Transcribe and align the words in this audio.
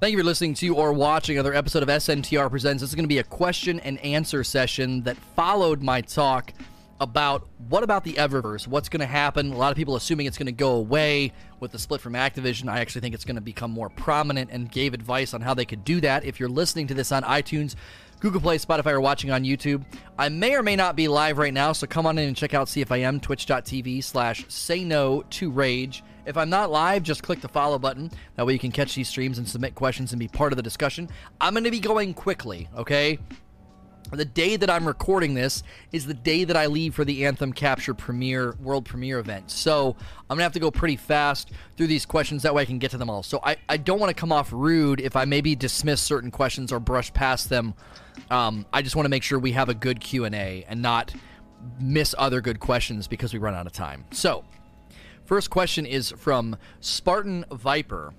Thank 0.00 0.10
you 0.10 0.18
for 0.18 0.24
listening 0.24 0.54
to 0.54 0.74
or 0.74 0.92
watching 0.92 1.36
another 1.36 1.54
episode 1.54 1.84
of 1.84 1.88
SNTR 1.88 2.50
Presents. 2.50 2.80
This 2.80 2.90
is 2.90 2.96
going 2.96 3.04
to 3.04 3.08
be 3.08 3.18
a 3.18 3.24
question 3.24 3.78
and 3.80 3.98
answer 4.00 4.42
session 4.42 5.02
that 5.04 5.16
followed 5.16 5.82
my 5.82 6.00
talk 6.00 6.52
about 7.00 7.46
what 7.68 7.84
about 7.84 8.02
the 8.02 8.14
Eververse? 8.14 8.66
What's 8.66 8.88
going 8.88 9.00
to 9.00 9.06
happen? 9.06 9.52
A 9.52 9.56
lot 9.56 9.70
of 9.70 9.76
people 9.76 9.94
assuming 9.94 10.26
it's 10.26 10.36
going 10.36 10.46
to 10.46 10.52
go 10.52 10.72
away 10.72 11.32
with 11.60 11.70
the 11.70 11.78
split 11.78 12.00
from 12.00 12.14
Activision. 12.14 12.68
I 12.68 12.80
actually 12.80 13.02
think 13.02 13.14
it's 13.14 13.24
going 13.24 13.36
to 13.36 13.40
become 13.40 13.70
more 13.70 13.88
prominent 13.88 14.50
and 14.50 14.70
gave 14.70 14.94
advice 14.94 15.32
on 15.32 15.40
how 15.40 15.54
they 15.54 15.64
could 15.64 15.84
do 15.84 16.00
that. 16.00 16.24
If 16.24 16.40
you're 16.40 16.48
listening 16.48 16.88
to 16.88 16.94
this 16.94 17.12
on 17.12 17.22
iTunes, 17.22 17.76
Google 18.24 18.40
Play, 18.40 18.56
Spotify, 18.56 18.92
or 18.92 19.02
watching 19.02 19.30
on 19.30 19.44
YouTube, 19.44 19.84
I 20.16 20.30
may 20.30 20.54
or 20.54 20.62
may 20.62 20.76
not 20.76 20.96
be 20.96 21.08
live 21.08 21.36
right 21.36 21.52
now, 21.52 21.72
so 21.72 21.86
come 21.86 22.06
on 22.06 22.16
in 22.16 22.26
and 22.26 22.34
check 22.34 22.54
out 22.54 22.68
CFIM, 22.68 23.20
twitch.tv 23.20 24.02
slash 24.02 24.46
say 24.48 24.82
no 24.82 25.26
to 25.28 25.50
rage. 25.50 26.02
If 26.24 26.38
I'm 26.38 26.48
not 26.48 26.70
live, 26.70 27.02
just 27.02 27.22
click 27.22 27.42
the 27.42 27.48
follow 27.48 27.78
button. 27.78 28.10
That 28.36 28.46
way 28.46 28.54
you 28.54 28.58
can 28.58 28.72
catch 28.72 28.94
these 28.94 29.10
streams 29.10 29.36
and 29.36 29.46
submit 29.46 29.74
questions 29.74 30.12
and 30.12 30.18
be 30.18 30.26
part 30.26 30.54
of 30.54 30.56
the 30.56 30.62
discussion. 30.62 31.10
I'm 31.38 31.52
going 31.52 31.64
to 31.64 31.70
be 31.70 31.80
going 31.80 32.14
quickly, 32.14 32.66
okay? 32.74 33.18
The 34.16 34.24
day 34.24 34.56
that 34.56 34.70
I'm 34.70 34.86
recording 34.86 35.34
this 35.34 35.62
is 35.92 36.06
the 36.06 36.14
day 36.14 36.44
that 36.44 36.56
I 36.56 36.66
leave 36.66 36.94
for 36.94 37.04
the 37.04 37.26
Anthem 37.26 37.52
Capture 37.52 37.94
Premiere 37.94 38.54
World 38.60 38.84
Premiere 38.84 39.18
event. 39.18 39.50
So 39.50 39.96
I'm 40.30 40.36
gonna 40.36 40.42
have 40.42 40.52
to 40.52 40.60
go 40.60 40.70
pretty 40.70 40.96
fast 40.96 41.50
through 41.76 41.88
these 41.88 42.06
questions. 42.06 42.42
That 42.42 42.54
way 42.54 42.62
I 42.62 42.64
can 42.64 42.78
get 42.78 42.90
to 42.92 42.98
them 42.98 43.10
all. 43.10 43.22
So 43.22 43.40
I, 43.44 43.56
I 43.68 43.76
don't 43.76 44.00
want 44.00 44.10
to 44.10 44.20
come 44.20 44.32
off 44.32 44.52
rude 44.52 45.00
if 45.00 45.16
I 45.16 45.24
maybe 45.24 45.54
dismiss 45.54 46.00
certain 46.00 46.30
questions 46.30 46.72
or 46.72 46.80
brush 46.80 47.12
past 47.12 47.48
them. 47.48 47.74
Um, 48.30 48.66
I 48.72 48.82
just 48.82 48.96
want 48.96 49.06
to 49.06 49.10
make 49.10 49.22
sure 49.22 49.38
we 49.38 49.52
have 49.52 49.68
a 49.68 49.74
good 49.74 50.00
Q 50.00 50.24
and 50.24 50.34
A 50.34 50.64
and 50.68 50.82
not 50.82 51.14
miss 51.80 52.14
other 52.18 52.40
good 52.40 52.60
questions 52.60 53.08
because 53.08 53.32
we 53.32 53.38
run 53.38 53.54
out 53.54 53.66
of 53.66 53.72
time. 53.72 54.04
So 54.10 54.44
First 55.24 55.48
question 55.48 55.86
is 55.86 56.12
from 56.18 56.56
Spartan 56.80 57.46
Viper. 57.50 58.12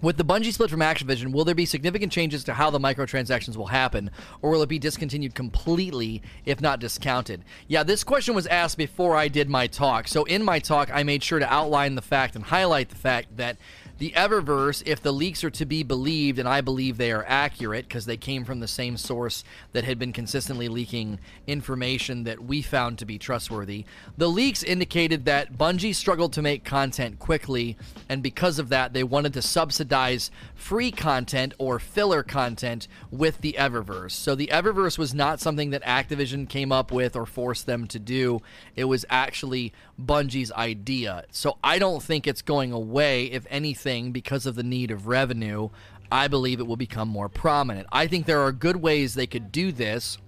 With 0.00 0.16
the 0.16 0.24
Bungie 0.24 0.52
split 0.52 0.70
from 0.70 0.78
Activision, 0.78 1.32
will 1.32 1.44
there 1.44 1.56
be 1.56 1.66
significant 1.66 2.12
changes 2.12 2.44
to 2.44 2.54
how 2.54 2.70
the 2.70 2.78
microtransactions 2.78 3.56
will 3.56 3.66
happen, 3.66 4.12
or 4.40 4.50
will 4.50 4.62
it 4.62 4.68
be 4.68 4.78
discontinued 4.78 5.34
completely, 5.34 6.22
if 6.44 6.60
not 6.60 6.78
discounted? 6.78 7.44
Yeah, 7.66 7.82
this 7.82 8.04
question 8.04 8.36
was 8.36 8.46
asked 8.46 8.78
before 8.78 9.16
I 9.16 9.26
did 9.26 9.50
my 9.50 9.66
talk. 9.66 10.06
So, 10.06 10.22
in 10.22 10.44
my 10.44 10.60
talk, 10.60 10.88
I 10.94 11.02
made 11.02 11.24
sure 11.24 11.40
to 11.40 11.52
outline 11.52 11.96
the 11.96 12.02
fact 12.02 12.36
and 12.36 12.44
highlight 12.44 12.90
the 12.90 12.96
fact 12.96 13.38
that 13.38 13.56
the 13.98 14.12
Eververse, 14.12 14.82
if 14.86 15.02
the 15.02 15.12
leaks 15.12 15.42
are 15.42 15.50
to 15.50 15.66
be 15.66 15.82
believed, 15.82 16.38
and 16.38 16.48
I 16.48 16.60
believe 16.60 16.96
they 16.96 17.12
are 17.12 17.24
accurate 17.26 17.88
because 17.88 18.06
they 18.06 18.16
came 18.16 18.44
from 18.44 18.60
the 18.60 18.68
same 18.68 18.96
source 18.96 19.44
that 19.72 19.84
had 19.84 19.98
been 19.98 20.12
consistently 20.12 20.68
leaking 20.68 21.18
information 21.46 22.24
that 22.24 22.44
we 22.44 22.62
found 22.62 22.98
to 22.98 23.04
be 23.04 23.18
trustworthy, 23.18 23.84
the 24.16 24.28
leaks 24.28 24.62
indicated 24.62 25.24
that 25.24 25.58
Bungie 25.58 25.94
struggled 25.94 26.32
to 26.34 26.42
make 26.42 26.64
content 26.64 27.18
quickly, 27.18 27.76
and 28.08 28.22
because 28.22 28.58
of 28.58 28.68
that, 28.68 28.92
they 28.92 29.02
wanted 29.02 29.34
to 29.34 29.42
subsidize 29.42 30.30
free 30.54 30.90
content 30.90 31.54
or 31.58 31.78
filler 31.78 32.22
content 32.22 32.86
with 33.10 33.40
the 33.40 33.56
Eververse. 33.58 34.12
So 34.12 34.34
the 34.34 34.48
Eververse 34.52 34.96
was 34.96 35.12
not 35.12 35.40
something 35.40 35.70
that 35.70 35.82
Activision 35.82 36.48
came 36.48 36.70
up 36.70 36.92
with 36.92 37.16
or 37.16 37.26
forced 37.26 37.66
them 37.66 37.86
to 37.88 37.98
do, 37.98 38.40
it 38.76 38.84
was 38.84 39.04
actually 39.10 39.72
Bungie's 40.00 40.52
idea. 40.52 41.24
So 41.30 41.58
I 41.62 41.78
don't 41.78 42.02
think 42.02 42.26
it's 42.26 42.42
going 42.42 42.72
away. 42.72 43.26
If 43.26 43.46
anything, 43.50 44.12
because 44.12 44.46
of 44.46 44.54
the 44.54 44.62
need 44.62 44.90
of 44.90 45.06
revenue, 45.06 45.70
I 46.10 46.28
believe 46.28 46.60
it 46.60 46.66
will 46.66 46.76
become 46.76 47.08
more 47.08 47.28
prominent. 47.28 47.86
I 47.92 48.06
think 48.06 48.26
there 48.26 48.40
are 48.40 48.52
good 48.52 48.76
ways 48.76 49.14
they 49.14 49.26
could 49.26 49.52
do 49.52 49.72
this 49.72 50.18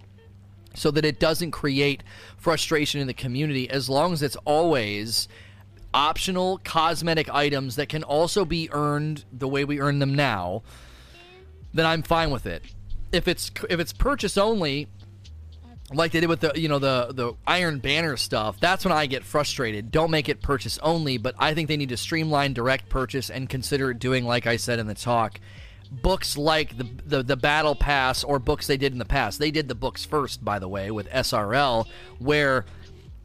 so 0.74 0.90
that 0.90 1.04
it 1.04 1.18
doesn't 1.18 1.50
create 1.50 2.02
frustration 2.36 3.00
in 3.00 3.06
the 3.06 3.14
community 3.14 3.68
as 3.68 3.88
long 3.88 4.12
as 4.12 4.22
it's 4.22 4.36
always 4.44 5.28
optional 5.92 6.60
cosmetic 6.64 7.28
items 7.28 7.74
that 7.76 7.88
can 7.88 8.04
also 8.04 8.44
be 8.44 8.68
earned 8.70 9.24
the 9.32 9.48
way 9.48 9.64
we 9.64 9.80
earn 9.80 9.98
them 9.98 10.14
now 10.14 10.62
then 11.72 11.86
I'm 11.86 12.02
fine 12.02 12.30
with 12.30 12.46
it. 12.46 12.62
If 13.12 13.28
it's 13.28 13.50
if 13.68 13.80
it's 13.80 13.92
purchase 13.92 14.36
only, 14.36 14.88
like 15.92 16.12
they 16.12 16.20
did 16.20 16.28
with 16.28 16.40
the 16.40 16.52
you 16.54 16.68
know 16.68 16.78
the 16.78 17.08
the 17.12 17.34
Iron 17.46 17.78
Banner 17.78 18.16
stuff. 18.16 18.60
That's 18.60 18.84
when 18.84 18.92
I 18.92 19.06
get 19.06 19.24
frustrated. 19.24 19.90
Don't 19.90 20.10
make 20.10 20.28
it 20.28 20.40
purchase 20.40 20.78
only, 20.82 21.18
but 21.18 21.34
I 21.38 21.54
think 21.54 21.68
they 21.68 21.76
need 21.76 21.88
to 21.88 21.96
streamline 21.96 22.52
direct 22.52 22.88
purchase 22.88 23.30
and 23.30 23.48
consider 23.48 23.92
doing 23.92 24.24
like 24.24 24.46
I 24.46 24.56
said 24.56 24.78
in 24.78 24.86
the 24.86 24.94
talk, 24.94 25.40
books 25.90 26.36
like 26.36 26.76
the, 26.78 26.88
the 27.06 27.22
the 27.22 27.36
Battle 27.36 27.74
Pass 27.74 28.22
or 28.22 28.38
books 28.38 28.66
they 28.66 28.76
did 28.76 28.92
in 28.92 28.98
the 28.98 29.04
past. 29.04 29.38
They 29.38 29.50
did 29.50 29.68
the 29.68 29.74
books 29.74 30.04
first, 30.04 30.44
by 30.44 30.58
the 30.58 30.68
way, 30.68 30.90
with 30.90 31.08
SRL, 31.10 31.86
where 32.18 32.64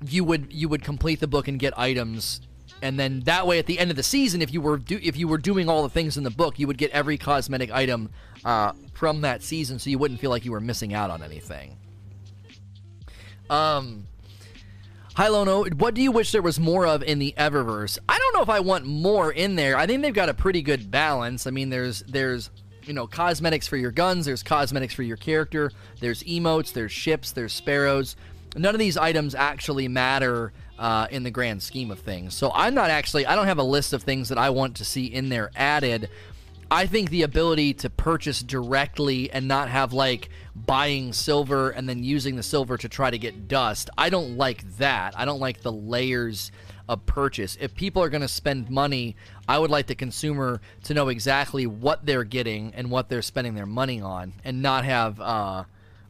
you 0.03 0.23
would 0.23 0.51
you 0.51 0.67
would 0.67 0.83
complete 0.83 1.19
the 1.19 1.27
book 1.27 1.47
and 1.47 1.59
get 1.59 1.77
items 1.77 2.41
and 2.81 2.99
then 2.99 3.21
that 3.21 3.47
way 3.47 3.57
at 3.57 3.65
the 3.65 3.79
end 3.79 3.89
of 3.89 3.97
the 3.97 4.03
season 4.03 4.41
if 4.41 4.53
you 4.53 4.61
were 4.61 4.77
do, 4.77 4.99
if 5.01 5.15
you 5.17 5.27
were 5.27 5.37
doing 5.37 5.69
all 5.69 5.83
the 5.83 5.89
things 5.89 6.17
in 6.17 6.23
the 6.23 6.29
book 6.29 6.59
you 6.59 6.67
would 6.67 6.77
get 6.77 6.91
every 6.91 7.17
cosmetic 7.17 7.71
item 7.71 8.09
uh, 8.43 8.73
from 8.93 9.21
that 9.21 9.41
season 9.41 9.79
so 9.79 9.89
you 9.89 9.97
wouldn't 9.97 10.19
feel 10.19 10.29
like 10.29 10.43
you 10.43 10.51
were 10.51 10.59
missing 10.59 10.93
out 10.93 11.09
on 11.09 11.23
anything 11.23 11.77
um, 13.49 14.07
Hi 15.15 15.29
Lono, 15.29 15.63
what 15.63 15.93
do 15.93 16.01
you 16.01 16.11
wish 16.11 16.33
there 16.33 16.41
was 16.41 16.59
more 16.59 16.85
of 16.85 17.01
in 17.01 17.19
the 17.19 17.33
Eververse? 17.37 17.97
I 18.09 18.19
don't 18.19 18.33
know 18.35 18.41
if 18.41 18.49
I 18.49 18.59
want 18.59 18.85
more 18.85 19.31
in 19.31 19.55
there. 19.55 19.77
I 19.77 19.87
think 19.87 20.01
they've 20.01 20.13
got 20.13 20.27
a 20.27 20.33
pretty 20.33 20.61
good 20.61 20.91
balance. 20.91 21.47
I 21.47 21.51
mean, 21.51 21.69
there's 21.69 22.01
there's 22.01 22.49
you 22.83 22.93
know 22.93 23.07
cosmetics 23.07 23.65
for 23.65 23.77
your 23.77 23.91
guns, 23.91 24.25
there's 24.25 24.43
cosmetics 24.43 24.93
for 24.93 25.03
your 25.03 25.15
character, 25.15 25.71
there's 26.01 26.21
emotes, 26.23 26.73
there's 26.73 26.91
ships, 26.91 27.31
there's 27.31 27.53
sparrows. 27.53 28.17
None 28.57 28.75
of 28.75 28.79
these 28.79 28.97
items 28.97 29.35
actually 29.35 29.87
matter 29.87 30.51
uh, 30.77 31.07
in 31.09 31.23
the 31.23 31.31
grand 31.31 31.63
scheme 31.63 31.91
of 31.91 31.99
things. 31.99 32.33
So 32.33 32.51
I'm 32.53 32.73
not 32.73 32.89
actually 32.89 33.25
I 33.25 33.35
don't 33.35 33.47
have 33.47 33.57
a 33.57 33.63
list 33.63 33.93
of 33.93 34.03
things 34.03 34.27
that 34.27 34.37
I 34.37 34.49
want 34.49 34.75
to 34.75 34.85
see 34.85 35.05
in 35.05 35.29
there 35.29 35.49
added. 35.55 36.09
I 36.71 36.87
think 36.87 37.09
the 37.09 37.21
ability 37.21 37.75
to 37.75 37.89
purchase 37.89 38.41
directly 38.41 39.29
and 39.29 39.47
not 39.47 39.69
have 39.69 39.93
like 39.93 40.29
buying 40.55 41.13
silver 41.13 41.69
and 41.69 41.87
then 41.87 42.03
using 42.03 42.35
the 42.35 42.43
silver 42.43 42.77
to 42.77 42.89
try 42.89 43.11
to 43.11 43.17
get 43.19 43.47
dust, 43.47 43.89
I 43.97 44.09
don't 44.09 44.37
like 44.37 44.77
that. 44.77 45.17
I 45.17 45.25
don't 45.25 45.39
like 45.39 45.61
the 45.61 45.71
layers 45.71 46.51
of 46.89 47.05
purchase. 47.05 47.57
If 47.59 47.75
people 47.75 48.01
are 48.01 48.09
going 48.09 48.21
to 48.21 48.27
spend 48.27 48.69
money, 48.69 49.15
I 49.47 49.59
would 49.59 49.69
like 49.69 49.87
the 49.87 49.95
consumer 49.95 50.59
to 50.83 50.93
know 50.93 51.09
exactly 51.09 51.67
what 51.67 52.05
they're 52.05 52.23
getting 52.23 52.73
and 52.73 52.89
what 52.89 53.09
they're 53.09 53.21
spending 53.21 53.53
their 53.53 53.65
money 53.65 54.01
on 54.01 54.33
and 54.43 54.61
not 54.61 54.85
have, 54.85 55.19
uh, 55.19 55.65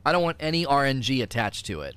I 0.06 0.12
don't 0.12 0.24
want 0.24 0.38
any 0.40 0.66
RNG 0.66 1.22
attached 1.22 1.66
to 1.68 1.82
it. 1.82 1.96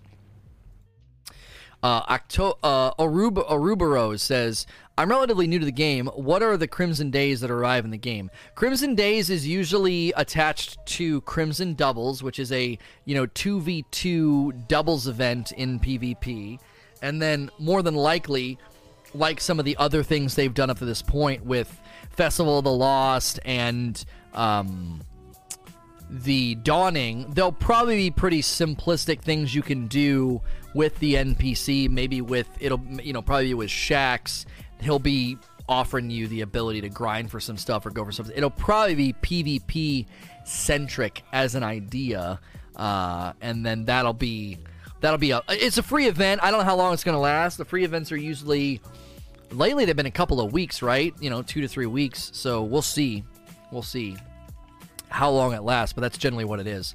Uh, 1.81 2.03
Octo- 2.09 2.59
uh, 2.63 2.93
Arubaros 2.95 4.19
says, 4.19 4.67
I'm 4.99 5.11
relatively 5.11 5.47
new 5.47 5.61
to 5.61 5.65
the 5.65 5.71
game. 5.71 6.09
What 6.09 6.43
are 6.43 6.57
the 6.57 6.67
Crimson 6.67 7.13
Days 7.13 7.41
that 7.43 7.53
arrive 7.53 7.85
in 7.85 7.93
the 7.93 7.97
game? 7.97 8.33
Crimson 8.57 8.97
Days 8.97 9.31
is 9.31 9.47
usually 9.47 10.13
attached 10.17 10.85
to 10.87 11.21
Crimson 11.21 11.75
Doubles, 11.75 12.21
which 12.21 12.41
is 12.41 12.51
a, 12.51 12.77
you 13.05 13.15
know, 13.15 13.29
2v2 13.29 14.67
doubles 14.67 15.07
event 15.07 15.53
in 15.53 15.79
PvP. 15.79 16.59
And 17.01 17.23
then 17.23 17.49
more 17.61 17.81
than 17.81 17.95
likely, 17.95 18.59
like 19.15 19.41
some 19.41 19.61
of 19.61 19.65
the 19.65 19.77
other 19.77 20.03
things 20.03 20.35
they've 20.35 20.53
done 20.53 20.69
up 20.69 20.81
to 20.81 20.85
this 20.85 21.01
point 21.01 21.47
with 21.47 21.81
Festival 22.11 22.59
of 22.59 22.65
the 22.65 22.73
Lost 22.73 23.39
and 23.45 24.05
um, 24.35 25.01
the 26.11 26.57
Dawning, 26.57 27.31
they'll 27.35 27.53
probably 27.53 27.97
be 27.97 28.11
pretty 28.11 28.43
simplistic 28.43 29.21
things 29.21 29.55
you 29.55 29.63
can 29.63 29.87
do 29.87 30.41
with 30.75 30.99
the 30.99 31.15
NPC. 31.15 31.89
Maybe 31.89 32.21
with 32.21 32.49
it'll 32.59 32.81
you 33.01 33.13
know 33.13 33.23
probably 33.23 33.55
with 33.55 33.71
Shaxx, 33.71 34.45
he'll 34.81 34.99
be 34.99 35.39
offering 35.69 36.11
you 36.11 36.27
the 36.29 36.41
ability 36.41 36.81
to 36.81 36.89
grind 36.89 37.31
for 37.31 37.41
some 37.41 37.57
stuff 37.57 37.85
or 37.85 37.91
go 37.91 38.05
for 38.05 38.13
something. 38.13 38.37
It'll 38.37 38.51
probably 38.51 38.95
be 38.95 39.13
PvP 39.13 40.07
centric 40.45 41.23
as 41.33 41.55
an 41.55 41.63
idea, 41.63 42.41
uh, 42.77 43.33
and 43.41 43.65
then 43.65 43.85
that'll 43.85 44.15
be 44.15 44.59
that'll 45.01 45.19
be 45.19 45.33
a 45.33 45.43
it's 45.49 45.79
a 45.79 45.83
free 45.83 46.07
event. 46.07 46.43
I 46.43 46.51
don't 46.51 46.61
know 46.61 46.65
how 46.65 46.77
long 46.77 46.95
it's 46.95 47.05
going 47.05 47.17
to 47.17 47.21
last. 47.21 47.59
The 47.59 47.65
free 47.65 47.85
events 47.85 48.11
are 48.13 48.17
usually 48.17 48.81
lately 49.51 49.85
they've 49.85 49.97
been 49.97 50.07
a 50.07 50.11
couple 50.11 50.41
of 50.41 50.53
weeks, 50.53 50.83
right? 50.83 51.15
You 51.21 51.31
know, 51.31 51.43
two 51.43 51.61
to 51.61 51.69
three 51.69 51.87
weeks. 51.87 52.31
So 52.35 52.63
we'll 52.63 52.83
see. 52.83 53.25
We'll 53.71 53.83
see 53.83 54.17
how 55.09 55.31
long 55.31 55.53
it 55.53 55.63
lasts, 55.63 55.93
but 55.93 56.01
that's 56.01 56.19
generally 56.19 56.45
what 56.45 56.61
it 56.61 56.67
is. 56.67 56.95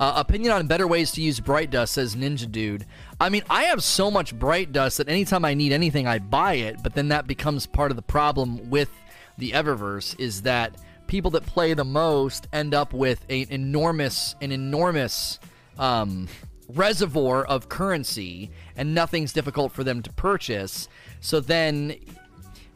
Uh, 0.00 0.14
opinion 0.16 0.52
on 0.52 0.66
better 0.66 0.86
ways 0.86 1.10
to 1.12 1.20
use 1.20 1.40
Bright 1.40 1.70
Dust 1.70 1.94
says 1.94 2.14
Ninja 2.14 2.50
Dude. 2.50 2.86
I 3.20 3.30
mean, 3.30 3.42
I 3.50 3.64
have 3.64 3.82
so 3.82 4.10
much 4.10 4.38
Bright 4.38 4.72
Dust 4.72 4.98
that 4.98 5.08
anytime 5.08 5.44
I 5.44 5.54
need 5.54 5.72
anything, 5.72 6.06
I 6.06 6.18
buy 6.20 6.54
it. 6.54 6.82
But 6.82 6.94
then 6.94 7.08
that 7.08 7.26
becomes 7.26 7.66
part 7.66 7.90
of 7.90 7.96
the 7.96 8.02
problem 8.02 8.70
with 8.70 8.90
the 9.38 9.52
Eververse 9.52 10.18
is 10.20 10.42
that 10.42 10.76
people 11.08 11.30
that 11.32 11.44
play 11.44 11.74
the 11.74 11.84
most 11.84 12.46
end 12.52 12.74
up 12.74 12.92
with 12.92 13.24
an 13.28 13.46
enormous, 13.50 14.36
an 14.40 14.52
enormous 14.52 15.40
um, 15.78 16.28
reservoir 16.68 17.44
of 17.44 17.68
currency, 17.68 18.50
and 18.76 18.94
nothing's 18.94 19.32
difficult 19.32 19.72
for 19.72 19.82
them 19.82 20.02
to 20.02 20.12
purchase. 20.12 20.88
So 21.20 21.40
then, 21.40 21.96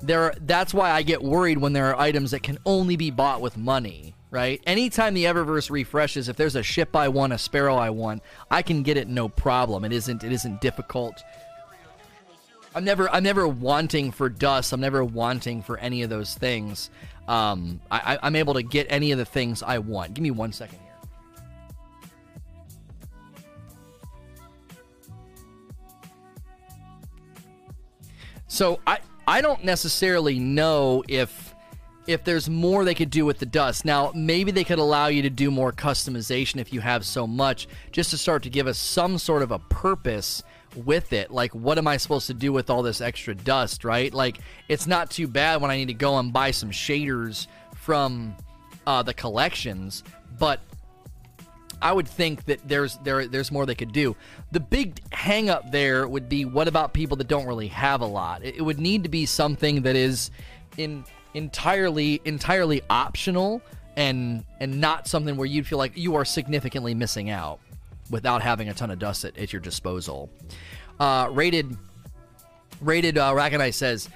there. 0.00 0.34
That's 0.40 0.74
why 0.74 0.90
I 0.90 1.02
get 1.02 1.22
worried 1.22 1.58
when 1.58 1.72
there 1.72 1.86
are 1.94 2.00
items 2.00 2.32
that 2.32 2.42
can 2.42 2.58
only 2.66 2.96
be 2.96 3.10
bought 3.10 3.40
with 3.40 3.56
money 3.56 4.16
right? 4.32 4.60
Anytime 4.66 5.14
the 5.14 5.26
Eververse 5.26 5.70
refreshes, 5.70 6.28
if 6.28 6.36
there's 6.36 6.56
a 6.56 6.62
ship 6.62 6.96
I 6.96 7.06
want, 7.08 7.34
a 7.34 7.38
sparrow 7.38 7.76
I 7.76 7.90
want, 7.90 8.22
I 8.50 8.62
can 8.62 8.82
get 8.82 8.96
it 8.96 9.06
no 9.06 9.28
problem. 9.28 9.84
It 9.84 9.92
isn't 9.92 10.24
it 10.24 10.32
isn't 10.32 10.60
difficult. 10.60 11.22
I'm 12.74 12.82
never 12.84 13.08
I'm 13.10 13.22
never 13.22 13.46
wanting 13.46 14.10
for 14.10 14.30
dust. 14.30 14.72
I'm 14.72 14.80
never 14.80 15.04
wanting 15.04 15.62
for 15.62 15.76
any 15.76 16.02
of 16.02 16.10
those 16.10 16.34
things. 16.34 16.90
um, 17.28 17.80
I, 17.90 18.18
I'm 18.22 18.34
able 18.34 18.54
to 18.54 18.62
get 18.62 18.86
any 18.88 19.12
of 19.12 19.18
the 19.18 19.24
things 19.26 19.62
I 19.62 19.78
want. 19.78 20.14
Give 20.14 20.22
me 20.22 20.30
one 20.30 20.52
second 20.52 20.78
here. 20.78 20.88
So 28.48 28.80
I 28.86 29.00
I 29.28 29.40
don't 29.42 29.62
necessarily 29.64 30.38
know 30.38 31.04
if 31.08 31.51
if 32.06 32.24
there's 32.24 32.48
more 32.48 32.84
they 32.84 32.94
could 32.94 33.10
do 33.10 33.24
with 33.24 33.38
the 33.38 33.46
dust. 33.46 33.84
Now, 33.84 34.12
maybe 34.14 34.50
they 34.50 34.64
could 34.64 34.78
allow 34.78 35.06
you 35.06 35.22
to 35.22 35.30
do 35.30 35.50
more 35.50 35.72
customization 35.72 36.60
if 36.60 36.72
you 36.72 36.80
have 36.80 37.04
so 37.04 37.26
much, 37.26 37.68
just 37.92 38.10
to 38.10 38.18
start 38.18 38.42
to 38.42 38.50
give 38.50 38.66
us 38.66 38.78
some 38.78 39.18
sort 39.18 39.42
of 39.42 39.52
a 39.52 39.58
purpose 39.58 40.42
with 40.76 41.12
it. 41.12 41.30
Like, 41.30 41.54
what 41.54 41.78
am 41.78 41.86
I 41.86 41.96
supposed 41.96 42.26
to 42.26 42.34
do 42.34 42.52
with 42.52 42.70
all 42.70 42.82
this 42.82 43.00
extra 43.00 43.34
dust, 43.34 43.84
right? 43.84 44.12
Like, 44.12 44.38
it's 44.68 44.86
not 44.86 45.10
too 45.10 45.28
bad 45.28 45.60
when 45.60 45.70
I 45.70 45.76
need 45.76 45.88
to 45.88 45.94
go 45.94 46.18
and 46.18 46.32
buy 46.32 46.50
some 46.50 46.70
shaders 46.70 47.46
from 47.76 48.36
uh, 48.86 49.02
the 49.02 49.14
collections, 49.14 50.02
but 50.38 50.60
I 51.80 51.92
would 51.92 52.08
think 52.08 52.44
that 52.44 52.66
there's 52.66 52.96
there 52.98 53.26
there's 53.26 53.50
more 53.50 53.66
they 53.66 53.74
could 53.74 53.92
do. 53.92 54.14
The 54.52 54.60
big 54.60 55.00
hang 55.12 55.50
up 55.50 55.72
there 55.72 56.06
would 56.06 56.28
be 56.28 56.44
what 56.44 56.68
about 56.68 56.94
people 56.94 57.16
that 57.16 57.26
don't 57.26 57.46
really 57.46 57.68
have 57.68 58.00
a 58.00 58.06
lot? 58.06 58.44
It, 58.44 58.56
it 58.56 58.62
would 58.62 58.78
need 58.78 59.02
to 59.02 59.08
be 59.08 59.26
something 59.26 59.82
that 59.82 59.96
is 59.96 60.30
in 60.76 61.04
entirely 61.34 62.20
entirely 62.24 62.82
optional 62.90 63.62
and 63.96 64.44
and 64.60 64.80
not 64.80 65.06
something 65.06 65.36
where 65.36 65.46
you'd 65.46 65.66
feel 65.66 65.78
like 65.78 65.96
you 65.96 66.14
are 66.14 66.24
significantly 66.24 66.94
missing 66.94 67.30
out 67.30 67.60
without 68.10 68.42
having 68.42 68.68
a 68.68 68.74
ton 68.74 68.90
of 68.90 68.98
dust 68.98 69.24
at, 69.24 69.36
at 69.38 69.52
your 69.52 69.60
disposal. 69.60 70.30
Uh, 71.00 71.28
rated 71.32 71.76
rated 72.80 73.18
uh, 73.18 73.32
Rack 73.34 73.52
and 73.52 73.62
I 73.62 73.70
says 73.70 74.08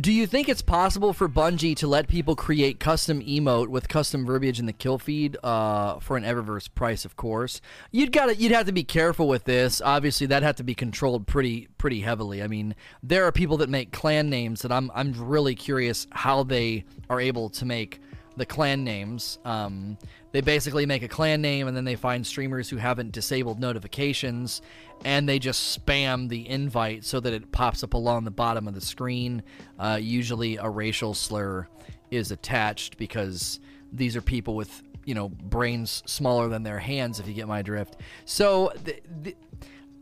do 0.00 0.12
you 0.12 0.26
think 0.26 0.48
it's 0.48 0.62
possible 0.62 1.12
for 1.12 1.28
Bungie 1.28 1.74
to 1.76 1.88
let 1.88 2.06
people 2.06 2.36
create 2.36 2.78
custom 2.78 3.20
emote 3.20 3.66
with 3.66 3.88
custom 3.88 4.24
verbiage 4.24 4.60
in 4.60 4.66
the 4.66 4.72
kill 4.72 4.98
feed 4.98 5.36
uh, 5.42 5.98
for 5.98 6.16
an 6.16 6.22
Eververse 6.22 6.72
price? 6.72 7.04
Of 7.04 7.16
course, 7.16 7.60
you'd 7.90 8.12
got 8.12 8.26
to 8.26 8.36
you'd 8.36 8.52
have 8.52 8.66
to 8.66 8.72
be 8.72 8.84
careful 8.84 9.26
with 9.26 9.44
this. 9.44 9.82
Obviously, 9.84 10.28
that 10.28 10.44
had 10.44 10.56
to 10.58 10.62
be 10.62 10.74
controlled 10.74 11.26
pretty 11.26 11.68
pretty 11.78 12.00
heavily. 12.00 12.42
I 12.42 12.46
mean, 12.46 12.76
there 13.02 13.24
are 13.24 13.32
people 13.32 13.56
that 13.56 13.68
make 13.68 13.90
clan 13.90 14.30
names 14.30 14.62
that 14.62 14.70
I'm 14.70 14.90
I'm 14.94 15.12
really 15.12 15.56
curious 15.56 16.06
how 16.10 16.44
they 16.44 16.84
are 17.10 17.20
able 17.20 17.48
to 17.50 17.64
make 17.64 18.00
the 18.36 18.46
clan 18.46 18.84
names. 18.84 19.38
Um, 19.44 19.98
they 20.32 20.40
basically 20.40 20.86
make 20.86 21.02
a 21.02 21.08
clan 21.08 21.40
name 21.40 21.68
and 21.68 21.76
then 21.76 21.84
they 21.84 21.96
find 21.96 22.26
streamers 22.26 22.68
who 22.68 22.76
haven't 22.76 23.12
disabled 23.12 23.58
notifications 23.58 24.60
and 25.04 25.28
they 25.28 25.38
just 25.38 25.78
spam 25.78 26.28
the 26.28 26.48
invite 26.48 27.04
so 27.04 27.20
that 27.20 27.32
it 27.32 27.52
pops 27.52 27.82
up 27.82 27.94
along 27.94 28.24
the 28.24 28.30
bottom 28.30 28.66
of 28.68 28.74
the 28.74 28.80
screen. 28.80 29.42
Uh, 29.78 29.98
usually, 30.00 30.56
a 30.56 30.68
racial 30.68 31.14
slur 31.14 31.68
is 32.10 32.30
attached 32.30 32.96
because 32.98 33.60
these 33.92 34.16
are 34.16 34.22
people 34.22 34.54
with 34.54 34.82
you 35.04 35.14
know 35.14 35.28
brains 35.28 36.02
smaller 36.06 36.48
than 36.48 36.62
their 36.62 36.78
hands. 36.78 37.20
If 37.20 37.28
you 37.28 37.34
get 37.34 37.48
my 37.48 37.62
drift, 37.62 37.96
so 38.24 38.72
the, 38.84 39.00
the, 39.22 39.36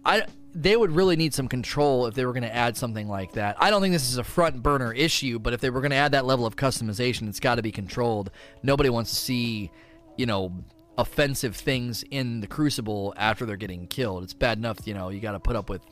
I 0.05 0.25
they 0.56 0.75
would 0.75 0.90
really 0.90 1.17
need 1.17 1.34
some 1.34 1.49
control 1.49 2.06
if 2.06 2.14
they 2.14 2.25
were 2.25 2.32
going 2.32 2.43
to 2.43 2.55
add 2.55 2.78
something 2.78 3.08
like 3.08 3.32
that. 3.32 3.56
I 3.61 3.69
don't 3.69 3.82
think 3.82 3.93
this 3.93 4.11
is 4.11 4.17
a 4.17 4.25
front 4.25 4.62
burner 4.62 4.90
issue, 4.90 5.38
but 5.38 5.52
if 5.52 5.61
they 5.61 5.69
were 5.69 5.82
going 5.82 5.90
to 5.90 5.96
add 5.96 6.12
that 6.12 6.25
level 6.25 6.46
of 6.46 6.56
customization, 6.56 7.28
it's 7.28 7.40
got 7.40 7.56
to 7.56 7.62
be 7.62 7.70
controlled. 7.70 8.31
Nobody 8.62 8.88
wants 8.88 9.11
to 9.11 9.17
see, 9.17 9.70
you 10.16 10.26
know, 10.26 10.52
offensive 10.98 11.54
things 11.56 12.04
in 12.10 12.40
the 12.40 12.46
crucible 12.46 13.12
after 13.16 13.44
they're 13.44 13.56
getting 13.56 13.86
killed. 13.86 14.24
It's 14.24 14.34
bad 14.34 14.58
enough, 14.58 14.78
you 14.86 14.94
know, 14.94 15.10
you 15.10 15.20
got 15.20 15.32
to 15.32 15.40
put 15.40 15.56
up 15.56 15.68
with 15.68 15.82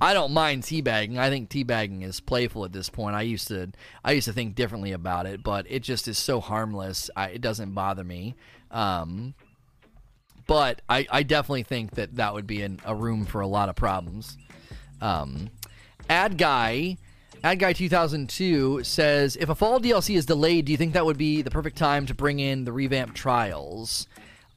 I 0.00 0.14
don't 0.14 0.32
mind 0.32 0.62
teabagging. 0.62 1.18
I 1.18 1.30
think 1.30 1.50
teabagging 1.50 2.02
is 2.02 2.18
playful 2.20 2.64
at 2.64 2.72
this 2.72 2.88
point. 2.88 3.14
I 3.14 3.22
used 3.22 3.48
to 3.48 3.70
I 4.04 4.12
used 4.12 4.26
to 4.26 4.32
think 4.32 4.54
differently 4.54 4.92
about 4.92 5.26
it, 5.26 5.42
but 5.42 5.66
it 5.70 5.80
just 5.82 6.08
is 6.08 6.18
so 6.18 6.40
harmless. 6.40 7.10
I, 7.14 7.28
it 7.28 7.40
doesn't 7.40 7.72
bother 7.72 8.04
me. 8.04 8.34
Um, 8.70 9.34
but 10.46 10.82
I, 10.88 11.06
I 11.10 11.22
definitely 11.22 11.62
think 11.62 11.92
that 11.92 12.16
that 12.16 12.34
would 12.34 12.46
be 12.46 12.62
a 12.62 12.94
room 12.94 13.24
for 13.24 13.40
a 13.40 13.46
lot 13.46 13.68
of 13.68 13.76
problems. 13.76 14.36
Um, 15.00 15.50
Ad 16.08 16.36
Guy, 16.36 16.96
Ad 17.44 17.58
Guy 17.58 17.72
2002 17.72 18.84
says, 18.84 19.34
if 19.34 19.48
a 19.48 19.54
fall 19.56 19.80
DLC 19.80 20.14
is 20.14 20.26
delayed, 20.26 20.66
do 20.66 20.72
you 20.72 20.78
think 20.78 20.92
that 20.92 21.04
would 21.04 21.18
be 21.18 21.42
the 21.42 21.50
perfect 21.50 21.76
time 21.76 22.06
to 22.06 22.14
bring 22.14 22.38
in 22.38 22.64
the 22.64 22.72
revamp 22.72 23.14
trials? 23.14 24.06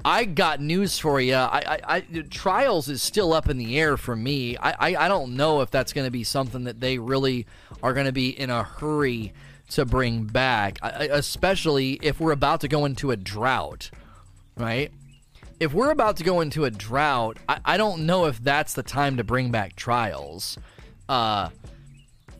I 0.03 0.25
got 0.25 0.61
news 0.61 0.99
for 0.99 1.19
you. 1.19 1.33
I, 1.33 1.63
I, 1.65 1.79
I, 1.95 2.01
trials 2.29 2.87
is 2.87 3.01
still 3.01 3.33
up 3.33 3.49
in 3.49 3.57
the 3.57 3.79
air 3.79 3.97
for 3.97 4.15
me. 4.15 4.55
I, 4.57 4.71
I, 4.71 5.05
I 5.05 5.07
don't 5.07 5.35
know 5.35 5.61
if 5.61 5.71
that's 5.71 5.93
going 5.93 6.05
to 6.05 6.11
be 6.11 6.23
something 6.23 6.65
that 6.65 6.79
they 6.79 6.99
really 6.99 7.47
are 7.81 7.93
going 7.93 8.05
to 8.05 8.11
be 8.11 8.29
in 8.29 8.51
a 8.51 8.61
hurry 8.61 9.33
to 9.71 9.83
bring 9.83 10.25
back, 10.25 10.77
especially 10.83 11.93
if 12.03 12.19
we're 12.19 12.33
about 12.33 12.61
to 12.61 12.67
go 12.67 12.85
into 12.85 13.09
a 13.09 13.17
drought, 13.17 13.89
right? 14.57 14.91
If 15.59 15.73
we're 15.73 15.89
about 15.89 16.17
to 16.17 16.23
go 16.23 16.39
into 16.41 16.65
a 16.65 16.69
drought, 16.69 17.37
I, 17.49 17.59
I 17.65 17.77
don't 17.77 18.05
know 18.05 18.25
if 18.25 18.43
that's 18.43 18.75
the 18.75 18.83
time 18.83 19.17
to 19.17 19.23
bring 19.23 19.49
back 19.49 19.75
trials. 19.75 20.59
Uh, 21.09 21.49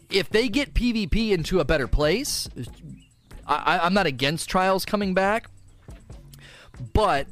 if 0.10 0.30
they 0.30 0.50
get 0.50 0.74
PvP 0.74 1.31
into 1.31 1.60
a 1.60 1.66
better 1.66 1.88
place, 1.88 2.50
I, 3.48 3.80
I'm 3.84 3.94
not 3.94 4.06
against 4.06 4.50
trials 4.50 4.86
coming 4.86 5.13
back, 5.13 5.50
but 6.94 7.28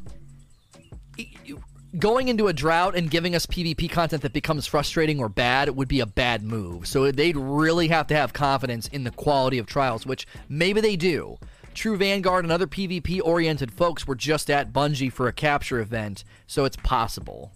going 1.99 2.27
into 2.27 2.47
a 2.47 2.53
drought 2.53 2.95
and 2.95 3.09
giving 3.09 3.35
us 3.35 3.45
PvP 3.45 3.89
content 3.89 4.23
that 4.23 4.33
becomes 4.33 4.65
frustrating 4.65 5.19
or 5.19 5.29
bad 5.29 5.69
would 5.69 5.87
be 5.87 5.99
a 5.99 6.05
bad 6.05 6.41
move. 6.43 6.87
So 6.87 7.11
they'd 7.11 7.37
really 7.37 7.87
have 7.89 8.07
to 8.07 8.15
have 8.15 8.33
confidence 8.33 8.87
in 8.87 9.03
the 9.03 9.11
quality 9.11 9.59
of 9.59 9.67
trials, 9.67 10.05
which 10.05 10.25
maybe 10.49 10.81
they 10.81 10.95
do. 10.95 11.37
True 11.73 11.97
Vanguard 11.97 12.45
and 12.45 12.51
other 12.51 12.67
PvP 12.67 13.19
oriented 13.23 13.71
folks 13.71 14.07
were 14.07 14.15
just 14.15 14.49
at 14.49 14.71
Bungie 14.71 15.11
for 15.11 15.27
a 15.27 15.33
capture 15.33 15.79
event, 15.79 16.23
so 16.45 16.65
it's 16.65 16.77
possible. 16.77 17.51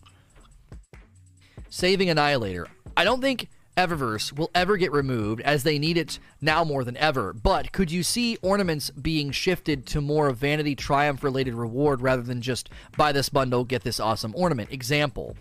Saving 1.70 2.10
Annihilator. 2.10 2.68
I 2.96 3.04
don't 3.04 3.22
think 3.22 3.50
Eververse 3.78 4.34
will 4.34 4.50
ever 4.56 4.76
get 4.76 4.92
removed 4.92 5.40
as 5.42 5.64
they 5.64 5.78
need 5.78 5.98
it 5.98 6.20
now 6.42 6.64
more 6.64 6.84
than 6.84 6.98
ever. 6.98 7.32
But 7.32 7.72
could 7.72 7.92
you 7.92 8.04
see 8.04 8.38
ornaments 8.42 8.90
being 8.90 9.32
shifted 9.32 9.86
to 9.88 10.02
more 10.02 10.28
of 10.28 10.38
Vanity 10.38 10.76
Triumph 10.76 11.24
related 11.24 11.54
reward 11.54 12.02
rather 12.02 12.24
than 12.24 12.42
just 12.42 12.70
buy 12.98 13.12
this 13.12 13.30
bundle, 13.30 13.64
get 13.64 13.84
this 13.84 14.00
awesome 14.00 14.34
ornament? 14.36 14.72
Example 14.72 15.38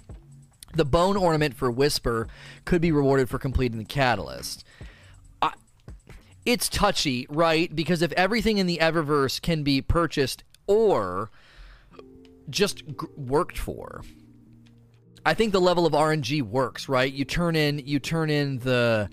the 0.76 0.84
bone 0.84 1.16
ornament 1.16 1.54
for 1.54 1.70
Whisper 1.70 2.28
could 2.64 2.80
be 2.80 2.92
rewarded 2.92 3.28
for 3.28 3.38
completing 3.38 3.78
the 3.78 3.84
catalyst. 3.84 4.64
I, 5.40 5.52
it's 6.44 6.68
touchy, 6.68 7.26
right? 7.28 7.74
Because 7.74 8.02
if 8.02 8.12
everything 8.12 8.58
in 8.58 8.66
the 8.66 8.78
Eververse 8.78 9.40
can 9.40 9.62
be 9.62 9.80
purchased 9.80 10.44
or 10.66 11.30
just 12.48 12.86
g- 12.86 12.94
worked 13.16 13.58
for, 13.58 14.02
I 15.26 15.34
think 15.34 15.52
the 15.52 15.60
level 15.60 15.86
of 15.86 15.92
RNG 15.92 16.40
works, 16.42 16.88
right? 16.88 17.12
You 17.12 17.24
turn 17.24 17.56
in 17.56 17.80
you 17.84 17.98
turn 17.98 18.30
in 18.30 18.60
the 18.60 19.10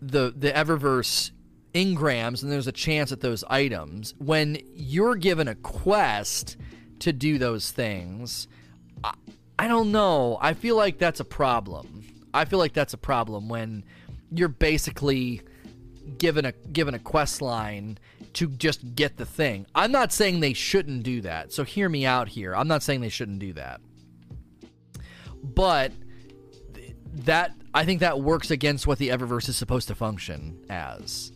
the 0.00 0.32
the 0.34 0.50
Eververse 0.50 1.30
engrams 1.74 2.42
and 2.42 2.50
there's 2.50 2.66
a 2.66 2.72
chance 2.72 3.12
at 3.12 3.20
those 3.20 3.44
items. 3.44 4.14
When 4.16 4.58
you're 4.74 5.14
given 5.14 5.46
a 5.46 5.54
quest 5.54 6.56
to 7.00 7.12
do 7.12 7.36
those 7.36 7.70
things, 7.70 8.48
I, 9.04 9.12
I 9.58 9.68
don't 9.68 9.92
know. 9.92 10.38
I 10.40 10.54
feel 10.54 10.74
like 10.74 10.96
that's 10.96 11.20
a 11.20 11.24
problem. 11.24 12.06
I 12.32 12.46
feel 12.46 12.58
like 12.58 12.72
that's 12.72 12.94
a 12.94 12.98
problem 12.98 13.50
when 13.50 13.84
you're 14.32 14.48
basically 14.48 15.42
given 16.16 16.46
a 16.46 16.52
given 16.52 16.94
a 16.94 16.98
quest 16.98 17.42
line 17.42 17.98
to 18.32 18.48
just 18.48 18.94
get 18.94 19.18
the 19.18 19.26
thing. 19.26 19.66
I'm 19.74 19.92
not 19.92 20.14
saying 20.14 20.40
they 20.40 20.54
shouldn't 20.54 21.02
do 21.02 21.20
that. 21.20 21.52
So 21.52 21.62
hear 21.62 21.90
me 21.90 22.06
out 22.06 22.28
here. 22.28 22.56
I'm 22.56 22.68
not 22.68 22.82
saying 22.82 23.02
they 23.02 23.10
shouldn't 23.10 23.40
do 23.40 23.52
that 23.52 23.82
but 25.54 25.92
that 27.12 27.52
I 27.72 27.84
think 27.84 28.00
that 28.00 28.20
works 28.20 28.50
against 28.50 28.86
what 28.86 28.98
the 28.98 29.08
Eververse 29.08 29.48
is 29.48 29.56
supposed 29.56 29.88
to 29.88 29.94
function 29.94 30.64
as, 30.68 31.32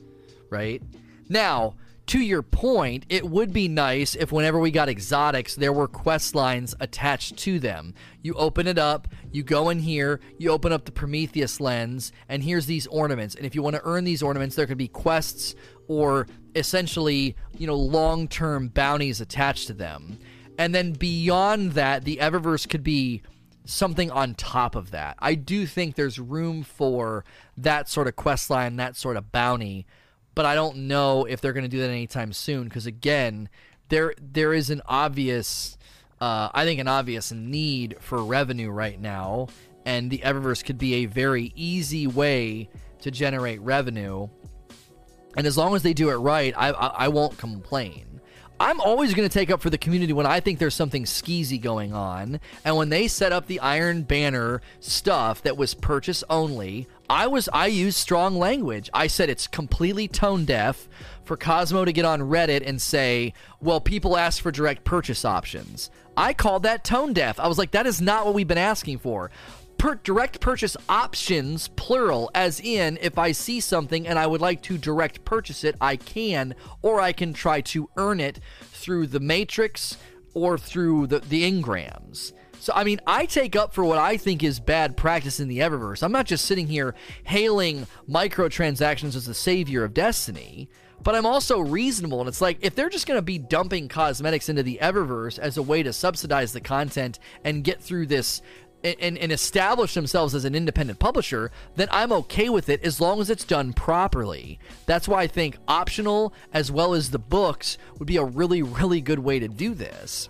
right? 0.51 0.83
Now, 1.29 1.75
to 2.07 2.19
your 2.19 2.43
point, 2.43 3.07
it 3.09 3.29
would 3.29 3.53
be 3.53 3.69
nice 3.69 4.17
if 4.17 4.33
whenever 4.33 4.59
we 4.59 4.73
got 4.73 4.89
exotics, 4.89 5.55
there 5.55 5.73
were 5.73 5.87
quest 5.87 6.35
lines 6.35 6.75
attached 6.81 7.37
to 7.39 7.61
them. 7.61 7.95
You 8.21 8.35
open 8.35 8.67
it 8.67 8.79
up, 8.79 9.07
you 9.31 9.45
go 9.45 9.69
in 9.69 9.79
here, 9.79 10.19
you 10.37 10.51
open 10.51 10.73
up 10.73 10.87
the 10.87 10.93
Prometheus 10.93 11.61
lens, 11.61 12.11
and 12.29 12.43
here's 12.43 12.67
these 12.67 12.89
ornaments. 12.89 13.37
And 13.37 13.47
if 13.47 13.55
you 13.55 13.63
want 13.63 13.77
to 13.77 13.83
earn 13.85 14.03
these 14.03 14.25
ornaments, 14.25 14.57
there 14.57 14.67
could 14.67 14.77
be 14.77 14.89
quests 14.89 15.55
or 15.87 16.27
essentially, 16.57 17.37
you 17.57 17.67
know, 17.67 17.77
long 17.77 18.27
term 18.27 18.69
bounties 18.69 19.21
attached 19.21 19.69
to 19.69 19.73
them. 19.73 20.19
And 20.59 20.75
then 20.75 20.93
beyond 20.93 21.73
that, 21.73 22.05
the 22.05 22.17
Eververse 22.17 22.69
could 22.69 22.83
be 22.83 23.23
something 23.71 24.11
on 24.11 24.35
top 24.35 24.75
of 24.75 24.91
that. 24.91 25.17
I 25.19 25.35
do 25.35 25.67
think 25.67 25.95
there's 25.95 26.19
room 26.19 26.63
for 26.63 27.25
that 27.57 27.89
sort 27.89 28.09
of 28.09 28.17
quest 28.17 28.51
line, 28.51 28.77
that 28.77 28.97
sort 28.97 29.17
of 29.17 29.33
bounty, 29.33 29.87
but 30.35 30.47
I 30.47 30.55
don't 30.55 30.89
know 30.89 31.25
if 31.25 31.41
they're 31.41 31.53
going 31.53 31.65
to 31.65 31.69
do 31.69 31.81
that 31.81 31.91
anytime 31.91 32.33
soon 32.33 32.65
because 32.65 32.87
again, 32.87 33.49
there 33.89 34.15
there 34.21 34.53
is 34.53 34.71
an 34.71 34.83
obvious 34.87 35.77
uh, 36.21 36.51
I 36.53 36.65
think 36.65 36.81
an 36.81 36.89
obvious 36.89 37.33
need 37.33 37.97
for 38.01 38.23
revenue 38.23 38.71
right 38.71 39.01
now, 39.01 39.49
and 39.87 40.11
the 40.11 40.19
Eververse 40.19 40.65
could 40.65 40.79
be 40.79 40.95
a 40.97 41.07
very 41.07 41.53
easy 41.57 42.07
way 42.07 42.69
to 43.01 43.11
generate 43.11 43.61
revenue. 43.63 44.29
And 45.37 45.47
as 45.47 45.57
long 45.57 45.75
as 45.75 45.83
they 45.83 45.95
do 45.95 46.11
it 46.11 46.17
right, 46.17 46.53
I, 46.57 46.71
I, 46.71 46.87
I 46.87 47.09
won't 47.09 47.39
complain. 47.39 48.20
I'm 48.61 48.79
always 48.79 49.15
going 49.15 49.27
to 49.27 49.33
take 49.33 49.51
up 49.51 49.63
for 49.63 49.71
the 49.71 49.79
community 49.79 50.13
when 50.13 50.27
I 50.27 50.41
think 50.41 50.59
there's 50.59 50.75
something 50.75 51.05
skeezy 51.05 51.59
going 51.59 51.95
on. 51.95 52.41
And 52.63 52.77
when 52.77 52.91
they 52.91 53.09
set 53.09 53.33
up 53.33 53.47
the 53.47 53.59
Iron 53.61 54.03
Banner 54.03 54.61
stuff 54.81 55.41
that 55.45 55.57
was 55.57 55.73
purchase 55.73 56.23
only, 56.29 56.87
I 57.09 57.27
was 57.27 57.49
I 57.55 57.69
used 57.69 57.97
strong 57.97 58.39
language. 58.39 58.91
I 58.93 59.07
said 59.07 59.31
it's 59.31 59.47
completely 59.47 60.09
tone 60.09 60.45
deaf 60.45 60.89
for 61.25 61.39
Cozmo 61.39 61.87
to 61.87 61.93
get 61.93 62.05
on 62.05 62.21
Reddit 62.21 62.63
and 62.67 62.83
say, 62.83 63.33
"Well, 63.63 63.81
people 63.81 64.19
ask 64.19 64.43
for 64.43 64.51
direct 64.51 64.85
purchase 64.85 65.25
options." 65.25 65.91
I 66.15 66.35
called 66.35 66.63
that 66.65 66.85
tone 66.85 67.15
deaf. 67.15 67.41
I 67.41 67.49
was 67.49 67.57
like, 67.57 67.71
"That 67.71 67.87
is 67.87 68.03
not 68.03 68.27
what 68.27 68.35
we've 68.35 68.47
been 68.47 68.59
asking 68.59 68.99
for." 68.99 69.31
Per- 69.81 69.95
direct 69.95 70.41
purchase 70.41 70.77
options, 70.89 71.69
plural, 71.69 72.31
as 72.35 72.61
in 72.61 72.99
if 73.01 73.19
I 73.19 73.33
see 73.33 73.61
something 73.61 74.07
and 74.07 74.19
I 74.19 74.27
would 74.27 74.43
like 74.43 74.63
to 74.63 74.77
direct 74.77 75.25
purchase 75.25 75.65
it, 75.65 75.75
I 75.81 75.97
can, 75.97 76.55
or 76.83 77.01
I 77.01 77.13
can 77.13 77.33
try 77.33 77.63
to 77.63 77.89
earn 77.97 78.21
it 78.21 78.41
through 78.73 79.07
the 79.07 79.21
matrix 79.21 79.97
or 80.35 80.59
through 80.59 81.07
the, 81.07 81.21
the 81.21 81.51
engrams. 81.51 82.33
So, 82.61 82.75
I 82.77 82.85
mean, 82.85 83.01
I 83.07 83.25
take 83.25 83.57
up 83.57 83.73
for 83.73 83.83
what 83.83 83.97
I 83.97 84.19
think 84.19 84.45
is 84.45 84.61
bad 84.61 84.99
practice 84.99 85.41
in 85.41 85.49
the 85.49 85.61
Eververse. 85.61 86.03
I'm 86.03 86.13
not 86.13 86.27
just 86.27 86.45
sitting 86.45 86.67
here 86.67 86.95
hailing 87.25 87.87
microtransactions 88.07 89.17
as 89.17 89.25
the 89.25 89.33
savior 89.33 89.83
of 89.83 89.95
Destiny, 89.95 90.69
but 91.03 91.15
I'm 91.15 91.25
also 91.25 91.59
reasonable. 91.59 92.21
And 92.21 92.29
it's 92.29 92.43
like, 92.43 92.59
if 92.61 92.75
they're 92.75 92.91
just 92.91 93.07
going 93.07 93.17
to 93.17 93.23
be 93.23 93.39
dumping 93.39 93.89
cosmetics 93.89 94.51
into 94.51 94.63
the 94.63 94.79
Eververse 94.83 95.39
as 95.39 95.57
a 95.57 95.63
way 95.63 95.83
to 95.83 95.95
subsidize 95.95 96.53
the 96.53 96.61
content 96.61 97.19
and 97.47 97.65
get 97.65 97.81
through 97.81 98.09
this 98.09 98.43
and, 98.83 99.19
and 99.19 99.33
establish 99.33 99.95
themselves 99.95 100.35
as 100.35 100.45
an 100.45 100.55
independent 100.55 100.99
publisher, 100.99 101.51
then 101.77 101.89
I'm 101.91 102.13
okay 102.13 102.49
with 102.49 102.69
it 102.69 102.83
as 102.83 103.01
long 103.01 103.21
as 103.21 103.31
it's 103.31 103.45
done 103.45 103.73
properly. 103.73 104.59
That's 104.87 105.07
why 105.07 105.23
I 105.23 105.27
think 105.27 105.59
optional 105.69 106.33
as 106.53 106.71
well 106.73 106.95
as 106.95 107.11
the 107.11 107.19
books 107.19 107.79
would 107.99 108.07
be 108.07 108.17
a 108.17 108.25
really, 108.25 108.63
really 108.63 109.01
good 109.01 109.19
way 109.19 109.39
to 109.39 109.49
do 109.49 109.75
this. 109.75 110.29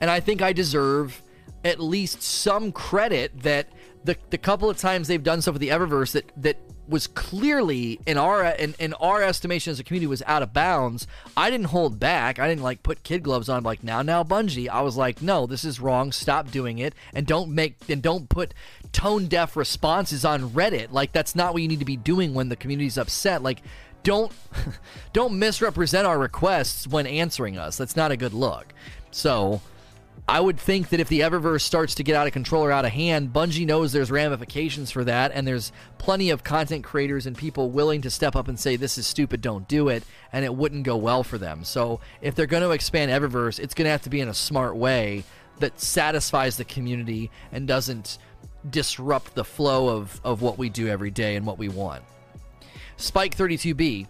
And 0.00 0.10
I 0.10 0.20
think 0.20 0.40
I 0.40 0.52
deserve 0.52 1.22
at 1.64 1.78
least 1.80 2.22
some 2.22 2.72
credit 2.72 3.42
that 3.42 3.68
the, 4.04 4.16
the 4.30 4.38
couple 4.38 4.70
of 4.70 4.78
times 4.78 5.08
they've 5.08 5.22
done 5.22 5.42
stuff 5.42 5.54
with 5.54 5.60
the 5.60 5.68
Eververse 5.68 6.12
that, 6.12 6.32
that 6.38 6.56
was 6.90 7.06
clearly 7.06 8.00
in 8.06 8.18
our 8.18 8.44
in, 8.44 8.74
in 8.78 8.92
our 8.94 9.22
estimation 9.22 9.70
as 9.70 9.78
a 9.78 9.84
community 9.84 10.06
was 10.06 10.22
out 10.26 10.42
of 10.42 10.52
bounds. 10.52 11.06
I 11.36 11.48
didn't 11.48 11.66
hold 11.66 11.98
back. 12.00 12.38
I 12.38 12.48
didn't 12.48 12.62
like 12.62 12.82
put 12.82 13.04
kid 13.04 13.22
gloves 13.22 13.48
on 13.48 13.62
like 13.62 13.84
now 13.84 14.02
now 14.02 14.24
Bungie. 14.24 14.68
I 14.68 14.82
was 14.82 14.96
like, 14.96 15.22
no, 15.22 15.46
this 15.46 15.64
is 15.64 15.80
wrong. 15.80 16.12
Stop 16.12 16.50
doing 16.50 16.78
it 16.78 16.94
and 17.14 17.26
don't 17.26 17.54
make 17.54 17.76
and 17.88 18.02
don't 18.02 18.28
put 18.28 18.52
tone 18.92 19.26
deaf 19.26 19.56
responses 19.56 20.24
on 20.24 20.50
Reddit. 20.50 20.90
Like 20.90 21.12
that's 21.12 21.34
not 21.34 21.52
what 21.52 21.62
you 21.62 21.68
need 21.68 21.78
to 21.78 21.84
be 21.84 21.96
doing 21.96 22.34
when 22.34 22.48
the 22.48 22.56
community's 22.56 22.98
upset. 22.98 23.42
Like 23.42 23.62
don't 24.02 24.32
don't 25.12 25.38
misrepresent 25.38 26.06
our 26.06 26.18
requests 26.18 26.86
when 26.88 27.06
answering 27.06 27.56
us. 27.56 27.76
That's 27.76 27.96
not 27.96 28.10
a 28.10 28.16
good 28.16 28.34
look. 28.34 28.66
So 29.12 29.60
I 30.28 30.40
would 30.40 30.60
think 30.60 30.90
that 30.90 31.00
if 31.00 31.08
the 31.08 31.20
Eververse 31.20 31.62
starts 31.62 31.96
to 31.96 32.04
get 32.04 32.14
out 32.14 32.26
of 32.26 32.32
control 32.32 32.64
or 32.64 32.70
out 32.70 32.84
of 32.84 32.92
hand, 32.92 33.32
Bungie 33.32 33.66
knows 33.66 33.92
there's 33.92 34.10
ramifications 34.10 34.90
for 34.90 35.02
that, 35.04 35.32
and 35.34 35.46
there's 35.46 35.72
plenty 35.98 36.30
of 36.30 36.44
content 36.44 36.84
creators 36.84 37.26
and 37.26 37.36
people 37.36 37.70
willing 37.70 38.02
to 38.02 38.10
step 38.10 38.36
up 38.36 38.46
and 38.46 38.58
say, 38.58 38.76
This 38.76 38.96
is 38.96 39.06
stupid, 39.06 39.40
don't 39.40 39.66
do 39.66 39.88
it, 39.88 40.04
and 40.32 40.44
it 40.44 40.54
wouldn't 40.54 40.84
go 40.84 40.96
well 40.96 41.24
for 41.24 41.38
them. 41.38 41.64
So 41.64 42.00
if 42.20 42.34
they're 42.34 42.46
going 42.46 42.62
to 42.62 42.70
expand 42.70 43.10
Eververse, 43.10 43.58
it's 43.58 43.74
going 43.74 43.86
to 43.86 43.90
have 43.90 44.02
to 44.02 44.10
be 44.10 44.20
in 44.20 44.28
a 44.28 44.34
smart 44.34 44.76
way 44.76 45.24
that 45.58 45.80
satisfies 45.80 46.56
the 46.56 46.64
community 46.64 47.30
and 47.52 47.66
doesn't 47.66 48.18
disrupt 48.68 49.34
the 49.34 49.44
flow 49.44 49.88
of, 49.88 50.20
of 50.22 50.42
what 50.42 50.58
we 50.58 50.68
do 50.68 50.88
every 50.88 51.10
day 51.10 51.36
and 51.36 51.46
what 51.46 51.58
we 51.58 51.68
want. 51.68 52.02
Spike32B 52.98 54.06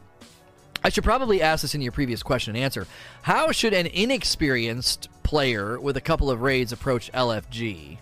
I 0.82 0.88
should 0.88 1.04
probably 1.04 1.42
ask 1.42 1.62
this 1.62 1.74
in 1.74 1.82
your 1.82 1.92
previous 1.92 2.22
question 2.22 2.56
and 2.56 2.64
answer. 2.64 2.86
How 3.22 3.52
should 3.52 3.74
an 3.74 3.86
inexperienced 3.86 5.08
player 5.22 5.78
with 5.78 5.96
a 5.96 6.00
couple 6.00 6.30
of 6.30 6.40
raids 6.40 6.72
approach 6.72 7.12
LFG? 7.12 7.98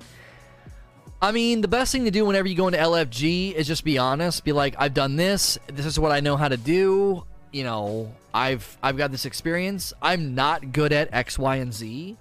I 1.21 1.33
mean, 1.33 1.63
the 1.63 1.69
best 1.69 1.91
thing 1.91 2.05
to 2.05 2.13
do 2.13 2.25
whenever 2.25 2.47
you 2.47 2.55
go 2.55 2.69
into 2.69 2.79
LFG 2.79 3.53
is 3.53 3.67
just 3.67 3.85
be 3.85 3.99
honest. 3.99 4.45
Be 4.45 4.53
like, 4.53 4.77
I've 4.79 4.95
done 4.95 5.17
this. 5.17 5.59
This 5.67 5.87
is 5.87 5.99
what 5.99 6.13
I 6.13 6.21
know 6.21 6.37
how 6.37 6.47
to 6.47 6.57
do. 6.57 7.25
You 7.51 7.65
know, 7.65 8.13
I've 8.33 8.79
I've 8.83 8.97
got 8.97 9.11
this 9.11 9.25
experience. 9.25 9.93
I'm 10.01 10.37
not 10.37 10.73
good 10.73 10.93
at 10.93 11.13
X, 11.13 11.39
Y, 11.39 11.57
and 11.57 11.75
Z. 11.75 12.17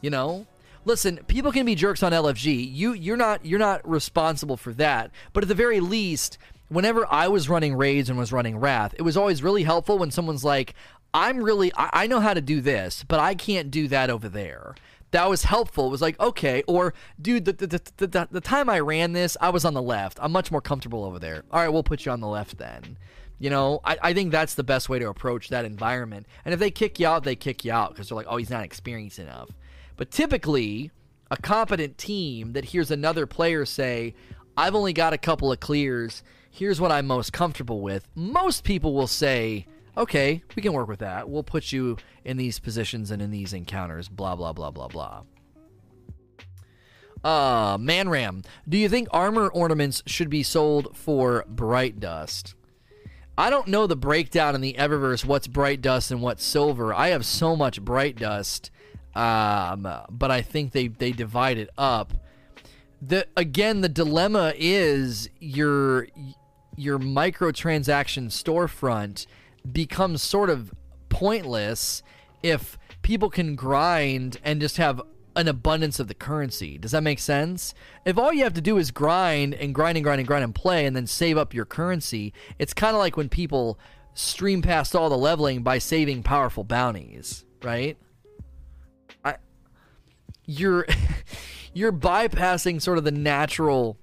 You 0.00 0.10
know, 0.10 0.46
listen, 0.86 1.18
people 1.26 1.52
can 1.52 1.66
be 1.66 1.74
jerks 1.74 2.02
on 2.02 2.12
LFG. 2.12 2.74
You 2.74 2.94
you're 2.94 3.18
not 3.18 3.44
you're 3.44 3.58
not 3.58 3.86
responsible 3.86 4.56
for 4.56 4.72
that. 4.74 5.10
But 5.34 5.44
at 5.44 5.48
the 5.48 5.54
very 5.54 5.80
least, 5.80 6.38
whenever 6.70 7.06
I 7.10 7.28
was 7.28 7.48
running 7.48 7.74
raids 7.74 8.08
and 8.08 8.18
was 8.18 8.32
running 8.32 8.56
Wrath, 8.56 8.94
it 8.96 9.02
was 9.02 9.16
always 9.16 9.42
really 9.42 9.64
helpful 9.64 9.98
when 9.98 10.10
someone's 10.10 10.44
like, 10.44 10.74
I'm 11.12 11.42
really, 11.42 11.72
I, 11.76 11.90
I 11.92 12.06
know 12.06 12.20
how 12.20 12.32
to 12.32 12.40
do 12.40 12.60
this, 12.60 13.04
but 13.06 13.20
I 13.20 13.34
can't 13.34 13.70
do 13.70 13.88
that 13.88 14.08
over 14.08 14.28
there. 14.28 14.74
That 15.10 15.28
was 15.28 15.42
helpful. 15.42 15.88
It 15.88 15.90
was 15.90 16.00
like, 16.00 16.18
okay, 16.20 16.62
or 16.68 16.94
dude, 17.20 17.44
the, 17.44 17.52
the, 17.52 17.66
the, 17.96 18.28
the, 18.30 18.40
time 18.40 18.70
I 18.70 18.78
ran 18.78 19.12
this, 19.12 19.36
I 19.40 19.50
was 19.50 19.64
on 19.64 19.74
the 19.74 19.82
left. 19.82 20.18
I'm 20.22 20.30
much 20.30 20.52
more 20.52 20.60
comfortable 20.60 21.04
over 21.04 21.18
there. 21.18 21.42
All 21.50 21.60
right, 21.60 21.68
we'll 21.68 21.82
put 21.82 22.06
you 22.06 22.12
on 22.12 22.20
the 22.20 22.28
left 22.28 22.58
then. 22.58 22.96
You 23.40 23.50
know, 23.50 23.80
I, 23.84 23.98
I 24.00 24.14
think 24.14 24.30
that's 24.30 24.54
the 24.54 24.62
best 24.62 24.88
way 24.88 25.00
to 25.00 25.08
approach 25.08 25.48
that 25.48 25.64
environment. 25.64 26.26
And 26.44 26.54
if 26.54 26.60
they 26.60 26.70
kick 26.70 27.00
you 27.00 27.08
out, 27.08 27.24
they 27.24 27.34
kick 27.34 27.64
you 27.64 27.72
out 27.72 27.90
because 27.90 28.08
they're 28.08 28.16
like, 28.16 28.26
oh, 28.28 28.36
he's 28.36 28.50
not 28.50 28.62
experienced 28.62 29.18
enough. 29.18 29.50
But 29.96 30.12
typically, 30.12 30.92
a 31.30 31.36
competent 31.36 31.98
team 31.98 32.52
that 32.52 32.66
hears 32.66 32.92
another 32.92 33.26
player 33.26 33.64
say, 33.64 34.14
I've 34.56 34.76
only 34.76 34.92
got 34.92 35.12
a 35.12 35.18
couple 35.18 35.50
of 35.50 35.58
clears 35.58 36.22
here's 36.50 36.80
what 36.80 36.92
I'm 36.92 37.06
most 37.06 37.32
comfortable 37.32 37.80
with, 37.80 38.06
most 38.14 38.64
people 38.64 38.92
will 38.92 39.06
say, 39.06 39.66
okay, 39.96 40.42
we 40.54 40.62
can 40.62 40.72
work 40.72 40.88
with 40.88 40.98
that. 40.98 41.28
We'll 41.28 41.42
put 41.42 41.72
you 41.72 41.96
in 42.24 42.36
these 42.36 42.58
positions 42.58 43.10
and 43.10 43.22
in 43.22 43.30
these 43.30 43.52
encounters, 43.52 44.08
blah, 44.08 44.36
blah, 44.36 44.52
blah, 44.52 44.70
blah, 44.70 44.88
blah. 44.88 45.22
Uh, 47.22 47.76
Manram, 47.78 48.44
do 48.68 48.78
you 48.78 48.88
think 48.88 49.08
armor 49.10 49.48
ornaments 49.48 50.02
should 50.06 50.30
be 50.30 50.42
sold 50.42 50.96
for 50.96 51.44
bright 51.48 52.00
dust? 52.00 52.54
I 53.36 53.50
don't 53.50 53.68
know 53.68 53.86
the 53.86 53.96
breakdown 53.96 54.54
in 54.54 54.60
the 54.60 54.74
Eververse 54.74 55.24
what's 55.24 55.46
bright 55.46 55.80
dust 55.80 56.10
and 56.10 56.20
what's 56.20 56.44
silver. 56.44 56.92
I 56.92 57.08
have 57.08 57.24
so 57.24 57.56
much 57.56 57.80
bright 57.80 58.16
dust, 58.16 58.70
um, 59.14 59.88
but 60.10 60.30
I 60.30 60.42
think 60.42 60.72
they, 60.72 60.88
they 60.88 61.12
divide 61.12 61.58
it 61.58 61.70
up. 61.78 62.12
The 63.02 63.26
again, 63.36 63.80
the 63.80 63.88
dilemma 63.88 64.52
is 64.56 65.30
your 65.38 66.08
your 66.76 66.98
microtransaction 66.98 68.26
storefront 68.26 69.26
becomes 69.70 70.22
sort 70.22 70.50
of 70.50 70.72
pointless 71.08 72.02
if 72.42 72.78
people 73.02 73.30
can 73.30 73.54
grind 73.54 74.38
and 74.42 74.60
just 74.60 74.76
have 74.78 75.00
an 75.36 75.48
abundance 75.48 76.00
of 76.00 76.08
the 76.08 76.14
currency. 76.14 76.76
Does 76.78 76.90
that 76.92 77.02
make 77.02 77.18
sense? 77.18 77.74
If 78.04 78.18
all 78.18 78.32
you 78.32 78.44
have 78.44 78.54
to 78.54 78.60
do 78.60 78.78
is 78.78 78.90
grind 78.90 79.54
and 79.54 79.74
grind 79.74 79.96
and 79.96 80.04
grind 80.04 80.20
and 80.20 80.26
grind 80.26 80.44
and 80.44 80.54
play 80.54 80.86
and 80.86 80.96
then 80.96 81.06
save 81.06 81.38
up 81.38 81.54
your 81.54 81.64
currency, 81.64 82.32
it's 82.58 82.74
kind 82.74 82.94
of 82.94 82.98
like 82.98 83.16
when 83.16 83.28
people 83.28 83.78
stream 84.14 84.60
past 84.60 84.94
all 84.94 85.08
the 85.08 85.16
leveling 85.16 85.62
by 85.62 85.78
saving 85.78 86.22
powerful 86.22 86.64
bounties, 86.64 87.44
right? 87.62 87.96
I 89.24 89.36
you're 90.46 90.86
you're 91.74 91.92
bypassing 91.92 92.82
sort 92.82 92.98
of 92.98 93.04
the 93.04 93.12
natural 93.12 93.98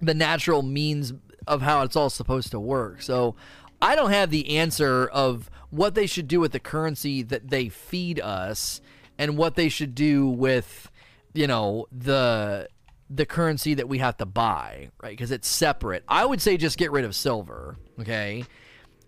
the 0.00 0.14
natural 0.14 0.62
means 0.62 1.12
of 1.46 1.62
how 1.62 1.82
it's 1.82 1.96
all 1.96 2.10
supposed 2.10 2.50
to 2.52 2.60
work. 2.60 3.02
So 3.02 3.34
I 3.80 3.94
don't 3.94 4.10
have 4.10 4.30
the 4.30 4.56
answer 4.56 5.06
of 5.06 5.50
what 5.70 5.94
they 5.94 6.06
should 6.06 6.28
do 6.28 6.40
with 6.40 6.52
the 6.52 6.60
currency 6.60 7.22
that 7.22 7.50
they 7.50 7.68
feed 7.68 8.20
us 8.20 8.80
and 9.18 9.36
what 9.36 9.54
they 9.54 9.68
should 9.68 9.94
do 9.94 10.26
with 10.26 10.90
you 11.34 11.46
know 11.46 11.86
the 11.92 12.68
the 13.10 13.26
currency 13.26 13.74
that 13.74 13.88
we 13.88 13.98
have 13.98 14.16
to 14.16 14.26
buy, 14.26 14.88
right? 15.02 15.10
Because 15.10 15.30
it's 15.30 15.48
separate. 15.48 16.04
I 16.08 16.24
would 16.24 16.40
say 16.40 16.56
just 16.56 16.78
get 16.78 16.90
rid 16.90 17.04
of 17.04 17.14
silver, 17.14 17.76
okay? 18.00 18.44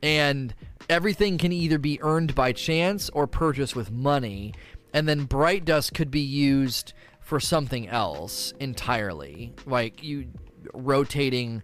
And 0.02 0.54
everything 0.88 1.38
can 1.38 1.50
either 1.50 1.78
be 1.78 2.00
earned 2.02 2.34
by 2.34 2.52
chance 2.52 3.08
or 3.10 3.26
purchased 3.26 3.74
with 3.74 3.90
money. 3.90 4.52
And 4.92 5.08
then 5.08 5.24
bright 5.24 5.64
dust 5.64 5.94
could 5.94 6.10
be 6.10 6.20
used 6.20 6.92
for 7.20 7.40
something 7.40 7.88
else 7.88 8.52
entirely. 8.60 9.54
Like 9.64 10.02
you 10.02 10.28
rotating 10.74 11.62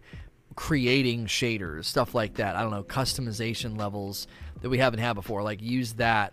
creating 0.54 1.26
shaders, 1.26 1.86
stuff 1.86 2.14
like 2.14 2.34
that. 2.34 2.56
I 2.56 2.62
don't 2.62 2.70
know, 2.70 2.82
customization 2.82 3.78
levels 3.78 4.26
that 4.60 4.68
we 4.68 4.78
haven't 4.78 5.00
had 5.00 5.14
before. 5.14 5.42
Like 5.42 5.62
use 5.62 5.94
that 5.94 6.32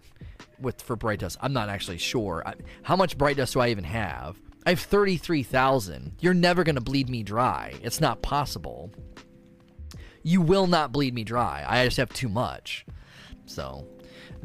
with 0.60 0.82
for 0.82 0.96
bright 0.96 1.20
dust. 1.20 1.38
I'm 1.42 1.54
not 1.54 1.70
actually 1.70 1.98
sure. 1.98 2.44
I, 2.46 2.56
how 2.84 2.96
much 2.96 3.18
bright 3.18 3.38
dust 3.38 3.54
do 3.54 3.60
I 3.60 3.70
even 3.70 3.84
have? 3.84 4.40
I 4.66 4.72
have 4.72 4.80
33,000. 4.80 6.14
You're 6.20 6.34
never 6.34 6.64
going 6.64 6.76
to 6.76 6.82
bleed 6.82 7.10
me 7.10 7.24
dry. 7.24 7.74
It's 7.82 8.02
not 8.02 8.22
possible. 8.22 8.92
You 10.22 10.42
will 10.42 10.68
not 10.68 10.92
bleed 10.92 11.14
me 11.14 11.24
dry. 11.24 11.66
I 11.68 11.86
just 11.86 11.98
have 11.98 12.10
too 12.10 12.30
much. 12.30 12.86
So, 13.46 13.88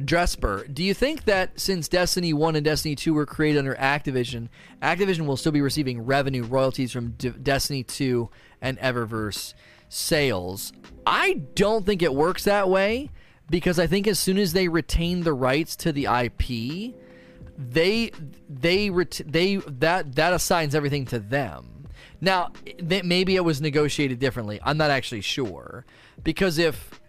Dresper, 0.01 0.73
do 0.73 0.83
you 0.83 0.95
think 0.95 1.25
that 1.25 1.59
since 1.61 1.89
Destiny 1.89 2.33
1 2.33 2.57
and 2.57 2.65
Destiny 2.65 2.95
2 2.95 3.13
were 3.13 3.27
created 3.27 3.59
under 3.59 3.75
Activision, 3.75 4.49
Activision 4.83 5.27
will 5.27 5.37
still 5.37 5.53
be 5.53 5.61
receiving 5.61 6.05
revenue 6.05 6.45
royalties 6.45 6.93
from 6.93 7.11
D- 7.11 7.31
Destiny 7.31 7.83
2 7.83 8.31
and 8.65 8.79
Eververse 8.81 9.55
sales. 9.89 10.73
I 11.07 11.35
don't 11.55 11.87
think 11.87 12.03
it 12.03 12.15
works 12.15 12.45
that 12.45 12.69
way 12.69 13.11
because 13.51 13.79
I 13.79 13.87
think 13.87 14.09
as 14.09 14.19
soon 14.19 14.39
as 14.39 14.55
they 14.55 14.67
retain 14.69 15.23
the 15.23 15.35
rights 15.35 15.77
to 15.77 15.93
the 15.93 16.07
IP, 16.07 16.95
they 17.57 18.11
they 18.49 18.89
they 18.89 19.57
that 19.57 20.17
that 20.17 20.33
assigns 20.33 20.75
everything 20.75 21.05
to 21.07 21.19
them. 21.21 21.87
Now, 22.21 22.53
maybe 22.83 23.37
it 23.37 23.45
was 23.45 23.61
negotiated 23.61 24.19
differently. 24.19 24.59
I'm 24.63 24.79
not 24.79 24.91
actually 24.91 25.21
sure 25.21 25.85
because 26.23 26.59
if 26.59 27.01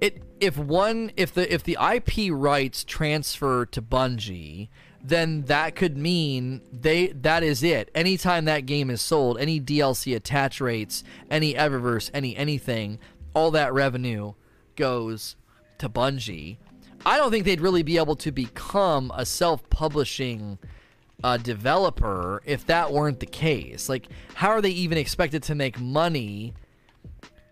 it 0.00 0.22
if 0.40 0.56
one 0.56 1.12
if 1.16 1.34
the 1.34 1.52
if 1.52 1.62
the 1.62 1.76
IP 1.78 2.32
rights 2.32 2.84
transfer 2.84 3.66
to 3.66 3.82
Bungie, 3.82 4.68
then 5.08 5.42
that 5.42 5.74
could 5.74 5.96
mean 5.96 6.60
they 6.72 7.08
that 7.08 7.42
is 7.42 7.62
it. 7.62 7.90
Anytime 7.94 8.44
that 8.44 8.66
game 8.66 8.90
is 8.90 9.00
sold, 9.00 9.38
any 9.38 9.60
DLC 9.60 10.14
attach 10.14 10.60
rates, 10.60 11.02
any 11.30 11.54
Eververse, 11.54 12.10
any 12.12 12.36
anything, 12.36 12.98
all 13.34 13.50
that 13.52 13.72
revenue 13.72 14.34
goes 14.76 15.36
to 15.78 15.88
Bungie. 15.88 16.58
I 17.06 17.16
don't 17.16 17.30
think 17.30 17.44
they'd 17.44 17.60
really 17.60 17.82
be 17.82 17.96
able 17.96 18.16
to 18.16 18.32
become 18.32 19.10
a 19.14 19.24
self-publishing 19.24 20.58
uh, 21.22 21.36
developer 21.36 22.42
if 22.44 22.66
that 22.66 22.92
weren't 22.92 23.20
the 23.20 23.26
case. 23.26 23.88
Like, 23.88 24.08
how 24.34 24.50
are 24.50 24.60
they 24.60 24.70
even 24.70 24.98
expected 24.98 25.42
to 25.44 25.54
make 25.54 25.80
money? 25.80 26.54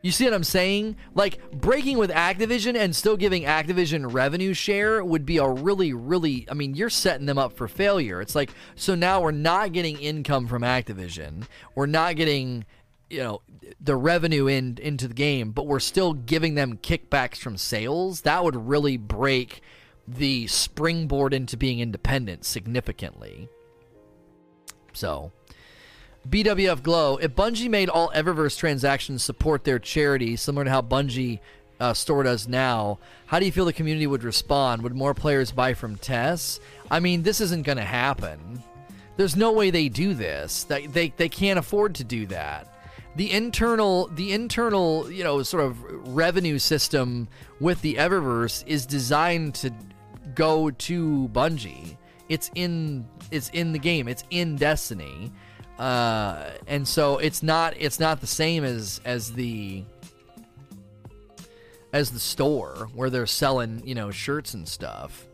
You 0.02 0.12
see 0.12 0.24
what 0.24 0.34
I'm 0.34 0.44
saying? 0.44 0.96
Like 1.14 1.50
breaking 1.50 1.98
with 1.98 2.10
Activision 2.10 2.76
and 2.76 2.94
still 2.94 3.16
giving 3.16 3.42
Activision 3.42 4.12
revenue 4.12 4.54
share 4.54 5.04
would 5.04 5.26
be 5.26 5.38
a 5.38 5.48
really, 5.48 5.92
really. 5.92 6.46
I 6.50 6.54
mean, 6.54 6.74
you're 6.74 6.90
setting 6.90 7.26
them 7.26 7.38
up 7.38 7.56
for 7.56 7.66
failure. 7.66 8.20
It's 8.20 8.34
like 8.34 8.50
so 8.74 8.94
now 8.94 9.20
we're 9.20 9.32
not 9.32 9.72
getting 9.72 9.98
income 9.98 10.46
from 10.46 10.62
Activision. 10.62 11.44
We're 11.74 11.86
not 11.86 12.16
getting, 12.16 12.66
you 13.10 13.18
know, 13.18 13.42
the 13.80 13.96
revenue 13.96 14.46
in 14.46 14.78
into 14.80 15.08
the 15.08 15.14
game, 15.14 15.50
but 15.50 15.66
we're 15.66 15.80
still 15.80 16.12
giving 16.12 16.54
them 16.54 16.78
kickbacks 16.78 17.38
from 17.38 17.56
sales. 17.56 18.20
That 18.20 18.44
would 18.44 18.54
really 18.68 18.96
break 18.96 19.60
the 20.06 20.46
springboard 20.46 21.34
into 21.34 21.56
being 21.56 21.80
independent 21.80 22.44
significantly. 22.44 23.48
So, 24.92 25.32
BWF 26.28 26.82
Glow, 26.82 27.18
if 27.18 27.34
Bungie 27.34 27.70
made 27.70 27.88
all 27.88 28.10
Eververse 28.10 28.58
transactions 28.58 29.22
support 29.22 29.64
their 29.64 29.78
charity, 29.78 30.34
similar 30.36 30.64
to 30.64 30.70
how 30.70 30.82
Bungie 30.82 31.38
uh, 31.78 31.94
Store 31.94 32.22
does 32.22 32.48
now, 32.48 32.98
how 33.26 33.38
do 33.38 33.46
you 33.46 33.52
feel 33.52 33.64
the 33.64 33.72
community 33.72 34.06
would 34.06 34.24
respond? 34.24 34.82
Would 34.82 34.94
more 34.94 35.14
players 35.14 35.52
buy 35.52 35.74
from 35.74 35.96
Tess? 35.96 36.58
I 36.90 37.00
mean, 37.00 37.22
this 37.22 37.40
isn't 37.40 37.62
going 37.62 37.78
to 37.78 37.84
happen. 37.84 38.62
There's 39.16 39.36
no 39.36 39.52
way 39.52 39.70
they 39.70 39.88
do 39.88 40.14
this. 40.14 40.64
They, 40.64 40.86
they, 40.86 41.12
they 41.16 41.28
can't 41.28 41.58
afford 41.58 41.94
to 41.96 42.04
do 42.04 42.26
that. 42.26 42.72
The 43.14 43.30
internal, 43.32 44.08
the 44.08 44.32
internal, 44.32 45.10
you 45.10 45.22
know, 45.22 45.42
sort 45.42 45.64
of 45.64 45.80
revenue 46.14 46.58
system 46.58 47.28
with 47.60 47.80
the 47.82 47.94
Eververse 47.94 48.64
is 48.66 48.84
designed 48.84 49.54
to 49.56 49.72
go 50.34 50.70
to 50.70 51.30
Bungie. 51.32 51.96
It's 52.28 52.50
in, 52.54 53.06
it's 53.30 53.48
in 53.50 53.72
the 53.72 53.78
game. 53.78 54.08
It's 54.08 54.24
in 54.30 54.56
Destiny 54.56 55.32
uh, 55.78 56.50
and 56.66 56.86
so 56.86 57.18
it's 57.18 57.42
not 57.42 57.74
it's 57.78 58.00
not 58.00 58.20
the 58.20 58.26
same 58.26 58.64
as 58.64 59.00
as 59.04 59.32
the 59.32 59.84
as 61.92 62.10
the 62.10 62.20
store 62.20 62.88
where 62.94 63.10
they're 63.10 63.26
selling 63.26 63.82
you 63.86 63.94
know 63.94 64.10
shirts 64.10 64.54
and 64.54 64.66
stuff. 64.66 65.26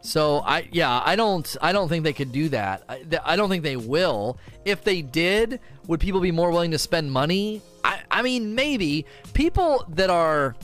So 0.00 0.38
I 0.38 0.68
yeah 0.70 1.02
I 1.04 1.16
don't 1.16 1.56
I 1.60 1.72
don't 1.72 1.88
think 1.88 2.04
they 2.04 2.12
could 2.12 2.32
do 2.32 2.48
that. 2.50 2.84
I, 2.88 3.04
I 3.24 3.36
don't 3.36 3.48
think 3.48 3.64
they 3.64 3.76
will. 3.76 4.38
If 4.64 4.84
they 4.84 5.02
did, 5.02 5.60
would 5.86 6.00
people 6.00 6.20
be 6.20 6.32
more 6.32 6.50
willing 6.50 6.70
to 6.70 6.78
spend 6.78 7.10
money? 7.10 7.60
I 7.82 8.00
I 8.10 8.22
mean 8.22 8.54
maybe 8.54 9.04
people 9.32 9.84
that 9.90 10.10
are 10.10 10.54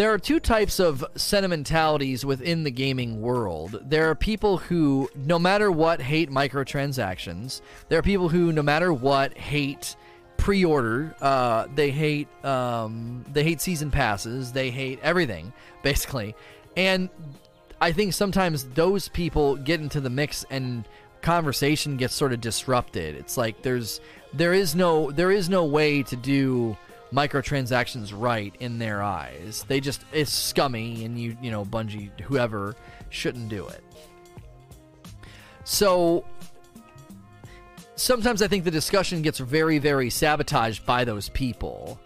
there 0.00 0.14
are 0.14 0.18
two 0.18 0.40
types 0.40 0.80
of 0.80 1.04
sentimentalities 1.14 2.24
within 2.24 2.64
the 2.64 2.70
gaming 2.70 3.20
world. 3.20 3.78
There 3.82 4.08
are 4.08 4.14
people 4.14 4.56
who, 4.56 5.10
no 5.14 5.38
matter 5.38 5.70
what, 5.70 6.00
hate 6.00 6.30
microtransactions. 6.30 7.60
There 7.90 7.98
are 7.98 8.02
people 8.02 8.30
who, 8.30 8.50
no 8.50 8.62
matter 8.62 8.94
what, 8.94 9.36
hate 9.36 9.96
pre-order. 10.38 11.14
Uh, 11.20 11.66
they 11.74 11.90
hate 11.90 12.28
um, 12.46 13.26
they 13.30 13.44
hate 13.44 13.60
season 13.60 13.90
passes. 13.90 14.52
They 14.52 14.70
hate 14.70 15.00
everything 15.02 15.52
basically. 15.82 16.34
And 16.78 17.10
I 17.78 17.92
think 17.92 18.14
sometimes 18.14 18.64
those 18.68 19.08
people 19.08 19.56
get 19.56 19.80
into 19.80 20.00
the 20.00 20.08
mix 20.08 20.46
and 20.48 20.88
conversation 21.20 21.98
gets 21.98 22.14
sort 22.14 22.32
of 22.32 22.40
disrupted. 22.40 23.16
It's 23.16 23.36
like 23.36 23.60
there's 23.60 24.00
there 24.32 24.54
is 24.54 24.74
no 24.74 25.10
there 25.10 25.30
is 25.30 25.50
no 25.50 25.66
way 25.66 26.02
to 26.04 26.16
do 26.16 26.74
microtransactions 27.12 28.12
right 28.14 28.54
in 28.60 28.78
their 28.78 29.02
eyes. 29.02 29.64
They 29.68 29.80
just 29.80 30.04
it's 30.12 30.32
scummy, 30.32 31.04
and 31.04 31.18
you 31.18 31.36
you 31.42 31.50
know 31.50 31.64
Bungie 31.64 32.18
whoever 32.20 32.76
shouldn't 33.08 33.48
do 33.48 33.66
it. 33.68 33.82
So 35.64 36.24
sometimes 37.96 38.42
I 38.42 38.48
think 38.48 38.64
the 38.64 38.70
discussion 38.70 39.22
gets 39.22 39.38
very 39.38 39.78
very 39.78 40.10
sabotaged 40.10 40.86
by 40.86 41.04
those 41.04 41.28
people 41.30 42.00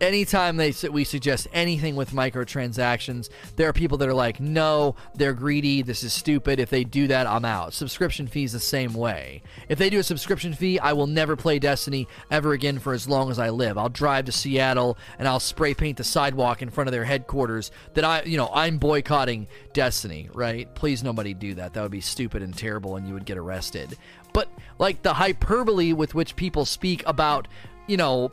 anytime 0.00 0.56
they 0.56 0.72
we 0.90 1.04
suggest 1.04 1.48
anything 1.52 1.96
with 1.96 2.12
microtransactions, 2.12 3.28
there 3.56 3.68
are 3.68 3.72
people 3.72 3.98
that 3.98 4.08
are 4.08 4.14
like, 4.14 4.40
"No, 4.40 4.96
they're 5.14 5.34
greedy. 5.34 5.82
This 5.82 6.02
is 6.02 6.12
stupid. 6.12 6.60
If 6.60 6.70
they 6.70 6.84
do 6.84 7.06
that, 7.08 7.26
I'm 7.26 7.44
out." 7.44 7.74
Subscription 7.74 8.26
fees 8.26 8.52
the 8.52 8.60
same 8.60 8.94
way. 8.94 9.42
If 9.68 9.78
they 9.78 9.90
do 9.90 9.98
a 9.98 10.02
subscription 10.02 10.54
fee, 10.54 10.78
I 10.78 10.92
will 10.92 11.06
never 11.06 11.36
play 11.36 11.58
Destiny 11.58 12.08
ever 12.30 12.52
again 12.52 12.78
for 12.78 12.92
as 12.92 13.08
long 13.08 13.30
as 13.30 13.38
I 13.38 13.50
live. 13.50 13.78
I'll 13.78 13.88
drive 13.88 14.26
to 14.26 14.32
Seattle 14.32 14.98
and 15.18 15.26
I'll 15.26 15.40
spray 15.40 15.74
paint 15.74 15.98
the 15.98 16.04
sidewalk 16.04 16.62
in 16.62 16.70
front 16.70 16.88
of 16.88 16.92
their 16.92 17.04
headquarters 17.04 17.70
that 17.94 18.04
I, 18.04 18.22
you 18.22 18.36
know, 18.36 18.50
I'm 18.52 18.78
boycotting 18.78 19.46
Destiny, 19.72 20.28
right? 20.32 20.72
Please 20.74 21.02
nobody 21.02 21.34
do 21.34 21.54
that. 21.54 21.74
That 21.74 21.82
would 21.82 21.90
be 21.90 22.00
stupid 22.00 22.42
and 22.42 22.56
terrible 22.56 22.96
and 22.96 23.06
you 23.06 23.14
would 23.14 23.26
get 23.26 23.38
arrested. 23.38 23.96
But 24.32 24.48
like 24.78 25.02
the 25.02 25.14
hyperbole 25.14 25.92
with 25.92 26.14
which 26.14 26.36
people 26.36 26.64
speak 26.64 27.02
about 27.06 27.48
you 27.88 27.96
know, 27.96 28.30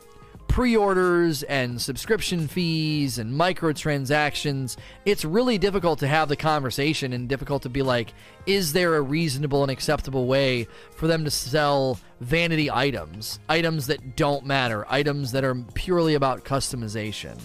pre-orders 0.48 1.42
and 1.44 1.80
subscription 1.80 2.48
fees 2.48 3.18
and 3.18 3.32
microtransactions. 3.32 4.76
It's 5.04 5.24
really 5.24 5.58
difficult 5.58 5.98
to 6.00 6.08
have 6.08 6.28
the 6.28 6.36
conversation 6.36 7.12
and 7.12 7.28
difficult 7.28 7.62
to 7.64 7.68
be 7.68 7.82
like 7.82 8.14
is 8.46 8.72
there 8.72 8.94
a 8.94 9.02
reasonable 9.02 9.62
and 9.62 9.70
acceptable 9.70 10.26
way 10.26 10.68
for 10.92 11.06
them 11.08 11.24
to 11.24 11.30
sell 11.30 11.98
vanity 12.20 12.70
items? 12.70 13.40
Items 13.48 13.88
that 13.88 14.16
don't 14.16 14.46
matter. 14.46 14.86
Items 14.88 15.32
that 15.32 15.44
are 15.44 15.56
purely 15.74 16.14
about 16.14 16.44
customization. 16.44 17.36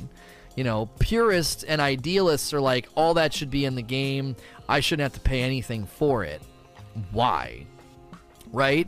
You 0.55 0.63
know 0.63 0.87
purists 0.99 1.63
and 1.63 1.81
idealists 1.81 2.53
are 2.53 2.61
like 2.61 2.87
all 2.95 3.13
that 3.15 3.33
should 3.33 3.49
be 3.49 3.65
in 3.65 3.75
the 3.75 3.81
game. 3.81 4.35
I 4.69 4.79
shouldn't 4.79 5.03
have 5.03 5.21
to 5.21 5.29
pay 5.29 5.41
anything 5.41 5.85
for 5.85 6.23
it. 6.23 6.41
Why? 7.11 7.65
Right? 8.51 8.87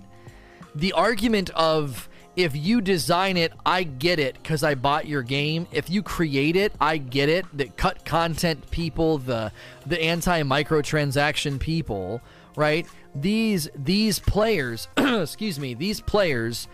The 0.75 0.93
argument 0.93 1.49
of 1.51 2.09
if 2.35 2.55
you 2.55 2.81
design 2.81 3.37
it, 3.37 3.53
I 3.65 3.83
get 3.83 4.19
it 4.19 4.35
because 4.41 4.63
I 4.63 4.75
bought 4.75 5.07
your 5.07 5.21
game. 5.21 5.67
If 5.71 5.89
you 5.89 6.01
create 6.01 6.55
it, 6.55 6.73
I 6.81 6.97
get 6.97 7.29
it. 7.29 7.45
The 7.55 7.65
cut 7.65 8.05
content 8.05 8.69
people, 8.71 9.19
the 9.19 9.51
the 9.85 10.01
anti 10.01 10.41
microtransaction 10.41 11.59
people, 11.59 12.21
right? 12.55 12.87
These 13.13 13.69
these 13.75 14.19
players, 14.19 14.87
excuse 14.97 15.59
me, 15.59 15.75
these 15.75 16.01
players, 16.01 16.67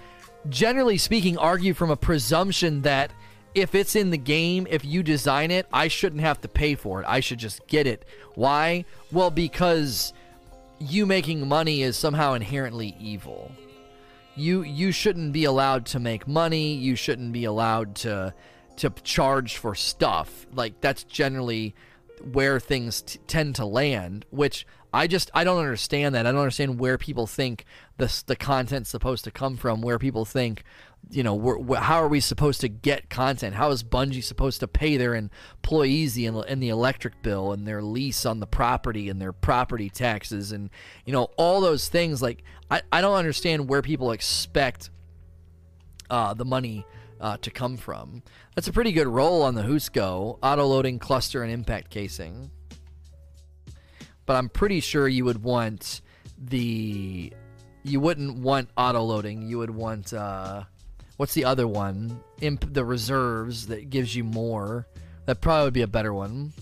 generally 0.48 0.98
speaking, 0.98 1.38
argue 1.38 1.74
from 1.74 1.91
a 1.91 1.98
presumption 1.98 2.84
that 2.84 3.12
if 3.54 3.76
it's 3.76 3.95
in 3.95 4.12
the 4.12 4.17
game, 4.17 4.65
if 4.69 4.86
you 4.86 5.04
design 5.04 5.52
it, 5.52 5.67
I 5.74 5.89
shouldn't 5.89 6.22
have 6.22 6.39
to 6.41 6.48
pay 6.48 6.76
for 6.76 7.02
it. 7.02 7.06
I 7.08 7.19
should 7.19 7.39
just 7.39 7.67
get 7.67 7.86
it. 7.86 8.06
Why? 8.36 8.86
Well, 9.12 9.32
because 9.32 10.13
you 10.80 11.06
making 11.06 11.45
money 11.50 11.82
is 11.82 11.98
somehow 11.98 12.36
inherently 12.36 12.95
evil 12.98 13.52
you 14.39 14.63
you 14.63 14.91
shouldn't 14.91 15.34
be 15.34 15.43
allowed 15.43 15.86
to 15.88 15.99
make 15.99 16.28
money. 16.28 16.73
You 16.73 16.95
shouldn't 16.95 17.32
be 17.32 17.45
allowed 17.45 17.95
to 17.97 18.34
to 18.78 18.89
charge 19.04 19.58
for 19.58 19.75
stuff. 19.75 20.47
Like 20.54 20.82
that's 20.82 21.04
generally 21.04 21.75
where 22.23 22.60
things 22.60 23.02
t- 23.02 23.19
tend 23.28 23.56
to 23.56 23.65
land, 23.65 24.25
which 24.30 24.65
I 24.93 25.08
just 25.08 25.30
I 25.34 25.43
don't 25.43 25.60
understand 25.60 26.15
that. 26.15 26.25
I 26.25 26.32
don't 26.32 26.41
understand 26.41 26.80
where 26.80 26.97
people 26.97 27.28
think 27.28 27.65
the 27.97 28.23
the 28.25 28.36
content's 28.36 28.89
supposed 28.89 29.23
to 29.25 29.32
come 29.32 29.58
from. 29.58 29.82
Where 29.82 29.99
people 29.99 30.25
think 30.25 30.63
you 31.12 31.23
know, 31.23 31.33
we're, 31.33 31.57
we're, 31.57 31.77
how 31.77 32.03
are 32.03 32.07
we 32.07 32.19
supposed 32.19 32.62
to 32.62 32.69
get 32.69 33.09
content? 33.09 33.55
How 33.55 33.71
is 33.71 33.83
Bungie 33.83 34.23
supposed 34.23 34.59
to 34.59 34.67
pay 34.67 34.95
their 34.97 35.15
employees 35.15 36.13
the, 36.13 36.27
and 36.27 36.62
the 36.62 36.69
electric 36.69 37.23
bill 37.23 37.51
and 37.51 37.67
their 37.67 37.81
lease 37.81 38.27
on 38.27 38.39
the 38.39 38.45
property 38.45 39.09
and 39.09 39.19
their 39.19 39.33
property 39.33 39.89
taxes 39.89 40.51
and, 40.51 40.69
you 41.05 41.13
know, 41.13 41.29
all 41.35 41.62
those 41.62 41.88
things? 41.88 42.21
Like, 42.21 42.43
I, 42.69 42.83
I 42.91 43.01
don't 43.01 43.15
understand 43.15 43.67
where 43.67 43.81
people 43.81 44.12
expect 44.12 44.91
uh, 46.12 46.35
the 46.35 46.45
money 46.45 46.85
uh, 47.19 47.38
to 47.38 47.49
come 47.49 47.77
from. 47.77 48.21
That's 48.53 48.67
a 48.67 48.73
pretty 48.73 48.91
good 48.91 49.07
roll 49.07 49.41
on 49.41 49.55
the 49.55 49.63
Husco, 49.63 50.38
auto-loading 50.43 50.99
cluster 50.99 51.41
and 51.41 51.51
impact 51.51 51.89
casing. 51.89 52.51
But 54.27 54.35
I'm 54.35 54.49
pretty 54.49 54.79
sure 54.79 55.07
you 55.07 55.25
would 55.25 55.41
want 55.41 56.01
the... 56.38 57.33
You 57.81 57.99
wouldn't 57.99 58.38
want 58.39 58.69
auto-loading. 58.77 59.47
You 59.47 59.57
would 59.57 59.71
want... 59.71 60.13
Uh, 60.13 60.65
what's 61.19 61.34
the 61.34 61.43
other 61.43 61.67
one? 61.67 62.17
Imp 62.39 62.73
the 62.73 62.86
reserves 62.86 63.67
that 63.67 63.89
gives 63.89 64.15
you 64.15 64.23
more. 64.23 64.88
That 65.25 65.41
probably 65.41 65.65
would 65.65 65.73
be 65.73 65.82
a 65.82 65.88
better 65.88 66.13
one. 66.13 66.53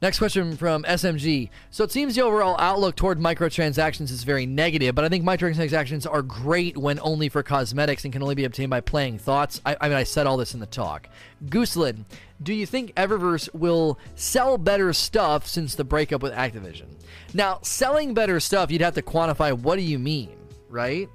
Next 0.00 0.18
question 0.18 0.56
from 0.56 0.84
SMG. 0.84 1.50
So 1.72 1.82
it 1.82 1.90
seems 1.90 2.14
the 2.14 2.22
overall 2.22 2.54
outlook 2.60 2.94
toward 2.94 3.18
microtransactions 3.18 4.12
is 4.12 4.22
very 4.22 4.46
negative, 4.46 4.94
but 4.94 5.04
I 5.04 5.08
think 5.08 5.24
microtransactions 5.24 6.08
are 6.08 6.22
great 6.22 6.76
when 6.76 7.00
only 7.00 7.28
for 7.28 7.42
cosmetics 7.42 8.04
and 8.04 8.12
can 8.12 8.22
only 8.22 8.36
be 8.36 8.44
obtained 8.44 8.70
by 8.70 8.80
playing 8.80 9.18
thoughts. 9.18 9.60
I, 9.66 9.76
I 9.80 9.88
mean, 9.88 9.96
I 9.96 10.04
said 10.04 10.28
all 10.28 10.36
this 10.36 10.54
in 10.54 10.60
the 10.60 10.66
talk. 10.66 11.08
Gooselid, 11.46 12.04
do 12.40 12.54
you 12.54 12.66
think 12.66 12.94
Eververse 12.94 13.52
will 13.52 13.98
sell 14.14 14.58
better 14.58 14.92
stuff 14.92 15.48
since 15.48 15.74
the 15.74 15.84
breakup 15.84 16.22
with 16.22 16.32
Activision? 16.32 16.86
Now, 17.34 17.58
selling 17.62 18.14
better 18.14 18.38
stuff, 18.38 18.70
you'd 18.70 18.80
have 18.80 18.94
to 18.94 19.02
quantify 19.02 19.52
what 19.52 19.74
do 19.74 19.82
you 19.82 19.98
mean, 19.98 20.36
right? 20.68 21.08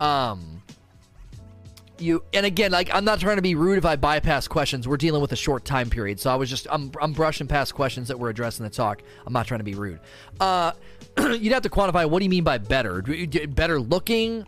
Um, 0.00 0.62
you 2.00 2.22
and 2.34 2.44
again 2.44 2.70
like 2.70 2.92
i'm 2.92 3.04
not 3.04 3.20
trying 3.20 3.36
to 3.36 3.42
be 3.42 3.54
rude 3.54 3.78
if 3.78 3.84
i 3.84 3.96
bypass 3.96 4.48
questions. 4.48 4.86
We're 4.86 4.96
dealing 4.96 5.22
with 5.22 5.32
a 5.32 5.36
short 5.36 5.64
time 5.64 5.90
period. 5.90 6.20
So 6.20 6.30
i 6.30 6.34
was 6.34 6.50
just 6.50 6.66
i'm, 6.70 6.90
I'm 7.00 7.12
brushing 7.12 7.46
past 7.46 7.74
questions 7.74 8.08
that 8.08 8.18
were 8.18 8.28
addressed 8.28 8.60
in 8.60 8.64
the 8.64 8.70
talk. 8.70 9.02
I'm 9.26 9.32
not 9.32 9.46
trying 9.46 9.60
to 9.60 9.64
be 9.64 9.74
rude. 9.74 10.00
Uh 10.40 10.72
you'd 11.18 11.52
have 11.52 11.62
to 11.62 11.70
quantify 11.70 12.08
what 12.08 12.18
do 12.18 12.24
you 12.24 12.30
mean 12.30 12.44
by 12.44 12.58
better? 12.58 13.02
Better 13.02 13.80
looking? 13.80 14.46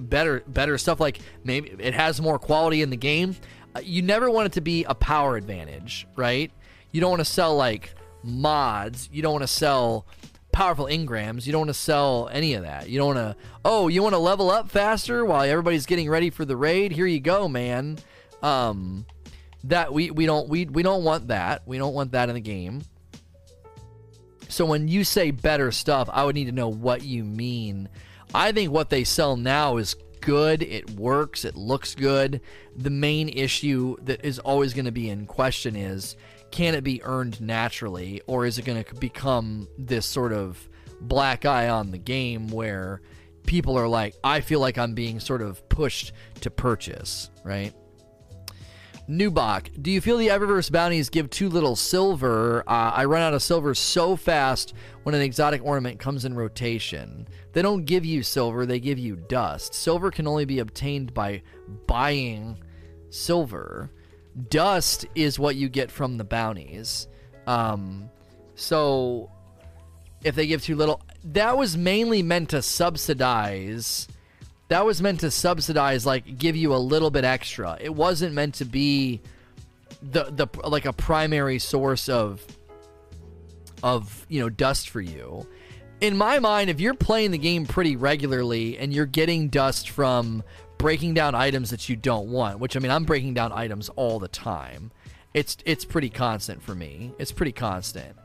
Better 0.00 0.42
better 0.46 0.78
stuff 0.78 1.00
like 1.00 1.20
maybe 1.44 1.74
it 1.78 1.94
has 1.94 2.20
more 2.20 2.38
quality 2.38 2.82
in 2.82 2.90
the 2.90 2.96
game? 2.96 3.36
Uh, 3.74 3.80
you 3.84 4.02
never 4.02 4.30
want 4.30 4.46
it 4.46 4.52
to 4.52 4.60
be 4.60 4.84
a 4.84 4.94
power 4.94 5.36
advantage 5.36 6.06
right? 6.16 6.50
You 6.90 7.00
don't 7.00 7.10
want 7.10 7.20
to 7.20 7.26
sell 7.26 7.54
like 7.54 7.94
mods. 8.22 9.08
You 9.12 9.22
don't 9.22 9.32
want 9.32 9.42
to 9.44 9.48
sell 9.48 10.06
powerful 10.52 10.86
engrams. 10.86 11.46
You 11.46 11.52
don't 11.52 11.60
want 11.60 11.70
to 11.70 11.74
sell 11.74 12.28
any 12.32 12.54
of 12.54 12.62
that. 12.62 12.88
You 12.88 12.98
don't 12.98 13.14
want 13.14 13.18
to, 13.18 13.36
oh, 13.64 13.88
you 13.88 14.02
want 14.02 14.14
to 14.14 14.18
level 14.18 14.50
up 14.50 14.70
faster 14.70 15.24
while 15.24 15.42
everybody's 15.42 15.86
getting 15.86 16.08
ready 16.08 16.30
for 16.30 16.44
the 16.44 16.56
raid? 16.56 16.92
Here 16.92 17.06
you 17.06 17.20
go, 17.20 17.48
man. 17.48 17.98
Um, 18.42 19.06
that 19.64 19.92
we, 19.92 20.10
we 20.10 20.26
don't 20.26 20.48
we, 20.48 20.66
we 20.66 20.82
don't 20.82 21.04
want 21.04 21.28
that. 21.28 21.62
We 21.66 21.78
don't 21.78 21.94
want 21.94 22.12
that 22.12 22.28
in 22.28 22.34
the 22.34 22.40
game. 22.40 22.82
So 24.48 24.64
when 24.64 24.88
you 24.88 25.04
say 25.04 25.30
better 25.30 25.70
stuff, 25.70 26.08
I 26.12 26.24
would 26.24 26.34
need 26.34 26.46
to 26.46 26.52
know 26.52 26.68
what 26.68 27.02
you 27.02 27.22
mean. 27.24 27.88
I 28.34 28.52
think 28.52 28.72
what 28.72 28.90
they 28.90 29.04
sell 29.04 29.36
now 29.36 29.76
is 29.76 29.94
good. 30.20 30.62
It 30.62 30.90
works. 30.90 31.44
It 31.44 31.54
looks 31.54 31.94
good. 31.94 32.40
The 32.76 32.90
main 32.90 33.28
issue 33.28 33.96
that 34.02 34.24
is 34.24 34.38
always 34.38 34.74
going 34.74 34.84
to 34.86 34.92
be 34.92 35.10
in 35.10 35.26
question 35.26 35.76
is 35.76 36.16
can 36.50 36.74
it 36.74 36.84
be 36.84 37.02
earned 37.02 37.40
naturally, 37.40 38.22
or 38.26 38.46
is 38.46 38.58
it 38.58 38.64
going 38.64 38.82
to 38.82 38.94
become 38.94 39.68
this 39.78 40.06
sort 40.06 40.32
of 40.32 40.68
black 41.00 41.44
eye 41.44 41.68
on 41.68 41.90
the 41.90 41.98
game 41.98 42.48
where 42.48 43.00
people 43.46 43.78
are 43.78 43.88
like, 43.88 44.14
I 44.22 44.40
feel 44.40 44.60
like 44.60 44.78
I'm 44.78 44.94
being 44.94 45.20
sort 45.20 45.42
of 45.42 45.66
pushed 45.68 46.12
to 46.40 46.50
purchase, 46.50 47.30
right? 47.44 47.72
Nubach, 49.08 49.70
do 49.80 49.90
you 49.90 50.02
feel 50.02 50.18
the 50.18 50.28
Eververse 50.28 50.70
bounties 50.70 51.08
give 51.08 51.30
too 51.30 51.48
little 51.48 51.76
silver? 51.76 52.62
Uh, 52.68 52.92
I 52.94 53.06
run 53.06 53.22
out 53.22 53.32
of 53.32 53.42
silver 53.42 53.74
so 53.74 54.16
fast 54.16 54.74
when 55.02 55.14
an 55.14 55.22
exotic 55.22 55.64
ornament 55.64 55.98
comes 55.98 56.26
in 56.26 56.34
rotation. 56.34 57.26
They 57.54 57.62
don't 57.62 57.86
give 57.86 58.04
you 58.04 58.22
silver, 58.22 58.66
they 58.66 58.80
give 58.80 58.98
you 58.98 59.16
dust. 59.16 59.72
Silver 59.72 60.10
can 60.10 60.26
only 60.26 60.44
be 60.44 60.58
obtained 60.58 61.14
by 61.14 61.42
buying 61.86 62.58
silver 63.08 63.90
dust 64.50 65.06
is 65.14 65.38
what 65.38 65.56
you 65.56 65.68
get 65.68 65.90
from 65.90 66.16
the 66.16 66.24
bounties. 66.24 67.08
Um, 67.46 68.10
so 68.54 69.30
if 70.22 70.34
they 70.34 70.46
give 70.46 70.62
too 70.62 70.76
little, 70.76 71.00
that 71.24 71.56
was 71.56 71.76
mainly 71.76 72.22
meant 72.22 72.50
to 72.50 72.62
subsidize. 72.62 74.08
That 74.68 74.84
was 74.84 75.00
meant 75.00 75.20
to 75.20 75.30
subsidize, 75.30 76.04
like 76.04 76.38
give 76.38 76.56
you 76.56 76.74
a 76.74 76.78
little 76.78 77.10
bit 77.10 77.24
extra. 77.24 77.76
It 77.80 77.94
wasn't 77.94 78.34
meant 78.34 78.56
to 78.56 78.64
be 78.64 79.20
the 80.02 80.24
the 80.24 80.46
like 80.68 80.84
a 80.84 80.92
primary 80.92 81.58
source 81.58 82.08
of 82.08 82.44
of 83.82 84.26
you 84.28 84.40
know 84.40 84.48
dust 84.48 84.90
for 84.90 85.00
you. 85.00 85.46
In 86.00 86.16
my 86.16 86.38
mind, 86.38 86.70
if 86.70 86.80
you're 86.80 86.94
playing 86.94 87.32
the 87.32 87.38
game 87.38 87.66
pretty 87.66 87.96
regularly 87.96 88.78
and 88.78 88.92
you're 88.92 89.06
getting 89.06 89.48
dust 89.48 89.90
from 89.90 90.44
breaking 90.78 91.14
down 91.14 91.34
items 91.34 91.70
that 91.70 91.88
you 91.88 91.96
don't 91.96 92.28
want, 92.28 92.60
which 92.60 92.76
I 92.76 92.80
mean, 92.80 92.90
I'm 92.90 93.04
breaking 93.04 93.34
down 93.34 93.52
items 93.52 93.88
all 93.90 94.18
the 94.18 94.28
time. 94.28 94.90
It's 95.34 95.56
it's 95.66 95.84
pretty 95.84 96.08
constant 96.08 96.62
for 96.62 96.74
me. 96.74 97.12
It's 97.18 97.32
pretty 97.32 97.52
constant. 97.52 98.16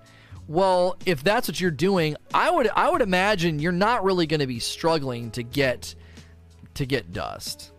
Well, 0.47 0.97
if 1.05 1.23
that's 1.23 1.47
what 1.47 1.59
you're 1.59 1.71
doing, 1.71 2.15
I 2.33 2.49
would 2.49 2.69
I 2.69 2.89
would 2.89 3.01
imagine 3.01 3.59
you're 3.59 3.71
not 3.71 4.03
really 4.03 4.27
going 4.27 4.39
to 4.39 4.47
be 4.47 4.59
struggling 4.59 5.31
to 5.31 5.43
get 5.43 5.95
to 6.75 6.85
get 6.85 7.11
dust. 7.11 7.71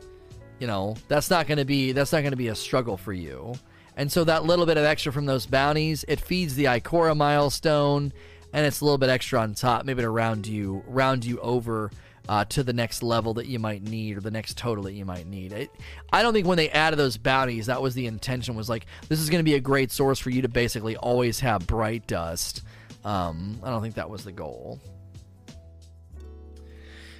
You 0.60 0.66
know, 0.66 0.96
that's 1.08 1.30
not 1.30 1.46
going 1.46 1.58
to 1.58 1.64
be 1.64 1.92
that's 1.92 2.12
not 2.12 2.20
going 2.20 2.32
to 2.32 2.36
be 2.36 2.48
a 2.48 2.54
struggle 2.54 2.96
for 2.96 3.12
you. 3.12 3.54
And 3.96 4.10
so 4.10 4.24
that 4.24 4.44
little 4.44 4.66
bit 4.66 4.76
of 4.76 4.84
extra 4.84 5.12
from 5.12 5.26
those 5.26 5.46
bounties, 5.46 6.04
it 6.08 6.20
feeds 6.20 6.54
the 6.54 6.64
Ikora 6.64 7.16
milestone 7.16 8.12
and 8.52 8.64
it's 8.66 8.80
a 8.80 8.84
little 8.84 8.98
bit 8.98 9.08
extra 9.08 9.40
on 9.40 9.54
top, 9.54 9.84
maybe 9.84 10.02
to 10.02 10.10
round 10.10 10.46
you 10.46 10.82
round 10.86 11.24
you 11.24 11.38
over 11.40 11.90
uh, 12.28 12.44
to 12.46 12.62
the 12.62 12.72
next 12.72 13.02
level 13.02 13.34
that 13.34 13.46
you 13.46 13.58
might 13.58 13.82
need 13.82 14.16
or 14.16 14.20
the 14.20 14.30
next 14.30 14.56
total 14.56 14.84
that 14.84 14.92
you 14.92 15.04
might 15.04 15.26
need. 15.26 15.52
It, 15.52 15.70
I 16.12 16.22
don't 16.22 16.32
think 16.32 16.46
when 16.46 16.56
they 16.56 16.70
added 16.70 16.98
those 16.98 17.16
bounties, 17.16 17.66
that 17.66 17.82
was 17.82 17.94
the 17.94 18.06
intention. 18.06 18.54
Was 18.54 18.68
like 18.68 18.86
this 19.08 19.20
is 19.20 19.30
going 19.30 19.40
to 19.40 19.44
be 19.44 19.54
a 19.54 19.60
great 19.60 19.92
source 19.92 20.18
for 20.18 20.30
you 20.30 20.42
to 20.42 20.48
basically 20.48 20.96
always 20.96 21.40
have 21.40 21.66
bright 21.66 22.06
dust. 22.06 22.62
Um, 23.04 23.60
I 23.62 23.70
don't 23.70 23.82
think 23.82 23.96
that 23.96 24.08
was 24.08 24.24
the 24.24 24.32
goal. 24.32 24.80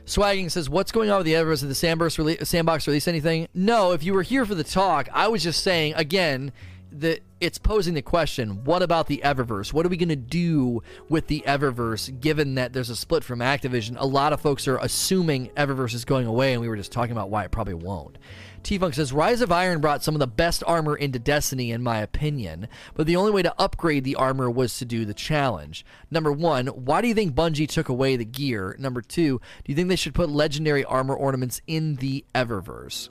Swagging 0.06 0.50
says, 0.50 0.68
"What's 0.68 0.92
going 0.92 1.10
on 1.10 1.18
with 1.18 1.26
the 1.26 1.32
Eververse? 1.32 1.60
Did 1.60 1.70
the 1.70 1.74
Sandbox, 1.74 2.16
rele- 2.16 2.46
Sandbox 2.46 2.86
release 2.86 3.08
anything?" 3.08 3.48
No. 3.54 3.92
If 3.92 4.02
you 4.02 4.12
were 4.14 4.22
here 4.22 4.44
for 4.44 4.54
the 4.54 4.64
talk, 4.64 5.08
I 5.12 5.28
was 5.28 5.42
just 5.42 5.62
saying 5.62 5.94
again 5.96 6.52
that 7.00 7.20
it's 7.40 7.59
posing 7.59 7.94
the 7.94 8.02
question 8.02 8.64
what 8.64 8.83
about 8.83 9.07
the 9.07 9.20
Eververse? 9.24 9.72
What 9.72 9.85
are 9.85 9.88
we 9.88 9.96
going 9.96 10.09
to 10.09 10.16
do 10.16 10.83
with 11.09 11.26
the 11.26 11.42
Eververse 11.46 12.20
given 12.20 12.54
that 12.54 12.72
there's 12.72 12.90
a 12.90 12.96
split 12.96 13.24
from 13.24 13.40
Activision? 13.40 13.96
A 13.98 14.07
lot 14.07 14.33
of 14.33 14.40
folks 14.40 14.66
are 14.68 14.78
assuming 14.78 15.50
Eververse 15.50 15.94
is 15.94 16.04
going 16.04 16.26
away, 16.26 16.52
and 16.52 16.62
we 16.62 16.68
were 16.68 16.76
just 16.76 16.92
talking 16.92 17.12
about 17.12 17.30
why 17.30 17.44
it 17.44 17.50
probably 17.50 17.74
won't. 17.74 18.18
T 18.62 18.78
Funk 18.78 18.94
says 18.94 19.12
Rise 19.12 19.42
of 19.42 19.52
Iron 19.52 19.80
brought 19.80 20.02
some 20.02 20.14
of 20.14 20.20
the 20.20 20.26
best 20.26 20.64
armor 20.66 20.96
into 20.96 21.18
Destiny, 21.18 21.70
in 21.70 21.83
my 21.83 21.98
opinion, 21.98 22.66
but 22.94 23.07
the 23.07 23.16
only 23.16 23.30
way 23.30 23.42
to 23.42 23.54
upgrade 23.59 24.04
the 24.04 24.16
armor 24.16 24.50
was 24.50 24.78
to 24.78 24.87
do 24.87 25.04
the 25.04 25.12
challenge. 25.12 25.85
Number 26.11 26.33
one, 26.33 26.68
why 26.68 27.02
do 27.02 27.09
you 27.09 27.14
think 27.14 27.35
Bungie 27.35 27.68
took 27.68 27.90
away 27.90 28.16
the 28.16 28.24
gear? 28.24 28.74
Number 28.78 29.02
two, 29.02 29.38
do 29.64 29.70
you 29.70 29.74
think 29.74 29.88
they 29.88 29.96
should 29.96 30.14
put 30.14 30.30
legendary 30.30 30.85
armor 30.85 31.14
ornaments 31.14 31.61
in 31.66 31.96
the 31.96 32.24
Eververse? 32.35 33.11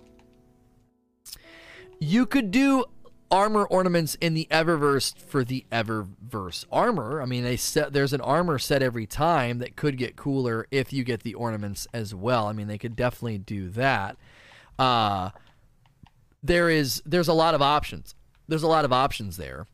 You 2.00 2.26
could 2.26 2.50
do 2.50 2.86
armor 3.34 3.66
ornaments 3.66 4.16
in 4.22 4.36
the 4.36 4.48
Eververse 4.52 5.18
for 5.18 5.44
the 5.44 5.66
Eververse 5.72 6.66
armor. 6.72 7.20
I 7.20 7.26
mean, 7.26 7.44
they 7.44 7.58
set 7.58 7.92
there's 7.92 8.14
an 8.14 8.22
armor 8.22 8.60
set 8.60 8.84
every 8.84 9.08
time 9.08 9.58
that 9.58 9.76
could 9.76 9.98
get 9.98 10.16
cooler 10.16 10.68
if 10.70 10.94
you 10.94 11.04
get 11.04 11.24
the 11.24 11.34
ornaments 11.34 11.88
as 11.96 12.14
well. 12.14 12.46
I 12.46 12.54
mean, 12.54 12.68
they 12.68 12.78
could 12.78 12.96
definitely 12.96 13.40
do 13.40 13.70
that. 13.70 14.18
Uh 14.78 15.32
there 16.44 16.70
is 16.70 17.02
there's 17.08 17.28
a 17.28 17.34
lot 17.34 17.56
of 17.56 17.62
options. 17.62 18.14
There's 18.48 18.64
a 18.64 18.68
lot 18.68 18.86
of 18.86 18.94
options 18.94 19.38
there. 19.38 19.66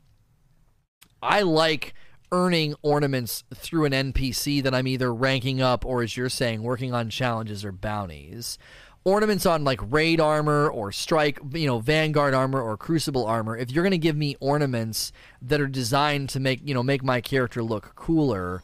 I 1.22 1.42
like 1.42 1.92
earning 2.32 2.76
ornaments 2.80 3.44
through 3.54 3.84
an 3.84 3.92
NPC 3.92 4.62
that 4.62 4.74
I'm 4.74 4.86
either 4.86 5.12
ranking 5.12 5.60
up 5.60 5.84
or 5.84 6.02
as 6.02 6.16
you're 6.16 6.30
saying 6.30 6.62
working 6.62 6.94
on 6.94 7.10
challenges 7.10 7.62
or 7.62 7.72
bounties 7.72 8.56
ornaments 9.04 9.46
on 9.46 9.64
like 9.64 9.80
raid 9.90 10.20
armor 10.20 10.68
or 10.68 10.92
strike, 10.92 11.38
you 11.52 11.66
know, 11.66 11.78
vanguard 11.78 12.34
armor 12.34 12.60
or 12.60 12.76
crucible 12.76 13.24
armor, 13.26 13.56
if 13.56 13.70
you're 13.70 13.84
going 13.84 13.92
to 13.92 13.98
give 13.98 14.16
me 14.16 14.36
ornaments 14.40 15.12
that 15.40 15.60
are 15.60 15.66
designed 15.66 16.28
to 16.30 16.40
make, 16.40 16.60
you 16.66 16.74
know, 16.74 16.82
make 16.82 17.02
my 17.02 17.20
character 17.20 17.62
look 17.62 17.94
cooler, 17.94 18.62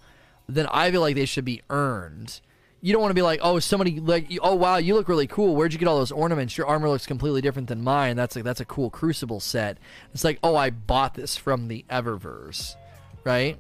then 0.49 0.67
I 0.71 0.91
feel 0.91 1.01
like 1.01 1.15
they 1.15 1.25
should 1.25 1.45
be 1.45 1.63
earned. 1.71 2.41
You 2.83 2.93
don't 2.93 3.01
want 3.03 3.11
to 3.11 3.15
be 3.15 3.23
like, 3.23 3.41
oh, 3.43 3.59
somebody 3.59 3.99
like, 3.99 4.29
oh 4.43 4.55
wow, 4.55 4.77
you 4.77 4.95
look 4.95 5.09
really 5.09 5.27
cool. 5.27 5.57
Where'd 5.57 5.73
you 5.73 5.79
get 5.79 5.89
all 5.89 5.99
those 5.99 6.13
ornaments? 6.13 6.57
Your 6.57 6.67
armor 6.67 6.89
looks 6.89 7.07
completely 7.07 7.41
different 7.41 7.69
than 7.69 7.83
mine. 7.83 8.17
That's 8.17 8.37
like 8.37 8.45
that's 8.45 8.61
a 8.61 8.67
cool 8.67 8.91
crucible 8.91 9.41
set. 9.41 9.79
It's 10.13 10.23
like, 10.23 10.39
oh, 10.43 10.55
I 10.55 10.71
bought 10.71 11.15
this 11.15 11.37
from 11.37 11.69
the 11.69 11.85
Eververse, 11.91 12.77
right? 13.25 13.59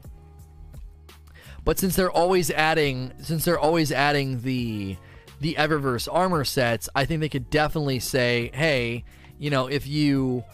But 1.64 1.80
since 1.80 1.96
they're 1.96 2.10
always 2.10 2.50
adding, 2.52 3.12
since 3.20 3.44
they're 3.44 3.58
always 3.58 3.90
adding 3.90 4.42
the 4.42 4.96
the 5.40 5.54
Eververse 5.54 6.08
armor 6.10 6.44
sets, 6.44 6.88
I 6.94 7.04
think 7.04 7.20
they 7.20 7.28
could 7.28 7.50
definitely 7.50 8.00
say, 8.00 8.50
hey, 8.54 9.04
you 9.38 9.50
know, 9.50 9.66
if 9.66 9.86
you 9.86 10.44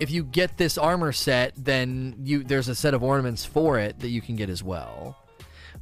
if 0.00 0.10
you 0.10 0.24
get 0.24 0.56
this 0.56 0.78
armor 0.78 1.12
set, 1.12 1.52
then 1.56 2.16
you 2.24 2.42
there's 2.42 2.68
a 2.68 2.74
set 2.74 2.94
of 2.94 3.02
ornaments 3.02 3.44
for 3.44 3.78
it 3.78 4.00
that 4.00 4.08
you 4.08 4.20
can 4.20 4.36
get 4.36 4.48
as 4.48 4.62
well. 4.62 5.16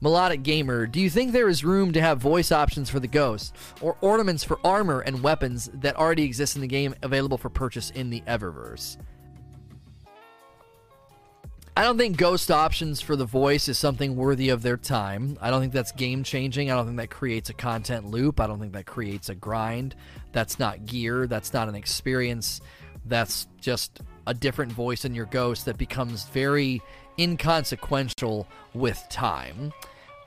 Melodic 0.02 0.42
Gamer, 0.42 0.86
do 0.86 0.98
you 0.98 1.10
think 1.10 1.32
there 1.32 1.48
is 1.48 1.62
room 1.62 1.92
to 1.92 2.00
have 2.00 2.18
voice 2.18 2.50
options 2.50 2.88
for 2.88 3.00
the 3.00 3.06
ghosts 3.06 3.52
or 3.82 3.98
ornaments 4.00 4.42
for 4.42 4.58
armor 4.64 5.00
and 5.00 5.22
weapons 5.22 5.68
that 5.74 5.96
already 5.96 6.22
exist 6.22 6.56
in 6.56 6.62
the 6.62 6.68
game 6.68 6.94
available 7.02 7.36
for 7.36 7.50
purchase 7.50 7.90
in 7.90 8.08
the 8.08 8.22
Eververse? 8.22 8.96
I 11.80 11.84
don't 11.84 11.96
think 11.96 12.18
ghost 12.18 12.50
options 12.50 13.00
for 13.00 13.16
the 13.16 13.24
voice 13.24 13.66
is 13.66 13.78
something 13.78 14.14
worthy 14.14 14.50
of 14.50 14.60
their 14.60 14.76
time. 14.76 15.38
I 15.40 15.48
don't 15.48 15.62
think 15.62 15.72
that's 15.72 15.92
game 15.92 16.24
changing. 16.24 16.70
I 16.70 16.74
don't 16.74 16.84
think 16.84 16.98
that 16.98 17.08
creates 17.08 17.48
a 17.48 17.54
content 17.54 18.04
loop. 18.04 18.38
I 18.38 18.46
don't 18.46 18.60
think 18.60 18.74
that 18.74 18.84
creates 18.84 19.30
a 19.30 19.34
grind. 19.34 19.94
That's 20.32 20.58
not 20.58 20.84
gear. 20.84 21.26
That's 21.26 21.54
not 21.54 21.70
an 21.70 21.74
experience. 21.74 22.60
That's 23.06 23.48
just 23.62 24.02
a 24.26 24.34
different 24.34 24.72
voice 24.72 25.06
in 25.06 25.14
your 25.14 25.24
ghost 25.24 25.64
that 25.64 25.78
becomes 25.78 26.24
very 26.24 26.82
inconsequential 27.18 28.46
with 28.74 29.02
time. 29.08 29.72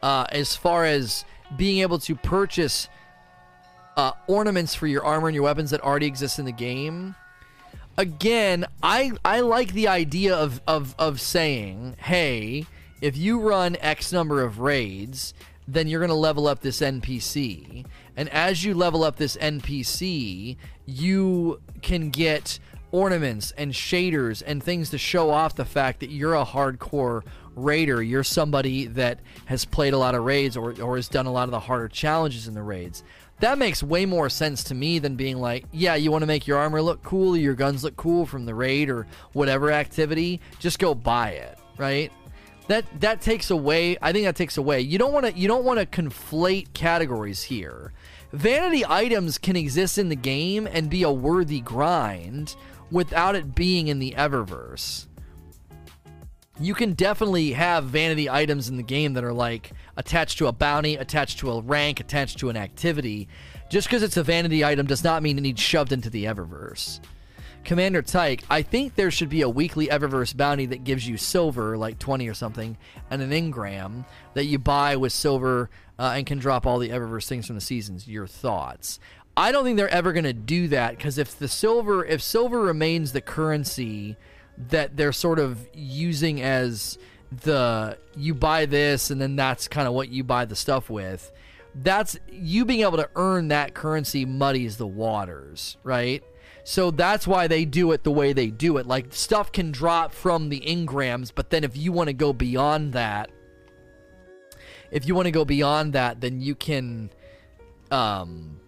Uh, 0.01 0.25
as 0.31 0.55
far 0.55 0.85
as 0.85 1.23
being 1.55 1.81
able 1.81 1.99
to 1.99 2.15
purchase 2.15 2.89
uh, 3.95 4.13
ornaments 4.25 4.73
for 4.73 4.87
your 4.87 5.05
armor 5.05 5.27
and 5.27 5.35
your 5.35 5.43
weapons 5.43 5.69
that 5.69 5.81
already 5.81 6.07
exist 6.07 6.39
in 6.39 6.45
the 6.45 6.51
game, 6.51 7.13
again, 7.97 8.65
I 8.81 9.11
I 9.23 9.41
like 9.41 9.73
the 9.73 9.87
idea 9.87 10.35
of 10.35 10.61
of 10.67 10.95
of 10.97 11.21
saying, 11.21 11.95
hey, 11.99 12.65
if 13.01 13.17
you 13.17 13.39
run 13.39 13.77
X 13.79 14.11
number 14.11 14.43
of 14.43 14.59
raids, 14.59 15.33
then 15.67 15.87
you're 15.87 15.99
to 16.09 16.15
level 16.15 16.47
up 16.47 16.61
this 16.61 16.81
NPC. 16.81 17.85
And 18.15 18.29
as 18.29 18.63
you 18.63 18.73
level 18.73 19.03
up 19.03 19.15
this 19.15 19.35
NPC, 19.37 20.57
you 20.85 21.61
can 21.81 22.09
get 22.09 22.59
ornaments 22.91 23.51
and 23.57 23.73
shaders 23.73 24.43
and 24.45 24.61
things 24.61 24.91
to 24.91 24.97
show 24.99 25.31
off 25.31 25.55
the 25.55 25.65
fact 25.65 25.99
that 26.01 26.11
you're 26.11 26.35
a 26.35 26.45
hardcore 26.45 27.23
raider. 27.55 28.03
You're 28.03 28.23
somebody 28.23 28.85
that 28.85 29.19
has 29.45 29.65
played 29.65 29.93
a 29.93 29.97
lot 29.97 30.13
of 30.13 30.23
raids 30.23 30.55
or, 30.55 30.79
or 30.79 30.95
has 30.95 31.07
done 31.07 31.25
a 31.25 31.31
lot 31.31 31.45
of 31.45 31.51
the 31.51 31.59
harder 31.59 31.87
challenges 31.87 32.47
in 32.47 32.53
the 32.53 32.61
raids. 32.61 33.03
That 33.43 33.57
makes 33.57 33.83
way 33.83 34.05
more 34.05 34.29
sense 34.29 34.63
to 34.63 34.73
me 34.73 34.99
than 34.99 35.17
being 35.17 35.37
like, 35.37 35.65
yeah, 35.73 35.95
you 35.95 36.11
want 36.11 36.21
to 36.21 36.27
make 36.27 36.47
your 36.47 36.57
armor 36.57 36.81
look 36.81 37.03
cool, 37.03 37.35
your 37.35 37.55
guns 37.55 37.83
look 37.83 37.97
cool 37.97 38.25
from 38.25 38.45
the 38.45 38.55
raid 38.55 38.89
or 38.89 39.05
whatever 39.33 39.69
activity, 39.69 40.39
just 40.59 40.79
go 40.79 40.95
buy 40.95 41.31
it, 41.31 41.59
right? 41.75 42.09
That 42.69 42.85
that 43.01 43.19
takes 43.19 43.51
away 43.51 43.97
I 44.01 44.13
think 44.13 44.23
that 44.27 44.37
takes 44.37 44.55
away. 44.55 44.79
You 44.79 44.97
don't 44.97 45.11
want 45.11 45.25
to 45.25 45.33
you 45.37 45.49
don't 45.49 45.65
want 45.65 45.77
to 45.77 45.85
conflate 45.85 46.73
categories 46.73 47.43
here. 47.43 47.91
Vanity 48.31 48.85
items 48.87 49.37
can 49.37 49.57
exist 49.57 49.97
in 49.97 50.07
the 50.07 50.15
game 50.15 50.65
and 50.65 50.89
be 50.89 51.03
a 51.03 51.11
worthy 51.11 51.59
grind 51.59 52.55
without 52.91 53.35
it 53.35 53.53
being 53.53 53.89
in 53.89 53.99
the 53.99 54.15
Eververse. 54.17 55.07
You 56.61 56.75
can 56.75 56.93
definitely 56.93 57.51
have 57.51 57.83
vanity 57.83 58.29
items 58.29 58.69
in 58.69 58.77
the 58.77 58.83
game 58.83 59.15
that 59.15 59.25
are 59.25 59.33
like 59.33 59.73
attached 59.97 60.37
to 60.39 60.47
a 60.47 60.51
bounty, 60.51 60.95
attached 60.95 61.39
to 61.39 61.51
a 61.51 61.61
rank, 61.61 61.99
attached 61.99 62.39
to 62.39 62.49
an 62.49 62.57
activity. 62.57 63.27
Just 63.69 63.87
because 63.87 64.03
it's 64.03 64.17
a 64.17 64.23
vanity 64.23 64.63
item 64.63 64.85
does 64.85 65.03
not 65.03 65.23
mean 65.23 65.37
it 65.37 65.41
needs 65.41 65.61
shoved 65.61 65.91
into 65.91 66.09
the 66.09 66.25
Eververse. 66.25 66.99
Commander 67.63 68.01
Tyke, 68.01 68.43
I 68.49 68.61
think 68.61 68.95
there 68.95 69.11
should 69.11 69.29
be 69.29 69.41
a 69.41 69.49
weekly 69.49 69.87
Eververse 69.87 70.35
bounty 70.35 70.65
that 70.67 70.83
gives 70.83 71.07
you 71.07 71.15
silver, 71.15 71.77
like 71.77 71.97
20 71.97 72.27
or 72.27 72.33
something, 72.33 72.77
and 73.09 73.21
an 73.21 73.31
engram 73.31 74.05
that 74.33 74.45
you 74.45 74.59
buy 74.59 74.97
with 74.97 75.13
silver 75.13 75.69
uh, 75.97 76.13
and 76.15 76.25
can 76.25 76.39
drop 76.39 76.65
all 76.65 76.79
the 76.79 76.89
Eververse 76.89 77.27
things 77.27 77.47
from 77.47 77.55
the 77.55 77.61
seasons. 77.61 78.07
Your 78.07 78.27
thoughts? 78.27 78.99
I 79.37 79.51
don't 79.51 79.63
think 79.63 79.77
they're 79.77 79.89
ever 79.89 80.11
going 80.13 80.25
to 80.25 80.33
do 80.33 80.67
that 80.69 80.97
because 80.97 81.17
if 81.17 81.39
the 81.39 81.47
silver, 81.47 82.05
if 82.05 82.21
silver 82.21 82.59
remains 82.59 83.13
the 83.13 83.21
currency 83.21 84.17
that 84.57 84.97
they're 84.97 85.13
sort 85.13 85.39
of 85.39 85.67
using 85.73 86.41
as 86.41 86.97
the 87.41 87.97
you 88.15 88.33
buy 88.33 88.65
this 88.65 89.09
and 89.11 89.21
then 89.21 89.35
that's 89.35 89.67
kind 89.67 89.87
of 89.87 89.93
what 89.93 90.09
you 90.09 90.23
buy 90.23 90.45
the 90.45 90.55
stuff 90.55 90.89
with, 90.89 91.31
that's 91.75 92.17
you 92.29 92.65
being 92.65 92.81
able 92.81 92.97
to 92.97 93.09
earn 93.15 93.49
that 93.49 93.73
currency 93.73 94.25
muddies 94.25 94.77
the 94.77 94.87
waters, 94.87 95.77
right? 95.83 96.23
So 96.63 96.91
that's 96.91 97.27
why 97.27 97.47
they 97.47 97.65
do 97.65 97.91
it 97.91 98.03
the 98.03 98.11
way 98.11 98.31
they 98.31 98.47
do 98.47 98.77
it. 98.77 98.87
Like 98.87 99.07
stuff 99.13 99.51
can 99.51 99.71
drop 99.71 100.13
from 100.13 100.49
the 100.49 100.61
engrams 100.61 101.31
but 101.33 101.49
then 101.49 101.63
if 101.63 101.75
you 101.75 101.91
want 101.91 102.07
to 102.07 102.13
go 102.13 102.33
beyond 102.33 102.93
that, 102.93 103.29
if 104.91 105.07
you 105.07 105.15
want 105.15 105.25
to 105.25 105.31
go 105.31 105.43
beyond 105.43 105.93
that, 105.93 106.21
then 106.21 106.39
you 106.39 106.55
can 106.55 107.09
um 107.91 108.59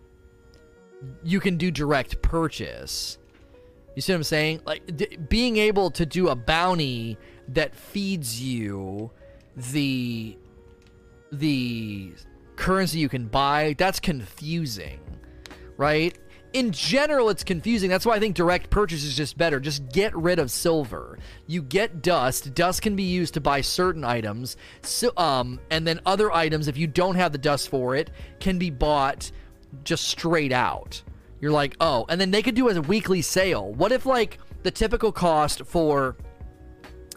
you 1.24 1.40
can 1.40 1.58
do 1.58 1.72
direct 1.72 2.22
purchase. 2.22 3.18
You 3.96 4.02
see 4.02 4.12
what 4.12 4.18
I'm 4.18 4.24
saying? 4.24 4.62
Like 4.66 4.98
d- 4.98 5.18
being 5.30 5.58
able 5.58 5.92
to 5.92 6.06
do 6.06 6.30
a 6.30 6.36
bounty 6.36 7.18
that 7.50 7.76
feeds 7.76 8.42
you 8.42 9.12
the 9.56 10.38
the 11.32 12.12
currency 12.56 13.00
you 13.00 13.10
can 13.10 13.28
buy, 13.28 13.76
that's 13.78 14.00
confusing, 14.00 15.00
right? 15.78 16.18
In 16.54 16.72
general, 16.72 17.30
it's 17.30 17.44
confusing. 17.44 17.90
That's 17.90 18.06
why 18.06 18.16
I 18.16 18.20
think 18.20 18.34
direct 18.34 18.70
purchase 18.70 19.04
is 19.04 19.18
just 19.18 19.38
better. 19.38 19.60
Just 19.60 19.92
get 19.92 20.16
rid 20.16 20.40
of 20.40 20.50
silver. 20.50 21.20
You 21.48 21.62
get 21.62 22.02
dust. 22.02 22.54
Dust 22.54 22.82
can 22.82 22.96
be 22.96 23.04
used 23.04 23.34
to 23.34 23.42
buy 23.42 23.60
certain 23.60 24.06
items. 24.06 24.56
So, 24.82 25.12
um, 25.18 25.60
and 25.70 25.86
then 25.86 26.00
other 26.06 26.32
items, 26.32 26.70
if 26.70 26.78
you 26.78 26.88
don't 26.88 27.16
have 27.16 27.34
the 27.34 27.38
dust 27.38 27.68
for 27.68 27.98
it, 27.98 28.10
can 28.40 28.58
be 28.58 28.70
bought 28.70 29.32
just 29.84 30.08
straight 30.08 30.54
out. 30.54 31.02
You're 31.42 31.52
like, 31.52 31.76
oh, 31.82 32.06
and 32.08 32.22
then 32.22 32.32
they 32.32 32.42
could 32.42 32.56
do 32.56 32.70
a 32.70 32.82
weekly 32.82 33.22
sale. 33.22 33.74
What 33.74 33.92
if 33.92 34.06
like 34.06 34.40
the 34.64 34.72
typical 34.72 35.12
cost 35.12 35.64
for 35.66 36.16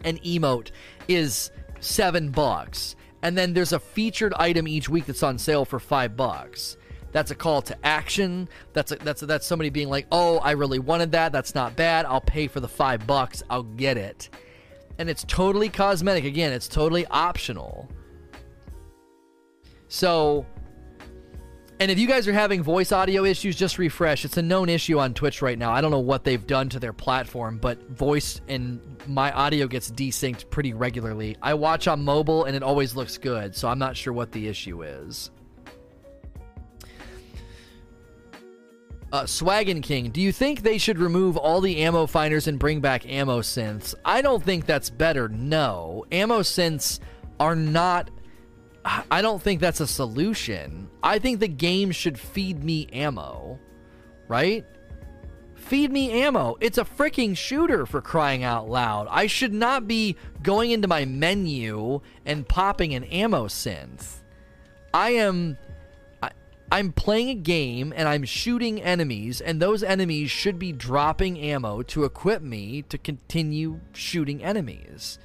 an 0.04 0.18
emote 0.18 0.70
is 1.08 1.50
seven 1.80 2.30
bucks, 2.30 2.96
and 3.22 3.36
then 3.36 3.52
there's 3.52 3.72
a 3.72 3.80
featured 3.80 4.34
item 4.34 4.68
each 4.68 4.88
week 4.88 5.06
that's 5.06 5.22
on 5.22 5.38
sale 5.38 5.64
for 5.64 5.78
five 5.78 6.16
bucks? 6.16 6.76
That's 7.12 7.30
a 7.30 7.34
call 7.34 7.62
to 7.62 7.86
action. 7.86 8.48
That's 8.72 8.92
a, 8.92 8.96
that's 8.96 9.22
a, 9.22 9.26
that's 9.26 9.46
somebody 9.46 9.70
being 9.70 9.88
like, 9.88 10.06
"Oh, 10.12 10.38
I 10.38 10.52
really 10.52 10.78
wanted 10.78 11.12
that. 11.12 11.32
That's 11.32 11.54
not 11.54 11.74
bad. 11.74 12.04
I'll 12.06 12.20
pay 12.20 12.48
for 12.48 12.60
the 12.60 12.68
5 12.68 13.06
bucks. 13.06 13.42
I'll 13.48 13.62
get 13.62 13.96
it." 13.96 14.28
And 14.98 15.08
it's 15.08 15.24
totally 15.24 15.68
cosmetic. 15.68 16.24
Again, 16.24 16.52
it's 16.52 16.68
totally 16.68 17.06
optional. 17.06 17.88
So, 19.88 20.44
and 21.80 21.90
if 21.90 21.98
you 21.98 22.08
guys 22.08 22.26
are 22.26 22.32
having 22.32 22.62
voice 22.62 22.90
audio 22.90 23.24
issues, 23.24 23.54
just 23.54 23.78
refresh. 23.78 24.24
It's 24.24 24.36
a 24.36 24.42
known 24.42 24.68
issue 24.68 24.98
on 24.98 25.14
Twitch 25.14 25.42
right 25.42 25.58
now. 25.58 25.72
I 25.72 25.80
don't 25.80 25.90
know 25.90 26.00
what 26.00 26.24
they've 26.24 26.44
done 26.44 26.68
to 26.70 26.80
their 26.80 26.92
platform, 26.92 27.58
but 27.58 27.80
voice 27.90 28.40
and 28.48 28.80
my 29.06 29.30
audio 29.32 29.66
gets 29.68 29.90
desynced 29.90 30.50
pretty 30.50 30.74
regularly. 30.74 31.36
I 31.40 31.54
watch 31.54 31.86
on 31.86 32.04
mobile 32.04 32.44
and 32.44 32.56
it 32.56 32.62
always 32.62 32.96
looks 32.96 33.16
good, 33.16 33.54
so 33.54 33.68
I'm 33.68 33.78
not 33.78 33.96
sure 33.96 34.12
what 34.12 34.32
the 34.32 34.48
issue 34.48 34.82
is. 34.82 35.30
Uh, 39.10 39.22
Swaggin 39.22 39.82
King, 39.82 40.10
do 40.10 40.20
you 40.20 40.32
think 40.32 40.60
they 40.60 40.76
should 40.76 40.98
remove 40.98 41.38
all 41.38 41.60
the 41.62 41.78
ammo 41.78 42.06
finders 42.06 42.46
and 42.46 42.58
bring 42.58 42.80
back 42.80 43.08
ammo 43.08 43.40
synths? 43.40 43.94
I 44.04 44.20
don't 44.20 44.42
think 44.42 44.66
that's 44.66 44.90
better. 44.90 45.28
No, 45.28 46.04
ammo 46.12 46.40
synths 46.40 46.98
are 47.40 47.56
not. 47.56 48.10
I 48.84 49.22
don't 49.22 49.40
think 49.40 49.60
that's 49.60 49.80
a 49.80 49.86
solution. 49.86 50.87
I 51.02 51.18
think 51.18 51.40
the 51.40 51.48
game 51.48 51.90
should 51.90 52.18
feed 52.18 52.62
me 52.62 52.88
ammo, 52.92 53.58
right? 54.26 54.64
Feed 55.54 55.92
me 55.92 56.22
ammo. 56.22 56.56
It's 56.60 56.78
a 56.78 56.84
freaking 56.84 57.36
shooter 57.36 57.84
for 57.86 58.00
crying 58.00 58.42
out 58.42 58.68
loud. 58.68 59.06
I 59.10 59.26
should 59.26 59.52
not 59.52 59.86
be 59.86 60.16
going 60.42 60.70
into 60.70 60.88
my 60.88 61.04
menu 61.04 62.00
and 62.24 62.48
popping 62.48 62.94
an 62.94 63.04
ammo 63.04 63.46
synth. 63.46 64.22
I 64.94 65.10
am 65.10 65.58
I'm 66.70 66.92
playing 66.92 67.30
a 67.30 67.34
game 67.34 67.94
and 67.96 68.06
I'm 68.06 68.24
shooting 68.24 68.82
enemies, 68.82 69.40
and 69.40 69.60
those 69.60 69.82
enemies 69.82 70.30
should 70.30 70.58
be 70.58 70.72
dropping 70.72 71.38
ammo 71.38 71.82
to 71.82 72.04
equip 72.04 72.42
me 72.42 72.82
to 72.90 72.98
continue 72.98 73.80
shooting 73.92 74.44
enemies. 74.44 75.18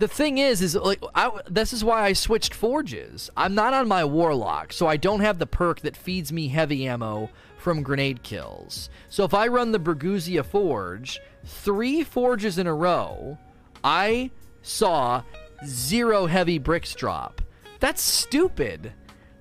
The 0.00 0.08
thing 0.08 0.38
is, 0.38 0.62
is 0.62 0.74
like 0.74 1.02
I, 1.14 1.30
this 1.46 1.74
is 1.74 1.84
why 1.84 2.04
I 2.04 2.14
switched 2.14 2.54
forges. 2.54 3.28
I'm 3.36 3.54
not 3.54 3.74
on 3.74 3.86
my 3.86 4.02
warlock, 4.02 4.72
so 4.72 4.86
I 4.86 4.96
don't 4.96 5.20
have 5.20 5.38
the 5.38 5.46
perk 5.46 5.80
that 5.80 5.94
feeds 5.94 6.32
me 6.32 6.48
heavy 6.48 6.88
ammo 6.88 7.28
from 7.58 7.82
grenade 7.82 8.22
kills. 8.22 8.88
So 9.10 9.24
if 9.24 9.34
I 9.34 9.46
run 9.48 9.72
the 9.72 9.78
Bergusia 9.78 10.42
forge, 10.42 11.20
three 11.44 12.02
forges 12.02 12.56
in 12.56 12.66
a 12.66 12.72
row, 12.72 13.36
I 13.84 14.30
saw 14.62 15.22
zero 15.66 16.24
heavy 16.24 16.56
bricks 16.56 16.94
drop. 16.94 17.42
That's 17.78 18.00
stupid. 18.00 18.94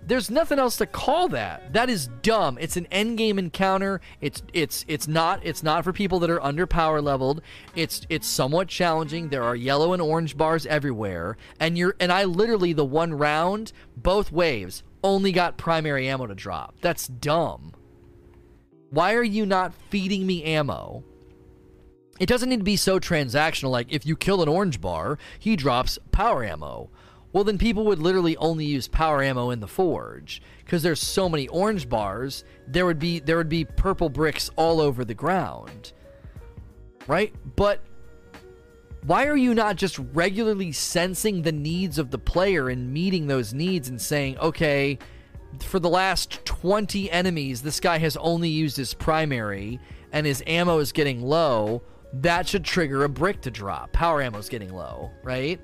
There's 0.10 0.32
nothing 0.32 0.58
else 0.58 0.78
to 0.78 0.88
call 0.88 1.28
that. 1.30 1.72
That 1.74 1.88
is 1.88 2.08
dumb. 2.24 2.58
It's 2.60 2.78
an 2.78 2.88
endgame 2.92 3.38
encounter. 3.38 4.02
It's 4.22 4.42
it's 4.54 4.84
it's 4.88 5.08
not 5.08 5.40
it's 5.46 5.62
not 5.62 5.84
for 5.84 5.94
people 5.94 6.18
that 6.22 6.32
are 6.32 6.44
under 6.44 6.66
power 6.66 7.00
leveled. 7.00 7.44
It's 7.76 8.08
it's 8.10 8.26
somewhat 8.26 8.70
challenging. 8.70 9.30
There 9.30 9.44
are 9.44 9.56
yellow 9.56 9.94
and 9.94 10.02
orange 10.02 10.36
bars 10.36 10.66
everywhere, 10.66 11.38
and 11.60 11.78
you're 11.78 11.96
and 12.00 12.12
I 12.12 12.24
literally 12.24 12.74
the 12.74 12.84
one 12.84 13.14
round 13.14 13.72
both 13.96 14.32
waves 14.32 14.82
only 15.04 15.32
got 15.32 15.60
primary 15.60 16.10
ammo 16.10 16.26
to 16.26 16.34
drop. 16.34 16.74
That's 16.82 17.06
dumb. 17.06 17.76
Why 18.90 19.14
are 19.14 19.22
you 19.22 19.46
not 19.46 19.76
feeding 19.92 20.26
me 20.26 20.44
ammo? 20.44 21.04
It 22.20 22.26
doesn't 22.26 22.50
need 22.50 22.58
to 22.58 22.64
be 22.64 22.78
so 22.78 23.00
transactional 23.00 23.70
like 23.70 23.94
if 23.94 24.08
you 24.08 24.16
kill 24.16 24.42
an 24.42 24.50
orange 24.50 24.82
bar, 24.82 25.20
he 25.38 25.56
drops 25.56 26.00
power 26.12 26.44
ammo 26.44 26.90
well 27.32 27.44
then 27.44 27.58
people 27.58 27.86
would 27.86 28.00
literally 28.00 28.36
only 28.38 28.66
use 28.66 28.88
power 28.88 29.22
ammo 29.22 29.50
in 29.50 29.60
the 29.60 29.68
forge 29.68 30.42
because 30.64 30.84
there's 30.84 31.02
so 31.02 31.30
many 31.30 31.48
orange 31.50 31.88
bars 31.88 32.44
there 32.68 32.86
would 32.86 33.00
be 33.00 33.20
there 33.20 33.38
would 33.38 33.50
be 33.50 33.66
purple 33.66 34.10
bricks 34.10 34.50
all 34.56 34.82
over 34.82 35.06
the 35.06 35.14
ground 35.14 35.94
right 37.08 37.34
but 37.56 37.82
why 39.06 39.28
are 39.28 39.38
you 39.38 39.54
not 39.54 39.76
just 39.76 40.00
regularly 40.14 40.72
sensing 40.72 41.42
the 41.42 41.52
needs 41.52 41.98
of 41.98 42.12
the 42.12 42.18
player 42.18 42.70
and 42.70 42.92
meeting 42.92 43.28
those 43.28 43.54
needs 43.54 43.88
and 43.88 44.02
saying, 44.02 44.38
okay, 44.40 45.00
for 45.62 45.80
the 45.80 45.90
last 45.90 46.44
20 46.46 47.10
enemies, 47.10 47.62
this 47.62 47.80
guy 47.80 47.98
has 47.98 48.18
only 48.18 48.50
used 48.50 48.78
his 48.78 48.94
primary 48.94 49.80
and 50.12 50.26
his 50.26 50.44
ammo 50.46 50.80
is 50.80 50.92
getting 50.92 51.22
low. 51.22 51.82
That 52.14 52.48
should 52.48 52.66
trigger 52.66 53.04
a 53.04 53.10
brick 53.10 53.42
to 53.42 53.52
drop. 53.52 53.94
Power 53.94 54.22
ammo 54.22 54.38
is 54.40 54.50
getting 54.50 54.74
low, 54.74 55.12
right? 55.24 55.60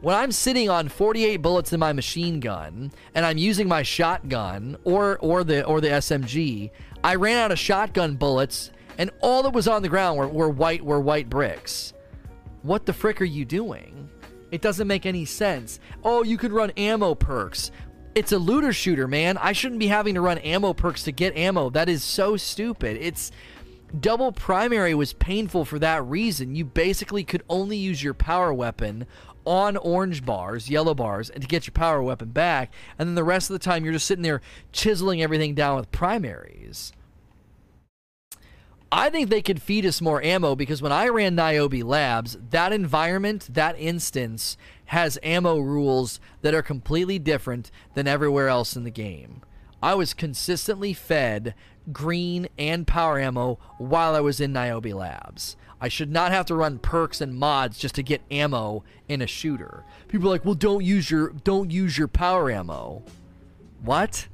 When 0.00 0.14
I'm 0.14 0.30
sitting 0.30 0.70
on 0.70 0.88
48 0.88 1.38
bullets 1.38 1.72
in 1.72 1.80
my 1.80 1.92
machine 1.92 2.38
gun 2.38 2.92
and 3.16 3.26
I'm 3.26 3.36
using 3.36 3.66
my 3.66 3.82
shotgun 3.82 4.76
or 4.84 5.18
or 5.18 5.42
the 5.42 5.64
or 5.64 5.80
the 5.80 5.88
SMG, 5.88 6.70
I 7.02 7.16
ran 7.16 7.36
out 7.38 7.50
of 7.50 7.58
shotgun 7.58 8.14
bullets 8.14 8.70
and 8.96 9.10
all 9.20 9.42
that 9.42 9.52
was 9.52 9.66
on 9.66 9.82
the 9.82 9.88
ground 9.88 10.16
were, 10.16 10.28
were 10.28 10.50
white 10.50 10.84
were 10.84 11.00
white 11.00 11.28
bricks. 11.28 11.94
What 12.62 12.86
the 12.86 12.92
frick 12.92 13.20
are 13.20 13.24
you 13.24 13.44
doing? 13.44 14.08
It 14.52 14.62
doesn't 14.62 14.86
make 14.86 15.04
any 15.04 15.24
sense. 15.24 15.80
Oh, 16.04 16.22
you 16.22 16.38
could 16.38 16.52
run 16.52 16.70
ammo 16.76 17.16
perks. 17.16 17.72
It's 18.14 18.32
a 18.32 18.38
looter 18.38 18.72
shooter, 18.72 19.08
man. 19.08 19.36
I 19.36 19.52
shouldn't 19.52 19.80
be 19.80 19.88
having 19.88 20.14
to 20.14 20.20
run 20.20 20.38
ammo 20.38 20.74
perks 20.74 21.02
to 21.04 21.12
get 21.12 21.36
ammo. 21.36 21.70
That 21.70 21.88
is 21.88 22.04
so 22.04 22.36
stupid. 22.36 22.98
It's 23.00 23.32
double 24.00 24.32
primary 24.32 24.94
was 24.94 25.12
painful 25.12 25.64
for 25.64 25.78
that 25.78 26.04
reason. 26.04 26.54
You 26.54 26.64
basically 26.64 27.24
could 27.24 27.42
only 27.48 27.76
use 27.76 28.02
your 28.02 28.14
power 28.14 28.52
weapon 28.52 29.06
on 29.44 29.76
orange 29.78 30.24
bars, 30.26 30.68
yellow 30.68 30.94
bars, 30.94 31.30
and 31.30 31.40
to 31.42 31.48
get 31.48 31.66
your 31.66 31.72
power 31.72 32.02
weapon 32.02 32.30
back, 32.30 32.72
and 32.98 33.08
then 33.08 33.14
the 33.14 33.24
rest 33.24 33.48
of 33.48 33.54
the 33.54 33.64
time 33.64 33.82
you're 33.84 33.94
just 33.94 34.06
sitting 34.06 34.22
there 34.22 34.42
chiseling 34.72 35.22
everything 35.22 35.54
down 35.54 35.76
with 35.76 35.90
primaries. 35.90 36.92
I 38.90 39.10
think 39.10 39.28
they 39.28 39.42
could 39.42 39.60
feed 39.60 39.84
us 39.84 40.00
more 40.00 40.22
ammo 40.22 40.54
because 40.54 40.80
when 40.80 40.92
I 40.92 41.08
ran 41.08 41.34
Niobe 41.34 41.82
Labs, 41.82 42.38
that 42.50 42.72
environment, 42.72 43.48
that 43.52 43.78
instance, 43.78 44.56
has 44.86 45.18
ammo 45.22 45.58
rules 45.58 46.20
that 46.40 46.54
are 46.54 46.62
completely 46.62 47.18
different 47.18 47.70
than 47.94 48.06
everywhere 48.06 48.48
else 48.48 48.76
in 48.76 48.84
the 48.84 48.90
game. 48.90 49.42
I 49.82 49.94
was 49.94 50.14
consistently 50.14 50.94
fed 50.94 51.54
green 51.92 52.48
and 52.58 52.86
power 52.86 53.18
ammo 53.18 53.58
while 53.78 54.14
I 54.14 54.20
was 54.20 54.40
in 54.40 54.52
Niobe 54.52 54.86
Labs. 54.86 55.56
I 55.80 55.88
should 55.88 56.10
not 56.10 56.32
have 56.32 56.46
to 56.46 56.54
run 56.54 56.78
perks 56.78 57.20
and 57.20 57.34
mods 57.34 57.78
just 57.78 57.94
to 57.96 58.02
get 58.02 58.22
ammo 58.30 58.82
in 59.08 59.22
a 59.22 59.26
shooter. 59.26 59.84
People 60.08 60.28
are 60.28 60.32
like, 60.32 60.44
"Well, 60.44 60.54
don't 60.54 60.84
use 60.84 61.10
your 61.10 61.30
don't 61.30 61.70
use 61.70 61.96
your 61.96 62.08
power 62.08 62.50
ammo." 62.50 63.02
What? 63.82 64.26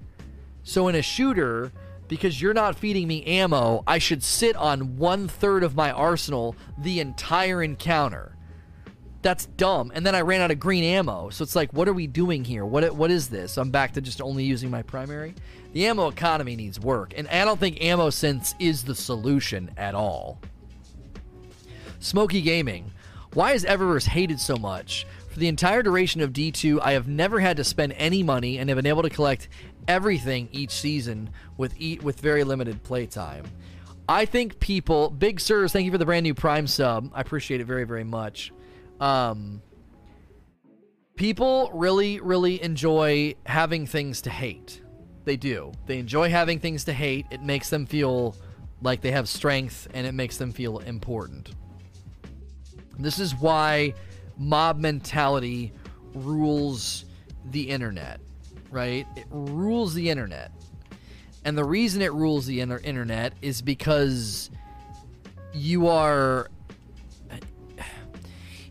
So 0.63 0.89
in 0.89 0.95
a 0.95 1.03
shooter, 1.03 1.73
because 2.09 2.41
you're 2.41 2.55
not 2.55 2.77
feeding 2.77 3.07
me 3.07 3.25
ammo, 3.25 3.83
I 3.87 3.99
should 3.99 4.23
sit 4.23 4.57
on 4.57 4.97
one 4.97 5.29
third 5.29 5.63
of 5.63 5.77
my 5.77 5.93
arsenal 5.93 6.57
the 6.79 7.01
entire 7.01 7.63
encounter. 7.63 8.34
That's 9.25 9.47
dumb. 9.47 9.91
And 9.95 10.05
then 10.05 10.15
I 10.15 10.21
ran 10.21 10.43
out 10.43 10.51
of 10.51 10.61
green 10.61 10.85
ammo. 10.85 11.31
So 11.31 11.45
it's 11.45 11.57
like, 11.57 11.73
what 11.73 11.89
are 11.89 11.95
we 11.95 12.07
doing 12.07 12.45
here? 12.45 12.67
What 12.67 12.95
what 12.95 13.11
is 13.11 13.31
this? 13.31 13.57
I'm 13.57 13.71
back 13.71 13.95
to 13.95 14.03
just 14.03 14.21
only 14.21 14.45
using 14.45 14.71
my 14.71 14.83
primary. 14.83 15.35
The 15.73 15.87
ammo 15.87 16.09
economy 16.09 16.55
needs 16.57 16.79
work, 16.79 17.15
and 17.17 17.27
I 17.29 17.47
don't 17.47 17.59
think 17.59 17.83
ammo 17.83 18.11
sense 18.11 18.55
is 18.59 18.85
the 18.85 18.95
solution 18.95 19.71
at 19.79 19.95
all. 19.95 20.41
Smoky 22.01 22.43
Gaming. 22.43 22.93
Why 23.33 23.53
is 23.53 23.65
Eververse 23.65 24.07
hated 24.07 24.41
so 24.41 24.57
much? 24.57 25.07
For 25.31 25.39
the 25.39 25.49
entire 25.49 25.83
duration 25.83 26.21
of 26.21 26.35
D2, 26.35 26.81
I 26.83 26.93
have 26.93 27.09
never 27.09 27.41
had 27.41 27.57
to 27.57 27.65
spend 27.65 27.95
any 27.95 28.23
money 28.23 28.59
and 28.59 28.69
have 28.69 28.77
been 28.77 28.85
able 28.85 29.03
to 29.03 29.11
collect 29.11 29.49
everything 29.89 30.51
each 30.53 30.71
season 30.71 31.31
with 31.57 31.75
e- 31.81 31.99
with 32.03 32.21
very 32.21 32.45
limited 32.45 32.83
playtime. 32.83 33.47
I 34.07 34.27
think 34.27 34.61
people, 34.61 35.09
Big 35.09 35.41
Sirs, 35.41 35.73
thank 35.73 35.87
you 35.87 35.91
for 35.91 35.97
the 35.97 36.05
brand 36.05 36.25
new 36.25 36.35
Prime 36.35 36.67
sub. 36.67 37.11
I 37.15 37.23
appreciate 37.23 37.63
it 37.63 37.65
very, 37.65 37.85
very 37.85 38.05
much. 38.05 38.53
Um, 39.01 39.63
people 41.17 41.71
really, 41.75 42.21
really 42.21 42.63
enjoy 42.63 43.35
having 43.47 43.87
things 43.87 44.23
to 44.23 44.31
hate. 44.31 44.81
They 45.25 45.37
do. 45.37 45.73
They 45.87 45.99
enjoy 45.99 46.31
having 46.31 46.61
things 46.61 46.85
to 46.85 46.93
hate. 46.93 47.27
It 47.31 47.43
makes 47.43 47.71
them 47.71 47.87
feel 47.87 48.37
like 48.83 49.01
they 49.01 49.13
have 49.13 49.29
strength 49.29 49.89
and 49.95 50.07
it 50.07 50.13
makes 50.13 50.37
them 50.37 50.53
feel 50.53 50.79
important. 50.81 51.53
This 52.99 53.19
is 53.19 53.35
why 53.35 53.95
mob 54.37 54.79
mentality 54.79 55.73
rules 56.15 57.05
the 57.51 57.69
internet, 57.71 58.21
right? 58.71 59.07
It 59.17 59.27
rules 59.31 59.95
the 59.95 60.11
internet. 60.11 60.53
And 61.45 61.59
the 61.59 61.65
reason 61.65 62.03
it 62.03 62.13
rules 62.13 62.47
the 62.47 62.61
inter- 62.61 62.81
internet 62.83 63.35
is 63.43 63.61
because 63.61 64.51
you 65.53 65.89
are 65.89 66.51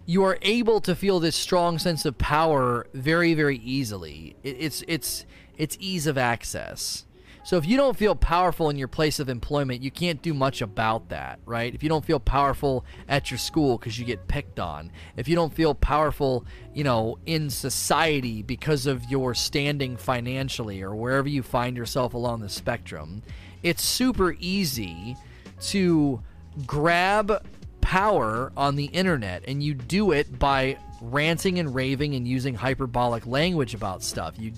you 0.05 0.23
are 0.23 0.37
able 0.41 0.81
to 0.81 0.95
feel 0.95 1.19
this 1.19 1.35
strong 1.35 1.79
sense 1.79 2.05
of 2.05 2.17
power 2.17 2.87
very 2.93 3.33
very 3.33 3.57
easily. 3.57 4.35
It, 4.43 4.57
it's 4.59 4.83
it's 4.87 5.25
it's 5.57 5.77
ease 5.79 6.07
of 6.07 6.17
access. 6.17 7.05
So 7.45 7.57
if 7.57 7.65
you 7.65 7.75
don't 7.75 7.97
feel 7.97 8.15
powerful 8.15 8.69
in 8.69 8.77
your 8.77 8.87
place 8.87 9.19
of 9.19 9.27
employment, 9.27 9.81
you 9.81 9.91
can't 9.91 10.21
do 10.21 10.33
much 10.33 10.61
about 10.61 11.09
that, 11.09 11.39
right? 11.45 11.75
If 11.75 11.83
you 11.83 11.89
don't 11.89 12.05
feel 12.05 12.21
powerful 12.21 12.85
at 13.09 13.29
your 13.29 13.37
school 13.37 13.77
because 13.77 13.99
you 13.99 14.05
get 14.05 14.29
picked 14.29 14.61
on, 14.61 14.93
if 15.17 15.27
you 15.27 15.35
don't 15.35 15.53
feel 15.53 15.75
powerful, 15.75 16.45
you 16.73 16.85
know, 16.85 17.19
in 17.25 17.49
society 17.49 18.43
because 18.43 18.85
of 18.85 19.03
your 19.11 19.33
standing 19.33 19.97
financially 19.97 20.81
or 20.81 20.95
wherever 20.95 21.27
you 21.27 21.43
find 21.43 21.75
yourself 21.75 22.13
along 22.13 22.39
the 22.39 22.47
spectrum, 22.47 23.21
it's 23.61 23.83
super 23.83 24.37
easy 24.39 25.17
to 25.63 26.21
grab 26.65 27.45
power 27.93 28.51
on 28.57 28.75
the 28.75 28.85
internet 28.85 29.43
and 29.47 29.61
you 29.61 29.71
do 29.75 30.13
it 30.13 30.39
by 30.39 30.75
ranting 30.99 31.59
and 31.59 31.75
raving 31.75 32.15
and 32.15 32.27
using 32.27 32.55
hyperbolic 32.55 33.27
language 33.27 33.75
about 33.75 34.01
stuff. 34.01 34.33
You 34.39 34.51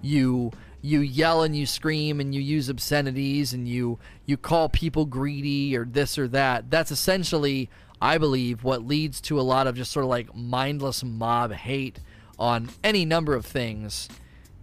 you 0.00 0.52
you 0.80 1.00
yell 1.00 1.42
and 1.42 1.54
you 1.54 1.66
scream 1.66 2.18
and 2.18 2.34
you 2.34 2.40
use 2.40 2.70
obscenities 2.70 3.52
and 3.52 3.68
you 3.68 3.98
you 4.24 4.38
call 4.38 4.70
people 4.70 5.04
greedy 5.04 5.76
or 5.76 5.84
this 5.84 6.16
or 6.16 6.28
that. 6.28 6.70
That's 6.70 6.90
essentially 6.90 7.68
i 8.00 8.16
believe 8.16 8.64
what 8.64 8.86
leads 8.86 9.20
to 9.20 9.38
a 9.38 9.42
lot 9.42 9.66
of 9.66 9.76
just 9.76 9.92
sort 9.92 10.04
of 10.04 10.08
like 10.08 10.34
mindless 10.34 11.04
mob 11.04 11.52
hate 11.52 12.00
on 12.38 12.70
any 12.82 13.04
number 13.04 13.34
of 13.34 13.44
things. 13.44 14.08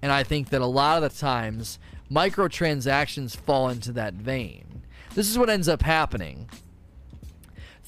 And 0.02 0.12
i 0.12 0.24
think 0.24 0.50
that 0.50 0.62
a 0.62 0.66
lot 0.66 1.04
of 1.04 1.14
the 1.14 1.20
times 1.20 1.78
microtransactions 2.12 3.38
fall 3.38 3.70
into 3.70 3.92
that 3.92 4.16
vein. 4.16 4.82
This 5.14 5.30
is 5.30 5.38
what 5.38 5.52
ends 5.52 5.70
up 5.70 5.84
happening 5.84 6.50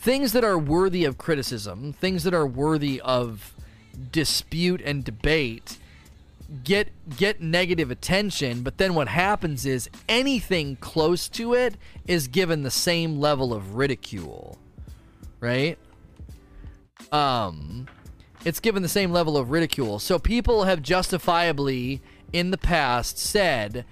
things 0.07 0.31
that 0.31 0.43
are 0.43 0.57
worthy 0.57 1.03
of 1.03 1.17
criticism 1.17 1.91
things 1.91 2.23
that 2.23 2.33
are 2.33 2.47
worthy 2.47 3.01
of 3.01 3.53
dispute 4.11 4.81
and 4.85 5.03
debate 5.03 5.77
get 6.63 6.89
get 7.17 7.41
negative 7.41 7.91
attention, 7.91 8.61
but 8.61 8.77
then 8.77 8.93
what 8.93 9.07
happens 9.09 9.65
is 9.65 9.89
anything 10.07 10.77
close 10.77 11.27
to 11.27 11.53
it 11.53 11.75
is 12.07 12.27
given 12.27 12.63
the 12.63 12.71
same 12.71 13.19
level 13.19 13.53
of 13.53 13.75
ridicule. 13.75 14.57
Right? 15.39 15.77
Um 17.11 17.87
it's 18.45 18.59
given 18.59 18.83
the 18.83 18.89
same 18.89 19.11
level 19.11 19.35
of 19.35 19.51
ridicule. 19.51 19.99
So 19.99 20.19
people 20.19 20.63
have 20.63 20.81
justifiably 20.81 22.01
in 22.31 22.51
the 22.51 22.57
past 22.57 23.17
said 23.17 23.83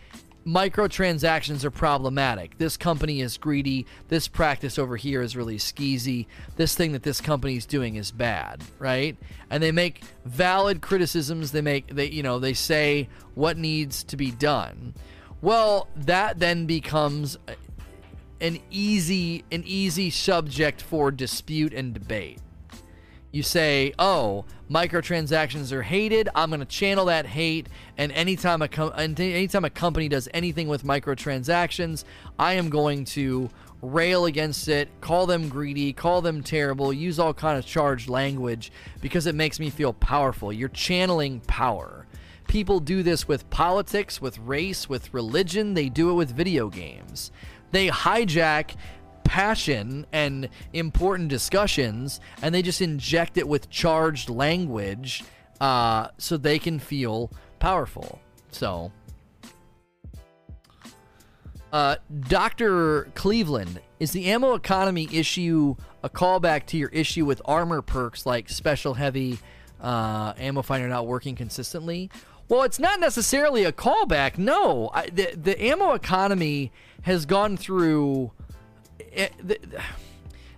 microtransactions 0.45 1.63
are 1.63 1.71
problematic. 1.71 2.57
This 2.57 2.77
company 2.77 3.21
is 3.21 3.37
greedy. 3.37 3.85
This 4.09 4.27
practice 4.27 4.77
over 4.77 4.95
here 4.95 5.21
is 5.21 5.35
really 5.35 5.57
skeezy. 5.57 6.27
This 6.55 6.75
thing 6.75 6.91
that 6.91 7.03
this 7.03 7.19
company 7.19 7.57
is 7.57 7.65
doing 7.65 7.95
is 7.95 8.11
bad, 8.11 8.63
right? 8.77 9.17
And 9.49 9.61
they 9.61 9.71
make 9.71 10.03
valid 10.23 10.81
criticisms. 10.81 11.51
They 11.51 11.61
make 11.61 11.87
they 11.87 12.09
you 12.09 12.23
know, 12.23 12.39
they 12.39 12.53
say 12.53 13.09
what 13.33 13.57
needs 13.57 14.03
to 14.05 14.17
be 14.17 14.31
done. 14.31 14.93
Well, 15.41 15.87
that 15.95 16.39
then 16.39 16.65
becomes 16.65 17.37
an 18.39 18.59
easy 18.69 19.43
an 19.51 19.63
easy 19.65 20.09
subject 20.09 20.81
for 20.81 21.09
dispute 21.09 21.73
and 21.73 21.93
debate 21.93 22.39
you 23.35 23.43
say, 23.43 23.93
"Oh, 23.99 24.45
microtransactions 24.71 25.73
are 25.73 25.81
hated. 25.81 26.29
I'm 26.33 26.49
going 26.49 26.61
to 26.61 26.65
channel 26.65 27.05
that 27.05 27.25
hate, 27.25 27.67
and 27.97 28.13
anytime 28.13 28.61
a 28.61 28.69
com- 28.69 28.93
anytime 28.95 29.65
a 29.65 29.69
company 29.69 30.07
does 30.07 30.29
anything 30.33 30.69
with 30.69 30.85
microtransactions, 30.85 32.05
I 32.39 32.53
am 32.53 32.69
going 32.69 33.03
to 33.05 33.49
rail 33.81 34.25
against 34.25 34.69
it, 34.69 34.87
call 35.01 35.25
them 35.25 35.49
greedy, 35.49 35.91
call 35.91 36.21
them 36.21 36.43
terrible, 36.43 36.93
use 36.93 37.19
all 37.19 37.33
kind 37.33 37.59
of 37.59 37.65
charged 37.65 38.07
language 38.07 38.71
because 39.01 39.25
it 39.27 39.35
makes 39.35 39.59
me 39.59 39.69
feel 39.69 39.91
powerful. 39.91 40.53
You're 40.53 40.69
channeling 40.69 41.41
power." 41.41 42.07
People 42.47 42.79
do 42.79 43.03
this 43.03 43.27
with 43.27 43.49
politics, 43.49 44.21
with 44.21 44.37
race, 44.37 44.87
with 44.87 45.13
religion. 45.13 45.73
They 45.73 45.89
do 45.89 46.09
it 46.09 46.13
with 46.13 46.31
video 46.31 46.69
games. 46.69 47.31
They 47.71 47.89
hijack 47.89 48.75
passion 49.25 50.05
and 50.13 50.47
important 50.71 51.27
discussions, 51.27 52.21
and 52.41 52.55
they 52.55 52.61
just 52.61 52.81
inject 52.81 53.37
it 53.37 53.47
with 53.47 53.69
charged 53.69 54.29
language 54.29 55.23
uh, 55.59 56.07
so 56.17 56.37
they 56.37 56.57
can 56.57 56.79
feel 56.79 57.29
powerful. 57.59 58.21
So, 58.51 58.93
uh, 61.73 61.97
Dr. 62.29 63.09
Cleveland, 63.15 63.81
is 63.99 64.11
the 64.11 64.25
ammo 64.27 64.53
economy 64.53 65.07
issue 65.11 65.75
a 66.03 66.09
callback 66.09 66.65
to 66.67 66.77
your 66.77 66.89
issue 66.89 67.25
with 67.25 67.41
armor 67.45 67.81
perks 67.81 68.25
like 68.25 68.49
special 68.49 68.93
heavy 68.93 69.39
uh, 69.81 70.33
ammo 70.37 70.61
finder 70.61 70.87
not 70.87 71.07
working 71.07 71.35
consistently. 71.35 72.09
Well, 72.47 72.63
it's 72.63 72.79
not 72.79 72.99
necessarily 72.99 73.63
a 73.63 73.71
callback. 73.71 74.37
No, 74.37 74.91
I, 74.93 75.09
the 75.09 75.35
the 75.35 75.61
ammo 75.63 75.93
economy 75.93 76.71
has 77.03 77.25
gone 77.25 77.57
through. 77.57 78.31
Eh, 79.15 79.29
the, 79.41 79.59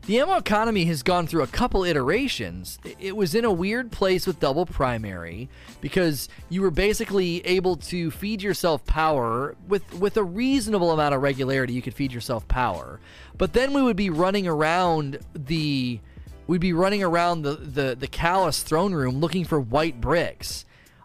the 0.07 0.19
ammo 0.19 0.37
economy 0.37 0.85
has 0.85 1.03
gone 1.03 1.27
through 1.27 1.43
a 1.43 1.47
couple 1.47 1.83
iterations. 1.83 2.79
It 2.99 3.15
was 3.15 3.35
in 3.35 3.43
a 3.43 3.51
weird 3.51 3.91
place 3.91 4.25
with 4.25 4.39
double 4.39 4.65
primary 4.65 5.49
because 5.81 6.29
you 6.49 6.61
were 6.61 6.71
basically 6.71 7.45
able 7.45 7.75
to 7.75 8.09
feed 8.09 8.41
yourself 8.41 8.85
power 8.85 9.55
with 9.67 9.93
with 9.95 10.15
a 10.15 10.23
reasonable 10.23 10.91
amount 10.91 11.13
of 11.13 11.21
regularity. 11.21 11.73
You 11.73 11.81
could 11.81 11.93
feed 11.93 12.13
yourself 12.13 12.47
power, 12.47 13.01
but 13.37 13.51
then 13.51 13.73
we 13.73 13.81
would 13.81 13.97
be 13.97 14.09
running 14.09 14.47
around 14.47 15.19
the 15.33 15.99
we'd 16.47 16.61
be 16.61 16.73
running 16.73 17.03
around 17.03 17.41
the 17.41 17.55
the 17.55 17.95
the 17.99 18.07
Calus 18.07 18.63
throne 18.63 18.93
room 18.93 19.19
looking 19.19 19.43
for 19.43 19.59
white 19.59 19.99
bricks. 19.99 20.63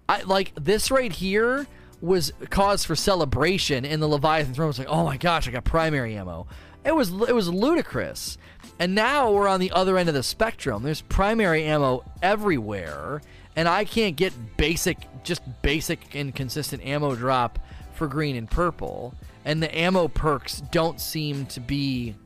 I 0.08 0.22
like 0.22 0.52
this 0.54 0.92
right 0.92 1.12
here 1.12 1.66
was 2.00 2.32
cause 2.50 2.84
for 2.84 2.94
celebration 2.94 3.84
in 3.84 3.98
the 4.00 4.08
Leviathan 4.08 4.54
throne. 4.54 4.70
It's 4.70 4.78
like, 4.78 4.88
oh 4.88 5.04
my 5.04 5.16
gosh, 5.16 5.48
I 5.48 5.50
got 5.50 5.64
primary 5.64 6.16
ammo. 6.16 6.46
It 6.84 6.94
was 6.94 7.10
it 7.10 7.34
was 7.34 7.48
ludicrous. 7.48 8.38
And 8.78 8.94
now 8.94 9.30
we're 9.30 9.48
on 9.48 9.60
the 9.60 9.70
other 9.70 9.96
end 9.96 10.08
of 10.08 10.14
the 10.14 10.22
spectrum. 10.22 10.82
There's 10.82 11.02
primary 11.02 11.64
ammo 11.64 12.04
everywhere, 12.22 13.22
and 13.54 13.68
I 13.68 13.84
can't 13.84 14.16
get 14.16 14.32
basic, 14.56 14.98
just 15.22 15.42
basic 15.62 16.14
and 16.14 16.34
consistent 16.34 16.84
ammo 16.84 17.14
drop 17.14 17.58
for 17.94 18.08
green 18.08 18.34
and 18.34 18.50
purple. 18.50 19.14
And 19.44 19.62
the 19.62 19.76
ammo 19.76 20.08
perks 20.08 20.62
don't 20.72 21.00
seem 21.00 21.46
to 21.46 21.60
be. 21.60 22.16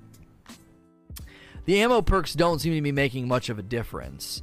The 1.65 1.81
ammo 1.81 2.01
perks 2.01 2.35
don't 2.35 2.61
seem 2.61 2.75
to 2.75 2.81
be 2.81 2.93
making 2.93 3.27
much 3.27 3.49
of 3.49 3.59
a 3.59 3.63
difference. 3.63 4.43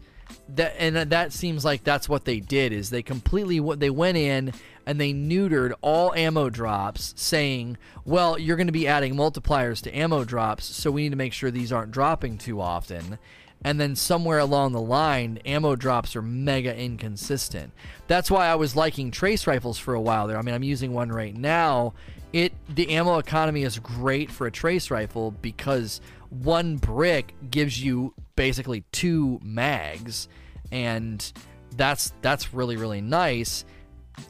That 0.56 0.76
and 0.78 0.96
that 0.96 1.34
seems 1.34 1.66
like 1.66 1.84
that's 1.84 2.08
what 2.08 2.26
they 2.26 2.40
did 2.40 2.74
is 2.74 2.90
they 2.90 3.02
completely 3.02 3.60
what 3.60 3.80
they 3.80 3.90
went 3.90 4.18
in 4.18 4.54
and 4.86 5.00
they 5.00 5.14
neutered 5.14 5.74
all 5.82 6.14
ammo 6.14 6.50
drops, 6.50 7.14
saying, 7.18 7.78
well, 8.06 8.38
you're 8.38 8.58
going 8.58 8.68
to 8.68 8.74
be 8.74 8.88
adding 8.88 9.16
multipliers 9.16 9.82
to 9.84 9.98
ammo 9.98 10.24
drops, 10.26 10.66
so 10.66 10.92
we 10.92 11.04
need 11.04 11.12
to 11.12 11.16
make 11.16 11.34
sure 11.34 11.50
these 11.50 11.72
aren't 11.72 11.92
dropping 11.92 12.38
too 12.38 12.60
often. 12.60 13.18
And 13.64 13.80
then 13.80 13.96
somewhere 13.96 14.40
along 14.40 14.74
the 14.74 14.82
line, 14.82 15.40
ammo 15.46 15.76
drops 15.76 16.16
are 16.16 16.22
mega 16.22 16.76
inconsistent. 16.78 17.72
That's 18.08 18.30
why 18.30 18.48
I 18.48 18.56
was 18.56 18.76
liking 18.76 19.10
trace 19.10 19.48
rifles 19.48 19.80
for 19.80 19.94
a 19.94 20.02
while 20.02 20.28
there. 20.28 20.38
I 20.38 20.42
mean, 20.42 20.54
I'm 20.54 20.64
using 20.64 20.92
one 20.94 21.10
right 21.10 21.36
now. 21.36 21.94
It 22.34 22.52
the 22.68 22.90
ammo 22.90 23.20
economy 23.20 23.64
is 23.64 23.80
great 23.80 24.32
for 24.32 24.48
a 24.48 24.52
trace 24.52 24.92
rifle 24.92 25.32
because 25.32 26.02
one 26.30 26.78
brick 26.78 27.36
gives 27.50 27.82
you 27.82 28.14
basically 28.36 28.84
two 28.92 29.40
mags, 29.44 30.28
and 30.74 31.32
that's 31.78 32.12
that's 32.22 32.54
really 32.54 32.76
really 32.76 33.02
nice 33.02 33.64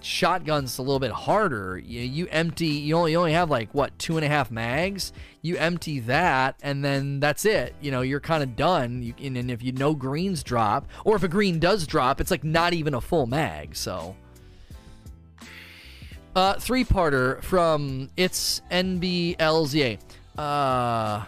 shotgun's 0.02 0.78
a 0.78 0.82
little 0.82 1.00
bit 1.00 1.12
harder. 1.12 1.78
You, 1.78 2.02
you 2.02 2.28
empty, 2.30 2.68
you 2.68 2.96
only, 2.96 3.12
you 3.12 3.18
only 3.18 3.34
have 3.34 3.50
like 3.50 3.74
what 3.74 3.98
two 4.00 4.18
and 4.18 4.26
a 4.26 4.30
half 4.30 4.52
mags. 4.52 5.12
You 5.42 5.58
empty 5.58 6.00
that, 6.02 6.56
and 6.62 6.84
then 6.84 7.20
that's 7.20 7.46
it. 7.46 7.76
You 7.82 7.92
know, 7.92 8.02
you're 8.02 8.20
kind 8.20 8.44
of 8.44 8.56
done. 8.56 9.02
You, 9.02 9.14
and, 9.22 9.38
and 9.38 9.52
if 9.52 9.62
you 9.62 9.72
know 9.74 9.94
greens 9.94 10.44
drop, 10.44 10.88
or 11.04 11.16
if 11.16 11.24
a 11.24 11.28
green 11.28 11.60
does 11.60 11.86
drop, 11.86 12.22
it's 12.22 12.32
like 12.32 12.44
not 12.44 12.74
even 12.74 12.94
a 12.94 13.02
full 13.02 13.28
mag. 13.28 13.76
So, 13.76 14.16
uh, 16.36 16.54
three 16.56 16.86
parter 16.86 17.42
from 17.44 18.10
it's 18.16 18.62
NBLZA. 18.72 20.00
Uh, 20.38 21.26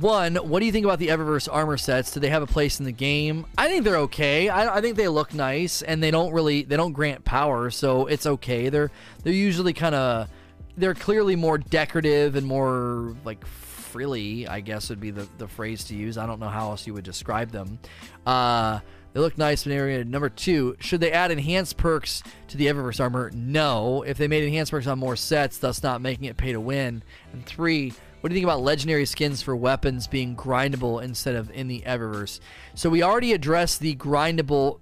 one, 0.00 0.36
what 0.36 0.60
do 0.60 0.66
you 0.66 0.72
think 0.72 0.84
about 0.84 0.98
the 0.98 1.08
Eververse 1.08 1.48
armor 1.50 1.76
sets? 1.76 2.12
Do 2.12 2.20
they 2.20 2.30
have 2.30 2.42
a 2.42 2.46
place 2.46 2.78
in 2.78 2.84
the 2.84 2.92
game? 2.92 3.46
I 3.58 3.68
think 3.68 3.84
they're 3.84 3.98
okay. 3.98 4.48
I, 4.48 4.78
I, 4.78 4.80
think 4.80 4.96
they 4.96 5.08
look 5.08 5.34
nice, 5.34 5.82
and 5.82 6.02
they 6.02 6.10
don't 6.10 6.32
really 6.32 6.62
they 6.62 6.76
don't 6.76 6.92
grant 6.92 7.24
power, 7.24 7.70
so 7.70 8.06
it's 8.06 8.26
okay. 8.26 8.68
They're 8.68 8.90
they're 9.22 9.32
usually 9.32 9.72
kind 9.72 9.94
of 9.94 10.28
they're 10.76 10.94
clearly 10.94 11.36
more 11.36 11.58
decorative 11.58 12.36
and 12.36 12.46
more 12.46 13.14
like 13.24 13.44
frilly. 13.46 14.46
I 14.48 14.60
guess 14.60 14.88
would 14.88 15.00
be 15.00 15.10
the 15.10 15.28
the 15.38 15.48
phrase 15.48 15.84
to 15.84 15.94
use. 15.94 16.16
I 16.16 16.26
don't 16.26 16.40
know 16.40 16.48
how 16.48 16.70
else 16.70 16.86
you 16.86 16.94
would 16.94 17.04
describe 17.04 17.50
them. 17.50 17.78
Uh, 18.24 18.80
they 19.12 19.20
look 19.20 19.36
nice 19.36 19.66
in 19.66 19.72
area. 19.72 20.04
Number 20.04 20.30
two, 20.30 20.76
should 20.80 21.00
they 21.00 21.12
add 21.12 21.30
enhanced 21.30 21.76
perks 21.76 22.22
to 22.48 22.56
the 22.56 22.66
Eververse 22.66 22.98
armor? 22.98 23.30
No. 23.34 24.02
If 24.02 24.16
they 24.16 24.26
made 24.26 24.44
enhanced 24.44 24.72
perks 24.72 24.86
on 24.86 24.98
more 24.98 25.16
sets, 25.16 25.58
thus 25.58 25.82
not 25.82 26.00
making 26.00 26.24
it 26.24 26.38
pay 26.38 26.52
to 26.52 26.60
win. 26.60 27.02
And 27.32 27.44
three 27.44 27.92
what 28.22 28.28
do 28.28 28.36
you 28.36 28.38
think 28.38 28.46
about 28.46 28.62
legendary 28.62 29.04
skins 29.04 29.42
for 29.42 29.56
weapons 29.56 30.06
being 30.06 30.36
grindable 30.36 31.02
instead 31.02 31.34
of 31.34 31.50
in 31.50 31.66
the 31.66 31.82
Eververse? 31.84 32.38
So 32.76 32.88
we 32.88 33.02
already 33.02 33.32
addressed 33.32 33.80
the 33.80 33.96
grindable 33.96 34.78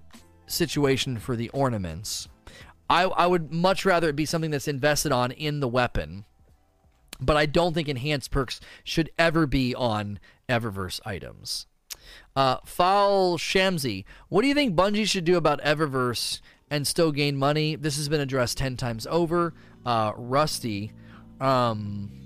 situation 0.46 1.16
for 1.18 1.36
the 1.36 1.48
ornaments. 1.48 2.28
I, 2.90 3.04
I 3.04 3.26
would 3.26 3.50
much 3.50 3.86
rather 3.86 4.10
it 4.10 4.16
be 4.16 4.26
something 4.26 4.50
that's 4.50 4.68
invested 4.68 5.10
on 5.10 5.32
in 5.32 5.60
the 5.60 5.68
weapon. 5.68 6.26
But 7.18 7.38
I 7.38 7.46
don't 7.46 7.72
think 7.72 7.88
enhanced 7.88 8.30
perks 8.30 8.60
should 8.84 9.10
ever 9.18 9.46
be 9.46 9.74
on 9.74 10.18
Eververse 10.46 11.00
items. 11.06 11.66
Uh, 12.36 12.58
Foul 12.66 13.38
Shamsi, 13.38 14.04
what 14.28 14.42
do 14.42 14.48
you 14.48 14.54
think 14.54 14.76
Bungie 14.76 15.08
should 15.08 15.24
do 15.24 15.38
about 15.38 15.62
Eververse 15.62 16.42
and 16.70 16.86
still 16.86 17.10
gain 17.10 17.38
money? 17.38 17.74
This 17.74 17.96
has 17.96 18.10
been 18.10 18.20
addressed 18.20 18.58
10 18.58 18.76
times 18.76 19.06
over. 19.06 19.54
Uh, 19.86 20.12
Rusty, 20.14 20.92
um, 21.40 22.19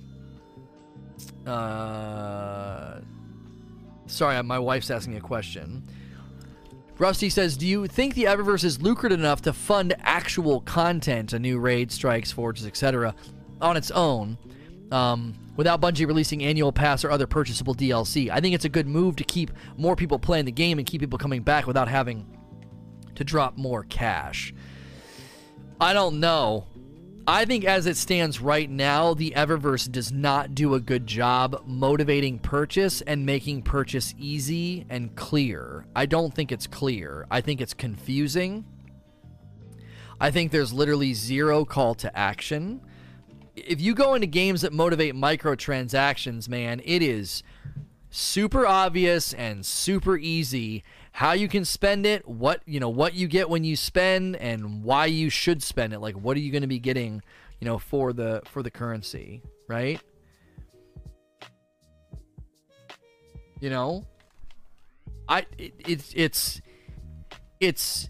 uh, 1.46 3.00
sorry, 4.06 4.42
my 4.42 4.58
wife's 4.58 4.90
asking 4.90 5.16
a 5.16 5.20
question. 5.20 5.82
Rusty 6.98 7.28
says, 7.28 7.56
"Do 7.56 7.66
you 7.66 7.86
think 7.86 8.14
the 8.14 8.24
Eververse 8.24 8.64
is 8.64 8.80
lucrative 8.80 9.18
enough 9.18 9.42
to 9.42 9.52
fund 9.52 9.94
actual 10.00 10.60
content, 10.60 11.32
a 11.32 11.38
new 11.38 11.58
raid, 11.58 11.90
strikes, 11.90 12.30
forges, 12.30 12.66
etc., 12.66 13.14
on 13.60 13.76
its 13.76 13.90
own, 13.90 14.38
um, 14.92 15.34
without 15.56 15.80
Bungie 15.80 16.06
releasing 16.06 16.44
annual 16.44 16.70
pass 16.72 17.04
or 17.04 17.10
other 17.10 17.26
purchasable 17.26 17.74
DLC? 17.74 18.30
I 18.30 18.40
think 18.40 18.54
it's 18.54 18.64
a 18.64 18.68
good 18.68 18.86
move 18.86 19.16
to 19.16 19.24
keep 19.24 19.50
more 19.76 19.96
people 19.96 20.18
playing 20.18 20.44
the 20.44 20.52
game 20.52 20.78
and 20.78 20.86
keep 20.86 21.00
people 21.00 21.18
coming 21.18 21.42
back 21.42 21.66
without 21.66 21.88
having 21.88 22.26
to 23.16 23.24
drop 23.24 23.56
more 23.56 23.84
cash. 23.84 24.54
I 25.80 25.92
don't 25.92 26.20
know. 26.20 26.66
I 27.26 27.46
think 27.46 27.64
as 27.64 27.86
it 27.86 27.96
stands 27.96 28.38
right 28.38 28.68
now, 28.68 29.14
the 29.14 29.32
Eververse 29.34 29.90
does 29.90 30.12
not 30.12 30.54
do 30.54 30.74
a 30.74 30.80
good 30.80 31.06
job 31.06 31.62
motivating 31.64 32.38
purchase 32.38 33.00
and 33.00 33.24
making 33.24 33.62
purchase 33.62 34.14
easy 34.18 34.84
and 34.90 35.14
clear. 35.16 35.86
I 35.96 36.04
don't 36.04 36.34
think 36.34 36.52
it's 36.52 36.66
clear. 36.66 37.26
I 37.30 37.40
think 37.40 37.62
it's 37.62 37.72
confusing. 37.72 38.66
I 40.20 40.30
think 40.30 40.52
there's 40.52 40.74
literally 40.74 41.14
zero 41.14 41.64
call 41.64 41.94
to 41.96 42.14
action. 42.14 42.82
If 43.56 43.80
you 43.80 43.94
go 43.94 44.14
into 44.14 44.26
games 44.26 44.60
that 44.60 44.74
motivate 44.74 45.14
microtransactions, 45.14 46.46
man, 46.46 46.82
it 46.84 47.02
is 47.02 47.42
super 48.10 48.66
obvious 48.66 49.32
and 49.32 49.64
super 49.64 50.18
easy 50.18 50.84
how 51.14 51.30
you 51.30 51.46
can 51.46 51.64
spend 51.64 52.06
it, 52.06 52.26
what 52.26 52.60
you 52.66 52.80
know, 52.80 52.88
what 52.88 53.14
you 53.14 53.28
get 53.28 53.48
when 53.48 53.62
you 53.62 53.76
spend, 53.76 54.34
and 54.34 54.82
why 54.82 55.06
you 55.06 55.30
should 55.30 55.62
spend 55.62 55.92
it. 55.92 56.00
Like, 56.00 56.16
what 56.16 56.36
are 56.36 56.40
you 56.40 56.50
going 56.50 56.62
to 56.62 56.68
be 56.68 56.80
getting, 56.80 57.22
you 57.60 57.66
know, 57.66 57.78
for 57.78 58.12
the 58.12 58.42
for 58.46 58.64
the 58.64 58.70
currency, 58.70 59.40
right? 59.68 60.00
You 63.60 63.70
know, 63.70 64.04
I 65.28 65.46
it, 65.56 65.74
it's 65.86 66.12
it's 66.16 66.60
it's 67.60 68.08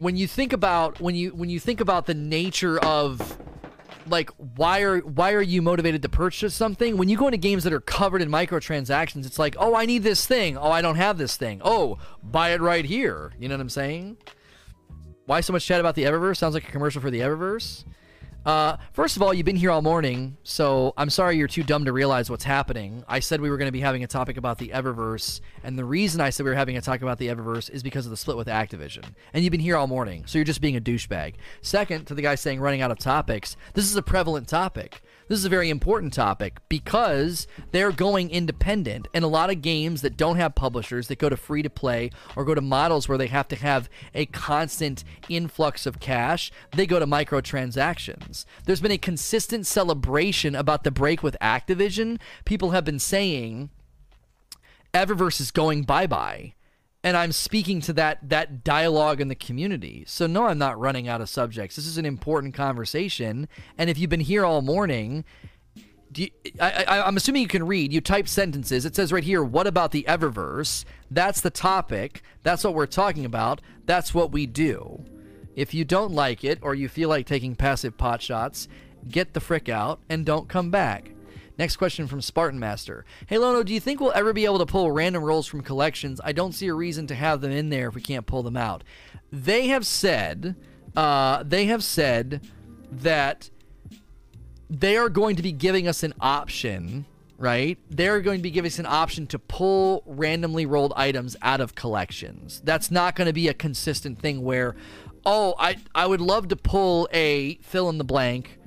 when 0.00 0.16
you 0.16 0.26
think 0.26 0.52
about 0.52 1.00
when 1.00 1.14
you 1.14 1.30
when 1.30 1.48
you 1.48 1.58
think 1.58 1.80
about 1.80 2.04
the 2.04 2.12
nature 2.14 2.78
of 2.78 3.38
like 4.10 4.30
why 4.56 4.80
are 4.82 4.98
why 4.98 5.32
are 5.32 5.42
you 5.42 5.62
motivated 5.62 6.02
to 6.02 6.08
purchase 6.08 6.54
something? 6.54 6.96
When 6.96 7.08
you 7.08 7.16
go 7.16 7.26
into 7.26 7.38
games 7.38 7.64
that 7.64 7.72
are 7.72 7.80
covered 7.80 8.22
in 8.22 8.28
microtransactions 8.30 9.26
it's 9.26 9.38
like 9.38 9.56
oh 9.58 9.74
i 9.74 9.86
need 9.86 10.02
this 10.02 10.26
thing. 10.26 10.56
Oh 10.56 10.70
i 10.70 10.82
don't 10.82 10.96
have 10.96 11.18
this 11.18 11.36
thing. 11.36 11.60
Oh 11.64 11.98
buy 12.22 12.50
it 12.50 12.60
right 12.60 12.84
here. 12.84 13.32
You 13.38 13.48
know 13.48 13.54
what 13.54 13.62
i'm 13.62 13.68
saying? 13.68 14.16
Why 15.26 15.40
so 15.40 15.52
much 15.52 15.64
chat 15.64 15.80
about 15.80 15.94
the 15.94 16.04
eververse? 16.04 16.38
Sounds 16.38 16.54
like 16.54 16.68
a 16.68 16.72
commercial 16.72 17.00
for 17.00 17.10
the 17.10 17.20
eververse 17.20 17.84
uh, 18.44 18.76
first 18.92 19.16
of 19.16 19.22
all, 19.22 19.34
you've 19.34 19.44
been 19.44 19.56
here 19.56 19.70
all 19.70 19.82
morning, 19.82 20.36
so 20.42 20.94
I'm 20.96 21.10
sorry 21.10 21.36
you're 21.36 21.48
too 21.48 21.62
dumb 21.62 21.84
to 21.84 21.92
realize 21.92 22.30
what's 22.30 22.44
happening. 22.44 23.04
I 23.06 23.20
said 23.20 23.40
we 23.40 23.50
were 23.50 23.58
going 23.58 23.68
to 23.68 23.72
be 23.72 23.80
having 23.80 24.02
a 24.02 24.06
topic 24.06 24.36
about 24.36 24.58
the 24.58 24.68
Eververse, 24.68 25.40
and 25.62 25.78
the 25.78 25.84
reason 25.84 26.20
I 26.20 26.30
said 26.30 26.44
we 26.44 26.50
were 26.50 26.56
having 26.56 26.76
a 26.76 26.80
talk 26.80 27.02
about 27.02 27.18
the 27.18 27.28
Eververse 27.28 27.68
is 27.70 27.82
because 27.82 28.06
of 28.06 28.10
the 28.10 28.16
split 28.16 28.36
with 28.36 28.48
Activision. 28.48 29.04
And 29.32 29.44
you've 29.44 29.50
been 29.50 29.60
here 29.60 29.76
all 29.76 29.86
morning, 29.86 30.24
so 30.26 30.38
you're 30.38 30.44
just 30.44 30.60
being 30.62 30.76
a 30.76 30.80
douchebag. 30.80 31.34
Second, 31.60 32.06
to 32.06 32.14
the 32.14 32.22
guy 32.22 32.34
saying 32.34 32.60
running 32.60 32.80
out 32.80 32.90
of 32.90 32.98
topics, 32.98 33.56
this 33.74 33.84
is 33.84 33.96
a 33.96 34.02
prevalent 34.02 34.48
topic. 34.48 35.02
This 35.30 35.38
is 35.38 35.44
a 35.44 35.48
very 35.48 35.70
important 35.70 36.12
topic 36.12 36.58
because 36.68 37.46
they're 37.70 37.92
going 37.92 38.30
independent. 38.30 39.06
And 39.14 39.24
a 39.24 39.28
lot 39.28 39.48
of 39.48 39.62
games 39.62 40.02
that 40.02 40.16
don't 40.16 40.38
have 40.38 40.56
publishers, 40.56 41.06
that 41.06 41.20
go 41.20 41.28
to 41.28 41.36
free 41.36 41.62
to 41.62 41.70
play 41.70 42.10
or 42.34 42.44
go 42.44 42.52
to 42.52 42.60
models 42.60 43.08
where 43.08 43.16
they 43.16 43.28
have 43.28 43.46
to 43.46 43.54
have 43.54 43.88
a 44.12 44.26
constant 44.26 45.04
influx 45.28 45.86
of 45.86 46.00
cash, 46.00 46.50
they 46.72 46.84
go 46.84 46.98
to 46.98 47.06
microtransactions. 47.06 48.44
There's 48.64 48.80
been 48.80 48.90
a 48.90 48.98
consistent 48.98 49.68
celebration 49.68 50.56
about 50.56 50.82
the 50.82 50.90
break 50.90 51.22
with 51.22 51.36
Activision. 51.40 52.18
People 52.44 52.72
have 52.72 52.84
been 52.84 52.98
saying 52.98 53.70
Eververse 54.92 55.40
is 55.40 55.52
going 55.52 55.84
bye 55.84 56.08
bye. 56.08 56.54
And 57.02 57.16
I'm 57.16 57.32
speaking 57.32 57.80
to 57.82 57.92
that 57.94 58.28
that 58.28 58.62
dialogue 58.62 59.20
in 59.20 59.28
the 59.28 59.34
community. 59.34 60.04
So 60.06 60.26
no, 60.26 60.46
I'm 60.46 60.58
not 60.58 60.78
running 60.78 61.08
out 61.08 61.20
of 61.20 61.28
subjects. 61.30 61.76
This 61.76 61.86
is 61.86 61.96
an 61.96 62.04
important 62.04 62.54
conversation. 62.54 63.48
And 63.78 63.88
if 63.88 63.98
you've 63.98 64.10
been 64.10 64.20
here 64.20 64.44
all 64.44 64.60
morning, 64.60 65.24
you, 66.14 66.28
I, 66.60 66.84
I, 66.84 67.06
I'm 67.06 67.16
assuming 67.16 67.42
you 67.42 67.48
can 67.48 67.66
read. 67.66 67.92
You 67.92 68.00
type 68.00 68.28
sentences. 68.28 68.84
It 68.84 68.94
says 68.96 69.12
right 69.12 69.24
here, 69.24 69.42
"What 69.42 69.66
about 69.66 69.92
the 69.92 70.04
Eververse?" 70.08 70.84
That's 71.10 71.40
the 71.40 71.50
topic. 71.50 72.22
That's 72.42 72.64
what 72.64 72.74
we're 72.74 72.86
talking 72.86 73.24
about. 73.24 73.60
That's 73.86 74.12
what 74.12 74.32
we 74.32 74.46
do. 74.46 75.04
If 75.56 75.72
you 75.74 75.84
don't 75.84 76.12
like 76.12 76.44
it 76.44 76.58
or 76.62 76.74
you 76.74 76.88
feel 76.88 77.08
like 77.08 77.26
taking 77.26 77.54
passive 77.54 77.96
pot 77.96 78.22
shots, 78.22 78.68
get 79.08 79.34
the 79.34 79.40
frick 79.40 79.68
out 79.68 80.00
and 80.08 80.26
don't 80.26 80.48
come 80.48 80.70
back. 80.70 81.12
Next 81.60 81.76
question 81.76 82.06
from 82.06 82.22
Spartan 82.22 82.58
Master. 82.58 83.04
Hey 83.26 83.36
Lono, 83.36 83.62
do 83.62 83.74
you 83.74 83.80
think 83.80 84.00
we'll 84.00 84.14
ever 84.14 84.32
be 84.32 84.46
able 84.46 84.60
to 84.60 84.64
pull 84.64 84.90
random 84.90 85.22
rolls 85.22 85.46
from 85.46 85.60
collections? 85.60 86.18
I 86.24 86.32
don't 86.32 86.52
see 86.52 86.68
a 86.68 86.72
reason 86.72 87.06
to 87.08 87.14
have 87.14 87.42
them 87.42 87.50
in 87.50 87.68
there 87.68 87.88
if 87.88 87.94
we 87.94 88.00
can't 88.00 88.24
pull 88.24 88.42
them 88.42 88.56
out. 88.56 88.82
They 89.30 89.66
have 89.66 89.84
said, 89.84 90.56
uh, 90.96 91.42
they 91.42 91.66
have 91.66 91.84
said 91.84 92.48
that 92.90 93.50
they 94.70 94.96
are 94.96 95.10
going 95.10 95.36
to 95.36 95.42
be 95.42 95.52
giving 95.52 95.86
us 95.86 96.02
an 96.02 96.14
option, 96.18 97.04
right? 97.36 97.76
They're 97.90 98.22
going 98.22 98.38
to 98.38 98.42
be 98.42 98.50
giving 98.50 98.70
us 98.70 98.78
an 98.78 98.86
option 98.86 99.26
to 99.26 99.38
pull 99.38 100.02
randomly 100.06 100.64
rolled 100.64 100.94
items 100.96 101.36
out 101.42 101.60
of 101.60 101.74
collections. 101.74 102.62
That's 102.64 102.90
not 102.90 103.16
going 103.16 103.26
to 103.26 103.34
be 103.34 103.48
a 103.48 103.54
consistent 103.54 104.18
thing 104.18 104.42
where, 104.42 104.76
oh, 105.26 105.56
I 105.58 105.76
I 105.94 106.06
would 106.06 106.22
love 106.22 106.48
to 106.48 106.56
pull 106.56 107.06
a 107.12 107.56
fill 107.56 107.90
in 107.90 107.98
the 107.98 108.04
blank, 108.04 108.59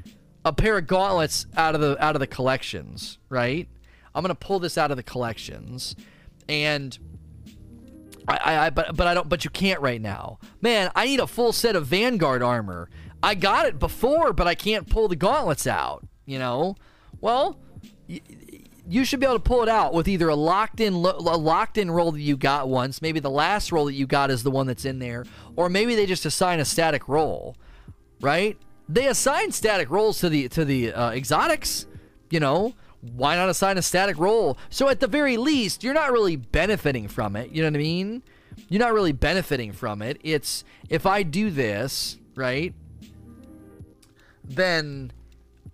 a 0.45 0.53
pair 0.53 0.77
of 0.77 0.87
gauntlets 0.87 1.45
out 1.55 1.75
of 1.75 1.81
the 1.81 2.03
out 2.03 2.15
of 2.15 2.19
the 2.19 2.27
collections, 2.27 3.17
right? 3.29 3.67
I'm 4.15 4.21
gonna 4.21 4.35
pull 4.35 4.59
this 4.59 4.77
out 4.77 4.91
of 4.91 4.97
the 4.97 5.03
collections, 5.03 5.95
and 6.47 6.97
I, 8.27 8.37
I, 8.37 8.65
I 8.65 8.69
but 8.69 8.95
but 8.95 9.07
I 9.07 9.13
don't 9.13 9.29
but 9.29 9.43
you 9.43 9.49
can't 9.49 9.81
right 9.81 10.01
now, 10.01 10.39
man. 10.61 10.91
I 10.95 11.05
need 11.05 11.19
a 11.19 11.27
full 11.27 11.53
set 11.53 11.75
of 11.75 11.85
Vanguard 11.87 12.41
armor. 12.43 12.89
I 13.21 13.35
got 13.35 13.65
it 13.67 13.79
before, 13.79 14.33
but 14.33 14.47
I 14.47 14.55
can't 14.55 14.89
pull 14.89 15.07
the 15.07 15.15
gauntlets 15.15 15.67
out. 15.67 16.05
You 16.25 16.39
know, 16.39 16.75
well. 17.21 17.59
Y- 18.07 18.21
you 18.85 19.05
should 19.05 19.21
be 19.21 19.25
able 19.25 19.37
to 19.37 19.39
pull 19.41 19.63
it 19.63 19.69
out 19.69 19.93
with 19.93 20.09
either 20.09 20.27
a 20.27 20.35
locked 20.35 20.81
in 20.81 20.93
lo- 20.93 21.15
a 21.17 21.37
locked 21.37 21.77
in 21.77 21.89
roll 21.89 22.11
that 22.11 22.19
you 22.19 22.35
got 22.35 22.67
once, 22.67 23.01
maybe 23.01 23.21
the 23.21 23.29
last 23.29 23.71
roll 23.71 23.85
that 23.85 23.93
you 23.93 24.05
got 24.05 24.29
is 24.29 24.43
the 24.43 24.51
one 24.51 24.67
that's 24.67 24.83
in 24.83 24.99
there, 24.99 25.25
or 25.55 25.69
maybe 25.69 25.95
they 25.95 26.05
just 26.05 26.25
assign 26.25 26.59
a 26.59 26.65
static 26.65 27.07
roll, 27.07 27.55
right? 28.19 28.57
They 28.89 29.07
assign 29.07 29.51
static 29.51 29.89
rolls 29.89 30.19
to 30.19 30.29
the 30.29 30.49
to 30.49 30.65
the 30.65 30.93
uh, 30.93 31.11
exotics, 31.11 31.85
you 32.29 32.39
know. 32.39 32.73
Why 33.01 33.35
not 33.35 33.49
assign 33.49 33.77
a 33.77 33.81
static 33.81 34.17
roll? 34.17 34.57
So 34.69 34.87
at 34.87 35.01
the 35.01 35.07
very 35.07 35.35
least, 35.35 35.83
you're 35.83 35.93
not 35.93 36.11
really 36.11 36.37
benefiting 36.37 37.09
from 37.09 37.35
it. 37.35 37.51
You 37.51 37.61
know 37.61 37.67
what 37.67 37.75
I 37.75 37.79
mean? 37.79 38.23
You're 38.69 38.79
not 38.79 38.93
really 38.93 39.11
benefiting 39.11 39.73
from 39.73 40.01
it. 40.01 40.19
It's 40.23 40.63
if 40.89 41.05
I 41.05 41.23
do 41.23 41.49
this, 41.49 42.17
right? 42.35 42.73
Then 44.43 45.11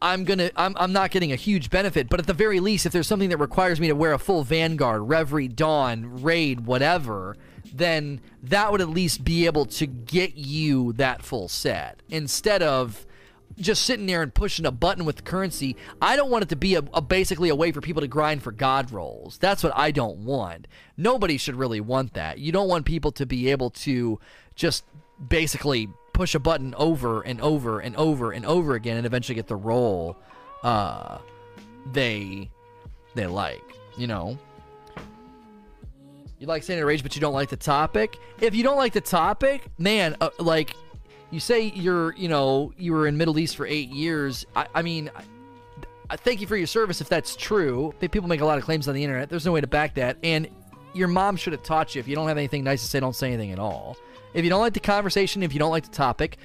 I'm 0.02 0.24
gonna 0.24 0.50
I'm, 0.56 0.76
I'm 0.78 0.94
not 0.94 1.12
getting 1.12 1.32
a 1.32 1.36
huge 1.36 1.70
benefit, 1.70 2.10
but 2.10 2.20
at 2.20 2.28
the 2.28 2.34
very 2.34 2.60
least, 2.60 2.86
if 2.86 2.92
there's 2.92 3.08
something 3.08 3.30
that 3.30 3.38
requires 3.38 3.80
me 3.80 3.88
to 3.88 3.96
wear 3.96 4.14
a 4.14 4.20
full 4.20 4.44
Vanguard, 4.44 5.08
Reverie, 5.10 5.48
Dawn, 5.48 6.22
Raid, 6.22 6.62
whatever, 6.62 7.36
then 7.74 8.22
that 8.44 8.72
would 8.72 8.82
at 8.82 8.90
least 8.90 9.24
be 9.24 9.46
able 9.46 9.66
to 9.66 9.86
get 9.86 10.36
you 10.36 10.94
that 10.94 11.22
full 11.22 11.48
set 11.48 12.02
instead 12.10 12.62
of 12.62 13.06
just 13.58 13.84
sitting 13.84 14.06
there 14.06 14.22
and 14.22 14.34
pushing 14.34 14.66
a 14.66 14.72
button 14.72 15.06
with 15.06 15.24
currency. 15.24 15.76
I 16.02 16.16
don't 16.16 16.30
want 16.30 16.44
it 16.44 16.50
to 16.50 16.56
be 16.56 16.76
a, 16.76 16.84
a 16.94 17.02
basically 17.02 17.50
a 17.50 17.56
way 17.56 17.72
for 17.72 17.82
people 17.82 18.02
to 18.02 18.08
grind 18.08 18.42
for 18.42 18.52
god 18.52 18.92
rolls. 18.92 19.38
That's 19.38 19.64
what 19.64 19.74
I 19.76 19.92
don't 19.92 20.20
want. 20.20 20.68
Nobody 20.98 21.38
should 21.38 21.56
really 21.56 21.82
want 21.82 22.14
that. 22.14 22.40
You 22.40 22.52
don't 22.52 22.68
want 22.68 22.86
people 22.86 23.12
to 23.14 23.26
be 23.26 23.52
able 23.52 23.70
to 23.72 24.20
just 24.56 24.86
basically 25.28 25.90
push 26.14 26.36
a 26.36 26.40
button 26.40 26.74
over 26.76 27.22
and 27.22 27.40
over 27.42 27.80
and 27.80 27.96
over 27.96 28.32
and 28.32 28.46
over 28.46 28.76
again 28.76 28.98
and 28.98 29.06
eventually 29.06 29.36
get 29.36 29.48
the 29.48 29.56
roll 29.56 30.18
uh, 30.64 31.20
they 31.92 32.50
they 33.16 33.28
like. 33.28 33.64
You 33.98 34.08
know. 34.08 34.38
You 36.40 36.48
like 36.48 36.64
Standard 36.64 36.86
Rage, 36.86 37.04
but 37.04 37.16
you 37.16 37.22
don't 37.22 37.34
like 37.34 37.50
the 37.50 37.58
topic. 37.58 38.18
If 38.40 38.56
you 38.56 38.64
don't 38.64 38.78
like 38.78 38.94
the 38.94 39.02
topic, 39.02 39.68
man, 39.78 40.16
uh, 40.22 40.30
like 40.40 40.74
you 41.32 41.42
say 41.42 41.74
you're, 41.76 42.16
you 42.16 42.30
know, 42.30 42.72
you 42.78 42.94
were 42.94 43.08
in 43.08 43.18
Middle 43.18 43.38
East 43.38 43.58
for 43.58 43.66
eight 43.66 43.90
years. 43.90 44.46
I, 44.56 44.68
I 44.74 44.82
mean, 44.82 45.12
I, 45.14 45.24
I 46.10 46.16
thank 46.16 46.40
you 46.40 46.48
for 46.48 46.56
your 46.56 46.66
service 46.66 47.02
if 47.02 47.10
that's 47.10 47.36
true. 47.36 47.94
People 48.00 48.30
make 48.30 48.40
a 48.40 48.46
lot 48.46 48.58
of 48.58 48.64
claims 48.64 48.88
on 48.88 48.96
the 48.96 49.04
internet. 49.04 49.30
There's 49.30 49.46
no 49.46 49.52
way 49.52 49.60
to 49.60 49.68
back 49.68 49.96
that. 49.96 50.16
And 50.24 50.48
your 50.94 51.10
mom 51.10 51.36
should 51.36 51.52
have 51.52 51.62
taught 51.64 51.94
you 51.94 52.00
if 52.00 52.08
you 52.08 52.16
don't 52.16 52.30
have 52.30 52.38
anything 52.38 52.64
nice 52.64 52.82
to 52.84 52.88
say, 52.88 53.02
don't 53.02 53.16
say 53.16 53.28
anything 53.28 53.52
at 53.52 53.60
all. 53.60 53.98
If 54.34 54.46
you 54.46 54.50
don't 54.50 54.62
like 54.62 54.74
the 54.74 54.80
conversation, 54.80 55.44
if 55.44 55.52
you 55.52 55.60
don't 55.60 55.72
like 55.72 55.84
the 55.84 55.92
topic, 55.92 56.38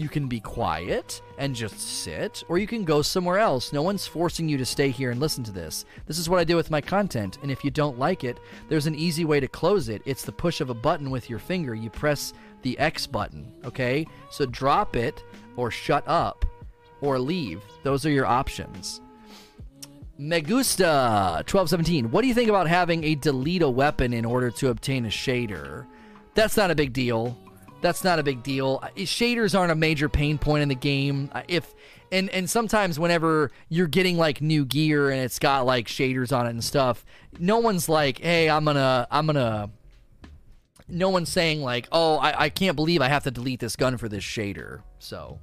you 0.00 0.08
can 0.08 0.26
be 0.26 0.40
quiet 0.40 1.20
and 1.36 1.54
just 1.54 1.78
sit, 1.78 2.42
or 2.48 2.56
you 2.56 2.66
can 2.66 2.84
go 2.84 3.02
somewhere 3.02 3.38
else. 3.38 3.72
No 3.72 3.82
one's 3.82 4.06
forcing 4.06 4.48
you 4.48 4.56
to 4.56 4.64
stay 4.64 4.88
here 4.88 5.10
and 5.10 5.20
listen 5.20 5.44
to 5.44 5.52
this. 5.52 5.84
This 6.06 6.18
is 6.18 6.28
what 6.28 6.40
I 6.40 6.44
do 6.44 6.56
with 6.56 6.70
my 6.70 6.80
content, 6.80 7.38
and 7.42 7.50
if 7.50 7.62
you 7.62 7.70
don't 7.70 7.98
like 7.98 8.24
it, 8.24 8.40
there's 8.68 8.86
an 8.86 8.94
easy 8.94 9.26
way 9.26 9.40
to 9.40 9.46
close 9.46 9.90
it. 9.90 10.00
It's 10.06 10.24
the 10.24 10.32
push 10.32 10.62
of 10.62 10.70
a 10.70 10.74
button 10.74 11.10
with 11.10 11.28
your 11.28 11.38
finger. 11.38 11.74
You 11.74 11.90
press 11.90 12.32
the 12.62 12.78
X 12.78 13.06
button, 13.06 13.52
okay? 13.64 14.06
So 14.30 14.46
drop 14.46 14.96
it, 14.96 15.22
or 15.56 15.70
shut 15.70 16.04
up, 16.06 16.46
or 17.02 17.18
leave. 17.18 17.62
Those 17.82 18.06
are 18.06 18.10
your 18.10 18.26
options. 18.26 19.02
Megusta 20.18 21.44
1217. 21.48 22.10
What 22.10 22.22
do 22.22 22.28
you 22.28 22.34
think 22.34 22.48
about 22.48 22.68
having 22.68 23.04
a 23.04 23.14
delete 23.16 23.62
a 23.62 23.68
weapon 23.68 24.12
in 24.12 24.24
order 24.24 24.50
to 24.52 24.68
obtain 24.68 25.04
a 25.04 25.08
shader? 25.08 25.86
That's 26.34 26.56
not 26.56 26.70
a 26.70 26.74
big 26.74 26.92
deal. 26.92 27.36
That's 27.80 28.04
not 28.04 28.18
a 28.18 28.22
big 28.22 28.42
deal. 28.42 28.82
Shaders 28.96 29.58
aren't 29.58 29.72
a 29.72 29.76
major 29.76 30.08
pain 30.08 30.38
point 30.38 30.62
in 30.62 30.68
the 30.68 30.74
game. 30.74 31.30
If 31.48 31.74
and 32.12 32.28
and 32.30 32.48
sometimes 32.48 32.98
whenever 32.98 33.50
you're 33.68 33.86
getting 33.86 34.16
like 34.16 34.40
new 34.40 34.64
gear 34.64 35.10
and 35.10 35.20
it's 35.20 35.38
got 35.38 35.66
like 35.66 35.86
shaders 35.86 36.36
on 36.36 36.46
it 36.46 36.50
and 36.50 36.64
stuff, 36.64 37.04
no 37.38 37.58
one's 37.58 37.88
like, 37.88 38.18
"Hey, 38.18 38.50
I'm 38.50 38.64
gonna 38.64 39.06
I'm 39.10 39.26
gonna." 39.26 39.70
No 40.88 41.08
one's 41.08 41.28
saying 41.28 41.62
like, 41.62 41.88
"Oh, 41.92 42.16
I, 42.16 42.44
I 42.44 42.48
can't 42.48 42.74
believe 42.74 43.00
I 43.00 43.08
have 43.08 43.22
to 43.24 43.30
delete 43.30 43.60
this 43.60 43.76
gun 43.76 43.96
for 43.96 44.08
this 44.08 44.24
shader." 44.24 44.82
So, 44.98 45.38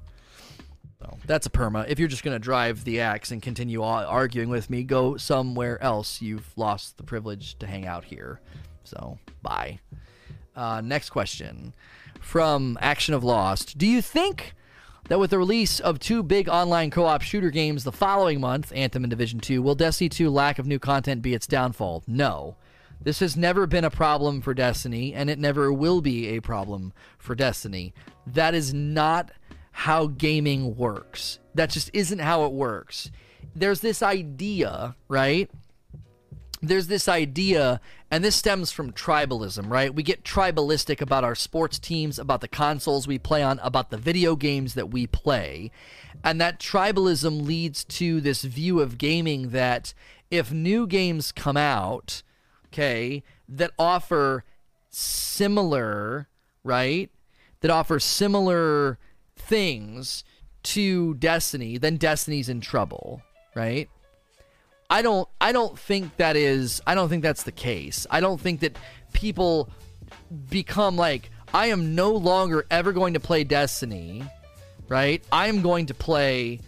that's 1.26 1.46
a 1.46 1.50
perma. 1.50 1.88
If 1.88 2.00
you're 2.00 2.10
just 2.10 2.24
gonna 2.24 2.38
drive 2.38 2.84
the 2.84 3.00
axe 3.00 3.32
and 3.32 3.42
continue 3.42 3.82
arguing 3.82 4.50
with 4.50 4.70
me, 4.70 4.84
go 4.84 5.16
somewhere 5.16 5.82
else. 5.82 6.22
You've 6.22 6.52
lost 6.58 6.98
the 6.98 7.04
privilege 7.04 7.58
to 7.60 7.68
hang 7.68 7.86
out 7.86 8.04
here. 8.04 8.42
So, 8.84 9.18
bye. 9.42 9.80
Uh, 10.54 10.82
next 10.82 11.12
question 11.12 11.74
from 12.28 12.78
Action 12.82 13.14
of 13.14 13.24
Lost. 13.24 13.78
Do 13.78 13.88
you 13.88 14.02
think 14.02 14.54
that 15.08 15.18
with 15.18 15.30
the 15.30 15.38
release 15.38 15.80
of 15.80 15.98
two 15.98 16.22
big 16.22 16.50
online 16.50 16.92
co 16.92 17.06
op 17.06 17.22
shooter 17.22 17.50
games 17.50 17.86
the 17.86 17.92
following 17.94 18.42
month, 18.42 18.74
Anthem 18.76 19.06
and 19.06 19.10
Division 19.10 19.40
2, 19.40 19.62
will 19.62 19.76
Destiny 19.76 20.10
2 20.10 20.30
lack 20.30 20.60
of 20.60 20.68
new 20.68 20.78
content 20.78 21.22
be 21.22 21.34
its 21.34 21.48
downfall? 21.48 22.04
No. 22.06 22.58
This 23.02 23.22
has 23.22 23.38
never 23.38 23.66
been 23.66 23.86
a 23.86 23.90
problem 23.90 24.42
for 24.42 24.54
Destiny, 24.54 25.14
and 25.14 25.30
it 25.30 25.40
never 25.40 25.72
will 25.72 26.02
be 26.02 26.28
a 26.36 26.42
problem 26.42 26.92
for 27.18 27.34
Destiny. 27.34 27.94
That 28.26 28.54
is 28.54 28.74
not 28.74 29.32
how 29.72 30.08
gaming 30.08 30.76
works. 30.76 31.40
That 31.56 31.70
just 31.70 31.90
isn't 31.94 32.20
how 32.20 32.44
it 32.44 32.52
works. 32.52 33.10
There's 33.56 33.80
this 33.80 34.04
idea, 34.04 34.98
right? 35.08 35.50
There's 36.62 36.88
this 36.88 37.08
idea 37.08 37.80
and 38.10 38.24
this 38.24 38.36
stems 38.36 38.72
from 38.72 38.94
tribalism, 38.94 39.70
right? 39.70 39.94
We 39.94 40.02
get 40.02 40.24
tribalistic 40.24 41.02
about 41.02 41.24
our 41.24 41.36
sports 41.36 41.78
teams, 41.78 42.18
about 42.18 42.42
the 42.42 42.48
consoles 42.48 43.08
we 43.08 43.20
play 43.20 43.44
on, 43.44 43.60
about 43.60 43.90
the 43.90 43.98
video 43.98 44.36
games 44.36 44.74
that 44.74 44.90
we 44.90 45.08
play. 45.08 45.72
And 46.24 46.42
that 46.42 46.60
tribalism 46.60 47.46
leads 47.46 47.84
to 47.86 48.22
this 48.22 48.44
view 48.44 48.80
of 48.80 48.98
gaming 48.98 49.50
that 49.50 49.94
if 50.32 50.52
new 50.52 50.88
games 50.88 51.32
come 51.32 51.58
out, 51.58 52.24
okay, 52.68 53.24
that 53.48 53.72
offer 53.78 54.44
similar, 54.90 56.28
right? 56.64 57.12
That 57.62 57.72
offer 57.72 58.00
similar 58.00 58.98
things 59.36 60.24
to 60.64 61.14
Destiny, 61.16 61.78
then 61.78 61.98
Destiny's 61.98 62.50
in 62.50 62.62
trouble, 62.62 63.22
right? 63.56 63.90
I 64.90 65.02
don't 65.02 65.28
I 65.42 65.52
don't 65.52 65.78
think 65.78 66.16
that 66.18 66.36
is 66.36 66.82
I 66.88 66.96
don't 66.96 67.10
think 67.10 67.24
that's 67.24 67.44
the 67.44 67.52
case. 67.52 68.08
I 68.10 68.20
don't 68.20 68.40
think 68.40 68.62
that 68.62 68.78
people 69.14 69.70
become 70.50 70.96
like 70.96 71.30
I 71.54 71.68
am 71.68 71.96
no 71.96 72.12
longer 72.12 72.66
ever 72.72 72.94
going 72.94 73.14
to 73.14 73.20
play 73.20 73.44
Destiny, 73.44 74.24
right? 74.88 75.24
I 75.32 75.48
am 75.48 75.62
going 75.62 75.88
to 75.88 75.94
play 75.94 76.62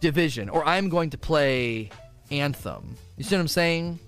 Division 0.00 0.48
or 0.48 0.64
I'm 0.64 0.88
going 0.88 1.10
to 1.10 1.18
play 1.18 1.90
Anthem. 2.30 2.96
You 3.16 3.24
see 3.24 3.36
what 3.36 3.40
I'm 3.42 3.48
saying? 3.48 3.98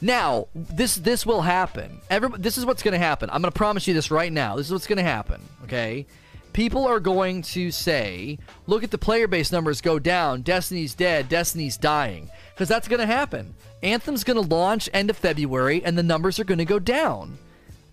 Now, 0.00 0.48
this 0.54 0.96
this 0.96 1.24
will 1.24 1.42
happen. 1.42 2.00
Every, 2.10 2.28
this 2.38 2.58
is 2.58 2.66
what's 2.66 2.82
going 2.82 2.92
to 2.92 2.98
happen. 2.98 3.30
I'm 3.30 3.40
going 3.40 3.52
to 3.52 3.56
promise 3.56 3.86
you 3.86 3.94
this 3.94 4.10
right 4.10 4.32
now. 4.32 4.56
This 4.56 4.66
is 4.66 4.72
what's 4.72 4.86
going 4.88 4.96
to 4.98 5.04
happen, 5.04 5.40
okay? 5.64 6.06
People 6.52 6.86
are 6.86 7.00
going 7.00 7.42
to 7.42 7.70
say, 7.70 8.38
look 8.66 8.84
at 8.84 8.90
the 8.90 8.98
player 8.98 9.26
base 9.26 9.52
numbers 9.52 9.80
go 9.80 9.98
down. 9.98 10.42
Destiny's 10.42 10.94
dead. 10.94 11.28
Destiny's 11.28 11.76
dying. 11.76 12.30
Because 12.54 12.68
that's 12.68 12.88
going 12.88 13.00
to 13.00 13.06
happen. 13.06 13.54
Anthem's 13.82 14.24
going 14.24 14.42
to 14.42 14.54
launch 14.54 14.88
end 14.92 15.10
of 15.10 15.16
February, 15.16 15.82
and 15.84 15.98
the 15.98 16.02
numbers 16.02 16.38
are 16.38 16.44
going 16.44 16.58
to 16.58 16.64
go 16.64 16.78
down. 16.78 17.38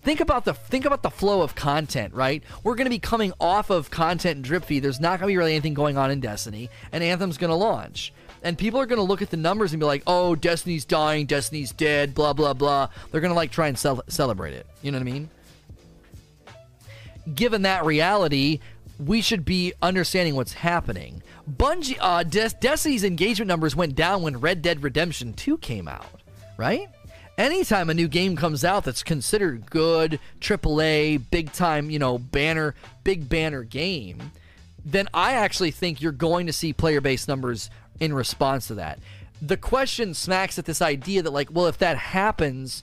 Think 0.02 0.20
about 0.20 0.46
the 0.46 0.54
think 0.54 0.86
about 0.86 1.02
the 1.02 1.10
flow 1.10 1.42
of 1.42 1.54
content, 1.54 2.14
right? 2.14 2.42
We're 2.64 2.74
going 2.74 2.86
to 2.86 2.90
be 2.90 2.98
coming 2.98 3.34
off 3.38 3.68
of 3.68 3.90
content 3.90 4.36
and 4.36 4.44
drip 4.44 4.64
feed. 4.64 4.82
There's 4.82 5.00
not 5.00 5.20
going 5.20 5.28
to 5.28 5.32
be 5.32 5.36
really 5.36 5.52
anything 5.52 5.74
going 5.74 5.98
on 5.98 6.10
in 6.10 6.20
Destiny, 6.20 6.70
and 6.90 7.04
Anthem's 7.04 7.36
going 7.36 7.50
to 7.50 7.56
launch. 7.56 8.12
And 8.42 8.56
people 8.56 8.80
are 8.80 8.86
going 8.86 8.98
to 8.98 9.02
look 9.02 9.20
at 9.20 9.28
the 9.28 9.36
numbers 9.36 9.72
and 9.72 9.80
be 9.80 9.84
like, 9.84 10.02
"Oh, 10.06 10.34
Destiny's 10.34 10.86
dying, 10.86 11.26
Destiny's 11.26 11.72
dead, 11.72 12.14
blah 12.14 12.32
blah 12.32 12.54
blah." 12.54 12.88
They're 13.10 13.20
going 13.20 13.32
to 13.32 13.36
like 13.36 13.50
try 13.50 13.68
and 13.68 13.78
cel- 13.78 14.02
celebrate 14.08 14.54
it. 14.54 14.66
You 14.80 14.90
know 14.90 14.96
what 14.96 15.06
I 15.06 15.12
mean? 15.12 15.28
Given 17.34 17.62
that 17.62 17.84
reality, 17.84 18.60
we 18.98 19.20
should 19.20 19.44
be 19.44 19.72
understanding 19.82 20.34
what's 20.34 20.52
happening. 20.52 21.22
Bungie, 21.50 21.96
uh, 22.00 22.22
Des- 22.22 22.50
Destiny's 22.60 23.04
engagement 23.04 23.48
numbers 23.48 23.74
went 23.74 23.94
down 23.94 24.22
when 24.22 24.40
Red 24.40 24.62
Dead 24.62 24.82
Redemption 24.82 25.32
2 25.32 25.58
came 25.58 25.88
out, 25.88 26.06
right? 26.56 26.88
anytime 27.40 27.88
a 27.88 27.94
new 27.94 28.06
game 28.06 28.36
comes 28.36 28.64
out 28.64 28.84
that's 28.84 29.02
considered 29.02 29.70
good, 29.70 30.20
AAA, 30.40 31.22
big 31.30 31.50
time, 31.52 31.90
you 31.90 31.98
know, 31.98 32.18
banner, 32.18 32.74
big 33.02 33.28
banner 33.28 33.64
game, 33.64 34.32
then 34.84 35.08
I 35.14 35.32
actually 35.32 35.70
think 35.70 36.00
you're 36.00 36.12
going 36.12 36.46
to 36.46 36.52
see 36.52 36.72
player 36.72 37.00
base 37.00 37.26
numbers 37.26 37.70
in 37.98 38.12
response 38.12 38.66
to 38.68 38.74
that. 38.74 38.98
The 39.40 39.56
question 39.56 40.12
smacks 40.12 40.58
at 40.58 40.66
this 40.66 40.82
idea 40.82 41.22
that 41.22 41.30
like, 41.30 41.48
well, 41.50 41.66
if 41.66 41.78
that 41.78 41.96
happens, 41.96 42.82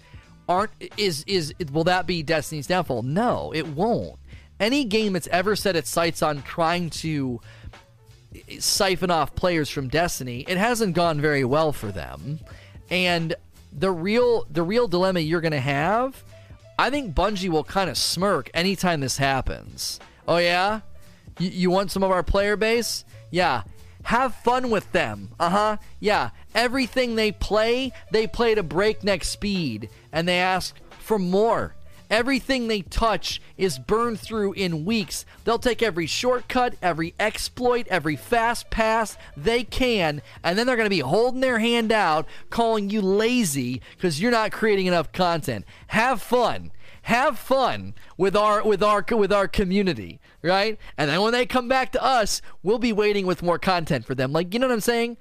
aren't 0.49 0.71
is 0.97 1.23
is 1.27 1.53
will 1.71 1.83
that 1.83 2.07
be 2.07 2.23
Destiny's 2.23 2.67
downfall? 2.67 3.03
No, 3.03 3.51
it 3.53 3.67
won't. 3.67 4.17
Any 4.59 4.85
game 4.85 5.13
that's 5.13 5.27
ever 5.27 5.55
set 5.55 5.75
its 5.75 5.89
sights 5.89 6.21
on 6.21 6.41
trying 6.41 6.89
to 6.89 7.39
siphon 8.59 9.11
off 9.11 9.35
players 9.35 9.69
from 9.69 9.87
Destiny, 9.87 10.45
it 10.47 10.57
hasn't 10.57 10.95
gone 10.95 11.21
very 11.21 11.43
well 11.43 11.71
for 11.71 11.91
them. 11.91 12.39
And 12.89 13.35
the 13.71 13.91
real 13.91 14.45
the 14.49 14.63
real 14.63 14.87
dilemma 14.87 15.19
you're 15.19 15.41
going 15.41 15.51
to 15.51 15.59
have, 15.59 16.23
I 16.79 16.89
think 16.89 17.13
Bungie 17.13 17.49
will 17.49 17.63
kind 17.63 17.89
of 17.89 17.97
smirk 17.97 18.49
anytime 18.53 18.99
this 19.01 19.17
happens. 19.17 19.99
Oh 20.27 20.37
yeah, 20.37 20.81
you, 21.39 21.49
you 21.49 21.69
want 21.69 21.91
some 21.91 22.03
of 22.03 22.11
our 22.11 22.23
player 22.23 22.55
base? 22.55 23.05
Yeah, 23.29 23.63
have 24.03 24.33
fun 24.35 24.69
with 24.69 24.91
them. 24.91 25.29
Uh 25.39 25.49
huh. 25.49 25.77
Yeah, 25.99 26.31
everything 26.55 27.15
they 27.15 27.31
play, 27.31 27.91
they 28.11 28.25
play 28.27 28.53
a 28.53 28.63
breakneck 28.63 29.23
speed, 29.23 29.89
and 30.11 30.27
they 30.27 30.39
ask 30.39 30.75
for 30.99 31.19
more. 31.19 31.75
Everything 32.09 32.67
they 32.67 32.81
touch 32.81 33.41
is 33.57 33.79
burned 33.79 34.19
through 34.19 34.53
in 34.53 34.85
weeks. 34.85 35.25
They'll 35.43 35.59
take 35.59 35.81
every 35.83 36.05
shortcut, 36.05 36.75
every 36.81 37.13
exploit, 37.19 37.87
every 37.89 38.15
fast 38.15 38.69
pass 38.69 39.17
they 39.35 39.63
can, 39.63 40.21
and 40.43 40.57
then 40.57 40.67
they're 40.67 40.75
going 40.75 40.85
to 40.85 40.89
be 40.89 40.99
holding 40.99 41.41
their 41.41 41.59
hand 41.59 41.91
out, 41.91 42.25
calling 42.49 42.89
you 42.89 43.01
lazy 43.01 43.81
because 43.95 44.21
you're 44.21 44.31
not 44.31 44.51
creating 44.51 44.85
enough 44.85 45.11
content. 45.11 45.65
Have 45.87 46.21
fun. 46.21 46.71
Have 47.03 47.39
fun 47.39 47.93
with 48.17 48.35
our 48.35 48.61
with 48.65 48.83
our 48.83 49.01
with 49.11 49.31
our 49.31 49.47
community, 49.47 50.19
right? 50.41 50.77
And 50.97 51.09
then 51.09 51.21
when 51.21 51.31
they 51.31 51.45
come 51.45 51.69
back 51.69 51.93
to 51.93 52.03
us, 52.03 52.41
we'll 52.63 52.79
be 52.79 52.91
waiting 52.91 53.25
with 53.25 53.41
more 53.41 53.57
content 53.57 54.05
for 54.05 54.13
them. 54.13 54.33
Like, 54.33 54.53
you 54.53 54.59
know 54.59 54.67
what 54.67 54.73
I'm 54.73 54.81
saying? 54.81 55.15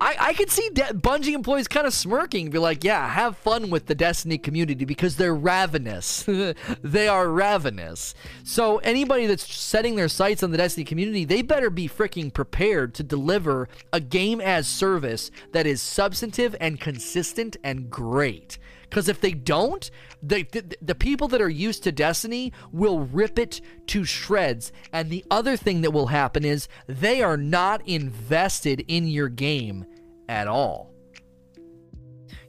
I, 0.00 0.16
I 0.18 0.32
could 0.32 0.50
see 0.50 0.70
De- 0.70 0.94
Bungie 0.94 1.34
employees 1.34 1.68
kind 1.68 1.86
of 1.86 1.92
smirking, 1.92 2.48
be 2.48 2.58
like, 2.58 2.84
yeah, 2.84 3.06
have 3.06 3.36
fun 3.36 3.68
with 3.68 3.84
the 3.86 3.94
Destiny 3.94 4.38
community 4.38 4.86
because 4.86 5.16
they're 5.16 5.34
ravenous. 5.34 6.24
they 6.82 7.06
are 7.06 7.28
ravenous. 7.28 8.14
So 8.42 8.78
anybody 8.78 9.26
that's 9.26 9.52
setting 9.52 9.96
their 9.96 10.08
sights 10.08 10.42
on 10.42 10.52
the 10.52 10.56
Destiny 10.56 10.84
community, 10.84 11.26
they 11.26 11.42
better 11.42 11.68
be 11.68 11.86
freaking 11.86 12.32
prepared 12.32 12.94
to 12.94 13.02
deliver 13.02 13.68
a 13.92 14.00
game 14.00 14.40
as 14.40 14.66
service 14.66 15.30
that 15.52 15.66
is 15.66 15.82
substantive 15.82 16.56
and 16.60 16.80
consistent 16.80 17.58
and 17.62 17.90
great. 17.90 18.58
Because 18.90 19.08
if 19.08 19.20
they 19.20 19.30
don't, 19.30 19.88
the, 20.20 20.42
the, 20.50 20.76
the 20.82 20.94
people 20.96 21.28
that 21.28 21.40
are 21.40 21.48
used 21.48 21.84
to 21.84 21.92
Destiny 21.92 22.52
will 22.72 23.00
rip 23.00 23.38
it 23.38 23.60
to 23.86 24.04
shreds. 24.04 24.72
And 24.92 25.08
the 25.08 25.24
other 25.30 25.56
thing 25.56 25.82
that 25.82 25.92
will 25.92 26.08
happen 26.08 26.44
is 26.44 26.68
they 26.88 27.22
are 27.22 27.36
not 27.36 27.86
invested 27.88 28.84
in 28.88 29.06
your 29.06 29.28
game 29.28 29.86
at 30.28 30.48
all. 30.48 30.92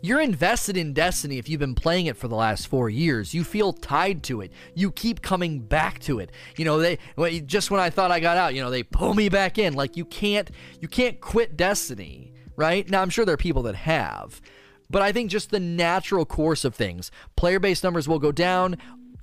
You're 0.03 0.21
invested 0.21 0.77
in 0.77 0.93
Destiny 0.93 1.37
if 1.37 1.47
you've 1.47 1.59
been 1.59 1.75
playing 1.75 2.07
it 2.07 2.17
for 2.17 2.27
the 2.27 2.35
last 2.35 2.67
four 2.67 2.89
years. 2.89 3.35
You 3.35 3.43
feel 3.43 3.71
tied 3.71 4.23
to 4.23 4.41
it. 4.41 4.51
You 4.73 4.91
keep 4.91 5.21
coming 5.21 5.59
back 5.59 5.99
to 5.99 6.17
it. 6.17 6.31
You 6.57 6.65
know, 6.65 6.79
they 6.79 6.97
just 7.41 7.69
when 7.69 7.79
I 7.79 7.91
thought 7.91 8.09
I 8.09 8.19
got 8.19 8.35
out, 8.35 8.55
you 8.55 8.63
know, 8.63 8.71
they 8.71 8.81
pull 8.81 9.13
me 9.13 9.29
back 9.29 9.59
in. 9.59 9.75
Like 9.75 9.95
you 9.95 10.05
can't, 10.05 10.49
you 10.79 10.87
can't 10.87 11.21
quit 11.21 11.55
Destiny, 11.55 12.33
right? 12.55 12.89
Now 12.89 13.03
I'm 13.03 13.11
sure 13.11 13.25
there 13.25 13.35
are 13.35 13.37
people 13.37 13.61
that 13.63 13.75
have, 13.75 14.41
but 14.91 15.01
I 15.01 15.11
think 15.11 15.31
just 15.31 15.49
the 15.49 15.59
natural 15.59 16.25
course 16.25 16.65
of 16.65 16.75
things, 16.75 17.11
player 17.35 17.59
base 17.59 17.83
numbers 17.83 18.07
will 18.07 18.19
go 18.19 18.31
down. 18.31 18.77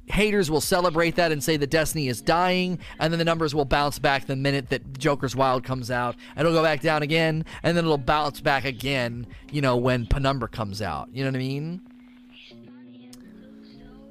Haters 0.06 0.50
will 0.50 0.62
celebrate 0.62 1.16
that 1.16 1.32
and 1.32 1.44
say 1.44 1.58
that 1.58 1.68
Destiny 1.68 2.08
is 2.08 2.22
dying, 2.22 2.78
and 2.98 3.12
then 3.12 3.18
the 3.18 3.24
numbers 3.26 3.54
will 3.54 3.66
bounce 3.66 3.98
back 3.98 4.26
the 4.26 4.36
minute 4.36 4.70
that 4.70 4.98
Joker's 4.98 5.36
Wild 5.36 5.64
comes 5.64 5.90
out, 5.90 6.16
and 6.30 6.40
it'll 6.40 6.58
go 6.58 6.62
back 6.62 6.80
down 6.80 7.02
again, 7.02 7.44
and 7.62 7.76
then 7.76 7.84
it'll 7.84 7.98
bounce 7.98 8.40
back 8.40 8.64
again, 8.64 9.26
you 9.52 9.60
know, 9.60 9.76
when 9.76 10.06
Penumbra 10.06 10.48
comes 10.48 10.80
out. 10.80 11.10
You 11.12 11.24
know 11.24 11.30
what 11.30 11.36
I 11.36 11.40
mean? 11.40 11.82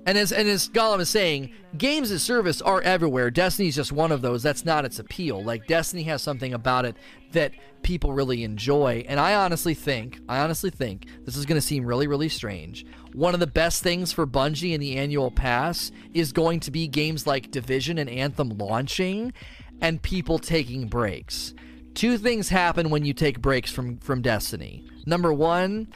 And 0.07 0.17
as 0.17 0.31
and 0.31 0.47
as 0.47 0.69
Gollum 0.69 1.01
is 1.01 1.09
saying, 1.09 1.51
games 1.77 2.11
as 2.11 2.23
service 2.23 2.61
are 2.61 2.81
everywhere. 2.81 3.29
Destiny's 3.29 3.75
just 3.75 3.91
one 3.91 4.13
of 4.13 4.21
those. 4.21 4.41
That's 4.41 4.63
not 4.63 4.85
its 4.85 4.99
appeal. 4.99 5.43
Like 5.43 5.67
Destiny 5.67 6.03
has 6.03 6.21
something 6.21 6.53
about 6.53 6.85
it 6.85 6.95
that 7.33 7.51
people 7.81 8.13
really 8.13 8.45
enjoy. 8.45 9.03
And 9.09 9.19
I 9.19 9.35
honestly 9.35 9.73
think, 9.73 10.21
I 10.29 10.39
honestly 10.39 10.69
think 10.69 11.07
this 11.25 11.35
is 11.35 11.45
going 11.45 11.59
to 11.59 11.67
seem 11.67 11.85
really 11.85 12.07
really 12.07 12.29
strange. 12.29 12.85
One 13.11 13.33
of 13.33 13.41
the 13.41 13.47
best 13.47 13.83
things 13.83 14.13
for 14.13 14.25
Bungie 14.25 14.73
in 14.73 14.79
the 14.79 14.95
annual 14.95 15.29
pass 15.29 15.91
is 16.13 16.31
going 16.31 16.61
to 16.61 16.71
be 16.71 16.87
games 16.87 17.27
like 17.27 17.51
Division 17.51 17.97
and 17.97 18.09
Anthem 18.09 18.57
launching 18.57 19.33
and 19.81 20.01
people 20.01 20.39
taking 20.39 20.87
breaks. 20.87 21.53
Two 21.95 22.17
things 22.17 22.47
happen 22.47 22.89
when 22.89 23.03
you 23.03 23.13
take 23.13 23.41
breaks 23.41 23.73
from 23.73 23.97
from 23.97 24.21
Destiny. 24.21 24.85
Number 25.05 25.33
1, 25.33 25.87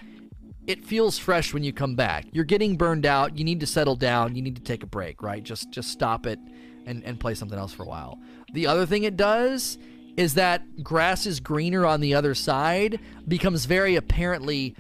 it 0.68 0.86
feels 0.86 1.18
fresh 1.18 1.53
when 1.53 1.64
you 1.64 1.74
come 1.74 1.95
back. 1.95 2.26
You're 2.32 2.45
getting 2.45 2.78
burned 2.78 3.05
out. 3.05 3.38
You 3.38 3.43
need 3.43 3.59
to 3.62 3.68
settle 3.68 3.95
down. 3.95 4.36
You 4.36 4.41
need 4.41 4.55
to 4.55 4.62
take 4.62 4.84
a 4.84 4.88
break, 4.88 5.22
right? 5.22 5.43
Just 5.43 5.72
just 5.72 5.89
stop 5.89 6.26
it 6.26 6.39
and, 6.86 7.03
and 7.03 7.20
play 7.20 7.34
something 7.34 7.57
else 7.57 7.74
for 7.74 7.84
a 7.84 7.88
while. 7.88 8.20
The 8.53 8.68
other 8.68 8.86
thing 8.86 9.03
it 9.03 9.18
does 9.18 9.78
is 10.18 10.34
that 10.36 10.84
grass 10.84 11.26
is 11.26 11.39
greener 11.39 11.86
on 11.86 12.01
the 12.01 12.14
other 12.14 12.36
side 12.36 12.99
becomes 13.28 13.66
very 13.66 13.95
apparently 13.95 14.76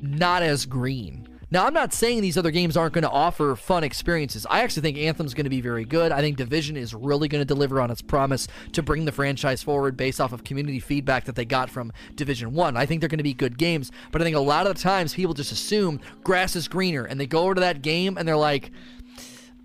not 0.00 0.42
as 0.42 0.64
green. 0.64 1.28
Now, 1.50 1.64
I'm 1.64 1.72
not 1.72 1.94
saying 1.94 2.20
these 2.20 2.36
other 2.36 2.50
games 2.50 2.76
aren't 2.76 2.92
going 2.92 3.04
to 3.04 3.10
offer 3.10 3.56
fun 3.56 3.82
experiences. 3.82 4.46
I 4.50 4.60
actually 4.60 4.82
think 4.82 4.98
Anthem's 4.98 5.32
going 5.32 5.44
to 5.44 5.50
be 5.50 5.62
very 5.62 5.86
good. 5.86 6.12
I 6.12 6.20
think 6.20 6.36
Division 6.36 6.76
is 6.76 6.92
really 6.92 7.26
going 7.26 7.40
to 7.40 7.46
deliver 7.46 7.80
on 7.80 7.90
its 7.90 8.02
promise 8.02 8.48
to 8.72 8.82
bring 8.82 9.06
the 9.06 9.12
franchise 9.12 9.62
forward 9.62 9.96
based 9.96 10.20
off 10.20 10.34
of 10.34 10.44
community 10.44 10.78
feedback 10.78 11.24
that 11.24 11.36
they 11.36 11.46
got 11.46 11.70
from 11.70 11.90
Division 12.16 12.52
1. 12.52 12.76
I 12.76 12.84
think 12.84 13.00
they're 13.00 13.08
going 13.08 13.16
to 13.18 13.24
be 13.24 13.32
good 13.32 13.56
games, 13.56 13.90
but 14.12 14.20
I 14.20 14.24
think 14.24 14.36
a 14.36 14.40
lot 14.40 14.66
of 14.66 14.76
the 14.76 14.82
times 14.82 15.14
people 15.14 15.32
just 15.32 15.50
assume 15.50 16.00
grass 16.22 16.54
is 16.54 16.68
greener 16.68 17.04
and 17.04 17.18
they 17.18 17.26
go 17.26 17.44
over 17.44 17.54
to 17.54 17.60
that 17.62 17.80
game 17.80 18.18
and 18.18 18.28
they're 18.28 18.36
like, 18.36 18.70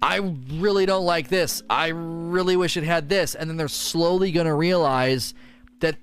I 0.01 0.17
really 0.51 0.85
don't 0.85 1.05
like 1.05 1.27
this. 1.27 1.63
I 1.69 1.87
really 1.87 2.55
wish 2.55 2.77
it 2.77 2.83
had 2.85 3.09
this. 3.09 3.35
And 3.35 3.49
then 3.49 3.57
they're 3.57 3.67
slowly 3.67 4.31
going 4.31 4.47
to 4.47 4.53
realize 4.53 5.33
that 5.81 5.97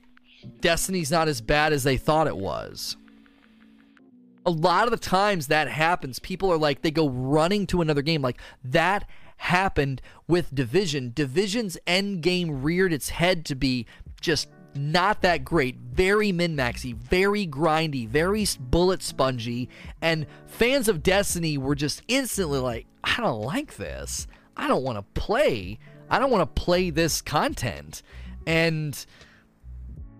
Destiny's 0.60 1.10
not 1.10 1.26
as 1.26 1.40
bad 1.40 1.72
as 1.72 1.84
they 1.84 1.96
thought 1.96 2.26
it 2.26 2.36
was 2.36 2.96
a 4.46 4.50
lot 4.50 4.84
of 4.84 4.90
the 4.90 4.96
times 4.96 5.48
that 5.48 5.68
happens. 5.68 6.18
People 6.18 6.50
are 6.52 6.58
like, 6.58 6.82
they 6.82 6.90
go 6.90 7.08
running 7.08 7.66
to 7.68 7.80
another 7.80 8.02
game. 8.02 8.22
Like 8.22 8.40
that 8.64 9.08
happened 9.36 10.02
with 10.26 10.54
Division. 10.54 11.12
Division's 11.14 11.78
end 11.86 12.22
game 12.22 12.62
reared 12.62 12.92
its 12.92 13.10
head 13.10 13.44
to 13.46 13.54
be 13.54 13.86
just 14.20 14.48
not 14.74 15.22
that 15.22 15.44
great, 15.44 15.76
very 15.78 16.32
min 16.32 16.54
maxy, 16.54 16.92
very 16.92 17.46
grindy, 17.46 18.06
very 18.06 18.46
bullet 18.58 19.02
spongy, 19.02 19.68
and 20.00 20.26
fans 20.46 20.88
of 20.88 21.02
Destiny 21.02 21.58
were 21.58 21.74
just 21.74 22.02
instantly 22.08 22.58
like, 22.58 22.86
I 23.02 23.16
don't 23.16 23.42
like 23.42 23.76
this. 23.76 24.26
I 24.56 24.68
don't 24.68 24.84
want 24.84 24.98
to 24.98 25.20
play. 25.20 25.78
I 26.08 26.18
don't 26.18 26.30
want 26.30 26.42
to 26.54 26.62
play 26.62 26.90
this 26.90 27.22
content. 27.22 28.02
And 28.46 29.04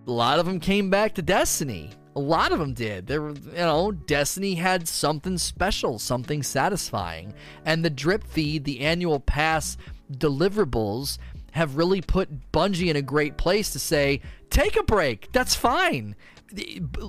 a 0.07 0.11
lot 0.11 0.39
of 0.39 0.45
them 0.45 0.59
came 0.59 0.89
back 0.89 1.15
to 1.15 1.21
Destiny. 1.21 1.91
A 2.15 2.19
lot 2.19 2.51
of 2.51 2.59
them 2.59 2.73
did. 2.73 3.07
There 3.07 3.29
you 3.29 3.51
know, 3.55 3.91
Destiny 3.91 4.55
had 4.55 4.87
something 4.87 5.37
special, 5.37 5.97
something 5.97 6.43
satisfying. 6.43 7.33
And 7.65 7.85
the 7.85 7.89
drip 7.89 8.25
feed, 8.25 8.65
the 8.65 8.81
annual 8.81 9.19
pass 9.19 9.77
deliverables, 10.11 11.17
have 11.51 11.77
really 11.77 12.01
put 12.01 12.51
Bungie 12.51 12.89
in 12.89 12.95
a 12.95 13.01
great 13.01 13.37
place 13.37 13.71
to 13.71 13.79
say, 13.79 14.21
take 14.49 14.77
a 14.77 14.83
break. 14.83 15.31
That's 15.31 15.55
fine. 15.55 16.15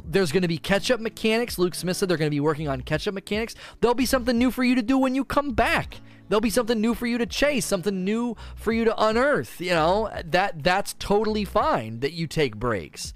there's 0.05 0.31
going 0.33 0.43
to 0.43 0.49
be 0.49 0.59
catch 0.59 0.91
up 0.91 1.01
mechanics. 1.01 1.59
Luke 1.59 1.75
Smith 1.75 1.97
said 1.97 2.09
they're 2.09 2.17
going 2.17 2.31
to 2.31 2.35
be 2.35 2.41
working 2.41 2.69
on 2.69 2.81
catch 2.81 3.09
up 3.09 3.15
mechanics. 3.15 3.55
There'll 3.81 3.95
be 3.95 4.07
something 4.07 4.39
new 4.39 4.51
for 4.51 4.65
you 4.65 4.75
to 4.75 4.83
do 4.83 4.99
when 4.99 5.15
you 5.15 5.25
come 5.25 5.53
back. 5.53 5.97
There'll 6.29 6.41
be 6.41 6.51
something 6.51 6.81
new 6.81 6.95
for 6.95 7.07
you 7.07 7.19
to 7.19 7.27
chase, 7.27 7.67
something 7.67 8.05
new 8.05 8.37
for 8.55 8.73
you 8.73 8.85
to 8.85 9.05
unearth. 9.05 9.61
You 9.61 9.71
know, 9.71 10.11
that 10.25 10.63
that's 10.63 10.95
totally 10.99 11.45
fine 11.45 12.01
that 12.01 12.13
you 12.13 12.27
take 12.27 12.57
breaks. 12.57 13.15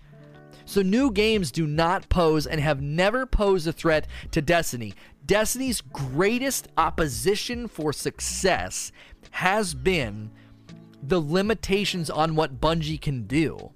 So 0.66 0.82
new 0.82 1.12
games 1.12 1.50
do 1.52 1.66
not 1.66 2.08
pose 2.08 2.46
and 2.46 2.60
have 2.60 2.82
never 2.82 3.24
posed 3.24 3.66
a 3.66 3.72
threat 3.72 4.06
to 4.32 4.42
Destiny. 4.42 4.94
Destiny's 5.24 5.80
greatest 5.80 6.68
opposition 6.76 7.68
for 7.68 7.92
success 7.92 8.92
has 9.30 9.74
been 9.74 10.30
the 11.02 11.20
limitations 11.20 12.10
on 12.10 12.34
what 12.34 12.60
Bungie 12.60 13.00
can 13.00 13.26
do. 13.28 13.72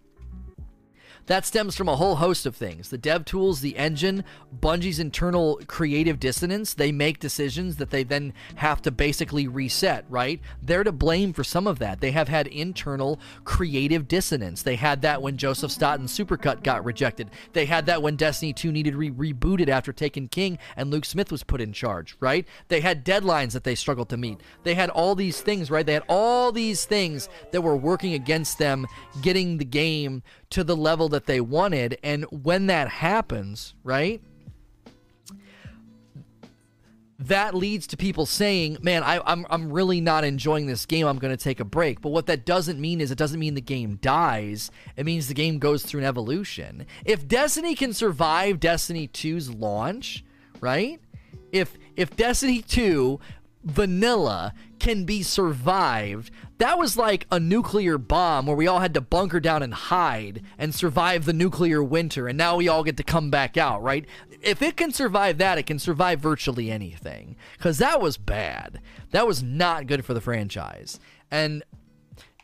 That 1.30 1.46
stems 1.46 1.76
from 1.76 1.88
a 1.88 1.94
whole 1.94 2.16
host 2.16 2.44
of 2.44 2.56
things 2.56 2.88
the 2.88 2.98
dev 2.98 3.24
tools, 3.24 3.60
the 3.60 3.76
engine, 3.76 4.24
Bungie's 4.52 4.98
internal 4.98 5.60
creative 5.68 6.18
dissonance. 6.18 6.74
They 6.74 6.90
make 6.90 7.20
decisions 7.20 7.76
that 7.76 7.90
they 7.90 8.02
then 8.02 8.32
have 8.56 8.82
to 8.82 8.90
basically 8.90 9.46
reset, 9.46 10.04
right? 10.08 10.40
They're 10.60 10.82
to 10.82 10.90
blame 10.90 11.32
for 11.32 11.44
some 11.44 11.68
of 11.68 11.78
that. 11.78 12.00
They 12.00 12.10
have 12.10 12.26
had 12.26 12.48
internal 12.48 13.20
creative 13.44 14.08
dissonance. 14.08 14.64
They 14.64 14.74
had 14.74 15.02
that 15.02 15.22
when 15.22 15.36
Joseph 15.36 15.70
Staten 15.70 16.06
Supercut 16.06 16.64
got 16.64 16.84
rejected. 16.84 17.30
They 17.52 17.66
had 17.66 17.86
that 17.86 18.02
when 18.02 18.16
Destiny 18.16 18.52
2 18.52 18.72
needed 18.72 18.96
re 18.96 19.12
rebooted 19.12 19.68
after 19.68 19.92
Taken 19.92 20.26
King 20.26 20.58
and 20.76 20.90
Luke 20.90 21.04
Smith 21.04 21.30
was 21.30 21.44
put 21.44 21.60
in 21.60 21.72
charge, 21.72 22.16
right? 22.18 22.44
They 22.66 22.80
had 22.80 23.04
deadlines 23.04 23.52
that 23.52 23.62
they 23.62 23.76
struggled 23.76 24.08
to 24.08 24.16
meet. 24.16 24.40
They 24.64 24.74
had 24.74 24.90
all 24.90 25.14
these 25.14 25.40
things, 25.40 25.70
right? 25.70 25.86
They 25.86 25.94
had 25.94 26.02
all 26.08 26.50
these 26.50 26.86
things 26.86 27.28
that 27.52 27.60
were 27.60 27.76
working 27.76 28.14
against 28.14 28.58
them 28.58 28.84
getting 29.22 29.58
the 29.58 29.64
game 29.64 30.24
to 30.50 30.64
the 30.64 30.76
level 30.76 31.08
that 31.10 31.26
they 31.26 31.40
wanted. 31.40 31.98
And 32.02 32.24
when 32.24 32.66
that 32.66 32.88
happens, 32.88 33.74
right? 33.82 34.20
That 37.18 37.54
leads 37.54 37.86
to 37.88 37.98
people 37.98 38.24
saying, 38.24 38.78
"Man, 38.80 39.02
I, 39.02 39.20
I'm 39.26 39.46
I'm 39.50 39.70
really 39.70 40.00
not 40.00 40.24
enjoying 40.24 40.66
this 40.66 40.86
game. 40.86 41.06
I'm 41.06 41.18
going 41.18 41.36
to 41.36 41.42
take 41.42 41.60
a 41.60 41.66
break." 41.66 42.00
But 42.00 42.10
what 42.10 42.24
that 42.26 42.46
doesn't 42.46 42.80
mean 42.80 42.98
is 42.98 43.10
it 43.10 43.18
doesn't 43.18 43.38
mean 43.38 43.54
the 43.54 43.60
game 43.60 43.98
dies. 44.00 44.70
It 44.96 45.04
means 45.04 45.28
the 45.28 45.34
game 45.34 45.58
goes 45.58 45.82
through 45.82 46.00
an 46.00 46.06
evolution. 46.06 46.86
If 47.04 47.28
Destiny 47.28 47.74
can 47.74 47.92
survive 47.92 48.58
Destiny 48.58 49.06
2's 49.06 49.50
launch, 49.50 50.24
right? 50.62 50.98
If 51.52 51.76
if 51.94 52.16
Destiny 52.16 52.62
2 52.62 53.20
vanilla 53.64 54.54
can 54.80 55.04
be 55.04 55.22
survived. 55.22 56.30
That 56.58 56.78
was 56.78 56.96
like 56.96 57.26
a 57.30 57.38
nuclear 57.38 57.98
bomb 57.98 58.46
where 58.46 58.56
we 58.56 58.66
all 58.66 58.80
had 58.80 58.94
to 58.94 59.00
bunker 59.00 59.40
down 59.40 59.62
and 59.62 59.72
hide 59.72 60.42
and 60.58 60.74
survive 60.74 61.24
the 61.24 61.32
nuclear 61.32 61.82
winter, 61.82 62.26
and 62.26 62.36
now 62.36 62.56
we 62.56 62.68
all 62.68 62.82
get 62.82 62.96
to 62.96 63.02
come 63.02 63.30
back 63.30 63.56
out, 63.56 63.82
right? 63.82 64.04
If 64.42 64.62
it 64.62 64.76
can 64.76 64.92
survive 64.92 65.38
that, 65.38 65.58
it 65.58 65.66
can 65.66 65.78
survive 65.78 66.20
virtually 66.20 66.70
anything. 66.70 67.36
Because 67.56 67.78
that 67.78 68.00
was 68.00 68.16
bad. 68.16 68.80
That 69.10 69.26
was 69.26 69.42
not 69.42 69.86
good 69.86 70.04
for 70.04 70.14
the 70.14 70.20
franchise. 70.20 70.98
And 71.30 71.62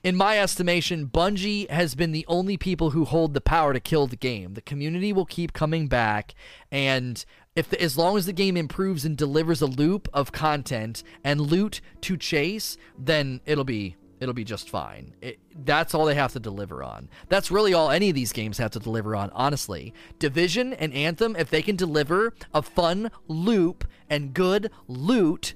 in 0.03 0.15
my 0.15 0.39
estimation, 0.39 1.09
Bungie 1.09 1.69
has 1.69 1.97
been 1.97 2.13
the 2.13 2.27
only 2.29 2.57
people 2.57 2.91
who 2.91 3.05
hold 3.05 3.35
the 3.35 3.41
power 3.41 3.73
to 3.73 3.81
kill 3.81 4.07
the 4.07 4.15
game. 4.15 4.55
The 4.55 4.61
community 4.61 5.13
will 5.13 5.27
keep 5.27 5.53
coming 5.53 5.89
back, 5.89 6.35
and 6.71 7.25
if 7.57 7.71
the, 7.71 7.81
as 7.83 7.97
long 7.97 8.17
as 8.17 8.27
the 8.27 8.33
game 8.33 8.57
improves 8.57 9.05
and 9.05 9.17
delivers 9.17 9.63
a 9.63 9.67
loop 9.67 10.09
of 10.13 10.31
content 10.31 11.03
and 11.25 11.41
loot 11.41 11.81
to 12.03 12.17
chase, 12.17 12.77
then 12.99 13.41
it'll 13.47 13.65
be 13.65 13.97
it'll 14.21 14.35
be 14.35 14.45
just 14.45 14.71
fine. 14.71 15.15
It, 15.21 15.39
that's 15.65 15.95
all 15.95 16.07
they 16.07 16.15
have 16.15 16.33
to 16.35 16.41
deliver 16.41 16.83
on. 16.83 17.09
That's 17.29 17.51
really 17.51 17.75
all 17.75 17.91
any 17.91 18.09
of 18.09 18.15
these 18.15 18.33
games 18.33 18.59
have 18.59 18.71
to 18.73 18.79
deliver 18.79 19.15
on, 19.17 19.31
honestly. 19.31 19.93
Division 20.19 20.73
and 20.73 20.95
Anthem, 20.95 21.37
if 21.37 21.51
they 21.51 21.63
can 21.63 21.77
deliver 21.77 22.33
a 22.55 22.63
fun 22.63 23.11
loop 23.29 23.87
and 24.09 24.33
good 24.33 24.71
loot, 24.89 25.55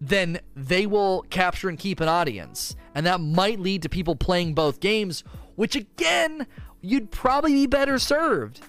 then 0.00 0.40
they 0.56 0.86
will 0.86 1.22
capture 1.30 1.68
and 1.68 1.78
keep 1.78 2.00
an 2.00 2.08
audience. 2.08 2.74
And 2.94 3.06
that 3.06 3.20
might 3.20 3.60
lead 3.60 3.82
to 3.82 3.88
people 3.88 4.16
playing 4.16 4.54
both 4.54 4.80
games, 4.80 5.22
which 5.54 5.76
again, 5.76 6.46
you'd 6.80 7.10
probably 7.10 7.52
be 7.52 7.66
better 7.66 7.98
served. 7.98 8.60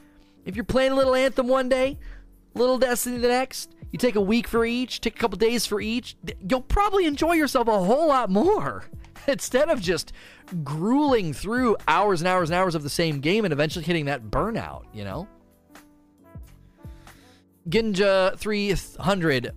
If 0.46 0.56
you're 0.56 0.66
playing 0.66 0.92
a 0.92 0.96
little 0.96 1.16
Anthem 1.16 1.48
one 1.48 1.70
day, 1.70 1.98
Little 2.54 2.78
Destiny 2.78 3.18
the 3.18 3.28
next. 3.28 3.76
You 3.92 4.00
take 4.00 4.16
a 4.16 4.22
week 4.22 4.48
for 4.48 4.66
each, 4.66 5.02
take 5.02 5.16
a 5.16 5.20
couple 5.20 5.38
days 5.38 5.66
for 5.66 5.82
each. 5.82 6.16
You'll 6.48 6.62
probably 6.62 7.06
enjoy 7.06 7.34
yourself 7.34 7.68
a 7.68 7.84
whole 7.84 8.08
lot 8.08 8.30
more 8.30 8.86
instead 9.28 9.70
of 9.70 9.82
just 9.82 10.14
grueling 10.64 11.34
through 11.34 11.76
hours 11.88 12.22
and 12.22 12.28
hours 12.28 12.50
and 12.50 12.58
hours 12.58 12.76
of 12.76 12.84
the 12.84 12.90
same 12.90 13.20
game 13.20 13.44
and 13.46 13.52
eventually 13.52 13.84
hitting 13.84 14.06
that 14.06 14.24
burnout, 14.24 14.84
you 14.94 15.04
know? 15.04 15.28
Ginja 17.70 18.38
300 18.38 19.52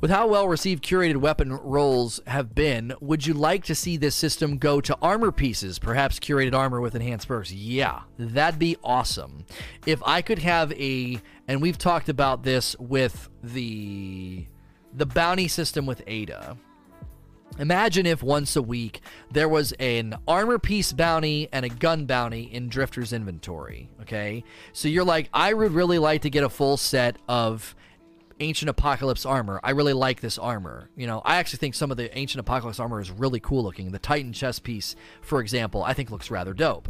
with 0.00 0.10
how 0.10 0.26
well 0.28 0.48
received 0.48 0.84
curated 0.84 1.16
weapon 1.16 1.52
rolls 1.52 2.20
have 2.26 2.54
been, 2.54 2.94
would 3.00 3.26
you 3.26 3.34
like 3.34 3.64
to 3.64 3.74
see 3.74 3.96
this 3.96 4.14
system 4.14 4.58
go 4.58 4.80
to 4.80 4.96
armor 5.02 5.32
pieces, 5.32 5.78
perhaps 5.78 6.18
curated 6.18 6.54
armor 6.54 6.80
with 6.80 6.94
enhanced 6.94 7.28
perks? 7.28 7.52
Yeah, 7.52 8.02
that'd 8.18 8.58
be 8.58 8.76
awesome. 8.84 9.44
If 9.86 10.02
I 10.04 10.22
could 10.22 10.38
have 10.40 10.72
a 10.72 11.20
and 11.48 11.62
we've 11.62 11.78
talked 11.78 12.08
about 12.08 12.42
this 12.42 12.76
with 12.78 13.28
the 13.42 14.46
the 14.94 15.06
bounty 15.06 15.48
system 15.48 15.86
with 15.86 16.02
Ada. 16.06 16.56
Imagine 17.58 18.06
if 18.06 18.22
once 18.22 18.54
a 18.56 18.62
week 18.62 19.00
there 19.32 19.48
was 19.48 19.72
an 19.80 20.16
armor 20.28 20.58
piece 20.58 20.92
bounty 20.92 21.48
and 21.52 21.64
a 21.64 21.68
gun 21.68 22.06
bounty 22.06 22.42
in 22.42 22.68
Drifter's 22.68 23.12
inventory. 23.12 23.88
Okay. 24.02 24.44
So 24.72 24.86
you're 24.86 25.04
like, 25.04 25.28
I 25.32 25.54
would 25.54 25.72
really 25.72 25.98
like 25.98 26.22
to 26.22 26.30
get 26.30 26.44
a 26.44 26.48
full 26.48 26.76
set 26.76 27.16
of 27.28 27.74
ancient 28.40 28.68
apocalypse 28.68 29.26
armor. 29.26 29.60
I 29.62 29.70
really 29.70 29.92
like 29.92 30.20
this 30.20 30.38
armor. 30.38 30.90
You 30.96 31.06
know, 31.06 31.22
I 31.24 31.36
actually 31.36 31.58
think 31.58 31.74
some 31.74 31.90
of 31.90 31.96
the 31.96 32.16
ancient 32.16 32.40
apocalypse 32.40 32.80
armor 32.80 33.00
is 33.00 33.10
really 33.10 33.40
cool 33.40 33.62
looking. 33.62 33.90
The 33.90 33.98
Titan 33.98 34.32
chest 34.32 34.62
piece, 34.62 34.96
for 35.22 35.40
example, 35.40 35.82
I 35.82 35.94
think 35.94 36.10
looks 36.10 36.30
rather 36.30 36.54
dope. 36.54 36.88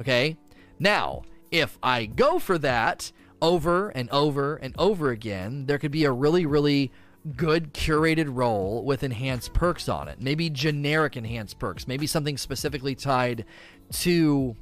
Okay? 0.00 0.36
Now, 0.78 1.22
if 1.50 1.78
I 1.82 2.06
go 2.06 2.38
for 2.38 2.58
that 2.58 3.12
over 3.40 3.90
and 3.90 4.10
over 4.10 4.56
and 4.56 4.74
over 4.78 5.10
again, 5.10 5.66
there 5.66 5.78
could 5.78 5.92
be 5.92 6.04
a 6.04 6.12
really, 6.12 6.46
really 6.46 6.92
good 7.36 7.74
curated 7.74 8.28
roll 8.30 8.84
with 8.84 9.02
enhanced 9.02 9.52
perks 9.52 9.88
on 9.88 10.08
it. 10.08 10.20
Maybe 10.20 10.50
generic 10.50 11.16
enhanced 11.16 11.58
perks. 11.58 11.86
Maybe 11.86 12.06
something 12.06 12.38
specifically 12.38 12.94
tied 12.94 13.44
to 13.92 14.56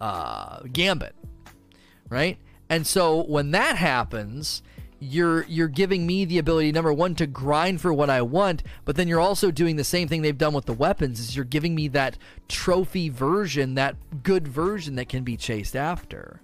uh, 0.00 0.60
Gambit, 0.72 1.14
right? 2.08 2.38
And 2.68 2.86
so 2.86 3.24
when 3.24 3.52
that 3.52 3.76
happens, 3.76 4.62
you're 5.00 5.44
you're 5.44 5.68
giving 5.68 6.06
me 6.06 6.24
the 6.24 6.38
ability 6.38 6.72
number 6.72 6.92
one 6.92 7.14
to 7.16 7.26
grind 7.26 7.80
for 7.80 7.92
what 7.92 8.10
I 8.10 8.22
want, 8.22 8.62
but 8.84 8.96
then 8.96 9.08
you're 9.08 9.20
also 9.20 9.50
doing 9.50 9.76
the 9.76 9.84
same 9.84 10.08
thing 10.08 10.22
they've 10.22 10.36
done 10.36 10.54
with 10.54 10.66
the 10.66 10.72
weapons 10.72 11.20
is 11.20 11.36
you're 11.36 11.44
giving 11.44 11.74
me 11.74 11.88
that 11.88 12.18
trophy 12.48 13.08
version, 13.08 13.74
that 13.74 13.96
good 14.22 14.48
version 14.48 14.96
that 14.96 15.08
can 15.08 15.24
be 15.24 15.36
chased 15.36 15.76
after. 15.76 16.40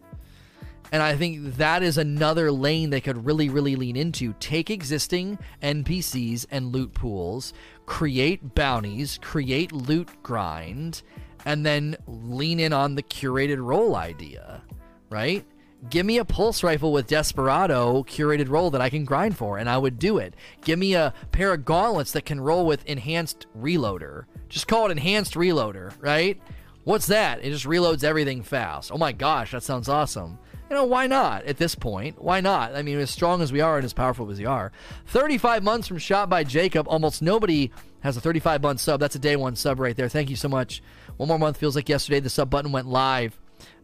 And 0.92 1.02
I 1.02 1.16
think 1.16 1.56
that 1.56 1.82
is 1.82 1.98
another 1.98 2.52
lane 2.52 2.90
they 2.90 3.00
could 3.00 3.24
really, 3.24 3.48
really 3.48 3.74
lean 3.74 3.96
into. 3.96 4.32
Take 4.38 4.70
existing 4.70 5.38
NPCs 5.60 6.46
and 6.52 6.72
loot 6.72 6.94
pools, 6.94 7.52
create 7.84 8.54
bounties, 8.54 9.18
create 9.20 9.72
loot 9.72 10.08
grind, 10.22 11.02
and 11.44 11.66
then 11.66 11.96
lean 12.06 12.60
in 12.60 12.72
on 12.72 12.94
the 12.94 13.02
curated 13.02 13.64
role 13.64 13.96
idea, 13.96 14.62
right? 15.10 15.44
Give 15.90 16.06
me 16.06 16.18
a 16.18 16.24
pulse 16.24 16.62
rifle 16.62 16.92
with 16.92 17.06
Desperado 17.06 18.04
curated 18.04 18.48
roll 18.48 18.70
that 18.70 18.80
I 18.80 18.88
can 18.88 19.04
grind 19.04 19.36
for, 19.36 19.58
and 19.58 19.68
I 19.68 19.76
would 19.76 19.98
do 19.98 20.18
it. 20.18 20.34
Give 20.62 20.78
me 20.78 20.94
a 20.94 21.12
pair 21.30 21.52
of 21.52 21.64
gauntlets 21.64 22.12
that 22.12 22.24
can 22.24 22.40
roll 22.40 22.64
with 22.66 22.84
enhanced 22.86 23.46
reloader. 23.58 24.24
Just 24.48 24.66
call 24.66 24.86
it 24.86 24.92
enhanced 24.92 25.34
reloader, 25.34 25.92
right? 26.00 26.40
What's 26.84 27.06
that? 27.06 27.44
It 27.44 27.50
just 27.50 27.66
reloads 27.66 28.04
everything 28.04 28.42
fast. 28.42 28.92
Oh 28.92 28.98
my 28.98 29.12
gosh, 29.12 29.52
that 29.52 29.62
sounds 29.62 29.88
awesome. 29.88 30.38
You 30.70 30.76
know, 30.76 30.84
why 30.84 31.06
not 31.06 31.44
at 31.44 31.58
this 31.58 31.74
point? 31.74 32.20
Why 32.20 32.40
not? 32.40 32.74
I 32.74 32.82
mean, 32.82 32.98
as 32.98 33.10
strong 33.10 33.42
as 33.42 33.52
we 33.52 33.60
are 33.60 33.76
and 33.76 33.84
as 33.84 33.92
powerful 33.92 34.30
as 34.30 34.38
we 34.38 34.46
are. 34.46 34.72
35 35.06 35.62
months 35.62 35.88
from 35.88 35.98
Shot 35.98 36.30
by 36.30 36.44
Jacob. 36.44 36.88
Almost 36.88 37.20
nobody 37.20 37.70
has 38.00 38.16
a 38.16 38.20
35 38.20 38.62
month 38.62 38.80
sub. 38.80 39.00
That's 39.00 39.14
a 39.14 39.18
day 39.18 39.36
one 39.36 39.56
sub 39.56 39.78
right 39.78 39.94
there. 39.94 40.08
Thank 40.08 40.30
you 40.30 40.36
so 40.36 40.48
much. 40.48 40.82
One 41.18 41.28
more 41.28 41.38
month 41.38 41.58
feels 41.58 41.76
like 41.76 41.88
yesterday. 41.88 42.20
The 42.20 42.30
sub 42.30 42.48
button 42.48 42.72
went 42.72 42.88
live. 42.88 43.38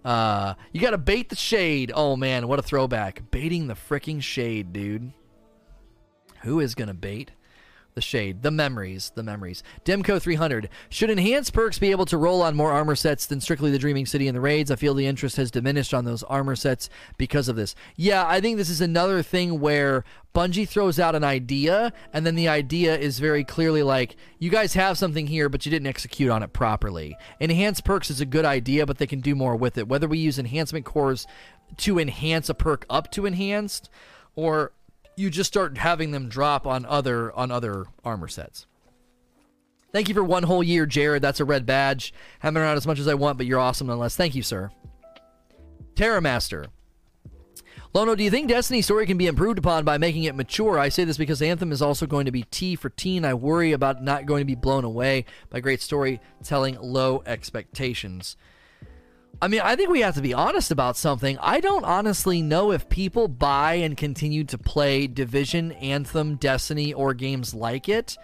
Uh, 0.05 0.55
you 0.73 0.81
got 0.81 0.91
to 0.91 0.99
bait 0.99 1.29
the 1.29 1.37
shade. 1.37 1.93
Oh 1.95 2.17
man, 2.17 2.49
what 2.49 2.59
a 2.59 2.63
throwback! 2.63 3.31
Baiting 3.31 3.67
the 3.67 3.75
freaking 3.75 4.23
shade, 4.23 4.73
dude. 4.73 5.13
Who 6.43 6.61
is 6.61 6.75
gonna 6.75 6.95
bait? 6.95 7.33
The 7.95 8.01
shade, 8.01 8.43
the 8.43 8.51
memories, 8.51 9.13
the 9.15 9.23
memories. 9.23 9.63
Demco 9.85 10.21
300. 10.21 10.69
Should 10.89 11.11
enhanced 11.11 11.53
perks 11.53 11.79
be 11.79 11.91
able 11.91 12.07
to 12.07 12.17
roll 12.17 12.43
on 12.43 12.57
more 12.57 12.73
armor 12.73 12.95
sets 12.95 13.27
than 13.27 13.41
strictly 13.41 13.71
the 13.71 13.79
Dreaming 13.79 14.07
City 14.07 14.29
and 14.29 14.37
the 14.37 14.41
raids? 14.41 14.71
I 14.71 14.77
feel 14.77 14.95
the 14.95 15.07
interest 15.07 15.37
has 15.37 15.51
diminished 15.51 15.93
on 15.93 16.05
those 16.05 16.23
armor 16.25 16.57
sets 16.57 16.89
because 17.19 17.49
of 17.49 17.57
this. 17.57 17.75
Yeah, 17.97 18.25
I 18.27 18.41
think 18.41 18.57
this 18.57 18.71
is 18.71 18.81
another 18.81 19.23
thing 19.23 19.61
where 19.61 20.05
Bungie 20.35 20.69
throws 20.69 21.01
out 21.01 21.15
an 21.15 21.25
idea, 21.25 21.93
and 22.13 22.25
then 22.25 22.37
the 22.37 22.49
idea 22.49 22.97
is 22.97 23.19
very 23.19 23.43
clearly 23.43 23.83
like, 23.83 24.17
you 24.39 24.51
guys 24.51 24.75
have 24.75 24.97
something 24.97 25.27
here, 25.27 25.49
but 25.49 25.67
you 25.67 25.71
didn't 25.71 25.89
execute 25.89 26.31
on 26.31 26.43
it 26.43 26.53
properly. 26.53 27.17
Enhanced 27.41 27.85
perks 27.85 28.11
is 28.11 28.21
a 28.21 28.27
good 28.27 28.45
idea, 28.45 28.87
but 28.87 28.99
they 28.99 29.07
can 29.07 29.21
do 29.21 29.35
more 29.35 29.57
with 29.57 29.77
it. 29.77 29.89
Whether 29.89 30.07
we 30.07 30.19
use 30.19 30.39
enhancement 30.39 30.85
cores 30.85 31.27
to 31.79 31.99
enhance 31.99 32.49
a 32.49 32.55
perk 32.55 32.87
up 32.89 33.11
to 33.13 33.27
enhanced, 33.27 33.91
or 34.37 34.73
you 35.17 35.31
just 35.31 35.49
start 35.49 35.79
having 35.79 36.11
them 36.11 36.29
drop 36.29 36.67
on 36.67 36.85
other 36.87 37.33
on 37.33 37.51
other 37.51 37.87
armor 38.05 38.29
sets. 38.29 38.67
Thank 39.93 40.09
you 40.09 40.15
for 40.15 40.23
one 40.23 40.45
whole 40.45 40.63
year, 40.63 40.87
Jared. 40.87 41.23
That's 41.23 41.41
a 41.41 41.45
red 41.45 41.67
badge. 41.67 42.15
Haven't 42.39 42.55
been 42.55 42.63
around 42.63 42.77
as 42.77 42.87
much 42.87 43.01
as 43.01 43.09
I 43.09 43.15
want, 43.15 43.39
but 43.39 43.47
you're 43.47 43.59
awesome 43.59 43.89
nonetheless. 43.89 44.17
Thank 44.17 44.35
you, 44.35 44.43
sir. 44.43 44.71
Terramaster. 45.95 46.67
Lono, 47.93 48.15
do 48.15 48.23
you 48.23 48.31
think 48.31 48.49
Destiny 48.49 48.83
story 48.83 49.05
can 49.05 49.19
be 49.19 49.27
improved 49.27 49.59
upon 49.59 49.85
by 49.85 49.99
making 49.99 50.23
it 50.23 50.37
mature? 50.37 50.79
I 50.79 50.91
say 50.91 51.03
this 51.03 51.17
because 51.17 51.43
Anthem 51.43 51.73
is 51.73 51.83
also 51.83 52.07
going 52.07 52.27
to 52.27 52.31
be 52.31 52.45
T 52.45 52.77
for 52.77 52.89
teen. 52.89 53.25
I 53.25 53.35
worry 53.35 53.73
about 53.73 54.01
not 54.01 54.27
going 54.27 54.43
to 54.43 54.47
be 54.47 54.55
blown 54.55 54.85
away 54.85 55.25
by 55.49 55.59
great 55.59 55.81
storytelling, 55.81 56.79
low 56.81 57.25
expectations. 57.27 58.37
I 59.43 59.49
mean, 59.49 59.61
I 59.63 59.75
think 59.75 59.89
we 59.89 60.01
have 60.01 60.17
to 60.17 60.21
be 60.21 60.35
honest 60.35 60.71
about 60.71 60.99
something. 60.99 61.39
I 61.41 61.61
don't 61.61 61.85
honestly 61.85 62.43
know 62.43 62.73
if 62.73 62.91
people 62.91 63.27
buy 63.27 63.75
and 63.75 63.97
continue 63.97 64.45
to 64.45 64.59
play 64.59 65.07
Division, 65.07 65.73
Anthem, 65.73 66.37
Destiny, 66.37 66.93
or 66.93 67.15
games 67.15 67.55
like 67.55 67.89
it 67.89 68.19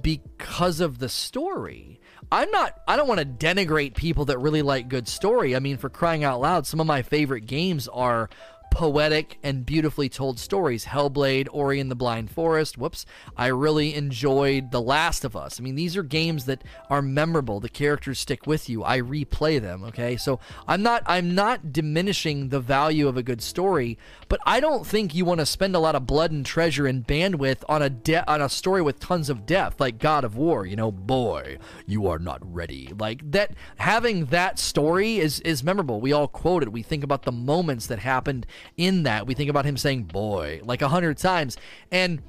because 0.00 0.80
of 0.80 0.98
the 0.98 1.10
story. 1.10 2.00
I'm 2.30 2.50
not, 2.50 2.80
I 2.88 2.96
don't 2.96 3.08
want 3.08 3.20
to 3.20 3.26
denigrate 3.26 3.94
people 3.94 4.24
that 4.26 4.38
really 4.38 4.62
like 4.62 4.88
good 4.88 5.06
story. 5.08 5.54
I 5.54 5.58
mean, 5.58 5.76
for 5.76 5.90
crying 5.90 6.24
out 6.24 6.40
loud, 6.40 6.66
some 6.66 6.80
of 6.80 6.86
my 6.86 7.02
favorite 7.02 7.44
games 7.44 7.88
are 7.88 8.30
poetic 8.72 9.38
and 9.42 9.66
beautifully 9.66 10.08
told 10.08 10.38
stories. 10.38 10.86
Hellblade, 10.86 11.48
Ori 11.52 11.78
and 11.78 11.90
the 11.90 11.94
Blind 11.94 12.30
Forest. 12.30 12.78
Whoops. 12.78 13.04
I 13.36 13.48
really 13.48 13.94
enjoyed 13.94 14.70
The 14.70 14.80
Last 14.80 15.24
of 15.24 15.36
Us. 15.36 15.60
I 15.60 15.62
mean, 15.62 15.74
these 15.74 15.96
are 15.96 16.02
games 16.02 16.46
that 16.46 16.64
are 16.88 17.02
memorable. 17.02 17.60
The 17.60 17.68
characters 17.68 18.18
stick 18.18 18.46
with 18.46 18.68
you. 18.68 18.82
I 18.82 19.00
replay 19.00 19.60
them, 19.60 19.84
okay? 19.84 20.16
So, 20.16 20.40
I'm 20.66 20.82
not 20.82 21.02
I'm 21.06 21.34
not 21.34 21.72
diminishing 21.72 22.48
the 22.48 22.60
value 22.60 23.08
of 23.08 23.16
a 23.16 23.22
good 23.22 23.42
story, 23.42 23.98
but 24.28 24.40
I 24.46 24.58
don't 24.60 24.86
think 24.86 25.14
you 25.14 25.24
want 25.24 25.40
to 25.40 25.46
spend 25.46 25.76
a 25.76 25.78
lot 25.78 25.94
of 25.94 26.06
blood 26.06 26.30
and 26.30 26.44
treasure 26.44 26.86
and 26.86 27.06
bandwidth 27.06 27.62
on 27.68 27.82
a 27.82 27.90
de- 27.90 28.28
on 28.30 28.40
a 28.40 28.48
story 28.48 28.80
with 28.80 28.98
tons 28.98 29.28
of 29.28 29.46
depth 29.46 29.80
like 29.80 29.98
God 29.98 30.24
of 30.24 30.36
War, 30.36 30.64
you 30.64 30.76
know, 30.76 30.90
boy, 30.90 31.58
you 31.86 32.06
are 32.06 32.18
not 32.18 32.40
ready. 32.42 32.92
Like 32.98 33.30
that 33.32 33.54
having 33.76 34.26
that 34.26 34.58
story 34.58 35.18
is 35.18 35.40
is 35.40 35.62
memorable. 35.62 36.00
We 36.00 36.12
all 36.12 36.28
quote 36.28 36.62
it. 36.62 36.72
We 36.72 36.82
think 36.82 37.04
about 37.04 37.24
the 37.24 37.32
moments 37.32 37.86
that 37.88 37.98
happened 37.98 38.46
in 38.76 39.04
that. 39.04 39.26
We 39.26 39.34
think 39.34 39.50
about 39.50 39.64
him 39.64 39.76
saying 39.76 40.04
boy 40.04 40.60
like 40.64 40.82
a 40.82 40.88
hundred 40.88 41.18
times. 41.18 41.56
And 41.90 42.22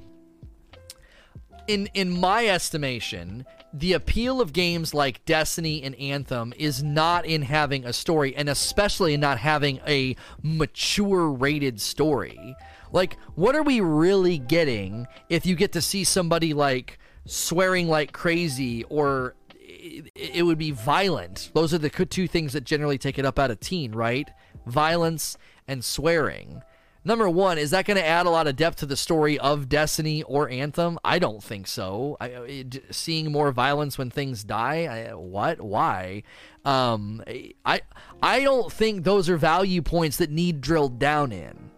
in 1.66 1.88
in 1.94 2.18
my 2.18 2.46
estimation, 2.46 3.44
the 3.72 3.94
appeal 3.94 4.40
of 4.40 4.52
games 4.52 4.94
like 4.94 5.24
Destiny 5.24 5.82
and 5.82 5.94
Anthem 5.96 6.54
is 6.56 6.82
not 6.82 7.26
in 7.26 7.42
having 7.42 7.84
a 7.84 7.92
story, 7.92 8.34
and 8.36 8.48
especially 8.48 9.14
in 9.14 9.20
not 9.20 9.38
having 9.38 9.80
a 9.86 10.16
mature 10.42 11.28
rated 11.30 11.80
story. 11.80 12.56
Like, 12.92 13.16
what 13.34 13.56
are 13.56 13.64
we 13.64 13.80
really 13.80 14.38
getting 14.38 15.08
if 15.28 15.44
you 15.44 15.56
get 15.56 15.72
to 15.72 15.82
see 15.82 16.04
somebody 16.04 16.54
like 16.54 17.00
swearing 17.26 17.88
like 17.88 18.12
crazy 18.12 18.84
or 18.84 19.34
it 19.58 20.44
would 20.44 20.58
be 20.58 20.70
violent? 20.70 21.50
Those 21.54 21.74
are 21.74 21.78
the 21.78 21.90
two 21.90 22.28
things 22.28 22.52
that 22.52 22.62
generally 22.62 22.98
take 22.98 23.18
it 23.18 23.24
up 23.24 23.40
out 23.40 23.50
of 23.50 23.58
teen, 23.58 23.90
right? 23.92 24.30
Violence 24.66 25.36
and 25.66 25.84
swearing. 25.84 26.62
Number 27.06 27.28
one, 27.28 27.58
is 27.58 27.70
that 27.72 27.84
going 27.84 27.98
to 27.98 28.06
add 28.06 28.24
a 28.24 28.30
lot 28.30 28.46
of 28.46 28.56
depth 28.56 28.78
to 28.78 28.86
the 28.86 28.96
story 28.96 29.38
of 29.38 29.68
Destiny 29.68 30.22
or 30.22 30.48
Anthem? 30.48 30.98
I 31.04 31.18
don't 31.18 31.44
think 31.44 31.66
so. 31.66 32.16
I, 32.18 32.28
it, 32.28 32.82
seeing 32.90 33.30
more 33.30 33.52
violence 33.52 33.98
when 33.98 34.08
things 34.08 34.42
die, 34.42 35.08
I, 35.10 35.14
what? 35.14 35.60
Why? 35.60 36.22
Um, 36.64 37.22
I 37.66 37.82
I 38.22 38.40
don't 38.40 38.72
think 38.72 39.04
those 39.04 39.28
are 39.28 39.36
value 39.36 39.82
points 39.82 40.16
that 40.16 40.30
need 40.30 40.62
drilled 40.62 40.98
down 40.98 41.30
in. 41.30 41.70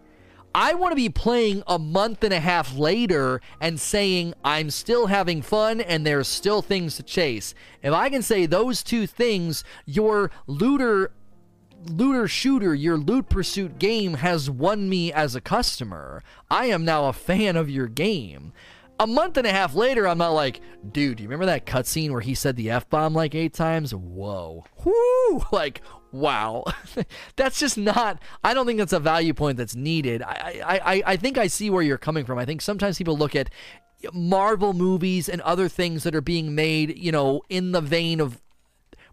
I 0.55 0.73
want 0.73 0.91
to 0.91 0.95
be 0.95 1.09
playing 1.09 1.61
a 1.67 1.77
month 1.77 2.23
and 2.23 2.33
a 2.33 2.39
half 2.39 2.75
later 2.75 3.41
and 3.61 3.79
saying 3.79 4.33
I'm 4.43 4.71
still 4.71 5.05
having 5.05 5.41
fun 5.41 5.81
and 5.81 6.03
there's 6.03 6.27
still 6.27 6.63
things 6.63 6.95
to 6.95 7.03
chase. 7.03 7.53
If 7.83 7.93
I 7.93 8.09
can 8.09 8.23
say 8.23 8.45
those 8.47 8.81
two 8.81 9.05
things, 9.05 9.63
your 9.85 10.31
looter 10.47 11.11
looter 11.89 12.27
shooter, 12.27 12.73
your 12.73 12.97
loot 12.97 13.29
pursuit 13.29 13.79
game 13.79 14.15
has 14.15 14.49
won 14.49 14.89
me 14.89 15.11
as 15.11 15.35
a 15.35 15.41
customer. 15.41 16.23
I 16.49 16.67
am 16.67 16.85
now 16.85 17.05
a 17.05 17.13
fan 17.13 17.55
of 17.55 17.69
your 17.69 17.87
game. 17.87 18.53
A 18.99 19.05
month 19.05 19.37
and 19.37 19.45
a 19.45 19.51
half 19.51 19.75
later, 19.75 20.07
I'm 20.07 20.17
not 20.17 20.31
like, 20.31 20.59
dude, 20.91 21.17
do 21.17 21.23
you 21.23 21.29
remember 21.29 21.45
that 21.45 21.67
cutscene 21.67 22.09
where 22.09 22.21
he 22.21 22.33
said 22.33 22.55
the 22.55 22.71
F 22.71 22.89
bomb 22.89 23.13
like 23.13 23.35
eight 23.35 23.53
times? 23.53 23.93
Whoa. 23.93 24.65
Whoo! 24.83 25.43
Like, 25.51 25.81
wow. 26.11 26.63
that's 27.35 27.59
just 27.59 27.77
not, 27.77 28.19
I 28.43 28.53
don't 28.53 28.65
think 28.65 28.79
that's 28.79 28.93
a 28.93 28.99
value 28.99 29.33
point 29.33 29.57
that's 29.57 29.75
needed. 29.75 30.23
I, 30.23 30.81
I, 30.83 31.03
I 31.05 31.15
think 31.17 31.37
I 31.37 31.47
see 31.47 31.69
where 31.69 31.83
you're 31.83 31.97
coming 31.97 32.25
from. 32.25 32.39
I 32.39 32.45
think 32.45 32.61
sometimes 32.61 32.97
people 32.97 33.17
look 33.17 33.35
at 33.35 33.49
Marvel 34.13 34.73
movies 34.73 35.27
and 35.29 35.41
other 35.41 35.67
things 35.67 36.03
that 36.03 36.15
are 36.15 36.21
being 36.21 36.55
made, 36.55 36.97
you 36.97 37.11
know, 37.11 37.41
in 37.49 37.71
the 37.71 37.81
vein 37.81 38.19
of 38.19 38.41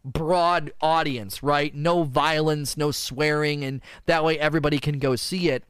broad 0.05 0.73
audience, 0.81 1.43
right? 1.43 1.75
No 1.75 2.03
violence, 2.03 2.77
no 2.77 2.91
swearing, 2.91 3.65
and 3.65 3.81
that 4.07 4.25
way 4.25 4.39
everybody 4.39 4.79
can 4.79 4.99
go 4.99 5.17
see 5.17 5.49
it 5.49 5.65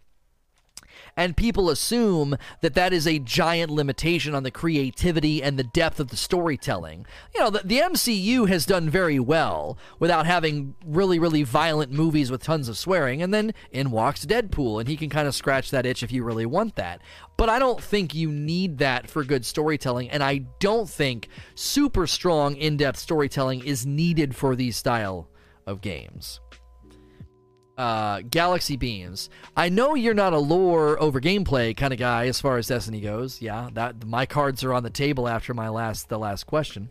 and 1.17 1.37
people 1.37 1.71
assume 1.71 2.37
that 2.61 2.75
that 2.75 2.93
is 2.93 3.07
a 3.07 3.19
giant 3.19 3.71
limitation 3.71 4.35
on 4.35 4.43
the 4.43 4.51
creativity 4.51 5.43
and 5.43 5.59
the 5.59 5.65
depth 5.65 6.01
of 6.01 6.09
the 6.09 6.17
storytelling. 6.17 7.07
You 7.35 7.41
know, 7.41 7.51
the, 7.51 7.61
the 7.65 7.79
MCU 7.79 8.49
has 8.49 8.67
done 8.67 8.91
very 8.91 9.19
well 9.19 9.79
without 9.99 10.27
having 10.27 10.75
really, 10.85 11.19
really 11.19 11.43
violent 11.43 11.93
movies 11.93 12.31
with 12.31 12.43
tons 12.43 12.69
of 12.69 12.77
swearing, 12.77 13.23
and 13.23 13.33
then 13.33 13.55
in 13.71 13.91
walks 13.91 14.27
Deadpool, 14.27 14.81
and 14.81 14.89
he 14.89 14.97
can 14.97 15.11
kind 15.11 15.29
of 15.29 15.35
scratch 15.35 15.71
that 15.71 15.87
itch 15.87 16.03
if 16.03 16.13
you 16.13 16.25
really 16.25 16.47
want 16.47 16.77
that. 16.77 17.01
But 17.37 17.49
I 17.49 17.59
don't 17.59 17.83
think 17.83 18.15
you 18.15 18.31
need 18.31 18.79
that 18.79 19.11
for 19.11 19.25
good 19.25 19.45
storytelling, 19.45 20.11
and 20.11 20.23
I 20.23 20.39
don't 20.61 20.89
think 20.89 21.29
super 21.55 22.07
strong, 22.07 22.57
in 22.57 22.77
depth 22.77 22.99
storytelling 22.99 23.65
is 23.65 23.87
needed 23.87 24.35
for 24.37 24.57
these 24.57 24.77
style 24.77 25.29
of 25.67 25.81
games 25.81 26.41
uh, 27.77 28.23
Galaxy 28.29 28.77
Beams. 28.77 29.31
I 29.57 29.69
know 29.69 29.95
you're 29.95 30.15
not 30.15 30.33
a 30.33 30.39
lore 30.39 31.01
over 31.01 31.21
gameplay 31.21 31.77
kind 31.77 31.93
of 31.93 31.99
guy 31.99 32.27
as 32.27 32.41
far 32.41 32.59
as 32.59 32.69
Destiny 32.69 33.01
goes. 33.01 33.41
Yeah, 33.43 33.69
that 33.75 34.07
my 34.07 34.27
cards 34.27 34.63
are 34.65 34.73
on 34.73 34.83
the 34.83 34.91
table 34.91 35.29
after 35.29 35.55
my 35.55 35.69
last 35.69 36.09
the 36.09 36.19
last 36.19 36.45
question. 36.45 36.91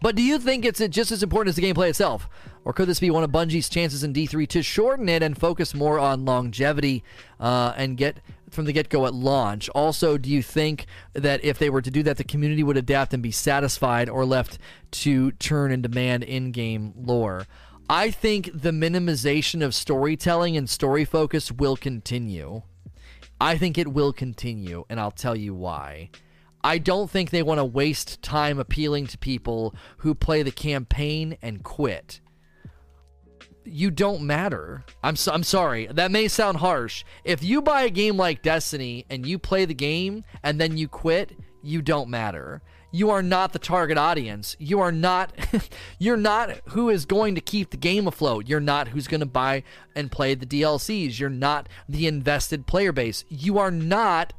But 0.00 0.16
do 0.16 0.22
you 0.22 0.38
think 0.38 0.64
it's 0.64 0.80
just 0.88 1.12
as 1.12 1.22
important 1.22 1.50
as 1.50 1.56
the 1.56 1.62
gameplay 1.62 1.90
itself? 1.90 2.28
Or 2.64 2.72
could 2.72 2.88
this 2.88 3.00
be 3.00 3.10
one 3.10 3.24
of 3.24 3.30
Bungie's 3.30 3.68
chances 3.68 4.04
in 4.04 4.12
D3 4.12 4.46
to 4.48 4.62
shorten 4.62 5.08
it 5.08 5.22
and 5.22 5.38
focus 5.38 5.74
more 5.74 5.98
on 5.98 6.24
longevity 6.24 7.02
uh, 7.40 7.72
and 7.76 7.96
get 7.96 8.20
from 8.50 8.64
the 8.64 8.72
get 8.72 8.88
go 8.88 9.06
at 9.06 9.14
launch? 9.14 9.68
Also, 9.70 10.18
do 10.18 10.30
you 10.30 10.42
think 10.42 10.86
that 11.12 11.44
if 11.44 11.58
they 11.58 11.70
were 11.70 11.82
to 11.82 11.90
do 11.90 12.02
that, 12.02 12.16
the 12.16 12.24
community 12.24 12.62
would 12.62 12.76
adapt 12.76 13.14
and 13.14 13.22
be 13.22 13.30
satisfied 13.30 14.08
or 14.08 14.24
left 14.24 14.58
to 14.90 15.32
turn 15.32 15.72
and 15.72 15.82
demand 15.82 16.24
in 16.24 16.52
game 16.52 16.92
lore? 16.96 17.46
I 17.90 18.10
think 18.10 18.50
the 18.52 18.70
minimization 18.70 19.64
of 19.64 19.74
storytelling 19.74 20.58
and 20.58 20.68
story 20.68 21.06
focus 21.06 21.50
will 21.50 21.74
continue. 21.74 22.60
I 23.40 23.56
think 23.56 23.78
it 23.78 23.88
will 23.88 24.12
continue, 24.12 24.84
and 24.90 25.00
I'll 25.00 25.10
tell 25.10 25.34
you 25.34 25.54
why. 25.54 26.10
I 26.62 26.76
don't 26.76 27.10
think 27.10 27.30
they 27.30 27.42
want 27.42 27.58
to 27.58 27.64
waste 27.64 28.20
time 28.20 28.58
appealing 28.58 29.06
to 29.06 29.16
people 29.16 29.74
who 29.98 30.14
play 30.14 30.42
the 30.42 30.50
campaign 30.50 31.38
and 31.40 31.64
quit. 31.64 32.20
You 33.64 33.90
don't 33.90 34.22
matter. 34.22 34.84
I'm 35.02 35.16
so, 35.16 35.32
I'm 35.32 35.42
sorry. 35.42 35.86
That 35.86 36.10
may 36.10 36.28
sound 36.28 36.58
harsh. 36.58 37.04
If 37.24 37.42
you 37.42 37.62
buy 37.62 37.84
a 37.84 37.90
game 37.90 38.18
like 38.18 38.42
Destiny 38.42 39.06
and 39.08 39.24
you 39.24 39.38
play 39.38 39.64
the 39.64 39.74
game 39.74 40.24
and 40.42 40.60
then 40.60 40.76
you 40.76 40.88
quit, 40.88 41.32
you 41.62 41.80
don't 41.80 42.10
matter 42.10 42.60
you 42.90 43.10
are 43.10 43.22
not 43.22 43.52
the 43.52 43.58
target 43.58 43.98
audience. 43.98 44.56
You 44.58 44.80
are 44.80 44.92
not 44.92 45.32
you're 45.98 46.16
not 46.16 46.60
who 46.70 46.88
is 46.88 47.04
going 47.04 47.34
to 47.34 47.40
keep 47.40 47.70
the 47.70 47.76
game 47.76 48.06
afloat. 48.06 48.48
You're 48.48 48.60
not 48.60 48.88
who's 48.88 49.06
going 49.08 49.20
to 49.20 49.26
buy 49.26 49.62
and 49.94 50.10
play 50.10 50.34
the 50.34 50.46
DLCs. 50.46 51.18
You're 51.18 51.28
not 51.28 51.68
the 51.88 52.06
invested 52.06 52.66
player 52.66 52.92
base. 52.92 53.24
You 53.28 53.58
are 53.58 53.70
not 53.70 54.32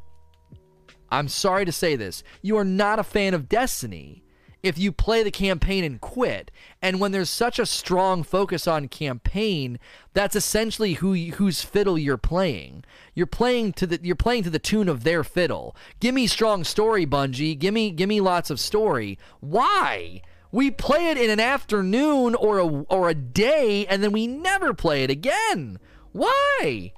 I'm 1.11 1.27
sorry 1.27 1.65
to 1.65 1.71
say 1.71 1.95
this. 1.95 2.23
You 2.41 2.57
are 2.57 2.65
not 2.65 2.99
a 2.99 3.03
fan 3.03 3.33
of 3.33 3.49
Destiny 3.49 4.23
if 4.61 4.77
you 4.77 4.91
play 4.91 5.23
the 5.23 5.31
campaign 5.31 5.83
and 5.83 6.01
quit. 6.01 6.51
And 6.81 6.99
when 6.99 7.11
there's 7.11 7.29
such 7.29 7.59
a 7.59 7.65
strong 7.65 8.23
focus 8.23 8.67
on 8.67 8.87
campaign, 8.87 9.79
that's 10.13 10.35
essentially 10.35 10.93
who 10.93 11.13
whose 11.13 11.61
fiddle 11.61 11.97
you're 11.97 12.17
playing. 12.17 12.83
You're 13.13 13.27
playing 13.27 13.73
to 13.73 13.87
the 13.87 13.99
you're 14.01 14.15
playing 14.15 14.43
to 14.43 14.49
the 14.49 14.59
tune 14.59 14.89
of 14.89 15.03
their 15.03 15.23
fiddle. 15.23 15.75
Give 15.99 16.13
me 16.13 16.27
strong 16.27 16.63
story, 16.63 17.05
Bungie. 17.05 17.57
Give 17.57 17.73
me 17.73 17.91
give 17.91 18.09
me 18.09 18.21
lots 18.21 18.49
of 18.49 18.59
story. 18.59 19.17
Why? 19.39 20.21
We 20.51 20.71
play 20.71 21.09
it 21.09 21.17
in 21.17 21.29
an 21.29 21.39
afternoon 21.39 22.35
or 22.35 22.57
a 22.57 22.65
or 22.65 23.09
a 23.09 23.15
day 23.15 23.85
and 23.85 24.03
then 24.03 24.11
we 24.11 24.27
never 24.27 24.73
play 24.73 25.03
it 25.03 25.09
again. 25.09 25.79
Why? 26.11 26.93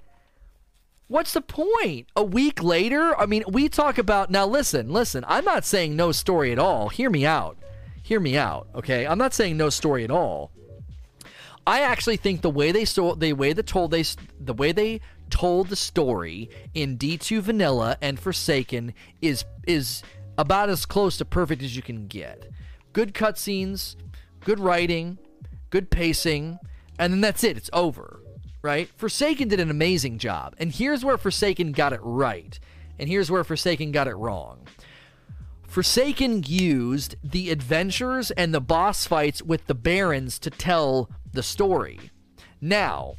What's 1.12 1.34
the 1.34 1.42
point? 1.42 2.08
A 2.16 2.24
week 2.24 2.64
later? 2.64 3.14
I 3.20 3.26
mean, 3.26 3.44
we 3.46 3.68
talk 3.68 3.98
about 3.98 4.32
now 4.32 4.46
listen, 4.46 4.94
listen. 4.94 5.26
I'm 5.28 5.44
not 5.44 5.66
saying 5.66 5.94
no 5.94 6.14
story 6.14 6.54
at 6.54 6.58
all. 6.58 6.88
Hear 6.88 7.10
me 7.10 7.26
out. 7.26 7.58
Hear 8.02 8.22
me 8.22 8.38
out, 8.38 8.70
okay? 8.74 9.06
I'm 9.06 9.18
not 9.18 9.34
saying 9.34 9.58
no 9.58 9.70
story 9.70 10.06
at 10.06 10.10
all. 10.10 10.52
I 11.68 11.82
actually 11.82 12.16
think 12.16 12.40
the 12.40 12.50
way 12.50 12.72
they 12.72 12.86
so 12.86 13.14
the 13.14 13.34
way 13.34 13.52
they 13.52 13.62
told 13.62 13.92
they 13.92 14.06
the 14.40 14.54
way 14.54 14.72
they 14.72 15.02
told 15.30 15.68
the 15.68 15.76
story 15.76 16.50
in 16.74 16.98
D2 16.98 17.42
Vanilla 17.42 17.98
and 18.02 18.18
Forsaken 18.18 18.94
is 19.22 19.44
is 19.68 20.04
about 20.38 20.70
as 20.70 20.86
close 20.86 21.18
to 21.18 21.26
perfect 21.26 21.62
as 21.62 21.76
you 21.76 21.82
can 21.82 22.08
get. 22.08 22.50
Good 22.94 23.14
cutscenes, 23.14 23.98
good 24.46 24.62
writing, 24.62 25.18
good 25.72 25.92
pacing, 25.92 26.58
and 26.98 27.12
then 27.12 27.20
that's 27.20 27.44
it. 27.44 27.58
It's 27.58 27.70
over 27.74 28.21
right? 28.62 28.90
Forsaken 28.98 29.48
did 29.48 29.60
an 29.60 29.72
amazing 29.72 30.18
job. 30.18 30.56
And 30.58 30.72
here's 30.72 31.04
where 31.04 31.18
Forsaken 31.18 31.72
got 31.72 31.94
it 31.94 32.00
right. 32.04 32.60
And 33.00 33.10
here's 33.10 33.32
where 33.32 33.44
Forsaken 33.44 33.92
got 33.92 34.08
it 34.08 34.16
wrong. 34.16 34.68
Forsaken 35.68 36.44
used 36.48 37.16
the 37.24 37.50
adventures 37.50 38.30
and 38.32 38.54
the 38.54 38.60
boss 38.60 39.08
fights 39.08 39.42
with 39.42 39.68
the 39.68 39.74
barons 39.74 40.38
to 40.40 40.50
tell 40.50 41.10
the 41.32 41.44
story. 41.44 42.12
Now, 42.60 43.16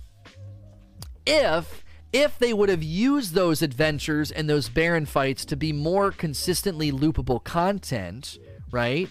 if 1.26 1.82
if 2.12 2.38
they 2.38 2.52
would 2.52 2.68
have 2.68 2.82
used 2.82 3.32
those 3.32 3.62
adventures 3.62 4.30
and 4.30 4.50
those 4.50 4.68
baron 4.68 5.06
fights 5.06 5.46
to 5.46 5.56
be 5.56 5.72
more 5.72 6.12
consistently 6.12 6.92
loopable 6.92 7.42
content, 7.42 8.38
right? 8.70 9.08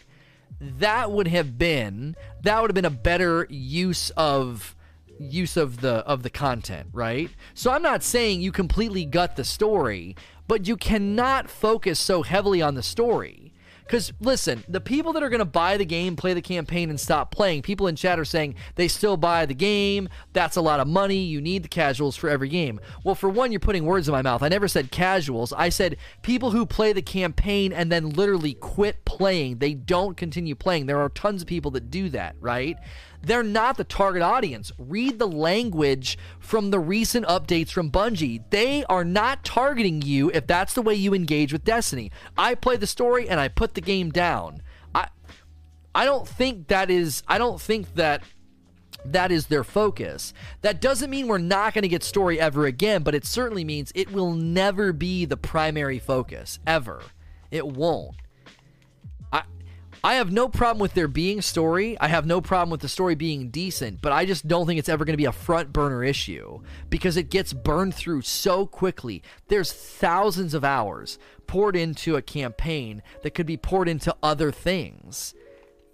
That 0.60 1.12
would 1.12 1.28
have 1.28 1.58
been 1.58 2.16
that 2.44 2.62
would 2.62 2.70
have 2.70 2.76
been 2.76 2.86
a 2.86 2.92
better 2.92 3.48
use 3.50 4.12
of 4.12 4.76
use 5.22 5.58
of 5.58 5.82
the 5.82 5.98
of 6.08 6.24
the 6.24 6.30
content, 6.30 6.90
right? 6.94 7.30
So 7.54 7.72
I'm 7.72 7.82
not 7.82 8.04
saying 8.04 8.42
you 8.42 8.52
completely 8.52 9.06
gut 9.06 9.36
the 9.36 9.44
story, 9.44 10.16
but 10.48 10.68
you 10.68 10.78
cannot 10.78 11.50
focus 11.50 12.00
so 12.00 12.24
heavily 12.24 12.62
on 12.62 12.76
the 12.76 12.84
story. 12.84 13.52
Because 13.92 14.14
listen, 14.22 14.64
the 14.70 14.80
people 14.80 15.12
that 15.12 15.22
are 15.22 15.28
going 15.28 15.40
to 15.40 15.46
buy 15.46 15.76
the 15.76 15.84
game, 15.84 16.16
play 16.16 16.34
the 16.34 16.42
campaign, 16.42 16.90
and 16.90 16.98
stop 16.98 17.30
playing, 17.30 17.62
people 17.62 17.88
in 17.88 17.98
chat 17.98 18.18
are 18.18 18.24
saying 18.24 18.56
they 18.76 18.88
still 18.88 19.18
buy 19.18 19.46
the 19.46 19.54
game. 19.54 20.08
That's 20.32 20.56
a 20.56 20.62
lot 20.62 20.80
of 20.80 20.88
money. 20.88 21.18
You 21.18 21.42
need 21.42 21.64
the 21.64 21.68
casuals 21.68 22.16
for 22.16 22.30
every 22.30 22.48
game. 22.48 22.80
Well, 23.04 23.16
for 23.16 23.30
one, 23.30 23.52
you're 23.52 23.60
putting 23.60 23.84
words 23.84 24.08
in 24.08 24.14
my 24.14 24.22
mouth. 24.22 24.44
I 24.44 24.48
never 24.48 24.70
said 24.70 24.92
casuals. 24.92 25.52
I 25.52 25.68
said 25.68 25.98
people 26.22 26.52
who 26.52 26.66
play 26.66 26.94
the 26.94 27.02
campaign 27.02 27.74
and 27.74 27.92
then 27.92 28.12
literally 28.12 28.54
quit 28.54 29.04
playing. 29.04 29.58
They 29.58 29.74
don't 29.74 30.16
continue 30.16 30.56
playing. 30.56 30.86
There 30.86 31.02
are 31.02 31.10
tons 31.10 31.42
of 31.42 31.50
people 31.50 31.72
that 31.72 31.92
do 31.92 32.08
that, 32.12 32.38
right? 32.40 32.78
They're 33.24 33.44
not 33.44 33.78
the 33.78 33.84
target 33.84 34.22
audience. 34.22 34.72
Read 34.78 35.20
the 35.20 35.28
language 35.28 36.18
from 36.40 36.72
the 36.72 36.80
recent 36.80 37.26
updates 37.28 37.70
from 37.70 37.92
Bungie. 37.92 38.44
They 38.50 38.84
are 38.86 39.04
not 39.04 39.44
targeting 39.44 40.02
you 40.02 40.32
if 40.32 40.48
that's 40.48 40.74
the 40.74 40.82
way 40.82 40.96
you 40.96 41.14
engage 41.14 41.54
with 41.54 41.64
Destiny. 41.64 42.12
I 42.38 42.56
play 42.56 42.78
the 42.78 42.88
story 42.88 43.30
and 43.30 43.40
I 43.40 43.48
put 43.48 43.76
the 43.76 43.82
game 43.82 44.10
down. 44.10 44.62
I 44.96 45.10
I 45.94 46.06
don't 46.06 46.28
think 46.28 46.68
that 46.68 46.90
is 46.90 47.24
I 47.28 47.38
don't 47.38 47.62
think 47.62 47.96
that 47.96 48.24
that 49.06 49.32
is 49.32 49.48
their 49.48 49.64
focus. 49.64 50.34
That 50.62 50.82
doesn't 50.82 51.10
mean 51.10 51.28
we're 51.28 51.38
not 51.40 51.74
going 51.74 51.82
to 51.84 51.88
get 51.88 52.04
story 52.04 52.40
ever 52.40 52.66
again, 52.66 53.04
but 53.04 53.16
it 53.16 53.26
certainly 53.26 53.64
means 53.64 53.92
it 53.96 54.12
will 54.12 54.34
never 54.34 54.94
be 54.94 55.26
the 55.26 55.38
primary 55.38 56.00
focus 56.00 56.60
ever. 56.68 57.02
It 57.50 57.68
won't. 57.68 58.16
I 60.04 60.16
have 60.16 60.32
no 60.32 60.50
problem 60.50 60.80
with 60.80 60.96
there 60.96 61.08
being 61.08 61.42
story. 61.42 61.96
I 62.00 62.08
have 62.08 62.26
no 62.26 62.42
problem 62.42 62.72
with 62.72 62.82
the 62.82 62.90
story 62.90 63.14
being 63.14 63.50
decent, 63.50 64.02
but 64.02 64.12
I 64.12 64.26
just 64.26 64.48
don't 64.48 64.66
think 64.66 64.80
it's 64.80 64.90
ever 64.90 65.06
going 65.06 65.14
to 65.14 65.18
be 65.18 65.26
a 65.26 65.32
front 65.32 65.72
burner 65.72 66.04
issue 66.04 66.62
because 66.90 67.18
it 67.18 67.30
gets 67.30 67.54
burned 67.54 67.94
through 67.94 68.24
so 68.24 68.66
quickly. 68.66 69.22
There's 69.48 69.72
thousands 69.72 70.56
of 70.56 70.64
hours 70.64 71.20
poured 71.46 71.76
into 71.76 72.16
a 72.16 72.22
campaign 72.24 73.04
that 73.22 73.36
could 73.36 73.46
be 73.46 73.58
poured 73.58 73.88
into 73.88 74.16
other 74.24 74.52
things. 74.52 75.36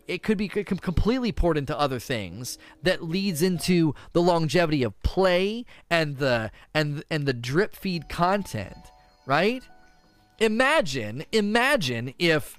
It 0.07 0.23
could 0.23 0.37
be 0.37 0.47
completely 0.47 1.33
poured 1.33 1.57
into 1.57 1.77
other 1.77 1.99
things 1.99 2.57
that 2.83 3.03
leads 3.03 3.41
into 3.41 3.93
the 4.13 4.21
longevity 4.21 4.83
of 4.83 5.01
play 5.03 5.65
and 5.89 6.15
the 6.15 6.51
and 6.73 7.03
and 7.11 7.25
the 7.25 7.33
drip 7.33 7.75
feed 7.75 8.07
content, 8.07 8.77
right? 9.25 9.63
Imagine, 10.39 11.25
imagine 11.33 12.13
if 12.19 12.57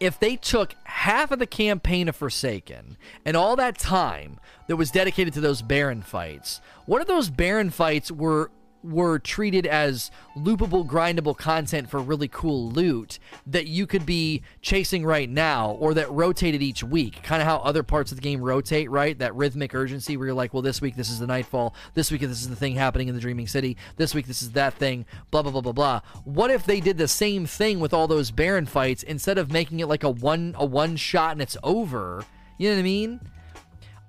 if 0.00 0.18
they 0.18 0.34
took 0.34 0.74
half 0.84 1.30
of 1.30 1.38
the 1.38 1.46
campaign 1.46 2.08
of 2.08 2.16
Forsaken 2.16 2.96
and 3.24 3.36
all 3.36 3.54
that 3.56 3.78
time 3.78 4.40
that 4.66 4.76
was 4.76 4.90
dedicated 4.90 5.34
to 5.34 5.40
those 5.40 5.62
Baron 5.62 6.02
fights, 6.02 6.60
what 6.86 7.02
if 7.02 7.06
those 7.06 7.28
Baron 7.28 7.70
fights 7.70 8.10
were 8.10 8.50
were 8.82 9.18
treated 9.18 9.66
as 9.66 10.10
loopable, 10.36 10.86
grindable 10.86 11.36
content 11.36 11.90
for 11.90 12.00
really 12.00 12.28
cool 12.28 12.70
loot 12.70 13.18
that 13.46 13.66
you 13.66 13.86
could 13.86 14.06
be 14.06 14.42
chasing 14.62 15.04
right 15.04 15.28
now 15.28 15.72
or 15.72 15.94
that 15.94 16.10
rotated 16.10 16.62
each 16.62 16.82
week. 16.82 17.22
Kind 17.22 17.42
of 17.42 17.48
how 17.48 17.58
other 17.58 17.82
parts 17.82 18.10
of 18.10 18.16
the 18.16 18.22
game 18.22 18.40
rotate, 18.40 18.90
right? 18.90 19.18
That 19.18 19.34
rhythmic 19.34 19.74
urgency 19.74 20.16
where 20.16 20.28
you're 20.28 20.34
like, 20.34 20.54
well, 20.54 20.62
this 20.62 20.80
week 20.80 20.96
this 20.96 21.10
is 21.10 21.18
the 21.18 21.26
Nightfall, 21.26 21.74
this 21.94 22.10
week 22.10 22.22
this 22.22 22.40
is 22.40 22.48
the 22.48 22.56
thing 22.56 22.74
happening 22.74 23.08
in 23.08 23.14
the 23.14 23.20
Dreaming 23.20 23.46
City, 23.46 23.76
this 23.96 24.14
week 24.14 24.26
this 24.26 24.42
is 24.42 24.52
that 24.52 24.74
thing, 24.74 25.04
blah, 25.30 25.42
blah, 25.42 25.52
blah, 25.52 25.60
blah, 25.60 25.72
blah. 25.72 26.00
What 26.24 26.50
if 26.50 26.64
they 26.64 26.80
did 26.80 26.98
the 26.98 27.08
same 27.08 27.46
thing 27.46 27.80
with 27.80 27.92
all 27.92 28.08
those 28.08 28.30
Baron 28.30 28.66
fights 28.66 29.02
instead 29.02 29.38
of 29.38 29.52
making 29.52 29.80
it 29.80 29.86
like 29.86 30.04
a 30.04 30.10
one 30.10 30.54
a 30.58 30.64
one 30.64 30.96
shot 30.96 31.32
and 31.32 31.42
it's 31.42 31.56
over? 31.62 32.24
You 32.58 32.70
know 32.70 32.76
what 32.76 32.80
I 32.80 32.84
mean? 32.84 33.20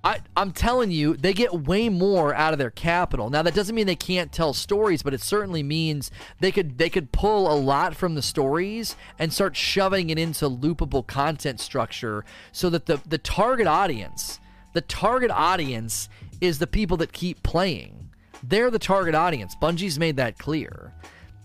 I, 0.04 0.20
I'm 0.36 0.52
telling 0.52 0.90
you, 0.90 1.16
they 1.16 1.34
get 1.34 1.54
way 1.54 1.88
more 1.88 2.34
out 2.34 2.54
of 2.54 2.60
their 2.60 2.72
capital. 2.72 3.30
Now 3.30 3.44
that 3.44 3.54
doesn't 3.54 3.76
mean 3.76 3.86
they 3.86 3.96
can't 3.96 4.32
tell 4.32 4.54
stories, 4.54 5.04
but 5.04 5.14
it 5.14 5.22
certainly 5.22 5.62
means 5.62 6.10
they 6.40 6.52
could 6.52 6.80
they 6.80 6.90
could 6.90 7.12
pull 7.12 7.52
a 7.52 7.54
lot 7.54 7.96
from 7.96 8.16
the 8.16 8.22
stories 8.24 8.96
and 9.20 9.32
start 9.32 9.56
shoving 9.56 10.10
it 10.10 10.18
into 10.18 10.50
loopable 10.50 11.06
content 11.06 11.60
structure 11.60 12.26
so 12.52 12.70
that 12.72 12.88
the, 12.88 13.00
the 13.06 13.20
target 13.20 13.68
audience, 13.68 14.40
the 14.74 14.82
target 14.82 15.30
audience 15.30 16.10
is 16.40 16.58
the 16.58 16.68
people 16.68 16.98
that 16.98 17.14
keep 17.14 17.44
playing. 17.44 18.10
They're 18.44 18.72
the 18.72 18.80
target 18.80 19.14
audience. 19.14 19.56
Bungie's 19.62 20.00
made 20.00 20.18
that 20.18 20.40
clear. 20.40 20.94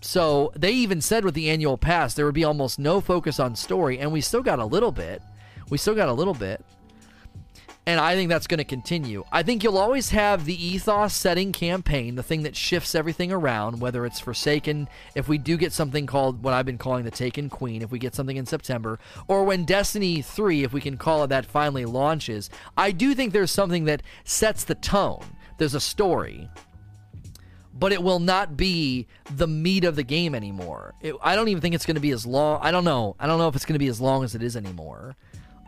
So 0.01 0.51
they 0.55 0.71
even 0.71 1.01
said 1.01 1.23
with 1.23 1.35
the 1.35 1.51
annual 1.51 1.77
pass 1.77 2.15
there 2.15 2.25
would 2.25 2.33
be 2.33 2.43
almost 2.43 2.79
no 2.79 3.01
focus 3.01 3.39
on 3.39 3.55
story, 3.55 3.99
and 3.99 4.11
we 4.11 4.21
still 4.21 4.41
got 4.41 4.57
a 4.57 4.65
little 4.65 4.91
bit. 4.91 5.21
We 5.69 5.77
still 5.77 5.95
got 5.95 6.09
a 6.09 6.13
little 6.13 6.33
bit 6.33 6.63
and 7.87 8.01
I 8.01 8.15
think 8.15 8.27
that's 8.27 8.47
going 8.47 8.57
to 8.57 8.65
continue. 8.65 9.23
I 9.31 9.43
think 9.43 9.63
you'll 9.63 9.77
always 9.77 10.09
have 10.09 10.43
the 10.43 10.61
ethos 10.61 11.13
setting 11.13 11.53
campaign, 11.53 12.15
the 12.15 12.21
thing 12.21 12.43
that 12.43 12.53
shifts 12.53 12.93
everything 12.93 13.31
around, 13.31 13.79
whether 13.79 14.05
it's 14.05 14.19
Forsaken, 14.19 14.89
if 15.15 15.29
we 15.29 15.37
do 15.37 15.55
get 15.55 15.71
something 15.71 16.05
called 16.05 16.43
what 16.43 16.53
I've 16.53 16.65
been 16.65 16.77
calling 16.77 17.05
the 17.05 17.11
Taken 17.11 17.49
Queen, 17.49 17.81
if 17.81 17.89
we 17.89 17.97
get 17.97 18.13
something 18.13 18.35
in 18.35 18.45
September, 18.45 18.99
or 19.29 19.45
when 19.45 19.63
Destiny 19.63 20.21
3, 20.21 20.65
if 20.65 20.73
we 20.73 20.81
can 20.81 20.97
call 20.97 21.23
it 21.23 21.27
that, 21.27 21.45
finally 21.45 21.85
launches. 21.85 22.49
I 22.75 22.91
do 22.91 23.15
think 23.15 23.31
there's 23.31 23.51
something 23.51 23.85
that 23.85 24.03
sets 24.25 24.65
the 24.65 24.75
tone. 24.75 25.23
There's 25.57 25.73
a 25.73 25.79
story. 25.79 26.49
But 27.73 27.93
it 27.93 28.03
will 28.03 28.19
not 28.19 28.57
be 28.57 29.07
the 29.33 29.47
meat 29.47 29.85
of 29.85 29.95
the 29.95 30.03
game 30.03 30.35
anymore. 30.35 30.93
It, 31.01 31.15
I 31.21 31.37
don't 31.37 31.47
even 31.47 31.61
think 31.61 31.73
it's 31.73 31.85
going 31.85 31.95
to 31.95 32.01
be 32.01 32.11
as 32.11 32.25
long. 32.25 32.59
I 32.61 32.71
don't 32.71 32.83
know. 32.83 33.15
I 33.17 33.27
don't 33.27 33.37
know 33.37 33.47
if 33.47 33.55
it's 33.55 33.65
going 33.65 33.75
to 33.75 33.79
be 33.79 33.87
as 33.87 34.01
long 34.01 34.25
as 34.25 34.35
it 34.35 34.43
is 34.43 34.57
anymore. 34.57 35.15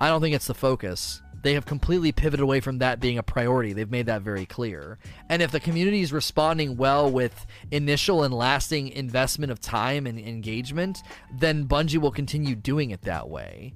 I 0.02 0.10
don't 0.10 0.20
think 0.20 0.36
it's 0.36 0.48
the 0.48 0.54
focus 0.54 1.22
they 1.42 1.54
have 1.54 1.66
completely 1.66 2.12
pivoted 2.12 2.42
away 2.42 2.60
from 2.60 2.80
that 2.80 3.00
being 3.00 3.18
a 3.18 3.24
priority. 3.24 3.74
They've 3.74 3.90
made 3.90 4.08
that 4.08 4.22
very 4.22 4.46
clear. 4.46 4.98
And 5.30 5.42
if 5.42 5.52
the 5.52 5.60
community 5.60 6.02
is 6.02 6.12
responding 6.12 6.78
well 6.78 7.10
with 7.10 7.46
initial 7.72 8.24
and 8.24 8.34
lasting 8.34 8.90
investment 8.90 9.52
of 9.52 9.60
time 9.60 10.06
and 10.06 10.20
engagement, 10.20 11.02
then 11.34 11.68
Bungie 11.68 11.98
will 11.98 12.12
continue 12.12 12.56
doing 12.56 12.92
it 12.92 13.02
that 13.04 13.30
way. 13.30 13.74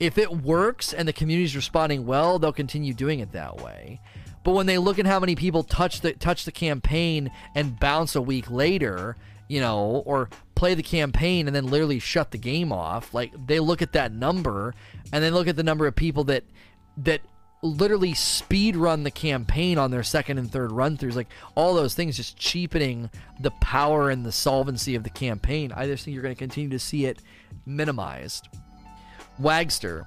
If 0.00 0.18
it 0.18 0.42
works 0.42 0.92
and 0.92 1.06
the 1.06 1.12
community 1.12 1.44
is 1.44 1.54
responding 1.54 2.06
well, 2.06 2.38
they'll 2.38 2.52
continue 2.52 2.94
doing 2.94 3.20
it 3.20 3.32
that 3.32 3.58
way. 3.58 4.00
But 4.44 4.52
when 4.52 4.66
they 4.66 4.78
look 4.78 4.98
at 4.98 5.06
how 5.06 5.20
many 5.20 5.36
people 5.36 5.62
touch 5.62 6.00
the 6.00 6.14
touch 6.14 6.44
the 6.44 6.52
campaign 6.52 7.30
and 7.54 7.78
bounce 7.78 8.16
a 8.16 8.22
week 8.22 8.50
later, 8.50 9.16
you 9.48 9.60
know, 9.60 10.02
or 10.04 10.28
play 10.54 10.74
the 10.74 10.82
campaign 10.82 11.46
and 11.46 11.54
then 11.54 11.66
literally 11.66 11.98
shut 11.98 12.30
the 12.30 12.38
game 12.38 12.72
off, 12.72 13.14
like 13.14 13.32
they 13.46 13.60
look 13.60 13.82
at 13.82 13.92
that 13.92 14.12
number 14.12 14.74
and 15.12 15.22
then 15.22 15.34
look 15.34 15.46
at 15.46 15.56
the 15.56 15.62
number 15.62 15.86
of 15.86 15.94
people 15.94 16.24
that 16.24 16.44
that 16.96 17.20
literally 17.62 18.12
speed 18.12 18.74
run 18.74 19.04
the 19.04 19.10
campaign 19.10 19.78
on 19.78 19.90
their 19.92 20.02
second 20.02 20.36
and 20.36 20.50
third 20.50 20.72
run 20.72 20.96
throughs 20.96 21.14
like 21.14 21.28
all 21.54 21.74
those 21.74 21.94
things 21.94 22.16
just 22.16 22.36
cheapening 22.36 23.08
the 23.40 23.52
power 23.52 24.10
and 24.10 24.26
the 24.26 24.32
solvency 24.32 24.96
of 24.96 25.04
the 25.04 25.10
campaign 25.10 25.70
i 25.76 25.86
just 25.86 26.04
think 26.04 26.12
you're 26.12 26.24
going 26.24 26.34
to 26.34 26.38
continue 26.38 26.68
to 26.68 26.78
see 26.78 27.04
it 27.04 27.20
minimized 27.64 28.48
Wagster. 29.40 30.06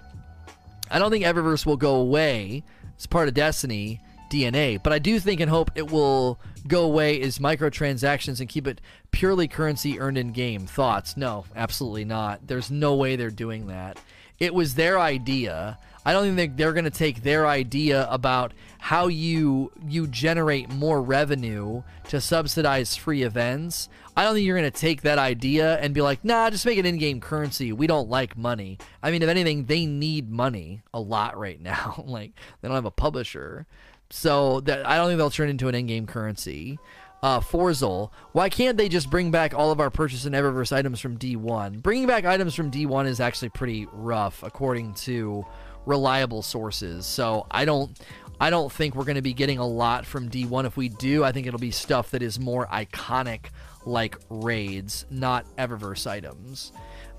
I 0.90 1.00
don't 1.00 1.12
think 1.12 1.26
Eververse 1.26 1.66
will 1.66 1.78
go 1.78 1.96
away. 1.96 2.64
It's 2.96 3.08
part 3.08 3.28
of 3.28 3.34
Destiny 3.34 4.02
DNA, 4.32 4.82
but 4.82 4.94
I 4.94 5.00
do 5.00 5.20
think 5.20 5.40
and 5.40 5.50
hope 5.50 5.72
it 5.76 5.92
will 5.92 6.40
go 6.68 6.84
away 6.84 7.22
as 7.22 7.40
microtransactions 7.40 8.40
and 8.40 8.50
keep 8.50 8.68
it 8.68 8.82
purely 9.12 9.48
currency 9.48 10.00
earned 10.00 10.18
in 10.18 10.32
game. 10.32 10.66
Thoughts? 10.66 11.18
No, 11.18 11.46
absolutely 11.56 12.06
not. 12.06 12.48
There's 12.48 12.72
no 12.72 12.96
way 12.96 13.16
they're 13.16 13.30
doing 13.30 13.68
that. 13.68 14.00
It 14.40 14.54
was 14.54 14.76
their 14.76 15.00
idea. 15.00 15.78
I 16.06 16.14
don't 16.14 16.36
think 16.36 16.56
they're 16.56 16.74
going 16.74 16.86
to 16.86 16.92
take 16.92 17.24
their 17.24 17.48
idea 17.48 18.08
about 18.12 18.54
how 18.78 19.08
you 19.08 19.72
you 19.88 20.06
generate 20.06 20.70
more 20.70 21.02
revenue 21.02 21.82
to 22.10 22.22
subsidize 22.22 22.96
free 22.96 23.24
events. 23.24 23.90
I 24.16 24.24
don't 24.24 24.36
think 24.36 24.46
you're 24.46 24.58
going 24.58 24.72
to 24.72 24.80
take 24.80 25.02
that 25.02 25.18
idea 25.18 25.78
and 25.80 25.96
be 25.96 26.02
like, 26.02 26.24
"Nah, 26.24 26.52
just 26.52 26.66
make 26.66 26.78
it 26.78 26.86
in-game 26.86 27.20
currency. 27.20 27.74
We 27.74 27.88
don't 27.88 28.08
like 28.08 28.38
money." 28.38 28.78
I 29.02 29.10
mean, 29.10 29.24
if 29.24 29.30
anything, 29.30 29.66
they 29.66 29.88
need 29.88 30.32
money 30.32 30.84
a 30.94 31.00
lot 31.00 31.38
right 31.38 31.60
now. 31.60 32.04
like 32.08 32.34
they 32.62 32.68
don't 32.68 32.76
have 32.76 32.86
a 32.86 32.92
publisher. 32.92 33.66
So 34.12 34.60
that 34.62 34.86
I 34.86 34.98
don't 34.98 35.08
think 35.08 35.18
they'll 35.18 35.32
turn 35.32 35.50
into 35.50 35.68
an 35.68 35.74
in-game 35.74 36.06
currency. 36.06 36.78
Uh, 37.24 37.40
Forzel, 37.40 38.12
why 38.34 38.50
can't 38.50 38.78
they 38.78 38.88
just 38.88 39.10
bring 39.10 39.32
back 39.32 39.56
all 39.56 39.72
of 39.72 39.80
our 39.80 39.90
purchase 39.90 40.26
and 40.26 40.36
Eververse 40.36 40.72
items 40.72 41.00
from 41.00 41.18
D1? 41.18 41.82
Bringing 41.82 42.06
back 42.06 42.24
items 42.24 42.54
from 42.54 42.70
D1 42.70 43.08
is 43.08 43.20
actually 43.20 43.50
pretty 43.50 43.88
rough, 43.92 44.44
according 44.44 44.94
to 44.94 45.44
reliable 45.86 46.42
sources. 46.42 47.06
So 47.06 47.48
I 47.52 47.66
don't 47.66 47.98
I 48.40 48.50
don't 48.50 48.72
think 48.72 48.96
we're 48.96 49.06
going 49.06 49.16
to 49.16 49.22
be 49.22 49.34
getting 49.34 49.60
a 49.60 49.66
lot 49.66 50.06
from 50.06 50.30
D1. 50.30 50.66
If 50.66 50.76
we 50.76 50.90
do, 50.90 51.24
I 51.24 51.32
think 51.32 51.48
it'll 51.48 51.60
be 51.60 51.72
stuff 51.72 52.12
that 52.12 52.22
is 52.22 52.40
more 52.40 52.68
iconic, 52.68 53.46
like 53.86 54.18
raids, 54.30 55.06
not 55.10 55.46
Eververse 55.58 56.06
items. 56.06 56.72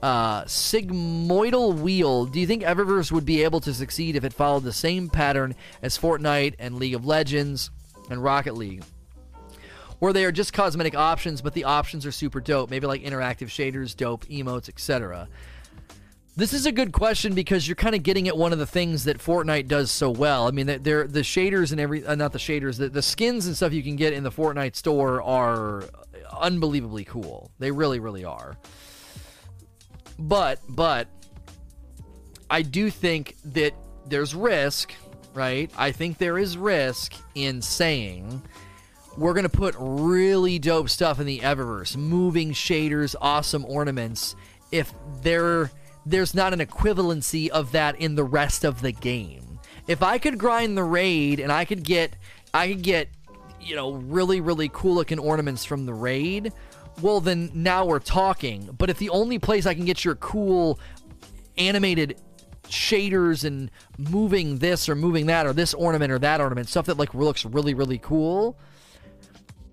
Uh, 0.03 0.45
Sigmoidal 0.45 1.79
Wheel. 1.79 2.27
Do 2.27 2.39
you 2.39 2.47
think 2.47 2.63
Eververse 2.63 3.11
would 3.11 3.25
be 3.25 3.43
able 3.45 3.61
to 3.61 3.73
succeed 3.73 4.15
if 4.15 4.25
it 4.25 4.33
followed 4.33 4.65
the 4.65 4.73
same 4.73 5.09
pattern 5.09 5.55
as 5.83 5.99
Fortnite 5.99 6.55
and 6.59 6.77
League 6.77 6.95
of 6.95 7.07
Legends 7.07 7.71
and 8.11 8.23
Rocket 8.23 8.55
League? 8.55 8.85
Where 9.99 10.13
they 10.13 10.27
are 10.27 10.33
just 10.33 10.53
cosmetic 10.53 10.95
options, 10.95 11.41
but 11.41 11.55
the 11.55 11.65
options 11.65 12.05
are 12.05 12.13
super 12.13 12.41
dope. 12.41 12.69
Maybe 12.69 12.87
like 12.87 13.03
interactive 13.03 13.49
shaders, 13.49 13.97
dope 13.97 14.27
emotes, 14.27 14.69
etc. 14.69 15.29
This 16.37 16.53
is 16.53 16.67
a 16.67 16.73
good 16.73 16.93
question 16.93 17.35
because 17.35 17.67
you're 17.67 17.77
kind 17.77 17.95
of 17.95 18.03
getting 18.03 18.29
at 18.29 18.37
one 18.37 18.53
of 18.53 18.59
the 18.59 18.67
things 18.67 19.05
that 19.05 19.17
Fortnite 19.17 19.69
does 19.69 19.91
so 19.91 20.11
well. 20.11 20.47
I 20.47 20.51
mean, 20.51 20.67
they're 20.83 21.07
the 21.07 21.21
shaders 21.21 21.73
and 21.73 21.81
every 21.81 22.05
uh, 22.05 22.15
not 22.15 22.33
the 22.33 22.39
shaders, 22.39 22.77
the, 22.77 22.91
the 22.91 23.01
skins 23.01 23.47
and 23.47 23.57
stuff 23.57 23.73
you 23.73 23.83
can 23.83 23.97
get 23.97 24.13
in 24.13 24.23
the 24.23 24.31
Fortnite 24.31 24.77
store 24.77 25.23
are 25.23 25.85
unbelievably 26.39 27.05
cool. 27.05 27.51
They 27.59 27.71
really, 27.71 28.01
really 28.01 28.27
are. 28.27 28.59
But 30.19 30.61
but 30.69 31.09
I 32.51 32.61
do 32.61 32.91
think 32.91 33.37
that 33.47 33.73
there's 34.07 34.35
risk, 34.35 34.93
right? 35.33 35.71
I 35.75 35.91
think 35.91 36.19
there 36.19 36.39
is 36.39 36.59
risk 36.59 37.15
in 37.35 37.63
saying 37.63 38.43
we're 39.17 39.33
going 39.33 39.45
to 39.45 39.49
put 39.49 39.75
really 39.79 40.59
dope 40.59 40.91
stuff 40.91 41.19
in 41.19 41.25
the 41.25 41.39
Eververse, 41.39 41.97
moving 41.97 42.53
shaders, 42.53 43.15
awesome 43.23 43.65
ornaments 43.65 44.37
if 44.71 44.93
there 45.23 45.71
there's 46.07 46.35
not 46.35 46.53
an 46.53 46.61
equivalency 46.61 47.49
of 47.49 47.73
that 47.73 48.01
in 48.01 48.15
the 48.15 48.25
rest 48.25 48.65
of 48.65 48.81
the 48.81 48.93
game. 48.93 49.59
If 49.89 50.03
I 50.03 50.19
could 50.19 50.39
grind 50.39 50.77
the 50.77 50.85
raid 50.85 51.41
and 51.41 51.53
I 51.53 51.65
could 51.65 51.83
get 51.83 52.15
I 52.55 52.69
could 52.69 52.83
get 52.83 53.09
you 53.61 53.75
know 53.75 53.93
really 53.93 54.41
really 54.41 54.71
cool 54.73 54.95
looking 54.95 55.19
ornaments 55.19 55.65
from 55.65 55.85
the 55.85 55.93
raid, 55.93 56.53
well 57.03 57.21
then 57.21 57.51
now 57.53 57.85
we're 57.85 57.99
talking. 57.99 58.71
But 58.79 58.89
if 58.89 58.99
the 58.99 59.11
only 59.11 59.39
place 59.39 59.67
I 59.67 59.75
can 59.75 59.85
get 59.85 60.05
your 60.05 60.15
cool 60.15 60.79
animated 61.59 62.21
shaders 62.69 63.45
and 63.45 63.71
moving 63.99 64.59
this 64.59 64.89
or 64.89 64.95
moving 64.95 65.27
that 65.27 65.47
or 65.47 65.53
this 65.53 65.75
ornament 65.75 66.13
or 66.13 66.19
that 66.21 66.41
ornament, 66.41 66.69
stuff 66.69 66.87
that 66.87 66.99
like 66.99 67.15
looks 67.15 67.45
really 67.45 67.75
really 67.75 67.99
cool, 67.99 68.57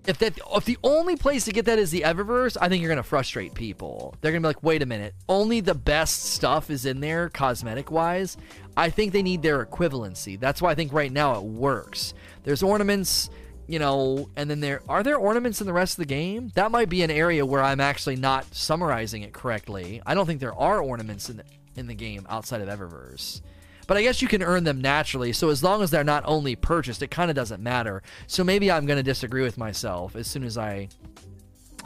if 0.06 0.18
that 0.18 0.38
if 0.54 0.64
the 0.64 0.78
only 0.82 1.16
place 1.16 1.44
to 1.46 1.52
get 1.52 1.64
that 1.66 1.78
is 1.78 1.90
the 1.90 2.02
Eververse, 2.02 2.56
I 2.60 2.68
think 2.68 2.82
you're 2.82 2.90
gonna 2.90 3.02
frustrate 3.02 3.54
people. 3.54 4.14
They're 4.20 4.32
gonna 4.32 4.42
be 4.42 4.48
like, 4.48 4.62
wait 4.62 4.82
a 4.82 4.86
minute, 4.86 5.14
only 5.28 5.60
the 5.60 5.74
best 5.74 6.24
stuff 6.24 6.70
is 6.70 6.84
in 6.84 7.00
there, 7.00 7.28
cosmetic 7.28 7.90
wise. 7.90 8.36
I 8.76 8.90
think 8.90 9.12
they 9.12 9.22
need 9.22 9.42
their 9.42 9.64
equivalency. 9.64 10.38
That's 10.38 10.60
why 10.60 10.72
I 10.72 10.74
think 10.74 10.92
right 10.92 11.12
now 11.12 11.36
it 11.36 11.44
works. 11.44 12.12
There's 12.42 12.62
ornaments, 12.62 13.30
you 13.66 13.78
know, 13.78 14.28
and 14.36 14.50
then 14.50 14.60
there 14.60 14.82
are 14.88 15.02
there 15.02 15.16
ornaments 15.16 15.60
in 15.60 15.66
the 15.66 15.72
rest 15.72 15.94
of 15.94 16.02
the 16.02 16.14
game. 16.14 16.50
That 16.54 16.70
might 16.70 16.88
be 16.88 17.02
an 17.02 17.10
area 17.10 17.46
where 17.46 17.62
I'm 17.62 17.80
actually 17.80 18.16
not 18.16 18.54
summarizing 18.54 19.22
it 19.22 19.32
correctly. 19.32 20.02
I 20.04 20.14
don't 20.14 20.26
think 20.26 20.40
there 20.40 20.54
are 20.54 20.80
ornaments 20.80 21.30
in 21.30 21.38
the, 21.38 21.44
in 21.76 21.86
the 21.86 21.94
game 21.94 22.26
outside 22.28 22.60
of 22.60 22.68
Eververse. 22.68 23.40
But 23.86 23.96
I 23.96 24.02
guess 24.02 24.22
you 24.22 24.28
can 24.28 24.42
earn 24.42 24.64
them 24.64 24.80
naturally. 24.80 25.32
So 25.32 25.48
as 25.48 25.62
long 25.62 25.82
as 25.82 25.90
they're 25.90 26.04
not 26.04 26.24
only 26.26 26.56
purchased, 26.56 27.02
it 27.02 27.10
kind 27.10 27.30
of 27.30 27.34
doesn't 27.34 27.62
matter. 27.62 28.02
So 28.26 28.44
maybe 28.44 28.70
I'm 28.70 28.86
going 28.86 28.96
to 28.96 29.02
disagree 29.02 29.42
with 29.42 29.58
myself 29.58 30.16
as 30.16 30.26
soon 30.26 30.44
as 30.44 30.56
I 30.56 30.88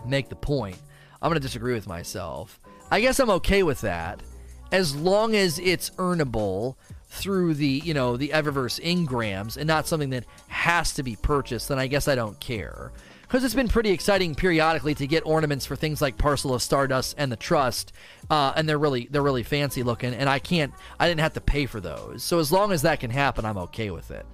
make 0.06 0.28
the 0.28 0.36
point. 0.36 0.78
I'm 1.20 1.30
going 1.30 1.40
to 1.40 1.46
disagree 1.46 1.74
with 1.74 1.86
myself. 1.86 2.60
I 2.90 3.00
guess 3.00 3.18
I'm 3.18 3.30
okay 3.30 3.62
with 3.62 3.80
that 3.82 4.22
as 4.70 4.94
long 4.94 5.34
as 5.34 5.58
it's 5.58 5.90
earnable 5.90 6.76
through 7.08 7.54
the, 7.54 7.82
you 7.84 7.94
know, 7.94 8.16
the 8.16 8.28
Eververse 8.28 8.80
engrams 8.80 9.56
and 9.56 9.66
not 9.66 9.86
something 9.86 10.10
that 10.10 10.24
has 10.48 10.92
to 10.94 11.02
be 11.02 11.16
purchased, 11.16 11.68
then 11.68 11.78
I 11.78 11.86
guess 11.86 12.06
I 12.06 12.14
don't 12.14 12.38
care 12.38 12.92
because 13.28 13.44
it's 13.44 13.54
been 13.54 13.68
pretty 13.68 13.90
exciting 13.90 14.34
periodically 14.34 14.94
to 14.94 15.06
get 15.06 15.26
ornaments 15.26 15.66
for 15.66 15.76
things 15.76 16.00
like 16.00 16.16
Parcel 16.16 16.54
of 16.54 16.62
Stardust 16.62 17.14
and 17.18 17.30
the 17.30 17.36
Trust, 17.36 17.92
uh, 18.30 18.54
and 18.56 18.66
they're 18.66 18.78
really 18.78 19.06
they're 19.10 19.22
really 19.22 19.42
fancy 19.42 19.82
looking, 19.82 20.14
and 20.14 20.30
I 20.30 20.38
can't 20.38 20.72
I 20.98 21.08
didn't 21.08 21.20
have 21.20 21.34
to 21.34 21.40
pay 21.40 21.66
for 21.66 21.80
those. 21.80 22.24
So 22.24 22.38
as 22.38 22.50
long 22.50 22.72
as 22.72 22.82
that 22.82 23.00
can 23.00 23.10
happen, 23.10 23.44
I'm 23.44 23.58
okay 23.58 23.90
with 23.90 24.10
it. 24.10 24.24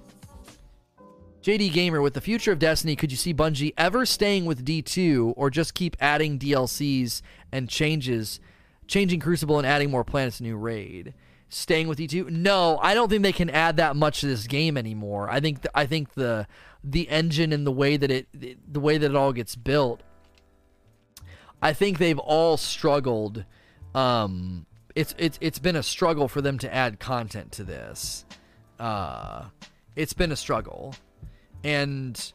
JD 1.43 1.73
Gamer, 1.73 2.01
with 2.01 2.15
the 2.15 2.21
future 2.21 2.51
of 2.51 2.57
Destiny, 2.57 2.95
could 2.95 3.11
you 3.11 3.17
see 3.17 3.33
Bungie 3.33 3.73
ever 3.77 4.03
staying 4.05 4.45
with 4.45 4.65
D2 4.65 5.33
or 5.35 5.51
just 5.51 5.75
keep 5.75 5.95
adding 5.99 6.39
DLCs 6.39 7.21
and 7.51 7.69
changes, 7.69 8.39
changing 8.87 9.19
Crucible 9.19 9.59
and 9.59 9.67
adding 9.67 9.91
more 9.91 10.03
planets 10.03 10.41
new 10.41 10.57
raid? 10.57 11.13
Staying 11.49 11.87
with 11.87 11.99
D2? 11.99 12.31
No, 12.31 12.79
I 12.81 12.95
don't 12.95 13.09
think 13.09 13.21
they 13.21 13.31
can 13.31 13.51
add 13.51 13.77
that 13.77 13.95
much 13.95 14.21
to 14.21 14.27
this 14.27 14.47
game 14.47 14.75
anymore. 14.75 15.29
I 15.29 15.39
think 15.39 15.61
th- 15.61 15.71
I 15.75 15.85
think 15.85 16.15
the 16.15 16.47
the 16.85 17.09
engine 17.09 17.51
and 17.51 17.65
the 17.65 17.71
way 17.71 17.97
that 17.97 18.11
it 18.11 18.27
the 18.71 18.79
way 18.79 18.97
that 18.97 19.11
it 19.11 19.15
all 19.15 19.33
gets 19.33 19.55
built 19.55 20.01
I 21.61 21.73
think 21.73 21.97
they've 21.97 22.19
all 22.19 22.57
struggled 22.57 23.43
um 23.95 24.65
it's 24.93 25.15
it's 25.17 25.37
it's 25.41 25.59
been 25.59 25.75
a 25.75 25.83
struggle 25.83 26.27
for 26.27 26.41
them 26.41 26.59
to 26.59 26.73
add 26.73 26.99
content 26.99 27.51
to 27.53 27.63
this 27.63 28.25
uh 28.79 29.45
it's 29.95 30.13
been 30.13 30.31
a 30.31 30.35
struggle 30.35 30.95
and 31.63 32.33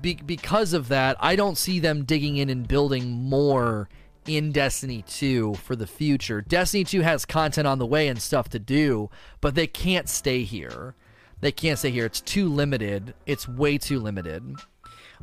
be, 0.00 0.14
because 0.14 0.72
of 0.72 0.88
that 0.88 1.16
I 1.20 1.36
don't 1.36 1.58
see 1.58 1.78
them 1.78 2.04
digging 2.04 2.38
in 2.38 2.48
and 2.48 2.66
building 2.66 3.10
more 3.10 3.88
in 4.26 4.52
Destiny 4.52 5.02
2 5.06 5.54
for 5.54 5.76
the 5.76 5.86
future. 5.86 6.42
Destiny 6.42 6.84
2 6.84 7.02
has 7.02 7.24
content 7.24 7.66
on 7.66 7.78
the 7.78 7.86
way 7.86 8.08
and 8.08 8.20
stuff 8.20 8.48
to 8.50 8.58
do, 8.58 9.08
but 9.40 9.54
they 9.54 9.66
can't 9.66 10.08
stay 10.08 10.42
here. 10.42 10.94
They 11.40 11.52
can't 11.52 11.78
say 11.78 11.90
here. 11.90 12.06
It's 12.06 12.20
too 12.20 12.48
limited. 12.48 13.14
It's 13.26 13.48
way 13.48 13.78
too 13.78 14.00
limited. 14.00 14.56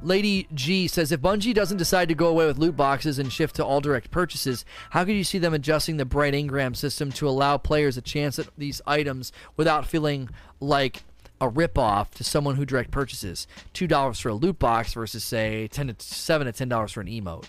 Lady 0.02 0.48
G 0.54 0.88
says 0.88 1.12
if 1.12 1.22
Bungie 1.22 1.54
doesn't 1.54 1.78
decide 1.78 2.08
to 2.10 2.16
go 2.16 2.28
away 2.28 2.46
with 2.46 2.58
loot 2.58 2.76
boxes 2.76 3.20
and 3.20 3.32
shift 3.32 3.56
to 3.56 3.66
all 3.66 3.80
direct 3.80 4.12
purchases, 4.12 4.66
how 4.92 5.06
could 5.06 5.16
you 5.16 5.24
see 5.24 5.38
them 5.38 5.54
adjusting 5.54 5.98
the 5.98 6.06
bright 6.06 6.34
engram 6.34 6.76
system 6.76 7.12
to 7.14 7.28
allow 7.28 7.58
players 7.58 7.98
a 7.98 8.02
chance 8.02 8.40
at 8.40 8.48
these 8.58 8.82
items 8.88 9.32
without 9.56 9.86
feeling 9.86 10.30
like 10.60 11.04
a 11.40 11.50
ripoff 11.50 12.12
to 12.12 12.24
someone 12.24 12.56
who 12.56 12.66
direct 12.66 12.92
purchases? 12.92 13.48
Two 13.72 13.88
dollars 13.88 14.20
for 14.20 14.30
a 14.30 14.34
loot 14.34 14.58
box 14.58 14.94
versus 14.94 15.24
say 15.24 15.68
ten 15.68 15.88
to 15.88 15.96
seven 16.00 16.48
to 16.48 16.54
ten 16.54 16.70
dollars 16.70 16.92
for 16.92 17.02
an 17.02 17.08
emote. 17.08 17.46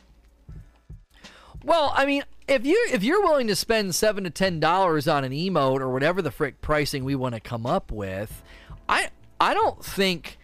Well, 1.64 1.92
I 1.96 2.04
mean, 2.04 2.24
if 2.46 2.66
you 2.66 2.88
if 2.92 3.02
you're 3.02 3.22
willing 3.22 3.46
to 3.46 3.56
spend 3.56 3.94
seven 3.94 4.24
to 4.24 4.30
ten 4.30 4.60
dollars 4.60 5.08
on 5.08 5.24
an 5.24 5.32
emote 5.32 5.80
or 5.80 5.90
whatever 5.90 6.20
the 6.20 6.30
frick 6.30 6.60
pricing 6.60 7.04
we 7.04 7.14
want 7.14 7.34
to 7.34 7.40
come 7.40 7.64
up 7.64 7.90
with, 7.90 8.42
I 8.89 9.09
I 9.41 9.55
don't 9.55 9.85
think 9.85 10.39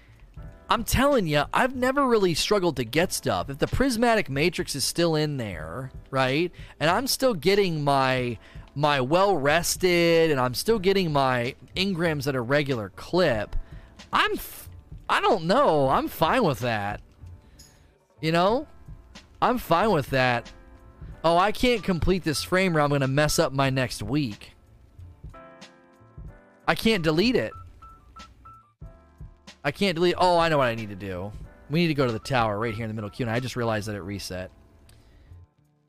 I'm 0.68 0.84
telling 0.84 1.26
you, 1.26 1.44
I've 1.52 1.74
never 1.74 2.06
really 2.06 2.34
struggled 2.34 2.76
to 2.76 2.84
get 2.84 3.12
stuff. 3.12 3.50
If 3.50 3.58
the 3.58 3.66
prismatic 3.66 4.30
matrix 4.30 4.76
is 4.76 4.84
still 4.84 5.16
in 5.16 5.36
there, 5.36 5.90
right, 6.10 6.52
and 6.78 6.88
I'm 6.88 7.06
still 7.06 7.34
getting 7.34 7.82
my 7.82 8.38
my 8.74 9.00
well 9.00 9.36
rested, 9.36 10.30
and 10.30 10.40
I'm 10.40 10.54
still 10.54 10.78
getting 10.78 11.12
my 11.12 11.56
engrams 11.76 12.26
at 12.26 12.34
a 12.34 12.40
regular 12.40 12.90
clip, 12.90 13.56
I'm 14.12 14.32
f- 14.34 14.70
I 15.08 15.20
don't 15.20 15.44
know. 15.44 15.88
I'm 15.88 16.06
fine 16.06 16.44
with 16.44 16.60
that. 16.60 17.00
You 18.20 18.30
know, 18.30 18.68
I'm 19.42 19.58
fine 19.58 19.90
with 19.90 20.10
that. 20.10 20.52
Oh, 21.24 21.36
I 21.36 21.52
can't 21.52 21.82
complete 21.82 22.22
this 22.22 22.42
frame 22.44 22.76
or 22.76 22.80
I'm 22.80 22.90
going 22.90 23.00
to 23.00 23.08
mess 23.08 23.38
up 23.38 23.52
my 23.52 23.70
next 23.70 24.02
week. 24.02 24.52
I 26.66 26.74
can't 26.74 27.02
delete 27.02 27.36
it. 27.36 27.52
I 29.64 29.70
can't 29.70 29.94
delete. 29.94 30.14
Oh, 30.18 30.38
I 30.38 30.48
know 30.48 30.58
what 30.58 30.68
I 30.68 30.74
need 30.74 30.90
to 30.90 30.96
do. 30.96 31.32
We 31.68 31.80
need 31.80 31.88
to 31.88 31.94
go 31.94 32.06
to 32.06 32.12
the 32.12 32.18
tower 32.18 32.58
right 32.58 32.74
here 32.74 32.84
in 32.84 32.88
the 32.88 32.94
middle 32.94 33.10
queue. 33.10 33.26
And 33.26 33.34
I 33.34 33.40
just 33.40 33.56
realized 33.56 33.88
that 33.88 33.94
it 33.94 34.00
reset. 34.00 34.50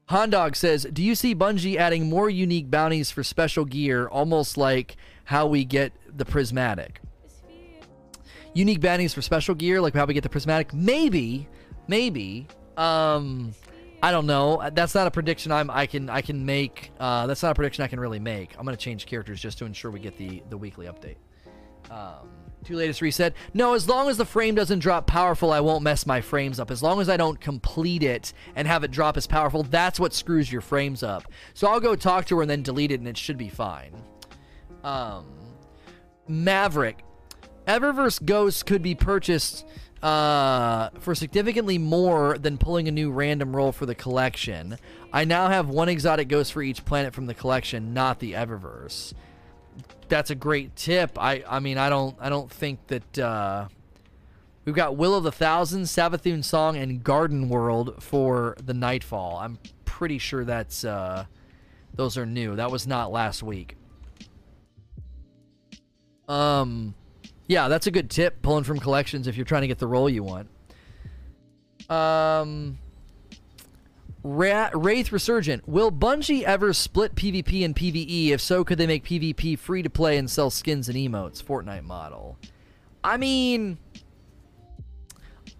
Hondog 0.09 0.55
says, 0.55 0.85
"Do 0.91 1.01
you 1.01 1.15
see 1.15 1.33
Bungie 1.33 1.77
adding 1.77 2.09
more 2.09 2.29
unique 2.29 2.69
bounties 2.69 3.11
for 3.11 3.23
special 3.23 3.63
gear, 3.63 4.07
almost 4.07 4.57
like 4.57 4.97
how 5.25 5.47
we 5.47 5.63
get 5.63 5.93
the 6.05 6.25
prismatic? 6.25 6.99
Unique 8.53 8.81
bounties 8.81 9.13
for 9.13 9.21
special 9.21 9.55
gear, 9.55 9.79
like 9.79 9.93
how 9.93 10.05
we 10.05 10.13
get 10.13 10.23
the 10.23 10.29
prismatic? 10.29 10.73
Maybe, 10.73 11.47
maybe. 11.87 12.47
Um, 12.75 13.53
I 14.03 14.11
don't 14.11 14.25
know. 14.25 14.69
That's 14.73 14.95
not 14.95 15.07
a 15.07 15.11
prediction 15.11 15.51
I'm 15.53 15.69
I 15.69 15.85
can 15.85 16.09
I 16.09 16.21
can 16.21 16.45
make. 16.45 16.91
Uh, 16.99 17.27
that's 17.27 17.41
not 17.41 17.51
a 17.51 17.55
prediction 17.55 17.83
I 17.85 17.87
can 17.87 17.99
really 17.99 18.19
make. 18.19 18.53
I'm 18.59 18.65
gonna 18.65 18.75
change 18.75 19.05
characters 19.05 19.39
just 19.39 19.59
to 19.59 19.65
ensure 19.65 19.91
we 19.91 20.01
get 20.01 20.17
the 20.17 20.43
the 20.49 20.57
weekly 20.57 20.87
update. 20.87 21.17
Um, 21.89 22.27
Two 22.63 22.75
latest 22.75 23.01
reset. 23.01 23.33
No, 23.53 23.73
as 23.73 23.89
long 23.89 24.07
as 24.07 24.17
the 24.17 24.25
frame 24.25 24.53
doesn't 24.53 24.79
drop 24.79 25.07
powerful, 25.07 25.51
I 25.51 25.61
won't 25.61 25.83
mess 25.83 26.05
my 26.05 26.21
frames 26.21 26.59
up. 26.59 26.69
As 26.69 26.83
long 26.83 27.01
as 27.01 27.09
I 27.09 27.17
don't 27.17 27.41
complete 27.41 28.03
it 28.03 28.33
and 28.55 28.67
have 28.67 28.83
it 28.83 28.91
drop 28.91 29.17
as 29.17 29.25
powerful, 29.25 29.63
that's 29.63 29.99
what 29.99 30.13
screws 30.13 30.51
your 30.51 30.61
frames 30.61 31.01
up. 31.01 31.23
So 31.55 31.67
I'll 31.67 31.79
go 31.79 31.95
talk 31.95 32.25
to 32.25 32.35
her 32.35 32.41
and 32.43 32.51
then 32.51 32.61
delete 32.61 32.91
it, 32.91 32.99
and 32.99 33.07
it 33.07 33.17
should 33.17 33.37
be 33.37 33.49
fine. 33.49 33.93
Um, 34.83 35.25
Maverick. 36.27 37.03
Eververse 37.67 38.23
Ghosts 38.23 38.63
could 38.63 38.81
be 38.81 38.95
purchased 38.95 39.65
uh, 40.01 40.89
for 40.99 41.13
significantly 41.13 41.77
more 41.77 42.37
than 42.37 42.57
pulling 42.57 42.87
a 42.87 42.91
new 42.91 43.11
random 43.11 43.55
roll 43.55 43.71
for 43.71 43.85
the 43.85 43.95
collection. 43.95 44.77
I 45.13 45.25
now 45.25 45.47
have 45.47 45.69
one 45.69 45.89
exotic 45.89 46.27
ghost 46.27 46.53
for 46.53 46.63
each 46.63 46.85
planet 46.85 47.13
from 47.13 47.27
the 47.27 47.33
collection, 47.33 47.93
not 47.93 48.19
the 48.19 48.33
Eververse 48.33 49.13
that's 50.07 50.29
a 50.29 50.35
great 50.35 50.75
tip. 50.75 51.17
I 51.17 51.43
I 51.47 51.59
mean 51.59 51.77
I 51.77 51.89
don't 51.89 52.15
I 52.19 52.29
don't 52.29 52.51
think 52.51 52.85
that 52.87 53.19
uh, 53.19 53.67
we've 54.65 54.75
got 54.75 54.97
Will 54.97 55.15
of 55.15 55.23
the 55.23 55.31
Thousand, 55.31 55.83
Savathun 55.83 56.43
Song, 56.43 56.77
and 56.77 57.03
Garden 57.03 57.49
World 57.49 58.03
for 58.03 58.55
the 58.63 58.73
Nightfall. 58.73 59.37
I'm 59.37 59.57
pretty 59.85 60.17
sure 60.17 60.43
that's 60.43 60.83
uh, 60.83 61.25
those 61.93 62.17
are 62.17 62.25
new. 62.25 62.55
That 62.55 62.71
was 62.71 62.85
not 62.85 63.11
last 63.11 63.41
week. 63.43 63.75
Um, 66.27 66.93
yeah, 67.47 67.67
that's 67.67 67.87
a 67.87 67.91
good 67.91 68.09
tip. 68.09 68.41
Pulling 68.41 68.63
from 68.63 68.79
collections 68.79 69.27
if 69.27 69.35
you're 69.35 69.45
trying 69.45 69.61
to 69.61 69.67
get 69.67 69.79
the 69.79 69.87
role 69.87 70.09
you 70.09 70.23
want. 70.23 70.49
Um. 71.89 72.77
Ra- 74.23 74.69
Wraith 74.73 75.11
Resurgent. 75.11 75.67
Will 75.67 75.91
Bungie 75.91 76.43
ever 76.43 76.73
split 76.73 77.15
PvP 77.15 77.65
and 77.65 77.75
PvE? 77.75 78.29
If 78.29 78.41
so, 78.41 78.63
could 78.63 78.77
they 78.77 78.87
make 78.87 79.05
PvP 79.05 79.57
free 79.57 79.81
to 79.81 79.89
play 79.89 80.17
and 80.17 80.29
sell 80.29 80.49
skins 80.49 80.87
and 80.87 80.97
emotes? 80.97 81.43
Fortnite 81.43 81.83
model. 81.83 82.37
I 83.03 83.17
mean, 83.17 83.79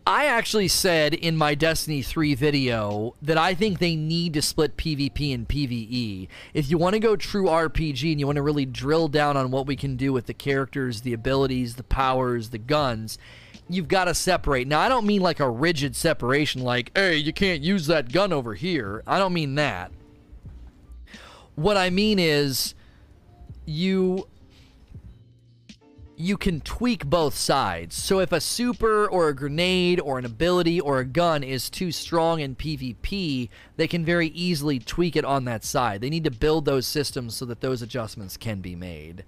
I 0.06 0.26
actually 0.26 0.68
said 0.68 1.14
in 1.14 1.38
my 1.38 1.56
Destiny 1.56 2.02
3 2.02 2.36
video 2.36 3.16
that 3.22 3.38
I 3.38 3.54
think 3.54 3.80
they 3.80 3.96
need 3.96 4.34
to 4.34 4.42
split 4.42 4.76
PvP 4.76 5.34
and 5.34 5.48
PvE. 5.48 6.28
If 6.54 6.70
you 6.70 6.78
want 6.78 6.94
to 6.94 7.00
go 7.00 7.16
true 7.16 7.46
RPG 7.46 8.12
and 8.12 8.20
you 8.20 8.26
want 8.26 8.38
to 8.38 8.42
really 8.42 8.66
drill 8.66 9.08
down 9.08 9.38
on 9.38 9.52
what 9.52 9.68
we 9.68 9.76
can 9.76 9.96
do 9.96 10.12
with 10.12 10.26
the 10.26 10.34
characters, 10.34 11.02
the 11.02 11.14
abilities, 11.14 11.76
the 11.76 11.84
powers, 11.84 12.50
the 12.50 12.58
guns, 12.58 13.18
you've 13.70 13.88
got 13.88 14.06
to 14.06 14.14
separate. 14.14 14.68
Now, 14.68 14.80
I 14.80 14.90
don't 14.90 15.06
mean 15.06 15.22
like 15.22 15.40
a 15.40 15.50
rigid 15.50 15.96
separation, 15.96 16.62
like, 16.62 16.92
hey, 16.96 17.18
you 17.18 17.34
can't 17.34 17.62
use 17.62 17.88
that 17.88 18.12
gun 18.12 18.34
over 18.34 18.54
here. 18.54 19.04
I 19.08 19.20
don't 19.20 19.34
mean 19.34 19.56
that. 19.56 19.92
What 21.56 21.78
I 21.78 21.90
mean 21.90 22.20
is 22.20 22.74
you 23.66 24.28
you 26.22 26.38
can 26.38 26.62
tweak 26.62 27.06
both 27.06 27.34
sides. 27.34 27.96
So 27.96 28.20
if 28.20 28.32
a 28.32 28.40
super 28.40 29.08
or 29.08 29.30
a 29.30 29.36
grenade 29.36 30.00
or 30.00 30.20
an 30.20 30.26
ability 30.26 30.80
or 30.80 31.00
a 31.00 31.06
gun 31.06 31.44
is 31.44 31.70
too 31.70 31.92
strong 31.92 32.40
in 32.40 32.56
PvP, 32.56 33.50
they 33.76 33.88
can 33.88 34.06
very 34.06 34.28
easily 34.28 34.78
tweak 34.78 35.16
it 35.16 35.26
on 35.26 35.46
that 35.46 35.64
side. 35.64 36.00
They 36.00 36.12
need 36.12 36.24
to 36.26 36.32
build 36.32 36.66
those 36.66 36.86
systems 36.86 37.36
so 37.36 37.46
that 37.46 37.62
those 37.62 37.82
adjustments 37.82 38.38
can 38.38 38.62
be 38.62 38.76
made. 38.76 39.24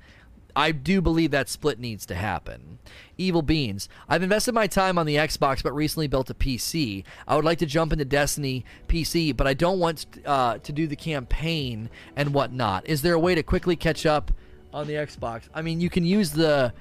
I 0.55 0.71
do 0.71 1.01
believe 1.01 1.31
that 1.31 1.49
split 1.49 1.79
needs 1.79 2.05
to 2.07 2.15
happen. 2.15 2.79
Evil 3.17 3.41
Beans. 3.41 3.89
I've 4.07 4.23
invested 4.23 4.53
my 4.53 4.67
time 4.67 4.97
on 4.97 5.05
the 5.05 5.15
Xbox, 5.15 5.63
but 5.63 5.73
recently 5.73 6.07
built 6.07 6.29
a 6.29 6.33
PC. 6.33 7.03
I 7.27 7.35
would 7.35 7.45
like 7.45 7.59
to 7.59 7.65
jump 7.65 7.93
into 7.93 8.05
Destiny 8.05 8.65
PC, 8.87 9.35
but 9.35 9.47
I 9.47 9.53
don't 9.53 9.79
want 9.79 10.05
uh, 10.25 10.59
to 10.59 10.71
do 10.71 10.87
the 10.87 10.95
campaign 10.95 11.89
and 12.15 12.33
whatnot. 12.33 12.87
Is 12.87 13.01
there 13.01 13.13
a 13.13 13.19
way 13.19 13.35
to 13.35 13.43
quickly 13.43 13.75
catch 13.75 14.05
up 14.05 14.31
on 14.73 14.87
the 14.87 14.93
Xbox? 14.93 15.43
I 15.53 15.61
mean, 15.61 15.79
you 15.81 15.89
can 15.89 16.05
use 16.05 16.31
the 16.31 16.73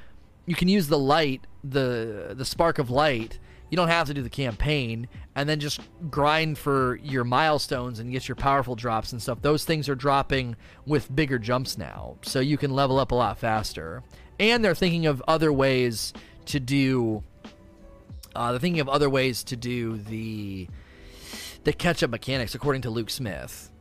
you 0.45 0.55
can 0.55 0.69
use 0.69 0.89
the 0.89 0.99
light, 0.99 1.47
the 1.63 2.35
the 2.37 2.45
spark 2.45 2.79
of 2.79 2.91
light. 2.91 3.39
You 3.73 3.77
don't 3.77 3.89
have 3.89 4.07
to 4.09 4.13
do 4.13 4.21
the 4.21 4.29
campaign 4.29 5.09
and 5.35 5.49
then 5.49 5.59
just 5.59 5.81
grind 6.11 6.59
for 6.59 6.97
your 6.97 7.25
milestones 7.25 8.01
and 8.01 8.13
get 8.13 8.29
your 8.29 8.37
powerful 8.37 8.75
drops 8.75 9.13
and 9.13 9.23
stuff. 9.23 9.41
Those 9.41 9.65
things 9.65 9.89
are 9.89 9.95
dropping 9.95 10.57
with 10.85 11.17
bigger 11.17 11.39
jumps 11.39 11.79
now, 11.79 12.19
so 12.21 12.39
you 12.41 12.59
can 12.59 12.71
level 12.71 12.99
up 12.99 13.13
a 13.13 13.15
lot 13.15 13.39
faster. 13.39 14.03
And 14.39 14.63
they're 14.63 14.75
thinking 14.75 15.07
of 15.07 15.23
other 15.27 15.51
ways 15.51 16.13
to 16.47 16.61
do. 16.61 17.25
Uh, 18.37 18.51
they're 18.51 18.61
thinking 18.61 18.81
of 18.81 18.91
other 18.91 19.09
ways 19.09 19.43
to 19.45 19.57
do 19.57 19.97
the 19.97 20.69
the 21.65 21.73
catch 21.73 22.03
up 22.03 22.11
mechanics, 22.11 22.55
according 22.55 22.83
to 22.83 22.91
Luke 22.91 23.09
Smith. 23.09 23.72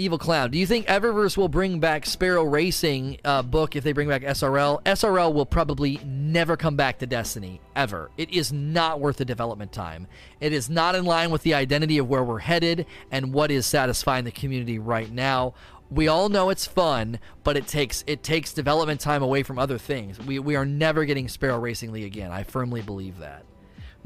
Evil 0.00 0.16
Clown. 0.16 0.52
Do 0.52 0.58
you 0.58 0.66
think 0.66 0.86
Eververse 0.86 1.36
will 1.36 1.48
bring 1.48 1.80
back 1.80 2.06
Sparrow 2.06 2.44
Racing 2.44 3.18
uh, 3.24 3.42
book 3.42 3.74
if 3.74 3.82
they 3.82 3.90
bring 3.90 4.08
back 4.08 4.22
SRL? 4.22 4.80
SRL 4.84 5.34
will 5.34 5.44
probably 5.44 5.98
never 6.04 6.56
come 6.56 6.76
back 6.76 7.00
to 7.00 7.06
Destiny 7.06 7.60
ever. 7.74 8.08
It 8.16 8.30
is 8.30 8.52
not 8.52 9.00
worth 9.00 9.16
the 9.16 9.24
development 9.24 9.72
time. 9.72 10.06
It 10.40 10.52
is 10.52 10.70
not 10.70 10.94
in 10.94 11.04
line 11.04 11.32
with 11.32 11.42
the 11.42 11.54
identity 11.54 11.98
of 11.98 12.08
where 12.08 12.22
we're 12.22 12.38
headed 12.38 12.86
and 13.10 13.32
what 13.32 13.50
is 13.50 13.66
satisfying 13.66 14.24
the 14.24 14.30
community 14.30 14.78
right 14.78 15.10
now. 15.10 15.54
We 15.90 16.06
all 16.06 16.28
know 16.28 16.50
it's 16.50 16.66
fun, 16.66 17.18
but 17.42 17.56
it 17.56 17.66
takes 17.66 18.04
it 18.06 18.22
takes 18.22 18.52
development 18.52 19.00
time 19.00 19.24
away 19.24 19.42
from 19.42 19.58
other 19.58 19.78
things. 19.78 20.20
We 20.20 20.38
we 20.38 20.54
are 20.54 20.66
never 20.66 21.06
getting 21.06 21.26
Sparrow 21.26 21.58
Racing 21.58 21.90
League 21.90 22.04
again. 22.04 22.30
I 22.30 22.44
firmly 22.44 22.82
believe 22.82 23.18
that. 23.18 23.47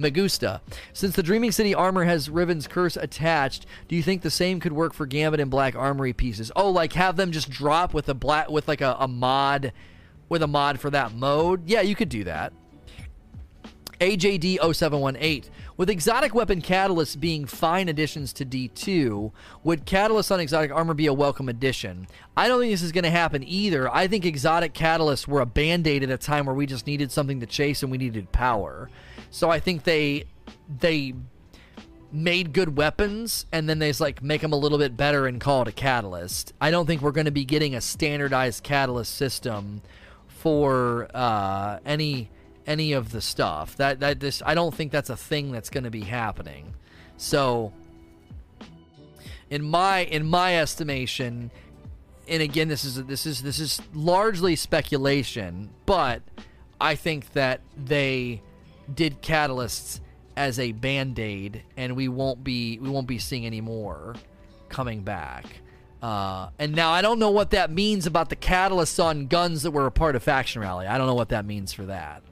Magusta. 0.02 0.60
Since 0.92 1.16
the 1.16 1.22
Dreaming 1.22 1.52
City 1.52 1.74
armor 1.74 2.04
has 2.04 2.28
Riven's 2.28 2.66
curse 2.66 2.96
attached, 2.96 3.66
do 3.88 3.96
you 3.96 4.02
think 4.02 4.22
the 4.22 4.30
same 4.30 4.60
could 4.60 4.72
work 4.72 4.92
for 4.92 5.06
Gambit 5.06 5.40
and 5.40 5.50
Black 5.50 5.74
Armory 5.74 6.12
pieces? 6.12 6.52
Oh, 6.54 6.70
like 6.70 6.92
have 6.94 7.16
them 7.16 7.32
just 7.32 7.50
drop 7.50 7.94
with 7.94 8.08
a 8.08 8.14
black 8.14 8.50
with 8.50 8.68
like 8.68 8.80
a, 8.80 8.96
a 8.98 9.08
mod 9.08 9.72
with 10.28 10.42
a 10.42 10.46
mod 10.46 10.80
for 10.80 10.90
that 10.90 11.14
mode? 11.14 11.68
Yeah, 11.68 11.82
you 11.82 11.94
could 11.94 12.08
do 12.08 12.24
that. 12.24 12.52
AJD0718. 14.00 15.48
With 15.76 15.88
exotic 15.88 16.34
weapon 16.34 16.60
catalysts 16.60 17.18
being 17.18 17.46
fine 17.46 17.88
additions 17.88 18.32
to 18.34 18.44
D2, 18.44 19.32
would 19.64 19.86
catalysts 19.86 20.30
on 20.30 20.40
exotic 20.40 20.70
armor 20.70 20.94
be 20.94 21.06
a 21.06 21.14
welcome 21.14 21.48
addition? 21.48 22.06
I 22.36 22.48
don't 22.48 22.60
think 22.60 22.72
this 22.72 22.82
is 22.82 22.92
going 22.92 23.04
to 23.04 23.10
happen 23.10 23.42
either. 23.42 23.92
I 23.92 24.06
think 24.06 24.26
exotic 24.26 24.74
catalysts 24.74 25.26
were 25.26 25.40
a 25.40 25.46
band 25.46 25.86
aid 25.86 26.02
at 26.02 26.10
a 26.10 26.18
time 26.18 26.46
where 26.46 26.54
we 26.54 26.66
just 26.66 26.86
needed 26.86 27.10
something 27.10 27.40
to 27.40 27.46
chase 27.46 27.82
and 27.82 27.90
we 27.90 27.98
needed 27.98 28.32
power. 28.32 28.90
So 29.30 29.50
I 29.50 29.60
think 29.60 29.84
they 29.84 30.24
they 30.78 31.14
made 32.12 32.52
good 32.52 32.76
weapons 32.76 33.46
and 33.52 33.66
then 33.66 33.78
they 33.78 33.90
like 33.94 34.22
make 34.22 34.42
them 34.42 34.52
a 34.52 34.56
little 34.56 34.76
bit 34.76 34.96
better 34.96 35.26
and 35.26 35.40
call 35.40 35.62
it 35.62 35.68
a 35.68 35.72
catalyst. 35.72 36.52
I 36.60 36.70
don't 36.70 36.86
think 36.86 37.00
we're 37.00 37.12
going 37.12 37.24
to 37.24 37.30
be 37.30 37.46
getting 37.46 37.74
a 37.74 37.80
standardized 37.80 38.62
catalyst 38.62 39.14
system 39.14 39.80
for 40.26 41.08
uh, 41.14 41.78
any 41.86 42.30
any 42.66 42.92
of 42.92 43.12
the 43.12 43.20
stuff. 43.20 43.76
That 43.76 44.00
that 44.00 44.20
this 44.20 44.42
I 44.44 44.54
don't 44.54 44.74
think 44.74 44.92
that's 44.92 45.10
a 45.10 45.16
thing 45.16 45.52
that's 45.52 45.70
going 45.70 45.84
to 45.84 45.90
be 45.90 46.02
happening. 46.02 46.74
So 47.16 47.72
in 49.50 49.62
my 49.62 50.00
in 50.00 50.26
my 50.26 50.58
estimation, 50.58 51.50
and 52.28 52.42
again 52.42 52.68
this 52.68 52.84
is 52.84 53.04
this 53.04 53.26
is 53.26 53.42
this 53.42 53.58
is 53.58 53.80
largely 53.94 54.56
speculation, 54.56 55.70
but 55.86 56.22
I 56.80 56.94
think 56.94 57.32
that 57.32 57.60
they 57.76 58.42
did 58.92 59.22
catalysts 59.22 60.00
as 60.36 60.58
a 60.58 60.72
band-aid 60.72 61.62
and 61.76 61.94
we 61.94 62.08
won't 62.08 62.42
be 62.42 62.78
we 62.78 62.88
won't 62.88 63.06
be 63.06 63.18
seeing 63.18 63.44
any 63.44 63.60
more 63.60 64.14
coming 64.70 65.02
back 65.02 65.44
uh, 66.02 66.48
and 66.58 66.74
now 66.74 66.90
I 66.90 67.00
don't 67.00 67.20
know 67.20 67.30
what 67.30 67.50
that 67.50 67.70
means 67.70 68.06
about 68.06 68.28
the 68.28 68.36
catalysts 68.36 69.02
on 69.02 69.28
guns 69.28 69.62
that 69.62 69.70
were 69.70 69.86
a 69.86 69.92
part 69.92 70.16
of 70.16 70.22
Faction 70.22 70.60
Rally. 70.60 70.86
I 70.88 70.98
don't 70.98 71.06
know 71.06 71.14
what 71.14 71.28
that 71.28 71.46
means 71.46 71.72
for 71.72 71.86
that. 71.86 72.24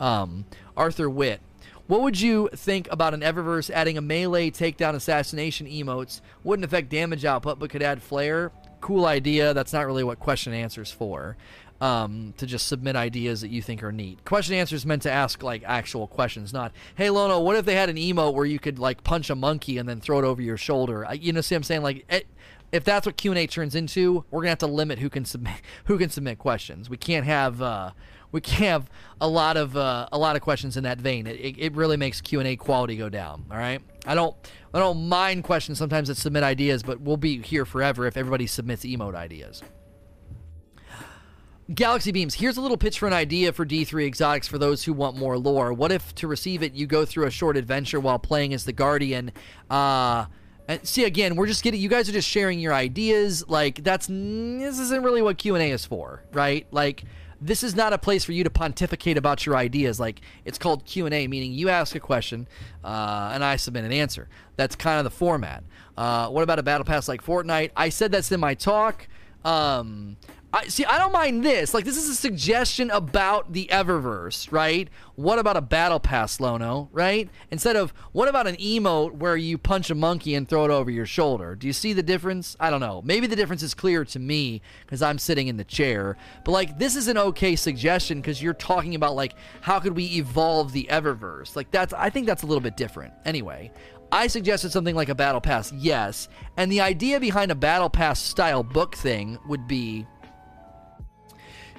Um, 0.00 0.44
Arthur 0.76 1.08
Witt, 1.08 1.40
what 1.86 2.02
would 2.02 2.20
you 2.20 2.48
think 2.54 2.88
about 2.90 3.14
an 3.14 3.20
Eververse 3.20 3.70
adding 3.70 3.96
a 3.96 4.00
melee 4.00 4.50
takedown 4.50 4.94
assassination 4.94 5.66
emotes? 5.66 6.20
Wouldn't 6.42 6.64
affect 6.64 6.88
damage 6.88 7.24
output, 7.24 7.58
but 7.58 7.70
could 7.70 7.82
add 7.82 8.02
flair. 8.02 8.50
Cool 8.80 9.06
idea. 9.06 9.54
That's 9.54 9.72
not 9.72 9.86
really 9.86 10.04
what 10.04 10.18
question 10.18 10.52
answers 10.52 10.90
for 10.90 11.36
um, 11.80 12.34
to 12.38 12.46
just 12.46 12.66
submit 12.66 12.96
ideas 12.96 13.40
that 13.40 13.50
you 13.50 13.60
think 13.60 13.82
are 13.82 13.92
neat. 13.92 14.24
Question 14.24 14.54
answer 14.54 14.74
is 14.74 14.86
meant 14.86 15.02
to 15.02 15.10
ask 15.10 15.42
like 15.42 15.62
actual 15.64 16.06
questions, 16.06 16.52
not 16.52 16.72
"Hey 16.94 17.10
Lono, 17.10 17.40
what 17.40 17.56
if 17.56 17.64
they 17.64 17.74
had 17.74 17.88
an 17.88 17.96
emote 17.96 18.34
where 18.34 18.46
you 18.46 18.58
could 18.58 18.78
like 18.78 19.04
punch 19.04 19.30
a 19.30 19.34
monkey 19.34 19.78
and 19.78 19.88
then 19.88 20.00
throw 20.00 20.18
it 20.18 20.24
over 20.24 20.40
your 20.40 20.56
shoulder?" 20.56 21.06
I, 21.06 21.14
you 21.14 21.32
know, 21.32 21.40
see 21.40 21.54
what 21.54 21.58
I'm 21.58 21.62
saying? 21.64 21.82
Like, 21.82 22.04
it, 22.10 22.26
if 22.72 22.84
that's 22.84 23.06
what 23.06 23.16
Q 23.16 23.32
and 23.32 23.38
A 23.38 23.46
turns 23.46 23.74
into, 23.74 24.24
we're 24.30 24.40
gonna 24.40 24.50
have 24.50 24.58
to 24.58 24.66
limit 24.66 24.98
who 24.98 25.10
can 25.10 25.24
submit 25.24 25.60
who 25.84 25.98
can 25.98 26.10
submit 26.10 26.38
questions. 26.38 26.88
We 26.88 26.96
can't 26.96 27.26
have 27.26 27.60
uh, 27.60 27.90
we 28.32 28.40
can't 28.40 28.60
have 28.60 28.90
a 29.20 29.28
lot 29.28 29.56
of 29.56 29.76
uh, 29.76 30.08
a 30.12 30.18
lot 30.18 30.36
of 30.36 30.42
questions 30.42 30.76
in 30.76 30.84
that 30.84 30.98
vein. 30.98 31.26
It, 31.26 31.56
it, 31.58 31.74
really 31.74 31.96
makes 31.96 32.20
Q 32.20 32.40
and 32.40 32.48
A 32.48 32.56
quality 32.56 32.96
go 32.96 33.08
down. 33.08 33.46
All 33.50 33.56
right, 33.56 33.80
I 34.06 34.14
don't 34.14 34.34
I 34.74 34.78
don't 34.78 35.08
mind 35.08 35.44
questions 35.44 35.78
sometimes 35.78 36.08
that 36.08 36.16
submit 36.16 36.42
ideas, 36.42 36.82
but 36.82 37.00
we'll 37.00 37.16
be 37.16 37.40
here 37.42 37.64
forever 37.64 38.06
if 38.06 38.16
everybody 38.16 38.46
submits 38.46 38.84
emote 38.84 39.14
ideas. 39.14 39.62
Galaxy 41.74 42.12
Beams, 42.12 42.34
here's 42.34 42.56
a 42.56 42.60
little 42.60 42.76
pitch 42.76 43.00
for 43.00 43.08
an 43.08 43.12
idea 43.12 43.52
for 43.52 43.66
D3 43.66 44.06
Exotics 44.06 44.46
for 44.46 44.56
those 44.56 44.84
who 44.84 44.92
want 44.92 45.16
more 45.16 45.36
lore. 45.36 45.72
What 45.72 45.90
if 45.90 46.14
to 46.16 46.28
receive 46.28 46.62
it, 46.62 46.74
you 46.74 46.86
go 46.86 47.04
through 47.04 47.26
a 47.26 47.30
short 47.30 47.56
adventure 47.56 47.98
while 47.98 48.20
playing 48.20 48.54
as 48.54 48.64
the 48.64 48.72
Guardian? 48.72 49.32
Uh, 49.68 50.26
and 50.68 50.86
see, 50.86 51.04
again, 51.04 51.34
we're 51.34 51.48
just 51.48 51.64
getting, 51.64 51.80
you 51.80 51.88
guys 51.88 52.08
are 52.08 52.12
just 52.12 52.28
sharing 52.28 52.60
your 52.60 52.72
ideas. 52.72 53.48
Like, 53.48 53.82
that's, 53.82 54.06
this 54.06 54.78
isn't 54.78 55.02
really 55.02 55.22
what 55.22 55.38
Q&A 55.38 55.72
is 55.72 55.84
for, 55.84 56.22
right? 56.32 56.68
Like, 56.70 57.02
this 57.40 57.62
is 57.62 57.74
not 57.74 57.92
a 57.92 57.98
place 57.98 58.24
for 58.24 58.32
you 58.32 58.44
to 58.44 58.50
pontificate 58.50 59.16
about 59.16 59.44
your 59.44 59.56
ideas. 59.56 60.00
Like, 60.00 60.20
it's 60.44 60.58
called 60.58 60.84
Q&A, 60.84 61.26
meaning 61.26 61.52
you 61.52 61.68
ask 61.68 61.94
a 61.94 62.00
question, 62.00 62.48
uh, 62.84 63.30
and 63.32 63.44
I 63.44 63.56
submit 63.56 63.84
an 63.84 63.92
answer. 63.92 64.28
That's 64.56 64.76
kind 64.76 64.98
of 64.98 65.04
the 65.04 65.10
format. 65.10 65.64
Uh, 65.96 66.28
what 66.28 66.42
about 66.42 66.58
a 66.58 66.62
battle 66.62 66.84
pass 66.84 67.08
like 67.08 67.22
Fortnite? 67.22 67.70
I 67.76 67.88
said 67.88 68.12
that's 68.12 68.32
in 68.32 68.40
my 68.40 68.54
talk. 68.54 69.08
Um, 69.44 70.16
I, 70.56 70.68
see, 70.68 70.86
I 70.86 70.98
don't 70.98 71.12
mind 71.12 71.44
this. 71.44 71.74
Like, 71.74 71.84
this 71.84 71.98
is 71.98 72.08
a 72.08 72.14
suggestion 72.14 72.90
about 72.90 73.52
the 73.52 73.68
Eververse, 73.70 74.50
right? 74.50 74.88
What 75.14 75.38
about 75.38 75.58
a 75.58 75.60
battle 75.60 76.00
pass, 76.00 76.40
Lono, 76.40 76.88
right? 76.92 77.28
Instead 77.50 77.76
of, 77.76 77.90
what 78.12 78.26
about 78.26 78.46
an 78.46 78.56
emote 78.56 79.12
where 79.12 79.36
you 79.36 79.58
punch 79.58 79.90
a 79.90 79.94
monkey 79.94 80.34
and 80.34 80.48
throw 80.48 80.64
it 80.64 80.70
over 80.70 80.90
your 80.90 81.04
shoulder? 81.04 81.56
Do 81.56 81.66
you 81.66 81.74
see 81.74 81.92
the 81.92 82.02
difference? 82.02 82.56
I 82.58 82.70
don't 82.70 82.80
know. 82.80 83.02
Maybe 83.04 83.26
the 83.26 83.36
difference 83.36 83.62
is 83.62 83.74
clear 83.74 84.06
to 84.06 84.18
me 84.18 84.62
because 84.86 85.02
I'm 85.02 85.18
sitting 85.18 85.48
in 85.48 85.58
the 85.58 85.64
chair. 85.64 86.16
But, 86.42 86.52
like, 86.52 86.78
this 86.78 86.96
is 86.96 87.06
an 87.08 87.18
okay 87.18 87.54
suggestion 87.54 88.22
because 88.22 88.42
you're 88.42 88.54
talking 88.54 88.94
about, 88.94 89.14
like, 89.14 89.34
how 89.60 89.78
could 89.78 89.94
we 89.94 90.04
evolve 90.16 90.72
the 90.72 90.88
Eververse? 90.90 91.54
Like, 91.54 91.70
that's, 91.70 91.92
I 91.92 92.08
think 92.08 92.26
that's 92.26 92.44
a 92.44 92.46
little 92.46 92.62
bit 92.62 92.78
different. 92.78 93.12
Anyway, 93.26 93.72
I 94.10 94.28
suggested 94.28 94.70
something 94.70 94.94
like 94.94 95.08
a 95.08 95.14
battle 95.14 95.40
pass, 95.40 95.72
yes. 95.72 96.28
And 96.56 96.72
the 96.72 96.80
idea 96.80 97.20
behind 97.20 97.50
a 97.50 97.56
battle 97.56 97.90
pass 97.90 98.20
style 98.20 98.62
book 98.62 98.94
thing 98.94 99.38
would 99.48 99.66
be 99.66 100.06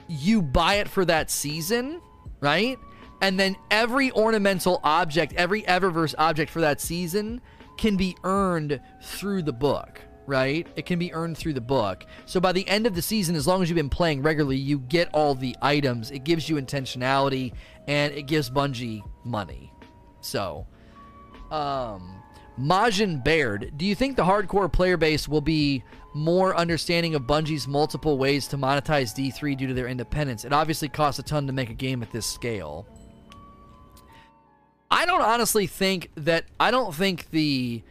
you 0.07 0.41
buy 0.41 0.75
it 0.75 0.87
for 0.87 1.05
that 1.05 1.29
season, 1.29 2.01
right? 2.39 2.77
And 3.21 3.39
then 3.39 3.55
every 3.71 4.11
ornamental 4.11 4.79
object, 4.83 5.33
every 5.33 5.63
Eververse 5.63 6.13
object 6.17 6.51
for 6.51 6.61
that 6.61 6.79
season 6.79 7.41
can 7.77 7.97
be 7.97 8.15
earned 8.23 8.79
through 9.01 9.43
the 9.43 9.53
book, 9.53 10.01
right? 10.25 10.67
It 10.75 10.85
can 10.85 10.99
be 10.99 11.13
earned 11.13 11.37
through 11.37 11.53
the 11.53 11.61
book. 11.61 12.05
So 12.25 12.39
by 12.39 12.51
the 12.51 12.67
end 12.67 12.85
of 12.85 12.95
the 12.95 13.01
season, 13.01 13.35
as 13.35 13.47
long 13.47 13.61
as 13.61 13.69
you've 13.69 13.75
been 13.75 13.89
playing 13.89 14.21
regularly, 14.21 14.57
you 14.57 14.79
get 14.79 15.09
all 15.13 15.33
the 15.33 15.55
items. 15.61 16.11
It 16.11 16.23
gives 16.23 16.47
you 16.47 16.57
intentionality 16.57 17.53
and 17.87 18.13
it 18.13 18.23
gives 18.23 18.49
Bungie 18.49 19.03
money. 19.23 19.71
So, 20.21 20.67
um, 21.51 22.21
Majin 22.59 23.23
Baird, 23.23 23.73
do 23.77 23.85
you 23.85 23.95
think 23.95 24.17
the 24.17 24.23
hardcore 24.23 24.71
player 24.71 24.97
base 24.97 25.27
will 25.27 25.41
be 25.41 25.83
more 26.17 26.55
understanding 26.55 27.15
of 27.15 27.23
Bungie's 27.23 27.67
multiple 27.67 28.17
ways 28.17 28.47
to 28.47 28.57
monetize 28.57 29.15
D3 29.15 29.57
due 29.57 29.67
to 29.67 29.73
their 29.73 29.87
independence? 29.87 30.43
It 30.43 30.51
obviously 30.51 30.89
costs 30.89 31.19
a 31.19 31.23
ton 31.23 31.47
to 31.47 31.53
make 31.53 31.69
a 31.69 31.73
game 31.73 32.01
at 32.03 32.11
this 32.11 32.25
scale. 32.25 32.87
I 34.89 35.05
don't 35.05 35.21
honestly 35.21 35.67
think 35.67 36.11
that 36.15 36.45
I 36.59 36.71
don't 36.71 36.93
think 36.93 37.29
the 37.29 37.83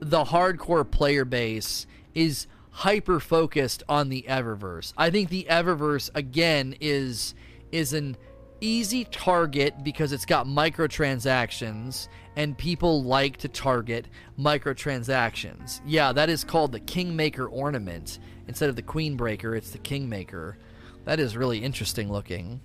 the 0.00 0.24
hardcore 0.24 0.90
player 0.90 1.24
base 1.24 1.86
is 2.14 2.46
hyper 2.70 3.20
focused 3.20 3.82
on 3.88 4.08
the 4.08 4.24
Eververse. 4.28 4.92
I 4.96 5.10
think 5.10 5.28
the 5.28 5.46
Eververse 5.50 6.10
again 6.14 6.74
is 6.80 7.34
is 7.72 7.92
an 7.92 8.16
easy 8.60 9.04
target 9.04 9.82
because 9.82 10.12
it's 10.12 10.24
got 10.24 10.46
microtransactions 10.46 12.08
and 12.36 12.56
people 12.56 13.02
like 13.02 13.36
to 13.38 13.48
target 13.48 14.06
microtransactions. 14.38 15.80
Yeah, 15.86 16.12
that 16.12 16.28
is 16.28 16.44
called 16.44 16.72
the 16.72 16.80
Kingmaker 16.80 17.46
ornament. 17.46 18.18
Instead 18.48 18.68
of 18.68 18.76
the 18.76 18.82
Queenbreaker, 18.82 19.56
it's 19.56 19.70
the 19.70 19.78
Kingmaker. 19.78 20.58
That 21.04 21.20
is 21.20 21.36
really 21.36 21.58
interesting 21.58 22.10
looking. 22.10 22.60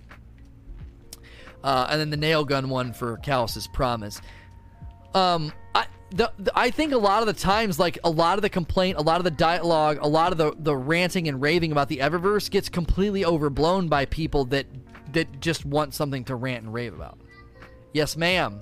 Uh, 1.62 1.86
and 1.90 2.00
then 2.00 2.10
the 2.10 2.16
nail 2.16 2.44
gun 2.44 2.68
one 2.68 2.92
for 2.92 3.16
Calus's 3.18 3.66
Promise. 3.66 4.20
Um, 5.14 5.52
I, 5.74 5.86
the, 6.10 6.32
the, 6.38 6.52
I 6.54 6.70
think 6.70 6.92
a 6.92 6.98
lot 6.98 7.22
of 7.22 7.26
the 7.26 7.32
times, 7.32 7.78
like 7.78 7.98
a 8.04 8.10
lot 8.10 8.38
of 8.38 8.42
the 8.42 8.48
complaint, 8.48 8.98
a 8.98 9.02
lot 9.02 9.18
of 9.18 9.24
the 9.24 9.30
dialogue, 9.30 9.98
a 10.00 10.08
lot 10.08 10.30
of 10.32 10.38
the, 10.38 10.54
the 10.58 10.76
ranting 10.76 11.26
and 11.28 11.40
raving 11.40 11.72
about 11.72 11.88
the 11.88 11.98
Eververse 11.98 12.50
gets 12.50 12.68
completely 12.68 13.24
overblown 13.24 13.88
by 13.88 14.04
people 14.04 14.44
that 14.46 14.66
that 15.16 15.40
just 15.40 15.64
want 15.64 15.94
something 15.94 16.24
to 16.24 16.36
rant 16.36 16.64
and 16.64 16.72
rave 16.72 16.92
about. 16.92 17.18
Yes, 17.94 18.18
ma'am. 18.18 18.60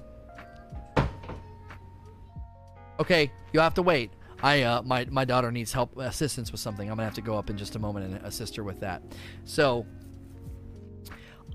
Okay, 3.00 3.32
you 3.52 3.58
have 3.58 3.74
to 3.74 3.82
wait. 3.82 4.12
I 4.40 4.62
uh, 4.62 4.82
my 4.82 5.04
my 5.10 5.24
daughter 5.24 5.50
needs 5.50 5.72
help 5.72 5.98
assistance 5.98 6.52
with 6.52 6.60
something. 6.60 6.88
I'm 6.88 6.94
gonna 6.94 7.06
have 7.06 7.14
to 7.14 7.22
go 7.22 7.36
up 7.36 7.50
in 7.50 7.56
just 7.56 7.74
a 7.74 7.80
moment 7.80 8.06
and 8.06 8.24
assist 8.24 8.54
her 8.54 8.62
with 8.62 8.80
that. 8.80 9.02
So 9.44 9.84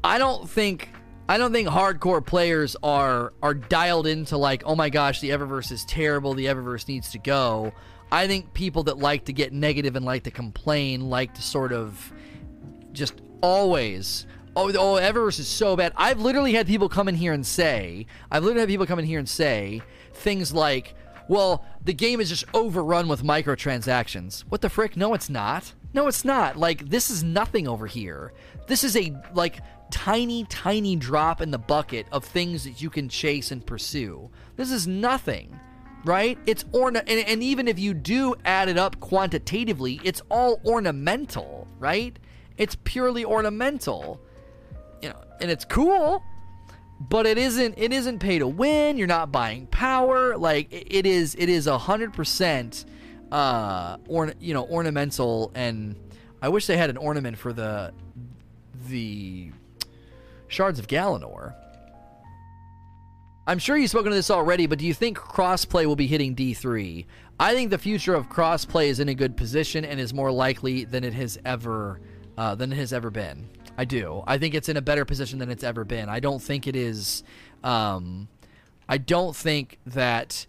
I 0.04 0.18
don't 0.18 0.50
think 0.50 0.90
I 1.30 1.38
don't 1.38 1.54
think 1.54 1.70
hardcore 1.70 2.26
players 2.26 2.76
are 2.84 3.32
are 3.42 3.54
dialed 3.54 4.06
into 4.06 4.36
like, 4.36 4.64
oh 4.66 4.76
my 4.76 4.90
gosh, 4.90 5.22
the 5.22 5.30
Eververse 5.30 5.72
is 5.72 5.86
terrible. 5.86 6.34
The 6.34 6.48
Eververse 6.48 6.90
needs 6.90 7.12
to 7.12 7.20
go. 7.20 7.72
I 8.12 8.28
think 8.28 8.54
people 8.54 8.84
that 8.84 8.98
like 8.98 9.26
to 9.26 9.34
get 9.34 9.54
negative 9.54 9.96
and 9.96 10.04
like 10.04 10.24
to 10.24 10.32
complain, 10.32 11.10
like 11.10 11.36
to 11.36 11.42
sort 11.42 11.72
of 11.72 12.12
just 12.92 13.22
always 13.42 14.26
oh, 14.60 14.72
oh, 14.78 15.00
Eververse 15.00 15.40
is 15.40 15.48
so 15.48 15.76
bad. 15.76 15.94
I've 15.96 16.20
literally 16.20 16.54
had 16.54 16.68
people 16.68 16.90
come 16.90 17.08
in 17.08 17.16
here 17.16 17.34
and 17.34 17.46
say, 17.46 18.06
I've 18.30 18.44
literally 18.44 18.62
had 18.62 18.70
people 18.70 18.86
come 18.86 19.00
in 19.00 19.06
here 19.06 19.20
and 19.20 19.30
say 19.30 19.82
things 20.14 20.54
like, 20.54 20.96
well, 21.28 21.64
the 21.84 21.94
game 21.94 22.20
is 22.20 22.30
just 22.30 22.46
overrun 22.54 23.08
with 23.08 23.24
microtransactions. 23.24 24.42
What 24.50 24.62
the 24.62 24.70
frick? 24.70 24.98
No, 24.98 25.14
it's 25.14 25.30
not. 25.30 25.74
No, 25.94 26.08
it's 26.08 26.26
not. 26.26 26.58
Like, 26.58 26.90
this 26.90 27.10
is 27.10 27.24
nothing 27.24 27.68
over 27.68 27.88
here. 27.88 28.34
This 28.68 28.84
is 28.84 28.98
a, 28.98 29.14
like, 29.34 29.60
tiny, 29.92 30.44
tiny 30.46 30.96
drop 30.96 31.42
in 31.42 31.52
the 31.52 31.58
bucket 31.58 32.08
of 32.12 32.26
things 32.26 32.64
that 32.64 32.82
you 32.82 32.90
can 32.90 33.10
chase 33.10 33.52
and 33.52 33.66
pursue. 33.66 34.30
This 34.56 34.72
is 34.72 34.88
nothing, 34.88 35.60
right? 36.04 36.38
It's 36.46 36.66
orna, 36.72 37.04
and, 37.08 37.28
and 37.28 37.42
even 37.42 37.68
if 37.68 37.80
you 37.80 37.94
do 37.94 38.36
add 38.46 38.70
it 38.70 38.78
up 38.78 39.00
quantitatively, 39.00 40.02
it's 40.04 40.22
all 40.30 40.60
ornamental, 40.66 41.68
right? 41.80 42.18
It's 42.58 42.76
purely 42.84 43.24
ornamental 43.24 44.22
you 45.02 45.10
know, 45.10 45.22
and 45.42 45.50
it's 45.50 45.66
cool, 45.66 46.24
but 47.00 47.26
it 47.26 47.38
isn't 47.38 47.76
it 47.78 47.94
isn't 47.94 48.20
pay 48.20 48.40
to 48.40 48.48
win. 48.48 48.98
You're 48.98 49.08
not 49.08 49.32
buying 49.32 49.68
power. 49.68 50.38
Like 50.38 50.68
it 50.72 51.06
is 51.06 51.36
it 51.36 51.50
is 51.50 51.68
a 51.68 51.78
hundred 51.78 52.14
percent 52.14 52.86
uh 53.32 53.98
or 54.08 54.34
you 54.40 54.54
know 54.54 54.66
ornamental 54.66 55.52
and 55.54 55.96
I 56.42 56.50
wish 56.50 56.66
they 56.68 56.78
had 56.78 56.90
an 56.90 56.98
ornament 56.98 57.38
for 57.38 57.54
the 57.54 57.94
the 58.88 59.52
shards 60.48 60.80
of 60.80 60.88
Galanor. 60.88 61.54
I'm 63.48 63.60
sure 63.60 63.76
you've 63.76 63.90
spoken 63.90 64.12
to 64.12 64.16
this 64.16 64.30
already, 64.30 64.68
but 64.68 64.78
do 64.78 64.86
you 64.86 64.94
think 64.94 65.18
crossplay 65.18 65.86
will 65.86 65.96
be 65.96 66.06
hitting 66.06 66.36
D3? 66.36 67.06
I 67.40 67.56
think 67.56 67.72
the 67.72 67.80
future 67.80 68.14
of 68.14 68.30
crossplay 68.30 68.88
is 68.90 69.00
in 69.00 69.10
a 69.10 69.16
good 69.16 69.36
position 69.36 69.84
and 69.86 70.00
is 70.00 70.14
more 70.14 70.32
likely 70.32 70.84
than 70.84 71.04
it 71.04 71.14
has 71.14 71.40
ever 71.46 72.00
uh, 72.38 72.56
than 72.56 72.72
it 72.72 72.78
has 72.78 72.94
ever 72.94 73.10
been. 73.10 73.50
I 73.80 73.86
do. 73.86 74.26
I 74.28 74.38
think 74.38 74.56
it's 74.56 74.68
in 74.68 74.76
a 74.76 74.82
better 74.82 75.06
position 75.06 75.40
than 75.40 75.50
it's 75.50 75.64
ever 75.64 75.86
been. 75.86 76.10
I 76.10 76.20
don't 76.20 76.42
think 76.42 76.68
it 76.68 76.76
is. 76.76 77.24
Um, 77.64 78.28
I 78.90 78.98
don't 78.98 79.34
think 79.34 79.80
that 79.86 80.46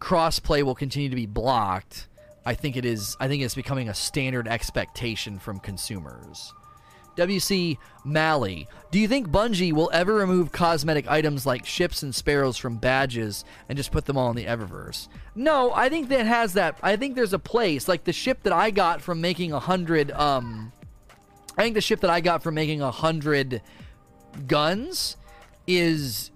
crossplay 0.00 0.64
will 0.64 0.74
continue 0.74 1.08
to 1.08 1.14
be 1.14 1.26
blocked. 1.26 2.08
I 2.44 2.54
think 2.54 2.76
it 2.76 2.84
is. 2.84 3.16
I 3.20 3.28
think 3.28 3.44
it's 3.44 3.54
becoming 3.54 3.88
a 3.88 3.94
standard 3.94 4.48
expectation 4.48 5.38
from 5.38 5.60
consumers. 5.60 6.52
WC 7.16 7.78
Malley, 8.04 8.66
do 8.90 8.98
you 8.98 9.06
think 9.06 9.28
Bungie 9.28 9.72
will 9.72 9.88
ever 9.92 10.12
remove 10.12 10.50
cosmetic 10.50 11.08
items 11.08 11.46
like 11.46 11.64
ships 11.64 12.02
and 12.02 12.12
sparrows 12.12 12.56
from 12.56 12.78
badges 12.78 13.44
and 13.68 13.76
just 13.76 13.92
put 13.92 14.06
them 14.06 14.18
all 14.18 14.30
in 14.30 14.36
the 14.36 14.46
Eververse? 14.46 15.06
No, 15.36 15.72
I 15.72 15.88
think 15.88 16.08
that 16.08 16.26
has 16.26 16.54
that. 16.54 16.76
I 16.82 16.96
think 16.96 17.14
there's 17.14 17.32
a 17.32 17.38
place 17.38 17.86
like 17.86 18.02
the 18.02 18.12
ship 18.12 18.42
that 18.42 18.52
I 18.52 18.72
got 18.72 19.00
from 19.00 19.20
making 19.20 19.52
a 19.52 19.60
hundred 19.60 20.10
um, 20.10 20.72
I 21.56 21.62
think 21.62 21.74
the 21.74 21.80
ship 21.80 22.00
that 22.00 22.10
I 22.10 22.20
got 22.20 22.42
from 22.42 22.54
making 22.54 22.80
a 22.80 22.90
hundred 22.90 23.62
guns 24.46 25.16
is 25.66 26.30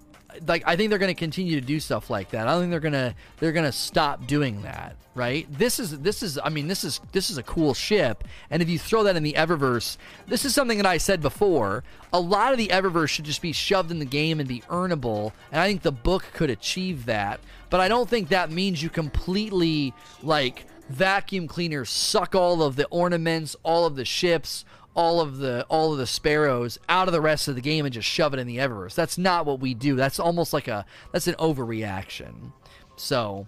like 0.47 0.63
I 0.67 0.77
think 0.77 0.91
they're 0.91 0.99
going 0.99 1.15
to 1.15 1.19
continue 1.19 1.61
to 1.61 1.67
do 1.67 1.81
stuff 1.81 2.11
like 2.11 2.31
that. 2.31 2.47
I 2.47 2.53
don't 2.53 2.63
think 2.63 2.71
they're 2.71 2.81
gonna 2.81 3.15
they're 3.39 3.53
gonna 3.53 3.73
stop 3.73 4.27
doing 4.27 4.63
that. 4.63 4.97
Right? 5.15 5.49
This 5.51 5.81
is 5.81 5.99
this 5.99 6.23
is 6.23 6.39
I 6.43 6.49
mean 6.49 6.69
this 6.69 6.85
is 6.85 7.01
this 7.11 7.29
is 7.29 7.39
a 7.39 7.43
cool 7.43 7.75
ship, 7.75 8.23
and 8.51 8.63
if 8.63 8.69
you 8.69 8.79
throw 8.79 9.03
that 9.03 9.17
in 9.17 9.25
the 9.25 9.33
Eververse, 9.33 9.97
this 10.29 10.45
is 10.45 10.55
something 10.55 10.79
that 10.79 10.87
I 10.87 10.99
said 10.99 11.21
before. 11.21 11.83
A 12.13 12.21
lot 12.21 12.53
of 12.53 12.59
the 12.59 12.69
Eververse 12.69 13.09
should 13.09 13.25
just 13.25 13.43
be 13.43 13.53
shoved 13.53 13.91
in 13.91 13.99
the 13.99 14.05
game 14.05 14.39
and 14.39 14.49
be 14.49 14.61
earnable, 14.69 15.33
and 15.51 15.61
I 15.61 15.67
think 15.67 15.83
the 15.83 15.91
book 15.91 16.25
could 16.35 16.51
achieve 16.51 17.07
that. 17.07 17.41
But 17.69 17.81
I 17.81 17.89
don't 17.89 18.09
think 18.09 18.29
that 18.29 18.53
means 18.53 18.81
you 18.81 18.91
completely 18.91 19.93
like 20.23 20.67
vacuum 20.89 21.49
cleaners 21.49 21.91
suck 21.91 22.37
all 22.37 22.63
of 22.63 22.77
the 22.77 22.87
ornaments, 22.87 23.57
all 23.65 23.87
of 23.87 23.97
the 23.97 24.05
ships, 24.05 24.65
all 24.99 25.21
of 25.21 25.39
the 25.39 25.65
all 25.71 25.93
of 25.93 25.99
the 25.99 26.07
sparrows 26.09 26.77
out 26.89 27.07
of 27.07 27.13
the 27.13 27.21
rest 27.21 27.47
of 27.47 27.55
the 27.55 27.61
game 27.61 27.87
and 27.87 27.95
just 27.95 28.09
shove 28.09 28.35
it 28.35 28.41
in 28.41 28.49
the 28.49 28.57
Eververse. 28.57 28.97
That's 28.97 29.17
not 29.17 29.47
what 29.47 29.61
we 29.61 29.73
do. 29.73 29.95
That's 29.95 30.19
almost 30.19 30.53
like 30.53 30.67
a 30.67 30.85
that's 31.13 31.29
an 31.29 31.37
overreaction. 31.37 32.53
So 32.97 33.47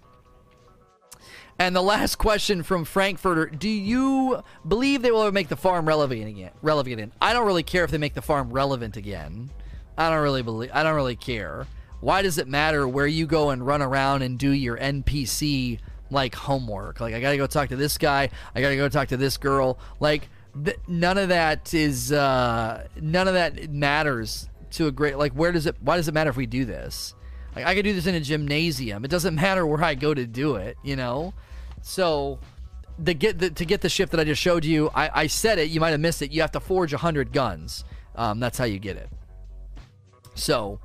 and 1.59 1.75
the 1.75 1.83
last 1.83 2.17
question 2.17 2.63
from 2.63 2.85
Frankfurter: 2.85 3.47
Do 3.47 3.69
you 3.69 4.45
believe 4.67 5.03
they 5.03 5.11
will 5.11 5.23
ever 5.23 5.33
make 5.33 5.49
the 5.49 5.57
farm 5.57 5.89
relevant 5.89 6.29
again? 6.29 6.53
Relevant 6.63 6.93
again? 6.93 7.13
I 7.21 7.33
don't 7.33 7.47
really 7.49 7.65
care 7.65 7.83
if 7.83 7.91
they 7.91 7.99
make 7.99 8.15
the 8.15 8.23
farm 8.23 8.53
relevant 8.53 8.97
again. 8.97 9.51
I 9.99 10.09
don't 10.09 10.23
really 10.23 10.43
believe. 10.43 10.71
I 10.73 10.85
don't 10.85 10.95
really 10.95 11.17
care. 11.17 11.67
Why 12.01 12.23
does 12.23 12.39
it 12.39 12.47
matter 12.47 12.87
where 12.87 13.09
you 13.09 13.27
go 13.27 13.51
and 13.51 13.67
run 13.67 13.83
around 13.83 14.23
and 14.23 14.39
do 14.39 14.53
your 14.53 14.79
NPC 14.79 15.81
like 16.13 16.37
homework? 16.37 17.01
Like 17.01 17.13
I 17.13 17.21
gotta 17.21 17.37
go 17.37 17.49
talk 17.49 17.71
to 17.71 17.77
this 17.77 17.99
guy. 17.99 18.31
I 18.55 18.61
gotta 18.61 18.77
go 18.77 18.89
talk 18.89 19.09
to 19.09 19.17
this 19.17 19.37
girl. 19.37 19.81
Like 19.99 20.29
th- 20.65 20.79
none 20.89 21.19
of 21.19 21.29
that 21.29 21.73
is. 21.75 22.13
Uh, 22.13 22.87
none 23.01 23.29
of 23.29 23.35
that 23.35 23.71
matters 23.71 24.49
to 24.73 24.87
a 24.87 24.93
great. 24.93 25.19
Like 25.19 25.33
where 25.33 25.53
does 25.53 25.67
it? 25.67 25.77
Why 25.81 25.97
does 25.97 26.09
it 26.09 26.15
matter 26.15 26.31
if 26.31 26.37
we 26.37 26.47
do 26.47 26.65
this? 26.65 27.15
Like 27.55 27.67
I 27.67 27.75
could 27.75 27.85
do 27.85 27.95
this 27.95 28.07
in 28.07 28.15
a 28.15 28.21
gymnasium. 28.21 29.05
It 29.05 29.11
doesn't 29.11 29.35
matter 29.47 29.67
where 29.67 29.83
I 29.83 29.95
go 29.95 30.15
to 30.15 30.27
do 30.27 30.57
it. 30.57 30.77
You 30.83 30.97
know. 30.97 31.35
So 31.83 32.39
the 32.99 33.15
get 33.15 33.39
the, 33.39 33.51
to 33.51 33.65
get 33.65 33.81
the 33.81 33.89
shift 33.89 34.13
that 34.13 34.21
I 34.21 34.25
just 34.25 34.41
showed 34.41 34.65
you, 34.65 34.91
I, 34.95 35.23
I 35.23 35.27
said 35.27 35.59
it. 35.59 35.71
You 35.71 35.81
might 35.81 35.91
have 35.91 36.01
missed 36.01 36.23
it. 36.23 36.33
You 36.33 36.41
have 36.43 36.53
to 36.53 36.61
forge 36.61 36.93
hundred 36.93 37.33
guns. 37.33 37.85
Um, 38.15 38.41
that's 38.41 38.59
how 38.59 38.65
you 38.65 38.79
get 38.79 38.97
it. 38.97 39.09
So. 40.35 40.81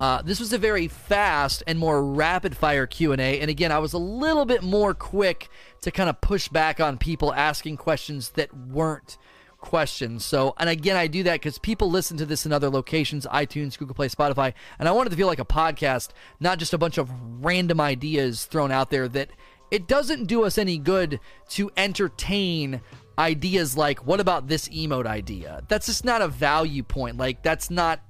Uh, 0.00 0.22
this 0.22 0.40
was 0.40 0.50
a 0.54 0.56
very 0.56 0.88
fast 0.88 1.62
and 1.66 1.78
more 1.78 2.02
rapid 2.02 2.56
fire 2.56 2.86
q&a 2.86 3.18
and 3.18 3.50
again 3.50 3.70
i 3.70 3.78
was 3.78 3.92
a 3.92 3.98
little 3.98 4.46
bit 4.46 4.62
more 4.62 4.94
quick 4.94 5.50
to 5.82 5.90
kind 5.90 6.10
of 6.10 6.20
push 6.20 6.48
back 6.48 6.80
on 6.80 6.98
people 6.98 7.32
asking 7.34 7.76
questions 7.76 8.30
that 8.30 8.54
weren't 8.56 9.18
questions. 9.58 10.24
So 10.24 10.54
and 10.56 10.70
again 10.70 10.96
i 10.96 11.06
do 11.06 11.22
that 11.24 11.34
because 11.34 11.58
people 11.58 11.90
listen 11.90 12.16
to 12.16 12.24
this 12.24 12.46
in 12.46 12.52
other 12.52 12.70
locations 12.70 13.26
itunes 13.26 13.76
google 13.76 13.94
play 13.94 14.08
spotify 14.08 14.54
and 14.78 14.88
i 14.88 14.90
want 14.90 15.06
it 15.06 15.10
to 15.10 15.16
feel 15.16 15.26
like 15.26 15.38
a 15.38 15.44
podcast 15.44 16.12
not 16.40 16.58
just 16.58 16.72
a 16.72 16.78
bunch 16.78 16.96
of 16.96 17.10
random 17.44 17.78
ideas 17.78 18.46
thrown 18.46 18.72
out 18.72 18.88
there 18.88 19.06
that 19.06 19.28
it 19.70 19.86
doesn't 19.86 20.24
do 20.24 20.44
us 20.44 20.58
any 20.58 20.78
good 20.78 21.20
to 21.50 21.70
entertain 21.76 22.80
ideas 23.18 23.76
like 23.76 24.04
what 24.06 24.20
about 24.20 24.48
this 24.48 24.68
emote 24.68 25.06
idea? 25.06 25.62
That's 25.68 25.86
just 25.86 26.04
not 26.04 26.22
a 26.22 26.28
value 26.28 26.82
point. 26.82 27.18
Like 27.18 27.42
that's 27.42 27.70
not 27.70 28.00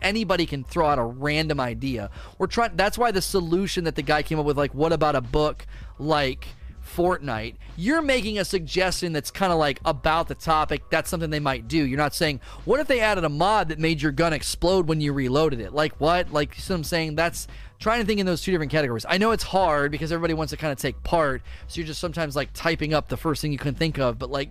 anybody 0.00 0.46
can 0.46 0.64
throw 0.64 0.86
out 0.86 0.98
a 0.98 1.04
random 1.04 1.60
idea. 1.60 2.10
We're 2.38 2.46
trying 2.46 2.76
that's 2.76 2.96
why 2.96 3.10
the 3.10 3.22
solution 3.22 3.84
that 3.84 3.96
the 3.96 4.02
guy 4.02 4.22
came 4.22 4.38
up 4.38 4.46
with 4.46 4.56
like 4.56 4.74
what 4.74 4.92
about 4.92 5.16
a 5.16 5.20
book? 5.20 5.66
Like 5.98 6.46
Fortnite, 6.86 7.56
you're 7.76 8.00
making 8.00 8.38
a 8.38 8.44
suggestion 8.44 9.12
that's 9.12 9.30
kind 9.30 9.52
of 9.52 9.58
like 9.58 9.80
about 9.84 10.28
the 10.28 10.34
topic. 10.34 10.82
That's 10.90 11.10
something 11.10 11.30
they 11.30 11.40
might 11.40 11.68
do. 11.68 11.78
You're 11.78 11.98
not 11.98 12.14
saying, 12.14 12.40
what 12.64 12.80
if 12.80 12.86
they 12.86 13.00
added 13.00 13.24
a 13.24 13.28
mod 13.28 13.68
that 13.68 13.78
made 13.78 14.00
your 14.00 14.12
gun 14.12 14.32
explode 14.32 14.88
when 14.88 15.00
you 15.00 15.12
reloaded 15.12 15.60
it? 15.60 15.72
Like 15.72 16.00
what? 16.00 16.32
Like, 16.32 16.56
you 16.56 16.62
see 16.62 16.72
what 16.72 16.78
I'm 16.78 16.84
saying? 16.84 17.16
That's 17.16 17.48
trying 17.78 18.00
to 18.00 18.06
think 18.06 18.20
in 18.20 18.26
those 18.26 18.40
two 18.40 18.52
different 18.52 18.72
categories. 18.72 19.04
I 19.08 19.18
know 19.18 19.32
it's 19.32 19.42
hard 19.42 19.92
because 19.92 20.12
everybody 20.12 20.34
wants 20.34 20.52
to 20.52 20.56
kind 20.56 20.72
of 20.72 20.78
take 20.78 21.02
part, 21.02 21.42
so 21.66 21.78
you're 21.78 21.86
just 21.86 22.00
sometimes 22.00 22.36
like 22.36 22.50
typing 22.54 22.94
up 22.94 23.08
the 23.08 23.16
first 23.16 23.42
thing 23.42 23.52
you 23.52 23.58
can 23.58 23.74
think 23.74 23.98
of, 23.98 24.18
but 24.18 24.30
like 24.30 24.50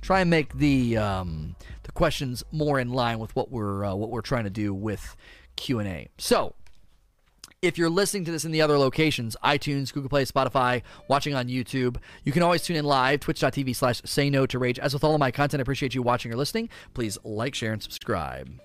try 0.00 0.20
and 0.20 0.30
make 0.30 0.54
the 0.54 0.96
um, 0.96 1.54
the 1.84 1.92
questions 1.92 2.42
more 2.50 2.80
in 2.80 2.90
line 2.90 3.18
with 3.18 3.34
what 3.36 3.50
we're 3.50 3.84
uh, 3.84 3.94
what 3.94 4.10
we're 4.10 4.22
trying 4.22 4.44
to 4.44 4.50
do 4.50 4.74
with 4.74 5.16
Q 5.56 5.78
and 5.78 5.88
A. 5.88 6.08
So. 6.18 6.54
If 7.62 7.76
you're 7.76 7.90
listening 7.90 8.24
to 8.24 8.32
this 8.32 8.46
in 8.46 8.52
the 8.52 8.62
other 8.62 8.78
locations, 8.78 9.36
iTunes, 9.44 9.92
Google 9.92 10.08
Play, 10.08 10.24
Spotify, 10.24 10.80
watching 11.08 11.34
on 11.34 11.48
YouTube, 11.48 11.98
you 12.24 12.32
can 12.32 12.42
always 12.42 12.62
tune 12.62 12.76
in 12.76 12.86
live, 12.86 13.20
twitch.tv 13.20 13.76
slash 13.76 14.00
say 14.06 14.30
no 14.30 14.46
to 14.46 14.58
rage. 14.58 14.78
As 14.78 14.94
with 14.94 15.04
all 15.04 15.12
of 15.12 15.20
my 15.20 15.30
content, 15.30 15.60
I 15.60 15.62
appreciate 15.62 15.94
you 15.94 16.00
watching 16.00 16.32
or 16.32 16.36
listening. 16.36 16.70
Please 16.94 17.18
like, 17.22 17.54
share, 17.54 17.74
and 17.74 17.82
subscribe. 17.82 18.58